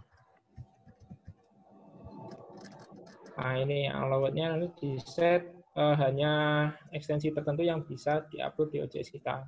Nah, 3.39 3.55
ini 3.55 3.87
allowed-nya 3.87 4.51
nanti 4.51 4.67
di 4.83 4.91
set 4.99 5.47
uh, 5.79 5.95
hanya 5.95 6.67
ekstensi 6.91 7.31
tertentu 7.31 7.63
yang 7.63 7.87
bisa 7.87 8.27
diupload 8.27 8.67
di 8.75 8.83
OJS 8.83 9.15
kita. 9.15 9.47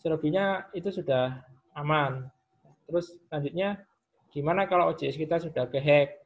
Selebihnya 0.00 0.72
itu 0.72 0.88
sudah 0.88 1.44
aman. 1.76 2.24
Terus 2.88 3.20
selanjutnya 3.28 3.84
gimana 4.32 4.64
kalau 4.64 4.88
OJS 4.96 5.20
kita 5.20 5.36
sudah 5.44 5.68
kehack? 5.68 6.24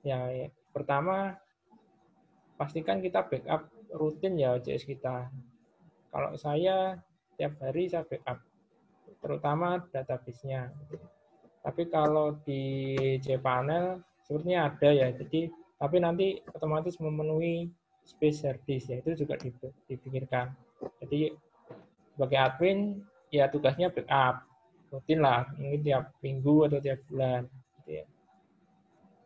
Ya, 0.00 0.24
ya, 0.32 0.48
pertama 0.72 1.36
pastikan 2.56 3.02
kita 3.02 3.24
backup 3.26 3.68
rutin 3.92 4.40
ya 4.40 4.56
OJS 4.56 4.88
kita. 4.88 5.28
Kalau 6.12 6.32
saya 6.36 7.00
tiap 7.36 7.56
hari 7.60 7.88
saya 7.88 8.04
backup, 8.04 8.44
terutama 9.24 9.80
database-nya. 9.92 10.72
Tapi 11.62 11.88
kalau 11.88 12.36
di 12.42 12.94
cPanel 13.22 14.02
sepertinya 14.26 14.68
ada 14.68 14.88
ya, 14.90 15.08
jadi 15.14 15.48
tapi 15.78 15.96
nanti 15.98 16.38
otomatis 16.54 16.98
memenuhi 17.02 17.70
space 18.02 18.46
hard 18.46 18.60
disk 18.66 18.90
ya 18.90 18.98
itu 18.98 19.26
juga 19.26 19.38
dipikirkan. 19.90 20.54
Jadi 21.02 21.30
sebagai 22.14 22.38
admin 22.38 23.02
ya 23.32 23.48
tugasnya 23.48 23.88
backup 23.88 24.44
rutin 24.92 25.24
lah 25.24 25.48
mungkin 25.56 25.80
tiap 25.80 26.12
minggu 26.20 26.68
atau 26.68 26.78
tiap 26.84 27.00
bulan 27.08 27.48
gitu 27.80 27.90
ya. 28.02 28.06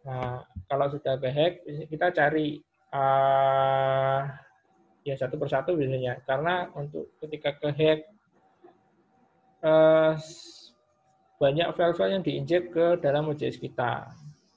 Nah 0.06 0.46
kalau 0.70 0.86
sudah 0.92 1.18
kehack 1.18 1.66
kita 1.90 2.14
cari 2.14 2.62
uh, 2.96 4.20
ya 5.04 5.14
satu 5.20 5.36
persatu 5.36 5.76
biasanya. 5.76 6.24
Karena 6.24 6.72
untuk 6.72 7.12
ketika 7.20 7.52
kehack 7.60 8.08
uh, 9.60 10.16
banyak 11.36 11.68
file-file 11.76 12.16
yang 12.16 12.24
diinjek 12.24 12.72
ke 12.72 12.96
dalam 13.04 13.28
OJS 13.28 13.60
kita. 13.60 14.08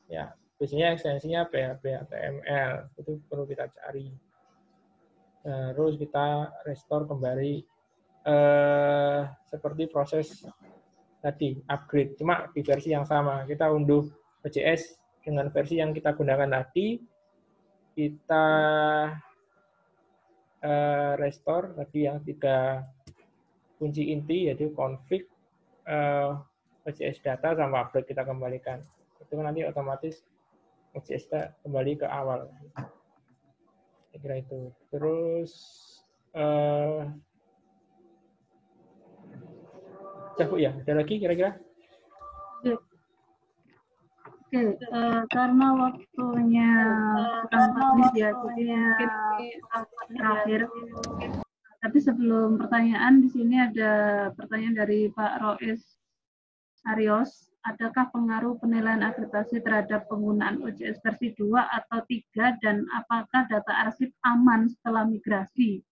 Ya 0.08 0.40
biasanya 0.60 0.92
ekstensinya 0.92 1.48
PHP 1.48 1.84
HTML 2.04 2.92
itu 3.00 3.12
perlu 3.32 3.48
kita 3.48 3.72
cari. 3.72 4.12
Terus 5.40 5.96
kita 5.96 6.52
restore 6.68 7.08
kembali 7.08 7.64
eh, 8.28 9.20
seperti 9.48 9.88
proses 9.88 10.44
tadi 11.24 11.56
upgrade, 11.72 12.20
cuma 12.20 12.52
di 12.52 12.60
versi 12.60 12.92
yang 12.92 13.08
sama. 13.08 13.48
Kita 13.48 13.72
unduh 13.72 14.04
OJS 14.44 15.00
dengan 15.24 15.48
versi 15.48 15.80
yang 15.80 15.96
kita 15.96 16.12
gunakan 16.12 16.52
tadi, 16.52 17.00
kita 17.94 18.46
eh, 20.62 21.14
restore 21.18 21.74
tadi 21.78 22.00
yang 22.06 22.22
tiga 22.26 22.84
kunci 23.80 24.12
inti 24.12 24.52
yaitu 24.52 24.76
config 24.76 25.26
OJS 26.86 27.26
data 27.26 27.58
sama 27.58 27.86
upgrade 27.86 28.06
kita 28.06 28.22
kembalikan. 28.22 28.86
Itu 29.22 29.40
nanti 29.42 29.66
otomatis 29.66 30.22
kita 30.94 31.58
kembali 31.66 32.02
ke 32.02 32.06
awal. 32.06 32.50
Saya 34.10 34.20
kira 34.22 34.36
itu. 34.42 34.70
Terus 34.94 35.54
Bu, 40.50 40.56
ya? 40.58 40.72
Ada 40.72 41.04
lagi 41.04 41.22
kira-kira? 41.22 41.60
Oke, 44.50 44.82
uh, 44.90 45.30
karena 45.30 45.68
waktunya 45.78 46.74
habis 47.54 48.10
ya, 48.18 48.34
mungkin 48.34 48.82
terakhir. 50.18 50.66
Tapi 51.78 51.98
sebelum 52.02 52.58
pertanyaan, 52.58 53.22
di 53.22 53.30
sini 53.30 53.62
ada 53.62 53.94
pertanyaan 54.34 54.74
dari 54.74 55.14
Pak 55.14 55.34
Rois 55.38 55.86
Arios. 56.82 57.54
Adakah 57.62 58.10
pengaruh 58.10 58.58
penilaian 58.58 59.06
akreditasi 59.06 59.62
terhadap 59.62 60.10
penggunaan 60.10 60.66
OJS 60.66 60.98
versi 61.06 61.30
2 61.38 61.54
atau 61.54 62.02
3 62.10 62.58
dan 62.58 62.90
apakah 62.90 63.46
data 63.46 63.86
arsip 63.86 64.10
aman 64.26 64.66
setelah 64.66 65.06
migrasi? 65.06 65.86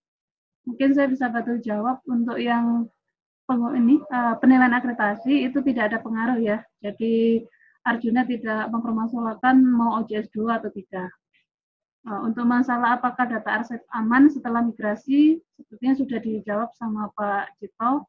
Mungkin 0.65 0.97
saya 0.97 1.05
bisa 1.13 1.29
bantu 1.29 1.61
jawab 1.61 2.01
untuk 2.09 2.41
yang 2.41 2.89
ini 3.77 4.01
uh, 4.09 4.33
penilaian 4.41 4.73
akreditasi 4.73 5.45
itu 5.45 5.61
tidak 5.61 5.93
ada 5.93 6.01
pengaruh 6.01 6.41
ya. 6.41 6.65
Jadi 6.81 7.45
Arjuna 7.87 8.27
tidak 8.27 8.67
mempermasalahkan 8.67 9.55
mau 9.63 10.03
OJS 10.03 10.27
2 10.35 10.59
atau 10.59 10.67
tidak. 10.75 11.07
Uh, 12.07 12.23
untuk 12.27 12.47
masalah 12.47 12.99
apakah 12.99 13.27
data 13.27 13.63
arsip 13.63 13.83
aman 13.91 14.31
setelah 14.31 14.63
migrasi, 14.63 15.39
sepertinya 15.59 15.95
sudah 15.95 16.19
dijawab 16.19 16.69
sama 16.75 17.11
Pak 17.15 17.55
Cito. 17.59 18.07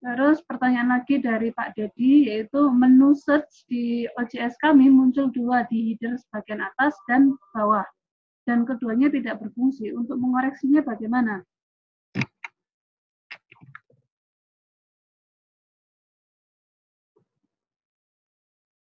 Terus 0.00 0.40
pertanyaan 0.48 0.96
lagi 0.96 1.20
dari 1.20 1.52
Pak 1.52 1.76
Dedi, 1.76 2.32
yaitu 2.32 2.72
menu 2.72 3.12
search 3.12 3.68
di 3.68 4.08
OJS 4.16 4.56
kami 4.58 4.88
muncul 4.88 5.28
dua 5.28 5.68
di 5.68 5.92
header 5.92 6.16
bagian 6.32 6.64
atas 6.64 6.96
dan 7.04 7.36
bawah. 7.52 7.84
Dan 8.48 8.64
keduanya 8.64 9.12
tidak 9.12 9.38
berfungsi. 9.44 9.92
Untuk 9.92 10.16
mengoreksinya 10.16 10.80
bagaimana? 10.80 11.44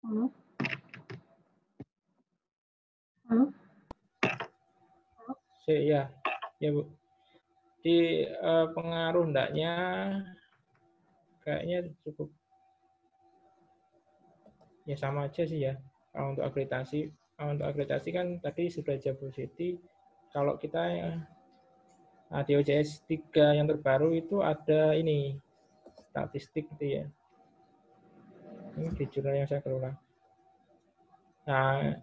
Halo? 0.04 0.28
Halo? 3.24 3.44
Ya, 5.64 6.12
ya 6.60 6.68
Bu. 6.76 6.92
Di 7.80 8.28
uh, 8.36 8.68
pengaruh 8.76 9.24
ndaknya 9.32 9.72
kayaknya 11.40 11.88
cukup 12.04 12.28
ya 14.84 14.92
sama 15.00 15.24
aja 15.24 15.48
sih 15.48 15.72
ya. 15.72 15.80
Kalau 16.12 16.36
untuk 16.36 16.52
akreditasi, 16.52 17.08
kalau 17.40 17.56
untuk 17.56 17.72
akreditasi 17.72 18.08
kan 18.12 18.36
tadi 18.44 18.68
sudah 18.68 19.00
City. 19.32 19.80
Kalau 20.36 20.60
kita 20.60 21.00
nah, 22.28 22.44
di 22.44 22.60
OJS 22.60 23.08
3 23.08 23.56
yang 23.56 23.72
terbaru 23.72 24.12
itu 24.12 24.44
ada 24.44 24.92
ini 24.92 25.40
statistik 26.12 26.68
gitu 26.76 27.00
ya 27.00 27.08
ini 28.76 28.90
di 28.94 29.04
jurnal 29.10 29.34
yang 29.38 29.48
saya 29.48 29.62
kelola. 29.62 29.92
Nah, 31.44 31.94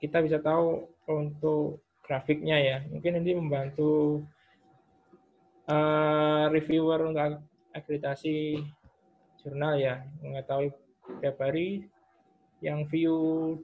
kita 0.00 0.24
bisa 0.24 0.40
tahu 0.40 0.88
untuk 1.10 1.84
grafiknya 2.04 2.56
ya. 2.58 2.78
Mungkin 2.88 3.20
ini 3.20 3.36
membantu 3.36 4.24
uh, 5.68 6.48
reviewer 6.48 7.12
untuk 7.12 7.44
akreditasi 7.70 8.58
jurnal 9.44 9.78
ya, 9.78 10.02
mengetahui 10.24 10.72
tiap 11.20 11.36
hari 11.40 11.86
yang 12.60 12.84
view 12.88 13.56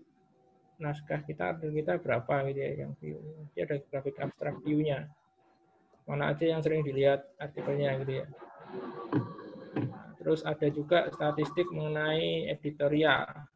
naskah 0.77 1.25
kita 1.25 1.57
kita 1.57 1.97
berapa 2.01 2.53
gitu 2.53 2.61
ya 2.61 2.73
yang 2.85 2.93
view. 3.01 3.17
Ini 3.57 3.65
ada 3.65 3.77
grafik 3.89 4.17
abstrak 4.21 4.61
view-nya. 4.61 5.09
Mana 6.05 6.31
aja 6.31 6.45
yang 6.47 6.61
sering 6.61 6.85
dilihat 6.85 7.25
artikelnya 7.41 7.97
gitu 8.05 8.23
ya. 8.23 8.27
Terus 10.27 10.43
ada 10.43 10.67
juga 10.75 11.07
statistik 11.15 11.71
mengenai 11.71 12.51
editorial. 12.51 13.47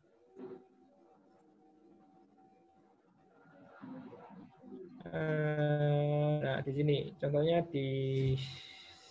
Eh, 5.10 6.32
nah, 6.38 6.62
di 6.62 6.70
sini 6.70 7.10
contohnya 7.18 7.66
di 7.66 7.88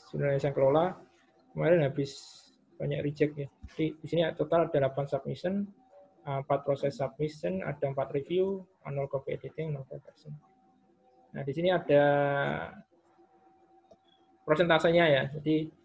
jurnal 0.07 0.39
yang 0.39 0.55
kelola 0.55 0.95
kemarin 1.51 1.83
habis 1.83 2.39
banyak 2.79 3.03
reject 3.03 3.35
ya. 3.35 3.51
Di, 3.75 3.91
di 3.91 4.07
sini 4.07 4.23
total 4.39 4.71
ada 4.71 4.87
8 4.95 5.11
submission, 5.11 5.67
4 6.23 6.47
proses 6.63 6.95
submission, 6.95 7.59
ada 7.67 7.91
4 7.91 8.15
review, 8.15 8.63
0 8.87 9.11
copy 9.11 9.35
editing, 9.35 9.75
0 9.75 9.83
conversion. 9.83 10.31
Nah, 11.35 11.43
di 11.43 11.51
sini 11.51 11.75
ada 11.75 12.03
prosentasenya 14.47 15.05
ya. 15.11 15.23
Jadi 15.35 15.78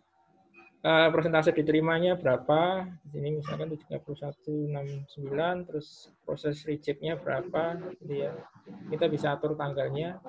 uh, 0.84 1.08
persentase 1.10 1.50
diterimanya 1.56 2.14
berapa? 2.20 2.84
Di 3.08 3.18
sini 3.18 3.40
misalkan 3.40 3.72
3169 3.72 5.66
terus 5.66 6.12
proses 6.22 6.60
rejectnya 6.68 7.16
berapa? 7.16 7.80
Gitu 7.98 8.14
ya 8.28 8.32
kita 8.92 9.08
bisa 9.08 9.34
atur 9.34 9.56
tanggalnya. 9.56 10.20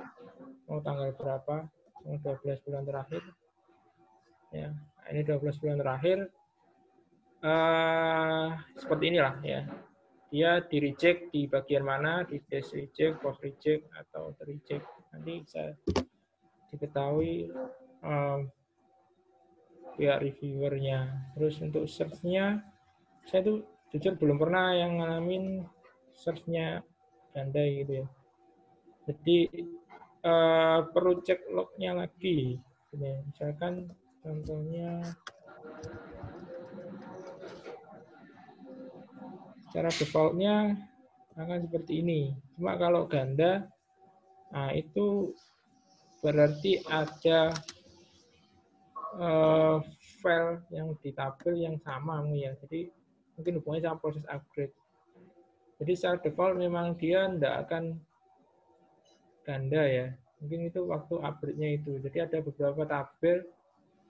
Mau 0.65 0.81
tanggal 0.81 1.13
berapa? 1.13 1.67
Mau 2.07 2.17
12 2.23 2.65
bulan 2.65 2.83
terakhir? 2.87 3.21
Ya 4.55 4.71
ini 5.11 5.21
12 5.21 5.61
bulan 5.61 5.77
terakhir. 5.77 6.17
Uh, 7.45 8.57
seperti 8.79 9.13
inilah 9.13 9.37
ya. 9.45 9.61
Dia 10.33 10.59
di 10.65 10.81
reject 10.81 11.29
di 11.29 11.45
bagian 11.45 11.85
mana? 11.85 12.25
Di 12.25 12.41
test 12.49 12.73
reject 12.73 13.21
post 13.21 13.39
reject 13.45 13.85
atau 13.93 14.33
reject 14.41 14.83
nanti 15.13 15.45
bisa 15.45 15.71
diketahui 16.73 17.53
um, 18.03 18.49
pihak 19.95 20.21
reviewernya. 20.21 21.31
Terus 21.35 21.59
untuk 21.63 21.87
search-nya, 21.87 22.61
saya 23.27 23.41
tuh 23.43 23.57
jujur 23.91 24.15
belum 24.19 24.37
pernah 24.37 24.75
yang 24.75 24.99
ngalamin 24.99 25.63
search-nya 26.15 26.83
ganda 27.35 27.63
gitu 27.63 28.03
ya. 28.03 28.07
Jadi 29.07 29.37
uh, 30.23 30.87
perlu 30.91 31.19
cek 31.23 31.51
log-nya 31.51 31.95
lagi. 31.95 32.59
Gitu 32.91 33.03
ya. 33.03 33.19
Misalkan 33.27 33.91
contohnya 34.23 35.03
secara 39.67 39.91
default-nya 39.91 40.55
akan 41.35 41.67
seperti 41.67 41.99
ini. 41.99 42.31
Cuma 42.55 42.79
kalau 42.79 43.03
ganda, 43.11 43.67
nah 44.55 44.71
itu 44.71 45.35
berarti 46.23 46.79
ada 46.87 47.51
uh, 49.19 49.77
file 50.21 50.61
yang 50.71 50.95
di 50.99 51.11
tabel 51.15 51.55
yang 51.55 51.75
sama 51.81 52.23
ya. 52.31 52.53
Jadi 52.65 52.91
mungkin 53.35 53.59
hubungannya 53.59 53.83
sama 53.87 53.99
proses 53.99 54.25
upgrade. 54.27 54.75
Jadi 55.79 55.91
secara 55.91 56.17
default 56.23 56.55
memang 56.55 56.95
dia 56.95 57.27
tidak 57.27 57.67
akan 57.67 57.83
ganda 59.43 59.83
ya. 59.83 60.07
Mungkin 60.39 60.67
itu 60.67 60.79
waktu 60.87 61.15
upgrade-nya 61.19 61.69
itu. 61.79 61.99
Jadi 61.99 62.17
ada 62.23 62.37
beberapa 62.39 62.83
tabel 62.87 63.43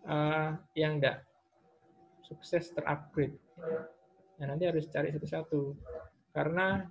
uh, 0.06 0.58
yang 0.78 1.02
enggak 1.02 1.26
sukses 2.26 2.74
terupgrade. 2.74 3.38
Nah, 4.42 4.46
nanti 4.52 4.66
harus 4.66 4.90
cari 4.90 5.14
satu-satu. 5.14 5.74
Karena 6.36 6.86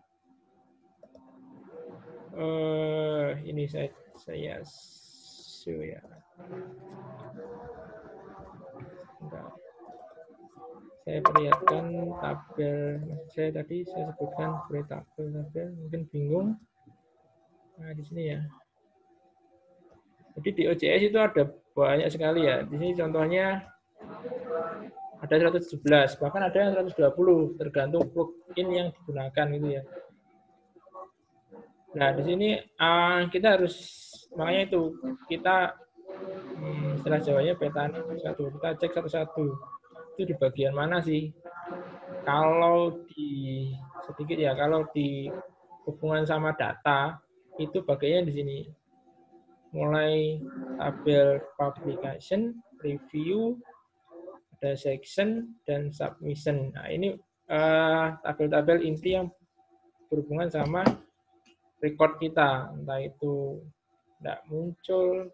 uh, 2.34 3.36
ini 3.42 3.68
saya 3.68 3.90
saya 4.18 4.62
show 4.64 5.82
ya. 5.82 6.00
Saya 11.04 11.20
perlihatkan 11.20 11.84
tabel 12.16 12.76
saya 13.28 13.48
tadi 13.52 13.84
saya 13.84 14.08
sebutkan 14.08 14.56
sebagai 14.64 14.84
tabel 14.88 15.26
tabel 15.36 15.66
mungkin 15.76 16.02
bingung. 16.08 16.48
Nah, 17.76 17.92
di 17.92 18.02
sini 18.08 18.22
ya. 18.32 18.40
Jadi 20.34 20.48
di 20.56 20.62
OJS 20.64 21.02
itu 21.12 21.18
ada 21.20 21.44
banyak 21.76 22.08
sekali 22.08 22.48
ya. 22.48 22.64
Di 22.64 22.74
sini 22.80 22.96
contohnya 22.96 23.68
ada 25.20 25.34
117, 25.52 26.20
bahkan 26.20 26.42
ada 26.48 26.56
yang 26.56 26.72
120, 26.72 27.60
tergantung 27.60 28.04
plugin 28.08 28.68
yang 28.72 28.88
digunakan 28.92 29.46
gitu 29.56 29.68
ya. 29.76 29.82
Nah, 31.94 32.10
di 32.16 32.22
sini 32.26 32.48
uh, 32.80 33.28
kita 33.28 33.60
harus 33.60 33.74
makanya 34.34 34.72
itu 34.72 34.82
kita 35.30 35.78
hmm, 36.58 37.00
setelah 37.00 37.20
Jawanya 37.22 37.54
petani 37.54 38.00
satu 38.18 38.50
kita 38.50 38.68
cek 38.82 38.92
satu-satu 38.98 39.46
itu 40.14 40.30
di 40.30 40.34
bagian 40.38 40.78
mana 40.78 41.02
sih? 41.02 41.34
Kalau 42.22 43.02
di 43.10 43.68
sedikit 44.06 44.38
ya, 44.38 44.54
kalau 44.54 44.86
di 44.94 45.26
hubungan 45.84 46.24
sama 46.24 46.54
data 46.54 47.18
itu 47.58 47.82
bagiannya 47.82 48.30
di 48.30 48.32
sini. 48.32 48.58
Mulai 49.74 50.38
tabel 50.78 51.42
publication, 51.58 52.54
review, 52.78 53.58
ada 54.54 54.78
section 54.78 55.58
dan 55.66 55.90
submission. 55.90 56.70
Nah, 56.72 56.86
ini 56.88 57.18
tabel-tabel 58.22 58.80
uh, 58.80 58.86
inti 58.86 59.18
yang 59.18 59.28
berhubungan 60.06 60.48
sama 60.48 60.86
record 61.82 62.16
kita, 62.22 62.70
entah 62.70 63.02
itu 63.02 63.60
tidak 64.22 64.40
muncul, 64.48 65.28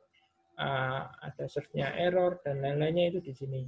uh, 0.59 1.02
ada 1.20 1.44
search-nya 1.47 1.94
error, 2.01 2.40
dan 2.43 2.65
lain-lainnya 2.65 3.15
itu 3.15 3.20
di 3.23 3.32
sini. 3.36 3.62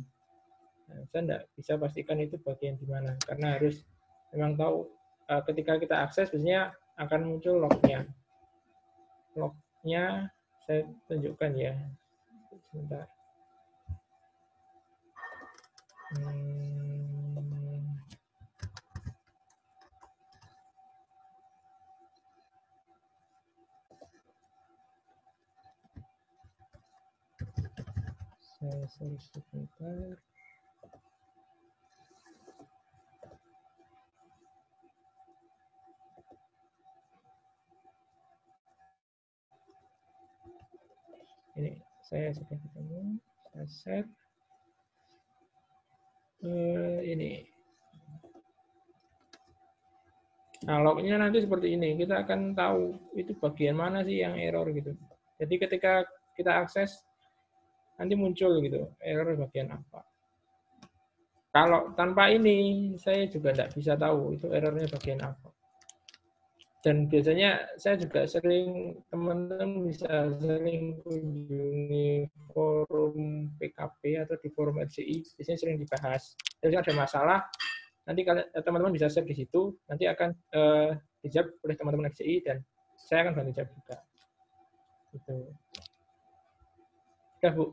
Nah, 0.89 1.05
saya 1.11 1.23
tidak 1.23 1.43
bisa 1.55 1.73
pastikan 1.79 2.19
itu 2.19 2.37
bagian 2.41 2.75
di 2.81 2.87
mana, 2.89 3.15
karena 3.23 3.59
harus 3.61 3.85
memang 4.33 4.57
tahu 4.57 4.89
uh, 5.29 5.43
ketika 5.47 5.79
kita 5.79 5.97
akses, 6.03 6.33
biasanya 6.33 6.73
akan 6.99 7.21
muncul 7.29 7.63
lognya. 7.63 8.05
Lognya 9.37 10.29
saya 10.67 10.87
tunjukkan 11.09 11.53
ya. 11.57 11.75
Sebentar. 12.71 13.07
Hmm. 16.13 16.93
Saya 28.63 28.87
search 28.87 29.27
sebentar. 29.35 30.23
Saya 42.13 42.29
sudah 42.37 42.57
ketemu, 42.61 43.17
saya 43.49 43.67
set 43.73 44.07
ini. 47.09 47.49
Nah, 50.69 50.79
lognya 50.85 51.17
nanti 51.17 51.41
seperti 51.41 51.73
ini. 51.73 51.97
Kita 51.97 52.21
akan 52.21 52.53
tahu 52.53 52.95
itu 53.17 53.33
bagian 53.41 53.81
mana 53.81 54.05
sih 54.05 54.21
yang 54.21 54.37
error 54.37 54.69
gitu. 54.75 54.93
Jadi 55.41 55.55
ketika 55.57 56.05
kita 56.37 56.53
akses, 56.67 57.01
nanti 57.97 58.13
muncul 58.13 58.61
gitu, 58.61 58.93
error 59.01 59.33
bagian 59.39 59.73
apa. 59.73 60.05
Kalau 61.53 61.93
tanpa 61.95 62.33
ini, 62.33 62.93
saya 62.99 63.29
juga 63.29 63.53
tidak 63.53 63.73
bisa 63.77 63.95
tahu 63.95 64.35
itu 64.35 64.51
errornya 64.51 64.89
bagian 64.91 65.21
apa. 65.23 65.52
Dan 66.83 67.07
biasanya 67.07 67.79
saya 67.79 67.95
juga 67.95 68.27
sering, 68.27 68.99
teman-teman 69.07 69.87
bisa 69.87 70.35
sering 70.43 70.99
kunjungi 71.07 72.27
forum 72.51 73.47
PKP 73.63 74.19
atau 74.19 74.35
di 74.43 74.51
forum 74.51 74.83
RCI, 74.83 75.23
biasanya 75.39 75.59
sering 75.63 75.79
dibahas. 75.79 76.35
Jadi 76.59 76.75
ada 76.75 76.93
masalah, 76.99 77.39
nanti 78.03 78.27
teman-teman 78.67 78.91
bisa 78.91 79.07
share 79.07 79.23
di 79.23 79.39
situ, 79.39 79.79
nanti 79.87 80.11
akan 80.11 80.35
uh, 80.59 80.91
dijawab 81.23 81.55
oleh 81.63 81.77
teman-teman 81.79 82.11
RCI, 82.11 82.35
dan 82.43 82.59
saya 82.99 83.31
akan 83.31 83.33
bantu 83.39 83.51
jawab 83.63 83.71
juga. 83.79 83.97
Itu. 85.15 85.37
Udah, 87.39 87.53
Bu. 87.55 87.67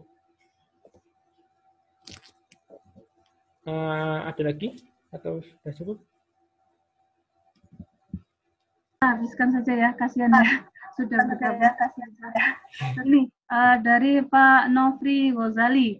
Uh, 3.65 4.19
ada 4.29 4.41
lagi? 4.45 4.85
Atau 5.09 5.41
sudah 5.41 5.73
cukup? 5.73 5.97
Habiskan 8.99 9.55
saja 9.55 9.73
ya, 9.73 9.89
kasihan 9.95 10.35
ya. 10.35 10.43
Sudah 10.99 11.23
bergabung. 11.31 11.63
kasihan 11.79 12.11
saja. 12.19 12.43
Ini 13.07 13.31
uh, 13.47 13.77
dari 13.79 14.19
Pak 14.19 14.67
Nofri 14.67 15.31
Ghazali 15.31 15.95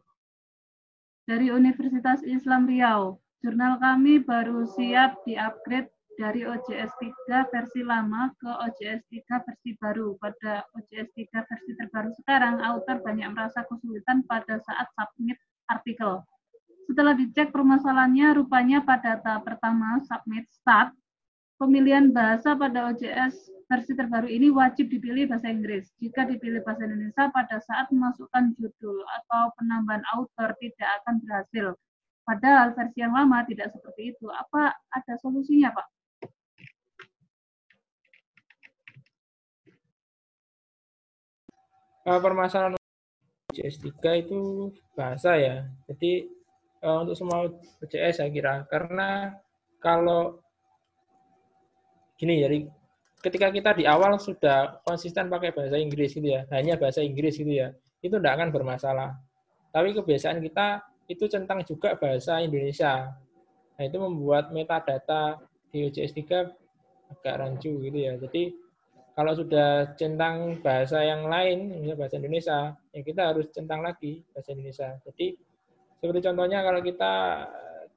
dari 1.23 1.47
Universitas 1.47 2.19
Islam 2.27 2.67
Riau. 2.67 3.15
Jurnal 3.39 3.79
kami 3.79 4.19
baru 4.19 4.67
siap 4.67 5.23
di-upgrade 5.23 5.87
dari 6.19 6.43
OJS 6.43 6.91
3 6.99 7.47
versi 7.47 7.79
lama 7.79 8.35
ke 8.35 8.51
OJS 8.51 9.07
3 9.07 9.47
versi 9.47 9.71
baru. 9.79 10.19
Pada 10.19 10.67
OJS 10.75 11.15
3 11.15 11.47
versi 11.47 11.71
terbaru 11.79 12.11
sekarang, 12.19 12.59
author 12.59 12.99
banyak 12.99 13.31
merasa 13.31 13.63
kesulitan 13.63 14.27
pada 14.27 14.59
saat 14.59 14.91
submit 14.99 15.39
artikel. 15.71 16.19
Setelah 16.91 17.15
dicek 17.15 17.55
permasalahannya, 17.55 18.43
rupanya 18.43 18.83
pada 18.83 19.15
tahap 19.23 19.47
pertama 19.47 20.03
submit 20.03 20.51
start, 20.51 20.91
pemilihan 21.59 22.15
bahasa 22.15 22.55
pada 22.55 22.87
OJS 22.87 23.51
versi 23.67 23.91
terbaru 23.93 24.31
ini 24.31 24.47
wajib 24.49 24.87
dipilih 24.87 25.27
bahasa 25.27 25.51
Inggris. 25.51 25.91
Jika 25.99 26.23
dipilih 26.25 26.63
bahasa 26.63 26.87
Indonesia 26.87 27.27
pada 27.29 27.59
saat 27.59 27.91
memasukkan 27.91 28.55
judul 28.55 29.03
atau 29.19 29.51
penambahan 29.59 30.01
author 30.15 30.55
tidak 30.63 30.89
akan 31.03 31.19
berhasil. 31.21 31.75
Padahal 32.23 32.71
versi 32.73 33.03
yang 33.03 33.13
lama 33.13 33.43
tidak 33.45 33.69
seperti 33.75 34.15
itu. 34.15 34.31
Apa 34.31 34.73
ada 34.89 35.13
solusinya, 35.19 35.75
Pak? 35.75 35.87
Permasalahan 42.09 42.73
OJS 43.53 43.85
3 43.85 44.25
itu 44.25 44.71
bahasa 44.97 45.37
ya. 45.37 45.67
Jadi 45.85 46.25
untuk 46.81 47.13
semua 47.13 47.45
OJS 47.85 48.23
saya 48.23 48.29
kira. 48.33 48.65
Karena 48.65 49.35
kalau 49.77 50.41
gini 52.19 52.43
jadi 52.43 52.57
ketika 53.19 53.47
kita 53.51 53.71
di 53.75 53.83
awal 53.83 54.15
sudah 54.19 54.79
konsisten 54.87 55.27
pakai 55.27 55.51
bahasa 55.51 55.75
Inggris 55.75 56.15
gitu 56.15 56.39
ya, 56.39 56.47
hanya 56.55 56.79
bahasa 56.79 57.03
Inggris 57.03 57.35
gitu 57.35 57.51
ya, 57.51 57.75
itu 57.99 58.15
tidak 58.15 58.39
akan 58.39 58.49
bermasalah. 58.51 59.19
Tapi 59.69 59.91
kebiasaan 59.93 60.39
kita 60.39 60.81
itu 61.11 61.27
centang 61.27 61.61
juga 61.67 61.99
bahasa 61.99 62.39
Indonesia. 62.39 63.11
Nah, 63.75 63.83
itu 63.83 63.97
membuat 63.99 64.51
metadata 64.55 65.39
di 65.71 65.87
OJS 65.87 66.15
3 66.15 67.15
agak 67.19 67.35
rancu 67.39 67.71
gitu 67.83 67.97
ya. 67.97 68.15
Jadi 68.17 68.55
kalau 69.13 69.35
sudah 69.35 69.99
centang 69.99 70.63
bahasa 70.63 71.03
yang 71.03 71.27
lain, 71.27 71.75
misalnya 71.75 71.95
bahasa 71.99 72.15
Indonesia, 72.15 72.59
ya 72.95 73.01
kita 73.03 73.21
harus 73.35 73.51
centang 73.51 73.83
lagi 73.83 74.23
bahasa 74.31 74.55
Indonesia. 74.55 74.95
Jadi 75.03 75.35
seperti 75.99 76.19
contohnya 76.23 76.63
kalau 76.63 76.79
kita 76.79 77.13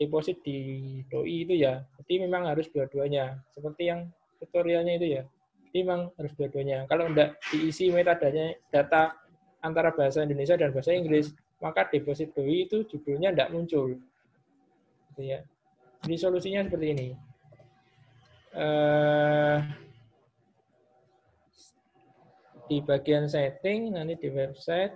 deposit 0.02 0.42
di 0.42 0.98
doi 1.06 1.46
itu 1.46 1.54
ya, 1.54 1.86
jadi 2.02 2.26
memang 2.26 2.50
harus 2.50 2.66
dua-duanya. 2.74 3.38
Seperti 3.54 3.86
yang 3.86 4.10
tutorialnya 4.42 4.98
itu 4.98 5.06
ya, 5.18 5.22
jadi 5.70 5.78
memang 5.86 6.10
harus 6.18 6.32
dua-duanya. 6.34 6.90
Kalau 6.90 7.06
tidak 7.14 7.38
diisi 7.54 7.94
metadata 7.94 8.58
data 8.74 9.02
antara 9.62 9.94
bahasa 9.94 10.26
Indonesia 10.26 10.58
dan 10.58 10.74
bahasa 10.74 10.90
Inggris, 10.90 11.30
maka 11.62 11.86
deposit 11.86 12.34
doi 12.34 12.66
itu 12.66 12.82
judulnya 12.90 13.30
tidak 13.30 13.54
muncul. 13.54 13.94
Gitu 15.14 15.22
ya. 15.22 15.46
Jadi 16.02 16.16
solusinya 16.18 16.66
seperti 16.66 16.86
ini. 16.90 17.08
Uh, 18.52 19.62
di 22.66 22.82
bagian 22.82 23.30
setting, 23.30 23.94
nanti 23.94 24.18
di 24.18 24.28
website, 24.28 24.92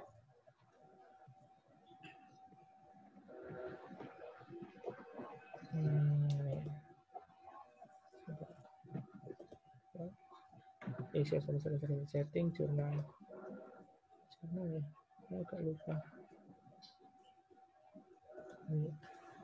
eh 11.16 11.24
sorry, 11.24 11.40
sorry, 11.40 11.80
sorry, 11.80 12.04
setting 12.12 12.52
jurnal. 12.52 12.92
Jurnal 14.36 14.66
ya? 14.68 14.82
Saya 15.24 15.40
agak 15.48 15.60
lupa. 15.64 15.96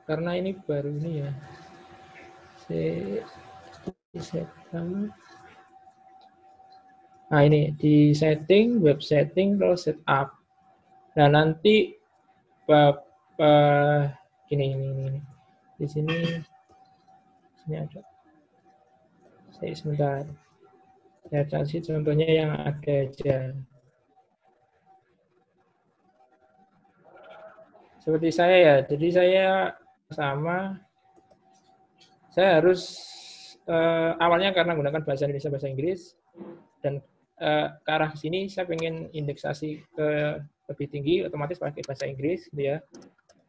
Karena 0.05 0.37
ini 0.37 0.53
baru 0.53 0.93
ini 0.93 1.25
ya. 1.25 1.31
Setting 2.69 3.25
nah 7.33 7.41
ini. 7.41 7.73
Di 7.73 8.13
setting 8.13 8.77
web 8.77 9.01
setting 9.01 9.57
terus 9.57 9.89
setup. 9.89 10.37
Nah 11.17 11.27
nanti 11.33 11.97
bab 12.69 13.01
uh, 13.41 14.13
ini, 14.53 14.77
ini, 14.77 14.87
ini 15.09 15.19
di 15.81 15.87
sini 15.89 16.17
sini 17.65 17.75
ada. 17.81 18.01
Saya 19.57 19.73
sebentar 19.73 20.21
saya 21.27 21.43
kasih 21.47 21.79
contohnya 21.83 22.27
yang 22.27 22.51
ada 22.51 22.93
aja. 23.07 23.55
Seperti 28.03 28.29
saya 28.35 28.57
ya 28.59 28.75
jadi 28.83 29.07
saya 29.15 29.47
sama 30.11 30.75
saya 32.35 32.59
harus 32.59 32.81
uh, 33.69 34.19
awalnya 34.19 34.51
karena 34.51 34.75
menggunakan 34.75 35.07
bahasa 35.07 35.23
Indonesia 35.23 35.53
bahasa 35.53 35.71
Inggris 35.71 36.17
dan 36.83 36.99
uh, 37.39 37.67
ke 37.79 37.89
arah 37.89 38.11
sini 38.17 38.51
saya 38.51 38.67
ingin 38.73 39.07
indeksasi 39.15 39.79
ke 39.95 40.07
lebih 40.67 40.87
tinggi 40.91 41.15
otomatis 41.23 41.59
pakai 41.59 41.83
bahasa 41.87 42.03
Inggris 42.09 42.51
gitu 42.51 42.75
ya. 42.75 42.77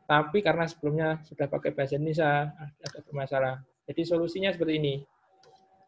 Tapi 0.04 0.44
karena 0.44 0.68
sebelumnya 0.68 1.18
sudah 1.24 1.48
pakai 1.48 1.72
bahasa 1.72 1.96
Indonesia 1.96 2.52
agak 2.84 3.02
bermasalah 3.08 3.64
jadi 3.88 4.02
solusinya 4.04 4.52
seperti 4.52 4.76
ini. 4.78 4.94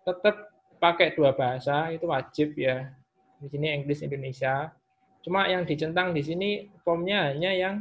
Tetap 0.03 0.56
pakai 0.77 1.17
dua 1.17 1.33
bahasa 1.33 1.91
itu 1.93 2.07
wajib 2.09 2.57
ya. 2.57 2.93
Di 3.37 3.53
sini 3.53 3.73
Inggris 3.73 4.01
Indonesia. 4.01 4.73
Cuma 5.21 5.45
yang 5.51 5.67
dicentang 5.67 6.15
di 6.15 6.23
sini 6.23 6.71
formnya 6.87 7.35
hanya 7.35 7.53
yang 7.53 7.75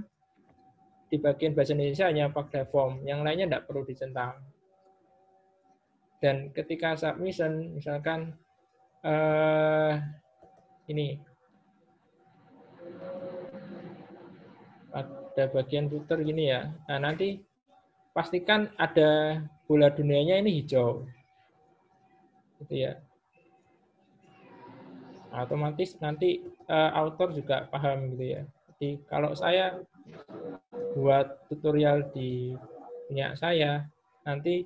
di 1.08 1.22
bagian 1.22 1.54
bahasa 1.54 1.78
Indonesia 1.78 2.10
hanya 2.10 2.28
pakai 2.34 2.68
form. 2.68 3.06
Yang 3.08 3.20
lainnya 3.22 3.46
tidak 3.48 3.66
perlu 3.70 3.86
dicentang. 3.86 4.34
Dan 6.20 6.50
ketika 6.52 6.98
submission 6.98 7.78
misalkan 7.78 8.34
uh, 9.06 10.02
ini. 10.90 11.22
Ada 14.96 15.52
bagian 15.52 15.92
footer 15.92 16.24
gini 16.24 16.48
ya. 16.48 16.72
Nah, 16.88 17.12
nanti 17.12 17.44
pastikan 18.16 18.72
ada 18.80 19.44
bola 19.68 19.92
dunianya 19.92 20.40
ini 20.40 20.64
hijau. 20.64 21.04
Gitu 22.64 22.76
ya. 22.88 22.94
Otomatis 25.36 26.00
nanti 26.00 26.40
uh, 26.72 26.92
author 26.96 27.36
juga 27.36 27.68
paham 27.68 28.16
gitu 28.16 28.40
ya. 28.40 28.42
Jadi 28.72 29.04
kalau 29.12 29.36
saya 29.36 29.84
buat 30.96 31.48
tutorial 31.52 32.08
di 32.16 32.56
punya 33.08 33.36
saya, 33.36 33.84
nanti 34.24 34.64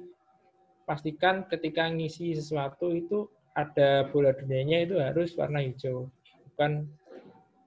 pastikan 0.86 1.46
ketika 1.50 1.90
ngisi 1.90 2.38
sesuatu 2.38 2.94
itu 2.94 3.26
ada 3.58 4.06
bola 4.14 4.30
dunianya 4.34 4.86
itu 4.86 4.96
harus 5.02 5.34
warna 5.38 5.62
hijau, 5.66 6.06
bukan 6.54 6.86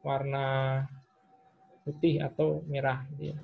warna 0.07 0.47
putih 1.83 2.23
atau 2.23 2.63
merah 2.71 3.03
gitu 3.15 3.35
ya. 3.35 3.39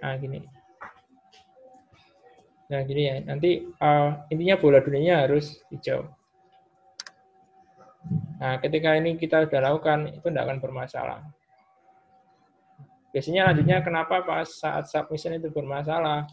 Nah, 0.00 0.16
gini. 0.16 0.55
Nah, 2.66 2.80
gini 2.82 3.02
ya. 3.06 3.16
Nanti 3.22 3.62
uh, 3.78 4.26
intinya 4.30 4.58
bola 4.58 4.82
dunianya 4.82 5.26
harus 5.26 5.62
hijau. 5.70 6.06
Nah, 8.38 8.58
ketika 8.62 8.94
ini 8.94 9.18
kita 9.18 9.46
sudah 9.46 9.60
lakukan, 9.70 10.10
itu 10.14 10.26
tidak 10.26 10.44
akan 10.46 10.58
bermasalah. 10.62 11.20
Biasanya 13.10 13.48
lanjutnya 13.48 13.80
kenapa 13.80 14.22
pas 14.28 14.44
saat 14.44 14.92
submission 14.92 15.40
itu 15.40 15.48
bermasalah, 15.48 16.28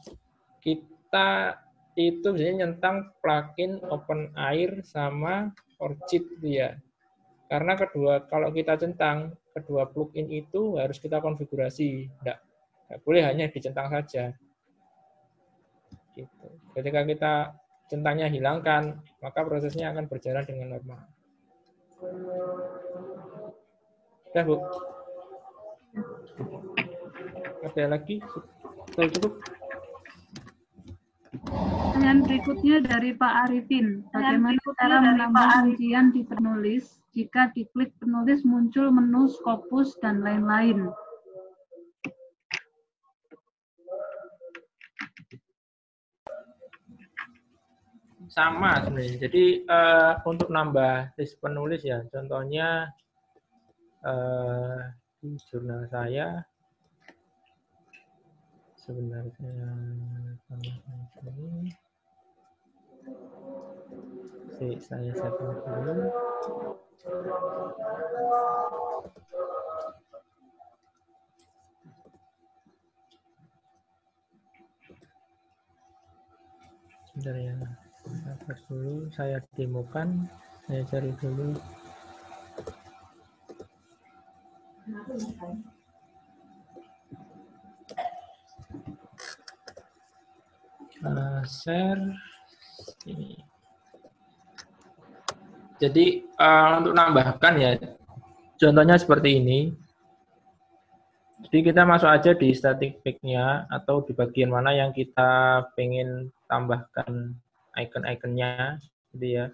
kita 0.60 1.56
itu 1.94 2.26
biasanya 2.34 2.66
nyentang 2.66 3.14
plugin 3.22 3.80
open 3.88 4.34
air 4.36 4.82
sama 4.84 5.54
orchid 5.80 6.26
gitu 6.38 6.60
ya. 6.60 6.76
Karena 7.48 7.78
kedua, 7.78 8.26
kalau 8.26 8.50
kita 8.50 8.76
centang, 8.76 9.38
kedua 9.54 9.86
plugin 9.86 10.28
itu 10.34 10.76
harus 10.82 10.98
kita 10.98 11.22
konfigurasi. 11.22 12.10
Tidak, 12.10 12.38
tidak 12.42 13.00
boleh 13.06 13.22
hanya 13.22 13.46
dicentang 13.48 13.88
saja. 13.94 14.34
Gitu. 16.14 16.48
Ketika 16.78 17.02
kita 17.06 17.34
centangnya 17.90 18.30
hilangkan, 18.30 19.02
maka 19.22 19.40
prosesnya 19.46 19.94
akan 19.94 20.06
berjalan 20.10 20.46
dengan 20.46 20.78
normal. 20.78 21.02
Sudah, 24.30 24.44
Bu? 24.46 24.56
Ada 27.64 27.86
lagi? 27.90 28.18
Cukup? 28.94 29.42
Pertanyaan 31.34 32.20
berikutnya 32.26 32.76
dari 32.84 33.14
Pak 33.14 33.34
Arifin. 33.48 34.06
Bagaimana 34.14 34.58
cara 34.78 34.98
menambah 35.02 35.48
rincian 35.70 36.12
di 36.14 36.22
penulis 36.26 37.02
jika 37.14 37.54
diklik 37.54 37.94
penulis 38.02 38.42
muncul 38.42 38.90
menu 38.90 39.30
Scopus 39.30 39.98
dan 40.02 40.22
lain-lain? 40.22 40.90
Sama 48.34 48.82
sebenarnya. 48.82 49.22
Jadi 49.22 49.62
uh, 49.70 50.18
untuk 50.26 50.50
nambah 50.50 51.14
list 51.22 51.38
penulis 51.38 51.86
ya, 51.86 52.02
contohnya 52.10 52.90
uh, 54.02 54.90
di 55.22 55.38
jurnal 55.54 55.86
saya 55.94 56.42
sebenarnya 58.74 59.54
ini 60.50 61.70
si 64.58 64.68
saya 64.82 65.14
setting 65.14 65.54
dulu 65.64 66.10
Sebentar 77.14 77.38
ya, 77.38 77.54
sabar 78.34 78.58
dulu, 78.66 78.96
saya 79.14 79.38
demokan, 79.54 80.26
saya 80.66 80.82
cari 80.90 81.12
dulu. 81.22 81.54
Uh, 91.04 91.44
share 91.46 92.02
ini. 93.06 93.38
Jadi 95.78 96.26
uh, 96.40 96.80
untuk 96.80 96.94
nambahkan 96.96 97.54
ya, 97.60 97.72
contohnya 98.58 98.98
seperti 98.98 99.30
ini. 99.44 99.60
Jadi 101.44 101.60
kita 101.70 101.84
masuk 101.84 102.08
aja 102.08 102.32
di 102.32 102.56
static 102.56 103.04
pack-nya 103.04 103.68
atau 103.68 104.00
di 104.02 104.16
bagian 104.16 104.48
mana 104.48 104.72
yang 104.72 104.96
kita 104.96 105.62
pengen 105.76 106.32
tambahkan 106.48 107.36
icon-iconnya, 107.78 108.80
gitu 109.14 109.28
ya. 109.42 109.46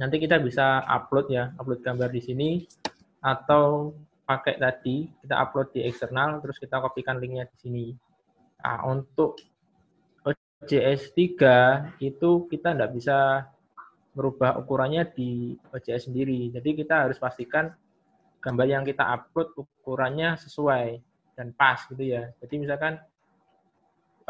Nanti 0.00 0.16
kita 0.16 0.40
bisa 0.40 0.80
upload 0.88 1.28
ya, 1.28 1.52
upload 1.60 1.84
gambar 1.84 2.08
di 2.08 2.22
sini 2.24 2.50
atau 3.20 3.92
pakai 4.24 4.56
tadi 4.56 5.10
kita 5.20 5.34
upload 5.36 5.74
di 5.76 5.84
eksternal 5.84 6.40
terus 6.40 6.56
kita 6.56 6.80
kopikan 6.80 7.20
linknya 7.20 7.44
di 7.50 7.56
sini. 7.60 7.86
Nah, 8.64 8.86
untuk 8.88 9.36
OJS 10.24 11.12
3 11.12 12.00
itu 12.00 12.46
kita 12.48 12.72
tidak 12.72 12.92
bisa 12.96 13.48
merubah 14.14 14.56
ukurannya 14.60 15.08
di 15.12 15.56
OJS 15.72 16.08
sendiri. 16.08 16.48
Jadi 16.52 16.70
kita 16.80 17.08
harus 17.08 17.20
pastikan 17.20 17.72
gambar 18.40 18.66
yang 18.68 18.84
kita 18.88 19.04
upload 19.04 19.52
ukurannya 19.56 20.40
sesuai 20.40 21.00
dan 21.36 21.52
pas 21.52 21.80
gitu 21.88 22.00
ya. 22.04 22.32
Jadi 22.40 22.54
misalkan 22.56 22.96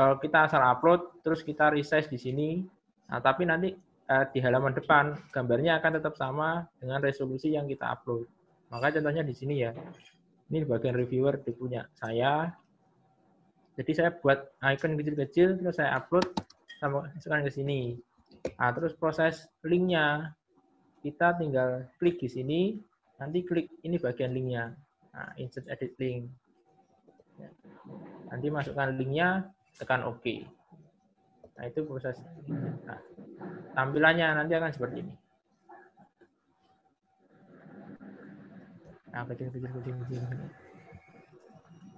eh, 0.01 0.15
kita 0.25 0.49
asal 0.49 0.65
upload 0.65 1.21
terus 1.21 1.45
kita 1.45 1.69
resize 1.69 2.09
di 2.09 2.17
sini, 2.17 2.49
nah 3.13 3.21
tapi 3.21 3.45
nanti 3.45 3.77
eh, 4.09 4.25
di 4.33 4.41
halaman 4.41 4.73
depan 4.73 5.13
gambarnya 5.29 5.77
akan 5.85 6.01
tetap 6.01 6.17
sama 6.17 6.65
dengan 6.81 7.05
resolusi 7.05 7.53
yang 7.53 7.69
kita 7.69 7.85
upload. 7.93 8.25
Maka 8.73 8.97
contohnya 8.97 9.27
di 9.27 9.35
sini 9.37 9.55
ya. 9.61 9.77
Ini 10.51 10.67
bagian 10.67 10.99
reviewer 10.99 11.39
di 11.39 11.55
saya. 11.95 12.51
Jadi 13.79 13.93
saya 13.95 14.11
buat 14.11 14.51
icon 14.67 14.99
kecil-kecil 14.99 15.63
terus 15.63 15.79
saya 15.79 15.95
upload 15.95 16.27
sama 16.83 17.07
sekarang 17.23 17.47
ke 17.47 17.53
sini. 17.55 17.95
Nah, 18.57 18.73
terus 18.73 18.97
proses 18.97 19.47
linknya, 19.63 20.33
kita 21.05 21.37
tinggal 21.37 21.87
klik 22.01 22.17
di 22.19 22.29
sini, 22.29 22.61
nanti 23.21 23.45
klik 23.45 23.69
ini 23.85 24.01
bagian 24.01 24.33
linknya. 24.33 24.73
Nah, 25.13 25.31
insert 25.37 25.69
edit 25.69 25.93
link. 26.01 26.33
Nanti 28.33 28.47
masukkan 28.49 28.97
linknya, 28.97 29.49
tekan 29.81 30.05
OK. 30.05 30.45
Nah, 31.57 31.65
itu 31.65 31.81
proses. 31.89 32.21
Nah, 32.85 33.01
tampilannya 33.73 34.37
nanti 34.37 34.53
akan 34.53 34.73
seperti 34.77 34.97
ini. 35.01 35.15
Nah, 39.11 39.25
kecil, 39.27 39.49
kecil, 39.51 39.71
kecil, 39.81 39.95
kecil. 40.05 40.23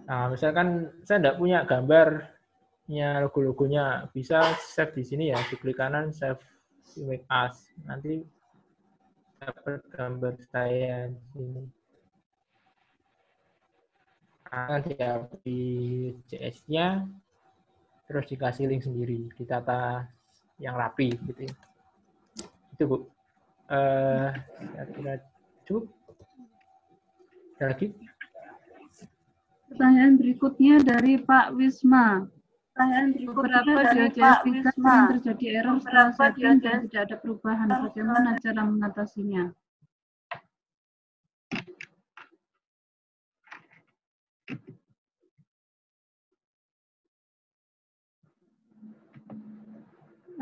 Nah, 0.06 0.30
misalkan 0.30 0.90
saya 1.06 1.18
tidak 1.22 1.38
punya 1.38 1.62
gambarnya, 1.66 3.22
logo-logonya, 3.22 4.10
bisa 4.10 4.42
save 4.58 4.94
di 4.98 5.04
sini 5.06 5.24
ya, 5.30 5.38
diklik 5.46 5.78
kanan, 5.78 6.10
save 6.10 6.42
image 6.98 7.26
as. 7.30 7.70
Nanti 7.86 8.22
dapat 9.38 9.82
gambar 9.90 10.34
saya 10.50 11.10
di 11.10 11.22
sini. 11.34 11.62
Nah, 14.52 14.78
di 15.44 15.60
CS-nya, 16.28 17.08
terus 18.12 18.28
dikasih 18.28 18.68
link 18.68 18.84
sendiri, 18.84 19.32
ditata 19.40 20.04
yang 20.60 20.76
rapi 20.76 21.16
gitu 21.32 21.48
ya. 21.48 21.54
Itu 22.76 22.84
Bu. 22.84 22.96
Eh, 23.72 24.28
saya 24.76 24.86
kira 24.92 25.14
cukup. 25.64 25.88
Ada 27.56 27.72
lagi? 27.72 27.88
Pertanyaan 29.72 30.20
berikutnya 30.20 30.74
dari 30.84 31.16
Pak 31.24 31.56
Wisma. 31.56 32.28
Pertanyaan 32.76 33.08
Beberapa 33.16 33.64
berikutnya 33.64 33.72
di 33.72 33.84
dari 33.88 34.20
Pak 34.20 34.38
3 34.44 34.52
Wisma. 34.52 34.92
sering 34.92 35.08
terjadi 35.16 35.44
error 35.56 35.76
setelah 35.80 36.08
Beberapa 36.12 36.18
setting 36.20 36.56
dan 36.60 36.78
tidak 36.84 37.02
ada 37.08 37.16
perubahan. 37.16 37.68
Bagaimana 37.88 38.28
cara 38.36 38.62
mengatasinya? 38.68 39.44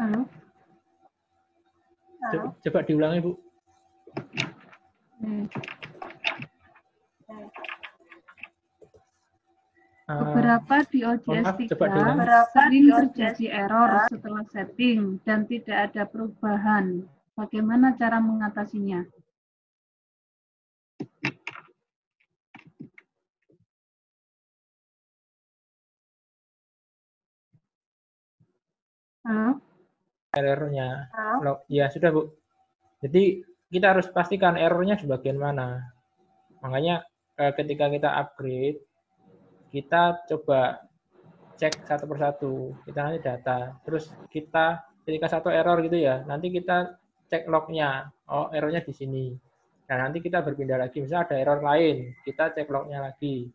Halo? 0.00 0.20
Coba, 2.20 2.48
coba 2.56 2.80
diulangi, 2.82 3.18
Bu. 3.20 3.32
Eh, 5.20 5.44
Eh, 10.10 10.18
Beberapa 10.18 10.82
di 10.90 11.06
OJS 11.06 11.46
maaf, 11.46 11.54
3 11.54 11.70
coba 11.70 11.86
diulangi. 11.86 12.26
sering 12.50 12.84
terjadi 12.90 13.46
error 13.62 14.10
setelah 14.10 14.42
setting 14.50 15.22
dan 15.22 15.46
tidak 15.46 15.78
ada 15.86 16.02
perubahan. 16.02 17.06
Bagaimana 17.38 17.94
cara 17.94 18.18
mengatasinya? 18.18 19.06
Halo? 29.24 29.60
Errornya. 30.34 31.10
Lo- 31.42 31.62
Ya, 31.68 31.86
sudah, 31.90 32.10
Bu. 32.14 32.22
Jadi, 33.02 33.42
kita 33.70 33.94
harus 33.96 34.06
pastikan 34.10 34.54
errornya 34.58 34.98
di 34.98 35.06
bagian 35.06 35.38
mana. 35.38 35.90
Makanya, 36.62 37.02
eh, 37.38 37.52
ketika 37.56 37.86
kita 37.88 38.10
upgrade, 38.20 38.78
kita 39.70 40.26
coba 40.28 40.82
cek 41.56 41.86
satu 41.86 42.04
persatu. 42.10 42.54
Kita 42.84 42.98
nanti 43.06 43.20
data. 43.22 43.78
Terus 43.86 44.10
kita, 44.32 44.82
ketika 45.06 45.26
satu 45.30 45.48
error 45.52 45.78
gitu 45.86 45.96
ya, 45.96 46.22
nanti 46.26 46.50
kita 46.50 46.98
cek 47.30 47.46
lognya. 47.46 48.10
Oh, 48.30 48.50
errornya 48.50 48.82
di 48.82 48.92
sini. 48.94 49.26
Nah, 49.90 49.96
nanti 50.06 50.18
kita 50.22 50.42
berpindah 50.42 50.78
lagi. 50.78 51.02
Misalnya 51.02 51.26
ada 51.30 51.36
error 51.38 51.60
lain, 51.62 52.14
kita 52.26 52.54
cek 52.54 52.66
lognya 52.70 53.02
lagi. 53.02 53.46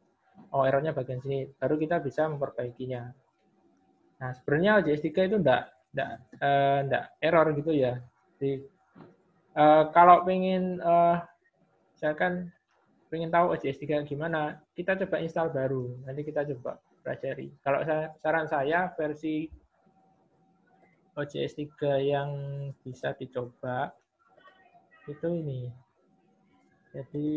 Oh, 0.51 0.63
errornya 0.67 0.91
bagian 0.95 1.19
sini. 1.23 1.47
Baru 1.59 1.75
kita 1.79 1.99
bisa 2.03 2.27
memperbaikinya. 2.27 3.03
Nah, 4.19 4.31
sebenarnya 4.31 4.79
OJS 4.79 5.03
3 5.03 5.27
itu 5.27 5.35
enggak, 5.39 5.74
enggak, 5.95 6.11
eh, 6.43 6.79
enggak 6.83 7.05
error 7.23 7.47
gitu 7.55 7.71
ya. 7.71 8.03
Jadi, 8.35 8.67
eh, 9.55 9.83
kalau 9.95 10.27
pengen, 10.27 10.83
eh, 10.83 11.17
misalkan 11.95 12.51
pengen 13.07 13.31
tahu 13.31 13.55
OJS 13.55 13.79
3 13.79 14.03
gimana, 14.03 14.59
kita 14.75 14.99
coba 14.99 15.23
install 15.23 15.55
baru. 15.55 15.95
Nanti 16.03 16.27
kita 16.27 16.43
coba 16.51 16.83
pelajari. 16.99 17.47
Kalau 17.63 17.79
saran 18.19 18.51
saya, 18.51 18.91
versi 18.91 19.47
OJS 21.15 21.55
3 21.55 21.95
yang 22.03 22.29
bisa 22.83 23.15
dicoba, 23.15 23.95
itu 25.07 25.27
ini. 25.31 25.71
Jadi, 26.91 27.29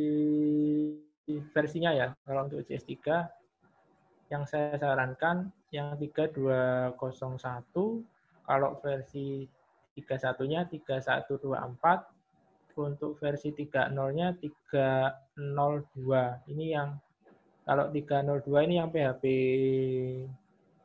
versinya 1.55 1.95
ya, 1.95 2.11
kalau 2.27 2.51
untuk 2.51 2.67
OJS 2.67 2.83
3, 2.91 3.31
yang 4.35 4.45
saya 4.45 4.77
sarankan 4.77 5.55
yang 5.73 5.97
3201 5.97 6.97
kalau 8.49 8.81
versi 8.81 9.45
31-nya 9.93 10.73
3124 10.73 12.17
untuk 12.79 13.19
versi 13.21 13.53
30-nya 13.53 14.41
302 14.41 16.49
ini 16.49 16.73
yang 16.73 16.97
kalau 17.69 17.93
302 17.93 18.49
ini 18.65 18.81
yang 18.81 18.89
PHP 18.89 19.25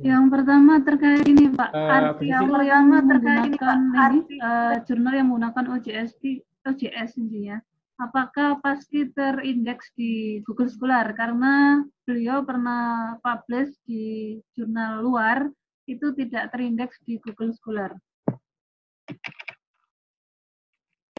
Yang 0.00 0.24
pertama 0.32 0.72
terkait 0.80 1.24
ini 1.28 1.52
Pak, 1.52 1.70
Eh, 1.76 1.90
artikel 1.92 2.24
Yang 2.24 2.40
yang 2.40 2.48
pertama 2.48 2.96
terkait 3.04 3.40
ini, 3.44 3.56
Pak, 3.58 3.74
ini, 3.76 3.96
artikel- 3.98 4.40
eh, 4.40 4.74
jurnal 4.88 5.12
yang 5.12 5.26
menggunakan 5.28 5.64
OJS 5.76 6.10
di 6.16 6.30
OJS 6.64 7.10
intinya. 7.20 7.56
Apakah 8.00 8.56
pasti 8.64 9.12
terindeks 9.12 9.92
di 9.92 10.40
Google 10.48 10.72
Scholar? 10.72 11.12
Karena 11.12 11.84
beliau 12.08 12.40
pernah 12.40 13.12
publish 13.20 13.76
di 13.84 14.40
jurnal 14.56 15.04
luar 15.04 15.44
itu 15.84 16.08
tidak 16.16 16.48
terindeks 16.48 16.96
di 17.04 17.20
Google 17.20 17.52
Scholar. 17.52 17.92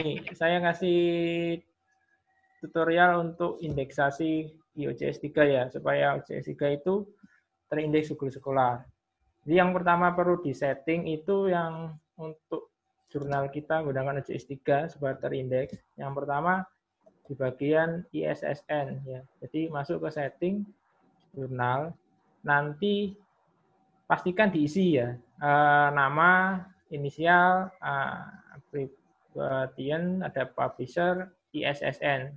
Nih, 0.01 0.25
saya 0.33 0.57
kasih 0.57 1.61
tutorial 2.65 3.29
untuk 3.29 3.61
indeksasi 3.61 4.49
di 4.73 4.89
OJS 4.89 5.21
3 5.21 5.53
ya, 5.53 5.63
supaya 5.69 6.17
OJS 6.17 6.49
3 6.57 6.81
itu 6.81 7.05
terindeks 7.69 8.09
Google 8.17 8.33
Scholar. 8.33 8.81
Jadi 9.45 9.53
yang 9.53 9.69
pertama 9.69 10.17
perlu 10.17 10.41
disetting 10.41 11.05
itu 11.13 11.45
yang 11.53 11.93
untuk 12.17 12.70
jurnal 13.11 13.51
kita 13.51 13.83
menggunakan 13.83 14.23
OJS 14.23 14.47
3 14.63 14.95
supaya 14.95 15.19
terindeks. 15.19 15.75
Yang 15.99 16.11
pertama 16.23 16.63
di 17.27 17.33
bagian 17.35 18.07
ISSN 18.15 18.87
ya. 19.03 19.21
Jadi 19.43 19.67
masuk 19.67 20.07
ke 20.07 20.09
setting 20.15 20.63
jurnal, 21.35 21.91
nanti 22.43 23.15
pastikan 24.07 24.51
diisi 24.51 24.99
ya 24.99 25.15
uh, 25.39 25.89
nama, 25.91 26.63
inisial, 26.91 27.71
uh, 27.79 28.27
ada 30.27 30.43
publisher, 30.51 31.31
ISSN. 31.55 32.35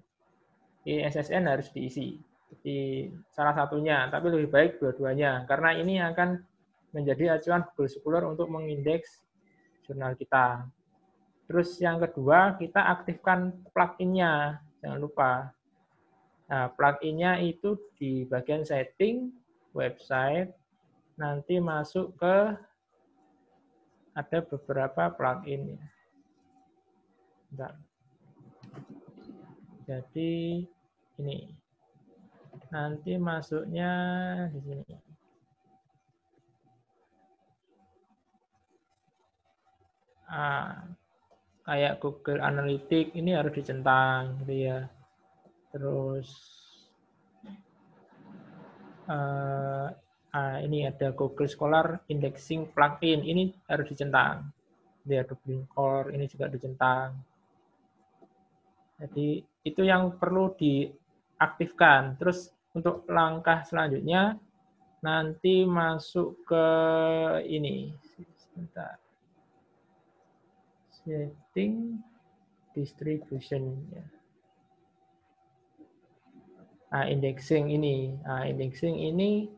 ISSN 0.84 1.42
harus 1.48 1.72
diisi. 1.74 2.20
Jadi 2.54 3.10
salah 3.34 3.56
satunya, 3.56 4.06
tapi 4.14 4.30
lebih 4.30 4.52
baik 4.52 4.78
dua-duanya 4.78 5.42
karena 5.50 5.74
ini 5.74 5.98
akan 5.98 6.38
menjadi 6.94 7.34
acuan 7.34 7.66
Google 7.66 7.90
Scholar 7.90 8.22
untuk 8.30 8.46
mengindeks 8.46 9.23
jurnal 9.84 10.16
kita. 10.16 10.66
Terus 11.44 11.76
yang 11.76 12.00
kedua, 12.00 12.56
kita 12.56 12.80
aktifkan 12.80 13.52
plugin-nya. 13.70 14.64
Jangan 14.80 14.98
lupa. 14.98 15.52
Nah, 16.48 16.72
plugin-nya 16.72 17.40
itu 17.40 17.76
di 18.00 18.24
bagian 18.24 18.64
setting, 18.64 19.32
website, 19.76 20.52
nanti 21.20 21.60
masuk 21.60 22.16
ke 22.16 22.36
ada 24.14 24.38
beberapa 24.40 25.12
plugin. 25.12 25.76
Bentar. 27.52 27.76
Jadi 29.84 30.64
ini 31.20 31.38
nanti 32.72 33.20
masuknya 33.20 33.92
di 34.48 34.60
sini. 34.64 35.13
Kayak 41.64 42.00
Google 42.00 42.44
Analytics 42.44 43.16
ini 43.16 43.32
harus 43.32 43.52
dicentang 43.56 44.44
gitu 44.44 44.54
ya. 44.68 44.78
Terus 45.72 46.28
uh, 49.08 49.88
uh, 50.34 50.56
ini 50.60 50.88
ada 50.88 51.10
Google 51.14 51.48
Scholar 51.48 52.04
Indexing 52.10 52.70
Plugin 52.70 53.24
ini 53.24 53.52
harus 53.68 53.88
dicentang. 53.88 54.50
Dia 55.04 55.24
Dublin 55.24 55.68
Core 55.68 56.16
ini 56.16 56.24
juga 56.28 56.48
dicentang. 56.48 57.12
Jadi 59.00 59.42
itu 59.66 59.82
yang 59.84 60.16
perlu 60.16 60.54
diaktifkan. 60.56 62.16
Terus 62.16 62.52
untuk 62.72 63.04
langkah 63.10 63.62
selanjutnya 63.66 64.38
nanti 65.04 65.68
masuk 65.68 66.40
ke 66.48 66.66
ini. 67.44 67.92
Sebentar. 68.38 69.03
Setting 71.04 72.00
distribution 72.72 73.76
ya. 73.92 74.04
Nah, 76.94 77.04
indexing 77.10 77.74
ini. 77.74 78.14
Nah, 78.22 78.48
indexing 78.48 78.96
ini 78.96 79.50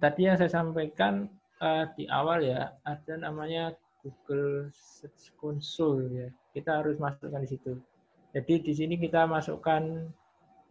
tadi 0.00 0.26
yang 0.26 0.40
saya 0.40 0.48
sampaikan 0.48 1.28
uh, 1.60 1.84
di 1.92 2.08
awal 2.08 2.42
ya, 2.42 2.72
ada 2.82 3.14
namanya 3.20 3.76
Google 4.02 4.72
Search 4.72 5.30
Console 5.38 6.08
ya. 6.10 6.28
Kita 6.50 6.82
harus 6.82 6.98
masukkan 6.98 7.44
di 7.44 7.48
situ. 7.52 7.78
Jadi 8.32 8.64
di 8.64 8.72
sini 8.72 8.94
kita 8.96 9.28
masukkan 9.28 10.08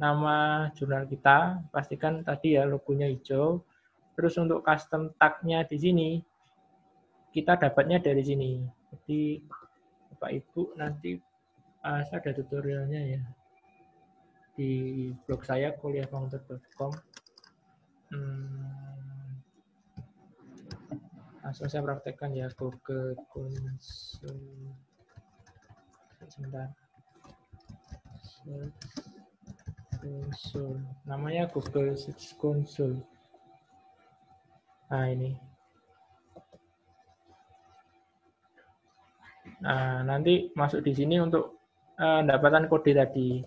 nama 0.02 0.68
jurnal 0.74 1.06
kita, 1.06 1.62
pastikan 1.70 2.26
tadi 2.26 2.58
ya 2.58 2.66
logonya 2.66 3.06
hijau. 3.06 3.62
Terus 4.18 4.34
untuk 4.42 4.66
custom 4.66 5.14
tag-nya 5.16 5.64
di 5.64 5.78
sini, 5.78 6.10
kita 7.32 7.56
dapatnya 7.56 8.02
dari 8.02 8.26
sini. 8.26 8.60
Jadi 8.92 9.40
Bapak 10.22 10.38
Ibu 10.38 10.78
nanti 10.78 11.18
uh, 11.82 12.06
saya 12.06 12.22
ada 12.22 12.38
tutorialnya 12.38 13.18
ya 13.18 13.22
di 14.54 15.10
blog 15.26 15.42
saya 15.42 15.74
kuliahfounder.com. 15.82 16.94
Hmm, 18.14 19.42
langsung 21.42 21.66
saya 21.66 21.82
praktekkan 21.82 22.38
ya 22.38 22.54
Google 22.54 23.18
Console. 23.34 24.78
Sebentar. 26.30 26.70
Console. 29.98 30.86
Namanya 31.10 31.50
Google 31.50 31.98
Search 31.98 32.38
Console. 32.38 33.02
Nah, 34.94 35.10
ini. 35.10 35.51
Nah, 39.62 40.02
nanti 40.02 40.50
masuk 40.58 40.82
di 40.82 40.94
sini 40.98 41.22
untuk 41.22 41.62
uh, 42.02 42.66
kode 42.66 42.92
tadi. 42.98 43.42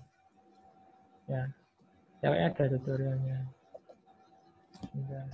Ya. 1.26 1.50
Kayaknya 2.22 2.46
ada 2.54 2.64
tutorialnya. 2.72 3.38
Bentar. 4.94 5.26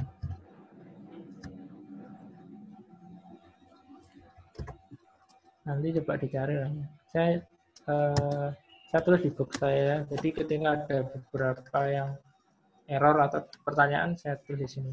Nanti 5.69 5.87
coba 6.01 6.19
dicari 6.19 6.55
lah. 6.59 6.71
Saya 7.13 7.45
uh, 7.87 8.49
saya 8.91 9.01
tulis 9.07 9.23
di 9.23 9.31
blog 9.31 9.55
saya. 9.55 10.03
Jadi 10.11 10.29
ketika 10.35 10.69
ada 10.75 10.99
beberapa 11.07 11.81
yang 11.87 12.11
error 12.91 13.23
atau 13.23 13.47
pertanyaan, 13.63 14.19
saya 14.19 14.35
tulis 14.43 14.67
di 14.67 14.83
sini. 14.83 14.93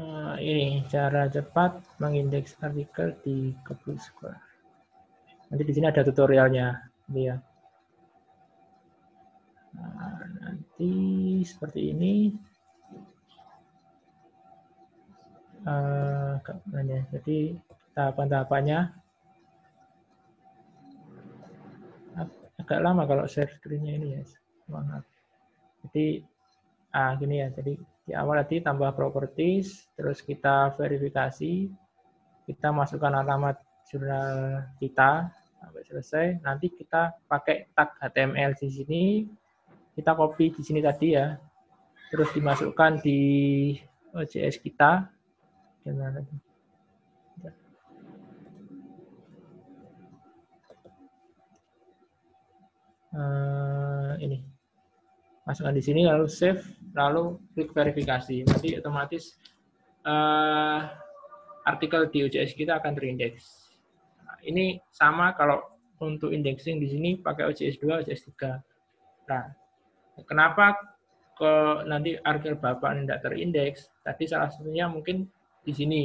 Uh, 0.00 0.32
ini 0.40 0.80
cara 0.88 1.28
cepat 1.28 1.76
mengindeks 2.00 2.56
artikel 2.64 3.12
di 3.20 3.52
Google 3.68 4.00
Scholar. 4.00 4.40
Nanti 5.52 5.62
di 5.68 5.72
sini 5.76 5.92
ada 5.92 6.00
tutorialnya, 6.00 6.88
dia. 7.04 7.36
Nah, 9.76 10.24
nanti 10.40 10.92
seperti 11.44 11.92
ini. 11.92 12.32
Uh, 15.68 16.40
jadi 17.12 17.60
tahapan-tahapannya 17.92 18.96
agak 22.56 22.80
lama 22.80 23.04
kalau 23.04 23.28
share 23.28 23.52
screen-nya 23.52 23.92
ini 24.00 24.08
ya. 24.16 24.22
Maaf. 24.72 25.04
Jadi 25.84 26.24
ah 26.96 27.12
gini 27.20 27.44
ya. 27.44 27.52
Jadi 27.52 27.76
di 28.10 28.18
awal 28.18 28.42
tadi 28.42 28.58
tambah 28.58 28.90
properties, 28.98 29.86
terus 29.94 30.18
kita 30.18 30.74
verifikasi, 30.74 31.70
kita 32.42 32.74
masukkan 32.74 33.14
alamat 33.14 33.54
jurnal 33.86 34.66
kita 34.82 35.30
sampai 35.30 35.82
selesai. 35.86 36.26
Nanti 36.42 36.74
kita 36.74 37.14
pakai 37.30 37.70
tag 37.70 37.94
HTML 38.02 38.58
di 38.58 38.66
sini, 38.66 39.02
kita 39.94 40.18
copy 40.18 40.50
di 40.50 40.58
sini 40.58 40.82
tadi 40.82 41.14
ya, 41.14 41.38
terus 42.10 42.34
dimasukkan 42.34 42.98
di 42.98 43.78
OJS 44.10 44.58
kita. 44.58 45.06
Uh, 53.14 54.18
ini. 54.18 54.42
Masukkan 55.46 55.78
di 55.78 55.82
sini 55.82 56.02
lalu 56.02 56.26
save 56.26 56.79
lalu 56.96 57.38
klik 57.54 57.70
verifikasi 57.70 58.46
nanti 58.46 58.76
otomatis 58.78 59.38
uh, 60.06 60.90
artikel 61.66 62.08
di 62.10 62.26
OJS 62.26 62.56
kita 62.56 62.78
akan 62.82 62.92
terindeks 62.98 63.70
nah, 64.24 64.38
ini 64.42 64.80
sama 64.90 65.32
kalau 65.38 65.62
untuk 66.00 66.32
indexing 66.32 66.80
di 66.80 66.88
sini 66.88 67.10
pakai 67.20 67.46
OJS 67.50 67.78
2 67.78 68.00
OJS 68.04 68.22
3 68.34 69.30
nah 69.30 69.60
Kenapa 70.28 70.76
ke 71.36 71.52
nanti 71.88 72.16
artikel 72.20 72.58
Bapak 72.58 72.96
tidak 73.00 73.20
terindeks? 73.24 73.88
Tadi 74.04 74.24
salah 74.28 74.50
satunya 74.52 74.90
mungkin 74.90 75.28
di 75.64 75.72
sini. 75.72 76.04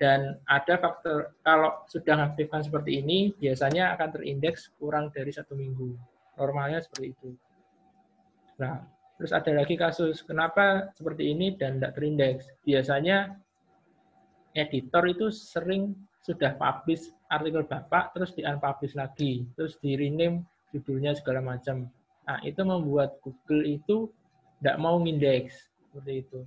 Dan 0.00 0.32
ada 0.48 0.80
faktor, 0.80 1.36
kalau 1.44 1.84
sudah 1.84 2.32
aktifkan 2.32 2.64
seperti 2.64 3.04
ini, 3.04 3.36
biasanya 3.36 3.92
akan 3.92 4.08
terindeks 4.16 4.72
kurang 4.80 5.12
dari 5.12 5.28
satu 5.28 5.52
minggu. 5.52 5.92
Normalnya 6.40 6.80
seperti 6.80 7.12
itu. 7.12 7.36
Nah, 8.56 8.80
terus 9.20 9.36
ada 9.36 9.52
lagi 9.52 9.76
kasus, 9.76 10.24
kenapa 10.24 10.88
seperti 10.96 11.28
ini 11.36 11.52
dan 11.60 11.76
tidak 11.76 11.92
terindeks? 12.00 12.48
Biasanya 12.64 13.36
editor 14.56 15.04
itu 15.04 15.28
sering 15.28 15.92
sudah 16.24 16.56
publish 16.56 17.12
artikel 17.28 17.68
Bapak, 17.68 18.16
terus 18.16 18.32
di-unpublish 18.32 18.96
lagi, 18.96 19.44
terus 19.60 19.76
di-rename 19.84 20.40
judulnya 20.72 21.12
segala 21.12 21.44
macam. 21.44 21.92
Nah, 22.24 22.40
itu 22.48 22.64
membuat 22.64 23.20
Google 23.20 23.68
itu 23.68 24.08
tidak 24.56 24.80
mau 24.80 24.96
ngindeks. 24.96 25.68
seperti 25.90 26.22
itu. 26.24 26.40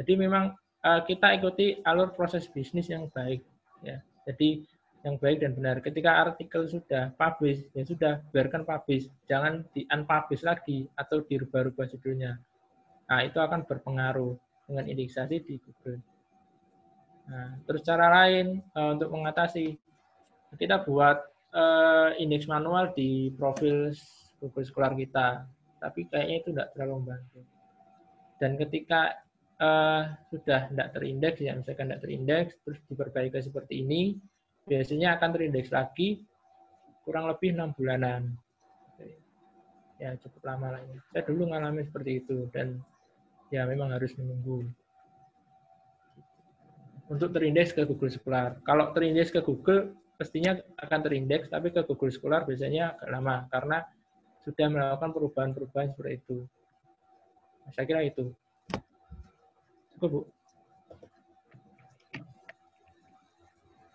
Jadi 0.00 0.12
memang 0.14 0.56
uh, 0.86 1.00
kita 1.04 1.36
ikuti 1.36 1.84
alur 1.84 2.14
proses 2.16 2.46
bisnis 2.48 2.88
yang 2.88 3.10
baik 3.12 3.42
ya. 3.84 3.98
Jadi 4.24 4.62
yang 5.04 5.20
baik 5.20 5.44
dan 5.44 5.52
benar. 5.52 5.84
Ketika 5.84 6.24
artikel 6.24 6.64
sudah 6.64 7.12
publish, 7.20 7.68
ya 7.76 7.84
sudah 7.84 8.24
biarkan 8.32 8.64
publish, 8.64 9.12
jangan 9.28 9.60
di 9.76 9.84
unpublish 9.92 10.40
lagi 10.40 10.88
atau 10.96 11.20
dirubah-rubah 11.20 11.84
judulnya. 11.92 12.40
Nah, 13.04 13.20
itu 13.20 13.36
akan 13.36 13.68
berpengaruh 13.68 14.32
dengan 14.64 14.88
indeksasi 14.88 15.44
di 15.44 15.60
Google. 15.60 16.00
Nah, 17.28 17.52
terus 17.68 17.84
cara 17.84 18.08
lain 18.08 18.64
uh, 18.72 18.96
untuk 18.96 19.12
mengatasi, 19.12 19.76
kita 20.56 20.80
buat 20.88 21.20
uh, 21.52 22.16
indeks 22.16 22.48
manual 22.48 22.96
di 22.96 23.28
profil 23.36 23.92
Google 24.40 24.64
Scholar 24.64 24.96
kita, 24.96 25.44
tapi 25.84 26.08
kayaknya 26.08 26.36
itu 26.40 26.48
tidak 26.56 26.72
terlalu 26.72 27.04
membantu. 27.04 27.40
Dan 28.40 28.56
ketika 28.56 29.20
uh, 29.60 30.16
sudah 30.32 30.72
tidak 30.72 30.88
terindeks, 30.96 31.44
ya 31.44 31.52
misalkan 31.52 31.92
tidak 31.92 32.02
terindeks, 32.08 32.52
terus 32.64 32.80
diperbaiki 32.88 33.40
seperti 33.40 33.84
ini, 33.84 34.16
biasanya 34.64 35.16
akan 35.20 35.30
terindeks 35.32 35.70
lagi 35.72 36.24
kurang 37.04 37.28
lebih 37.28 37.52
enam 37.52 37.70
bulanan. 37.76 38.32
Ya 40.00 40.16
cukup 40.18 40.42
lama 40.42 40.74
lagi. 40.74 40.96
Saya 41.14 41.22
dulu 41.28 41.48
mengalami 41.48 41.86
seperti 41.86 42.24
itu 42.24 42.50
dan 42.50 42.82
ya 43.52 43.68
memang 43.68 43.94
harus 43.94 44.10
menunggu 44.18 44.66
untuk 47.08 47.36
terindeks 47.36 47.76
ke 47.76 47.84
Google 47.84 48.12
Scholar. 48.12 48.58
Kalau 48.64 48.90
terindeks 48.96 49.28
ke 49.28 49.44
Google, 49.44 49.92
pastinya 50.16 50.56
akan 50.80 51.00
terindeks, 51.04 51.52
tapi 51.52 51.68
ke 51.68 51.84
Google 51.84 52.12
Scholar 52.12 52.48
biasanya 52.48 52.96
agak 52.96 53.08
lama, 53.12 53.36
karena 53.52 53.78
sudah 54.44 54.66
melakukan 54.72 55.10
perubahan-perubahan 55.12 55.88
seperti 55.92 56.12
itu. 56.20 56.38
Saya 57.72 57.84
kira 57.88 58.00
itu. 58.04 58.32
Cukup, 59.96 60.08
Bu. 60.10 60.20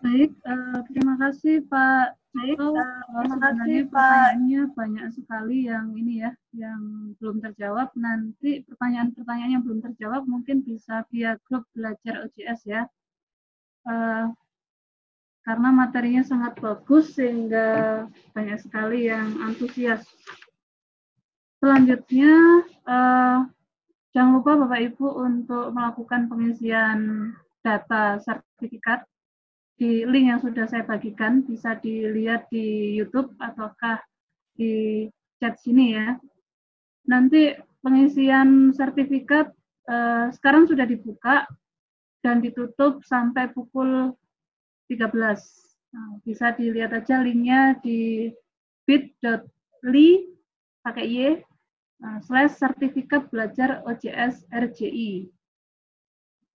Baik, 0.00 0.32
uh, 0.48 0.80
terima 0.88 1.14
kasih 1.20 1.60
Pak. 1.68 2.16
Baik, 2.32 2.56
uh, 2.56 3.04
terima 3.20 3.36
kasih 3.36 3.84
pertanyaannya 3.84 4.62
banyak 4.72 5.06
sekali 5.12 5.68
yang 5.68 5.92
ini 5.92 6.24
ya, 6.24 6.32
yang 6.56 7.12
belum 7.20 7.44
terjawab. 7.44 7.92
Nanti 8.00 8.64
pertanyaan-pertanyaan 8.64 9.60
yang 9.60 9.64
belum 9.68 9.84
terjawab 9.84 10.24
mungkin 10.24 10.64
bisa 10.64 11.04
via 11.12 11.36
grup 11.44 11.68
belajar 11.76 12.24
OJS 12.24 12.60
ya. 12.64 12.88
Uh, 13.84 14.32
karena 15.44 15.68
materinya 15.68 16.24
sangat 16.24 16.56
bagus 16.64 17.12
sehingga 17.20 18.08
banyak 18.32 18.56
sekali 18.56 19.12
yang 19.12 19.36
antusias. 19.44 20.00
Selanjutnya, 21.60 22.64
uh, 22.88 23.44
jangan 24.16 24.32
lupa 24.40 24.64
Bapak 24.64 24.80
Ibu 24.80 25.28
untuk 25.28 25.76
melakukan 25.76 26.32
pengisian 26.32 26.98
data 27.60 28.16
sertifikat 28.24 29.04
di 29.80 30.04
link 30.04 30.28
yang 30.28 30.40
sudah 30.44 30.68
saya 30.68 30.84
bagikan 30.84 31.40
bisa 31.40 31.72
dilihat 31.80 32.52
di 32.52 33.00
YouTube 33.00 33.32
ataukah 33.40 33.96
di 34.52 35.08
chat 35.40 35.56
sini 35.56 35.96
ya. 35.96 36.20
Nanti 37.08 37.56
pengisian 37.80 38.76
sertifikat 38.76 39.48
eh, 39.88 40.28
sekarang 40.36 40.68
sudah 40.68 40.84
dibuka 40.84 41.48
dan 42.20 42.44
ditutup 42.44 43.00
sampai 43.08 43.48
pukul 43.56 44.12
13. 44.92 45.08
Nah, 45.96 46.20
bisa 46.28 46.52
dilihat 46.52 46.92
aja 46.92 47.24
linknya 47.24 47.80
di 47.80 48.28
bit.ly 48.84 50.08
pakai 50.84 51.06
y 51.08 51.40
nah, 52.04 52.20
slash 52.20 52.60
sertifikat 52.60 53.32
belajar 53.32 53.80
OJS 53.88 54.44
RJI. 54.52 55.39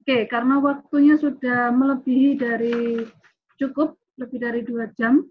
Oke, 0.05 0.29
karena 0.29 0.61
waktunya 0.61 1.17
sudah 1.17 1.73
melebihi 1.73 2.37
dari 2.37 3.01
cukup, 3.57 3.97
lebih 4.21 4.37
dari 4.37 4.61
dua 4.61 4.85
jam, 4.93 5.25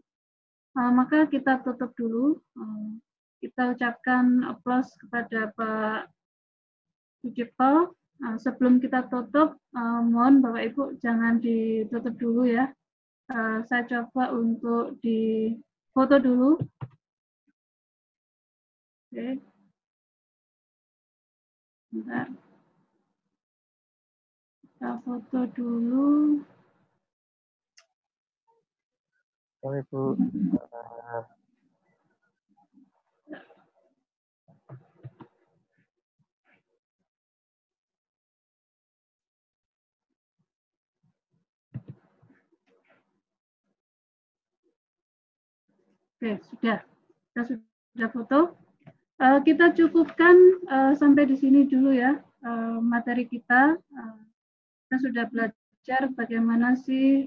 uh, 0.74 0.90
maka 0.90 1.30
kita 1.30 1.62
tutup 1.62 1.94
dulu. 1.94 2.42
Uh, 2.58 2.98
kita 3.38 3.70
ucapkan 3.70 4.42
aplaus 4.42 4.90
kepada 4.98 5.54
Pak 5.54 6.10
Sucipto. 7.22 7.94
Uh, 8.18 8.34
sebelum 8.42 8.82
kita 8.82 9.06
tutup, 9.06 9.54
mohon 10.10 10.42
Bapak 10.42 10.66
Ibu 10.66 10.98
jangan 10.98 11.38
ditutup 11.38 12.18
dulu 12.18 12.42
ya. 12.42 12.66
Saya 13.70 13.86
coba 13.86 14.34
untuk 14.34 14.98
di 14.98 15.54
foto 15.94 16.18
dulu. 16.18 16.58
Oke. 19.06 19.38
Bentar. 21.94 22.43
Kita 24.84 25.00
foto 25.00 25.40
dulu. 25.56 26.44
Sorry, 29.64 29.80
Bu. 29.88 30.12
Oke, 30.12 30.20
sudah. 46.44 46.84
Kita 47.32 47.42
sudah 47.48 48.08
foto. 48.12 48.52
Uh, 49.16 49.40
kita 49.48 49.72
cukupkan 49.72 50.36
uh, 50.68 50.92
sampai 50.92 51.24
di 51.24 51.40
sini 51.40 51.64
dulu 51.64 51.96
ya 51.96 52.20
uh, 52.44 52.84
materi 52.84 53.24
kita. 53.24 53.80
Uh, 53.80 54.33
kita 54.94 55.10
sudah 55.10 55.26
belajar 55.26 56.02
bagaimana 56.14 56.78
sih 56.78 57.26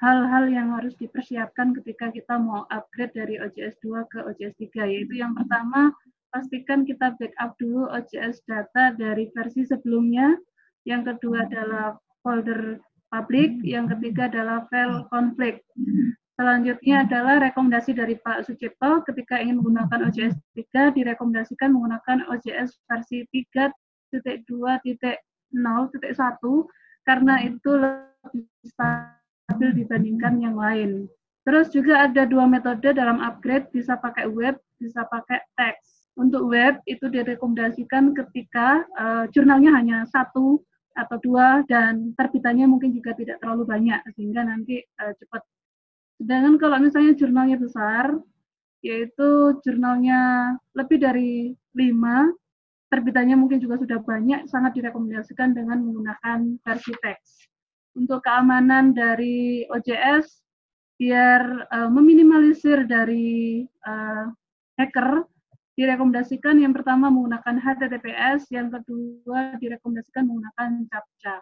hal-hal 0.00 0.44
uh, 0.48 0.52
yang 0.56 0.72
harus 0.72 0.96
dipersiapkan 0.96 1.76
ketika 1.76 2.08
kita 2.08 2.40
mau 2.40 2.64
upgrade 2.72 3.12
dari 3.12 3.36
OJS 3.36 3.76
2 3.84 4.08
ke 4.08 4.24
OJS 4.24 4.56
3, 4.56 4.88
yaitu 4.88 5.20
yang 5.20 5.36
pertama, 5.36 5.92
pastikan 6.32 6.88
kita 6.88 7.12
backup 7.20 7.52
dulu 7.60 7.92
OJS 7.92 8.40
data 8.48 8.96
dari 8.96 9.28
versi 9.36 9.68
sebelumnya, 9.68 10.32
yang 10.88 11.04
kedua 11.04 11.44
adalah 11.44 12.00
folder 12.24 12.80
publik, 13.12 13.60
yang 13.68 13.84
ketiga 13.84 14.32
adalah 14.32 14.64
file 14.72 15.04
konflik. 15.12 15.60
Selanjutnya 16.40 17.04
adalah 17.04 17.36
rekomendasi 17.52 17.92
dari 17.92 18.16
Pak 18.16 18.48
Sucipto 18.48 19.04
ketika 19.04 19.36
ingin 19.36 19.60
menggunakan 19.60 20.08
OJS 20.08 20.40
3 20.56 20.96
direkomendasikan 20.96 21.68
menggunakan 21.68 22.32
OJS 22.32 22.80
versi 22.88 23.28
3.2.0 23.28 24.16
0.1 25.54 26.02
karena 27.06 27.34
itu 27.46 27.70
lebih 27.76 28.44
stabil 28.66 29.70
dibandingkan 29.84 30.34
yang 30.40 30.56
lain. 30.56 31.06
Terus 31.42 31.74
juga 31.74 32.06
ada 32.06 32.22
dua 32.22 32.46
metode 32.46 32.94
dalam 32.94 33.18
upgrade, 33.18 33.66
bisa 33.74 33.98
pakai 33.98 34.30
web, 34.30 34.54
bisa 34.78 35.02
pakai 35.10 35.42
teks. 35.58 36.06
Untuk 36.14 36.46
web 36.46 36.78
itu 36.86 37.08
direkomendasikan 37.08 38.14
ketika 38.14 38.84
uh, 38.94 39.24
jurnalnya 39.32 39.74
hanya 39.74 39.98
satu 40.06 40.62
atau 40.92 41.16
dua 41.24 41.64
dan 41.66 42.12
terbitannya 42.14 42.68
mungkin 42.68 42.92
juga 42.92 43.16
tidak 43.16 43.40
terlalu 43.40 43.64
banyak 43.64 44.00
sehingga 44.14 44.44
nanti 44.44 44.84
uh, 45.02 45.12
cepat. 45.18 45.42
Sedangkan 46.20 46.54
kalau 46.60 46.78
misalnya 46.78 47.18
jurnalnya 47.18 47.58
besar, 47.58 48.14
yaitu 48.84 49.56
jurnalnya 49.66 50.52
lebih 50.76 50.98
dari 51.00 51.56
lima 51.74 52.28
terbitannya 52.92 53.40
mungkin 53.40 53.56
juga 53.56 53.80
sudah 53.80 54.04
banyak, 54.04 54.44
sangat 54.52 54.76
direkomendasikan 54.76 55.56
dengan 55.56 55.80
menggunakan 55.80 56.60
versi 56.60 56.92
teks. 57.00 57.48
Untuk 57.96 58.20
keamanan 58.20 58.92
dari 58.92 59.64
OJS, 59.72 60.44
biar 61.00 61.40
uh, 61.72 61.88
meminimalisir 61.88 62.84
dari 62.84 63.64
uh, 63.88 64.28
hacker, 64.76 65.24
direkomendasikan 65.72 66.60
yang 66.60 66.76
pertama 66.76 67.08
menggunakan 67.08 67.56
HTTPS, 67.56 68.52
yang 68.52 68.68
kedua 68.68 69.56
direkomendasikan 69.56 70.28
menggunakan 70.28 70.84
CAPTCHA. 70.92 71.36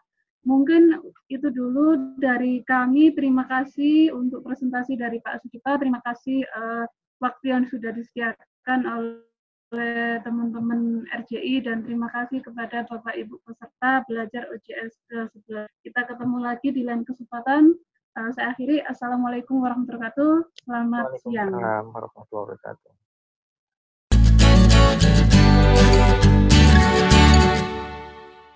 Mungkin 0.46 0.96
itu 1.28 1.52
dulu 1.52 2.16
dari 2.16 2.64
kami. 2.64 3.12
Terima 3.12 3.44
kasih 3.44 4.14
untuk 4.16 4.46
presentasi 4.46 4.96
dari 4.96 5.20
Pak 5.20 5.44
Sucipta. 5.44 5.76
Terima 5.76 6.00
kasih 6.00 6.46
uh, 6.46 6.86
waktu 7.20 7.52
yang 7.52 7.68
sudah 7.68 7.92
disediakan 7.92 8.80
oleh 8.86 9.29
oleh 9.70 10.18
teman-teman 10.26 11.06
RJI 11.14 11.62
dan 11.62 11.86
terima 11.86 12.10
kasih 12.10 12.42
kepada 12.42 12.82
Bapak 12.90 13.14
Ibu 13.14 13.38
peserta 13.46 14.02
belajar 14.10 14.50
OJS 14.50 14.98
ke-11. 15.06 15.70
Kita 15.86 16.00
ketemu 16.10 16.36
lagi 16.42 16.68
di 16.74 16.82
lain 16.82 17.06
kesempatan. 17.06 17.78
Uh, 18.18 18.30
saya 18.34 18.50
akhiri. 18.50 18.82
Assalamualaikum 18.82 19.62
warahmatullahi 19.62 20.10
wabarakatuh. 20.10 20.32
Selamat 20.66 21.06
siang. 21.22 21.54
Warahmatullahi 21.54 22.58
wabarakatuh. 22.58 23.09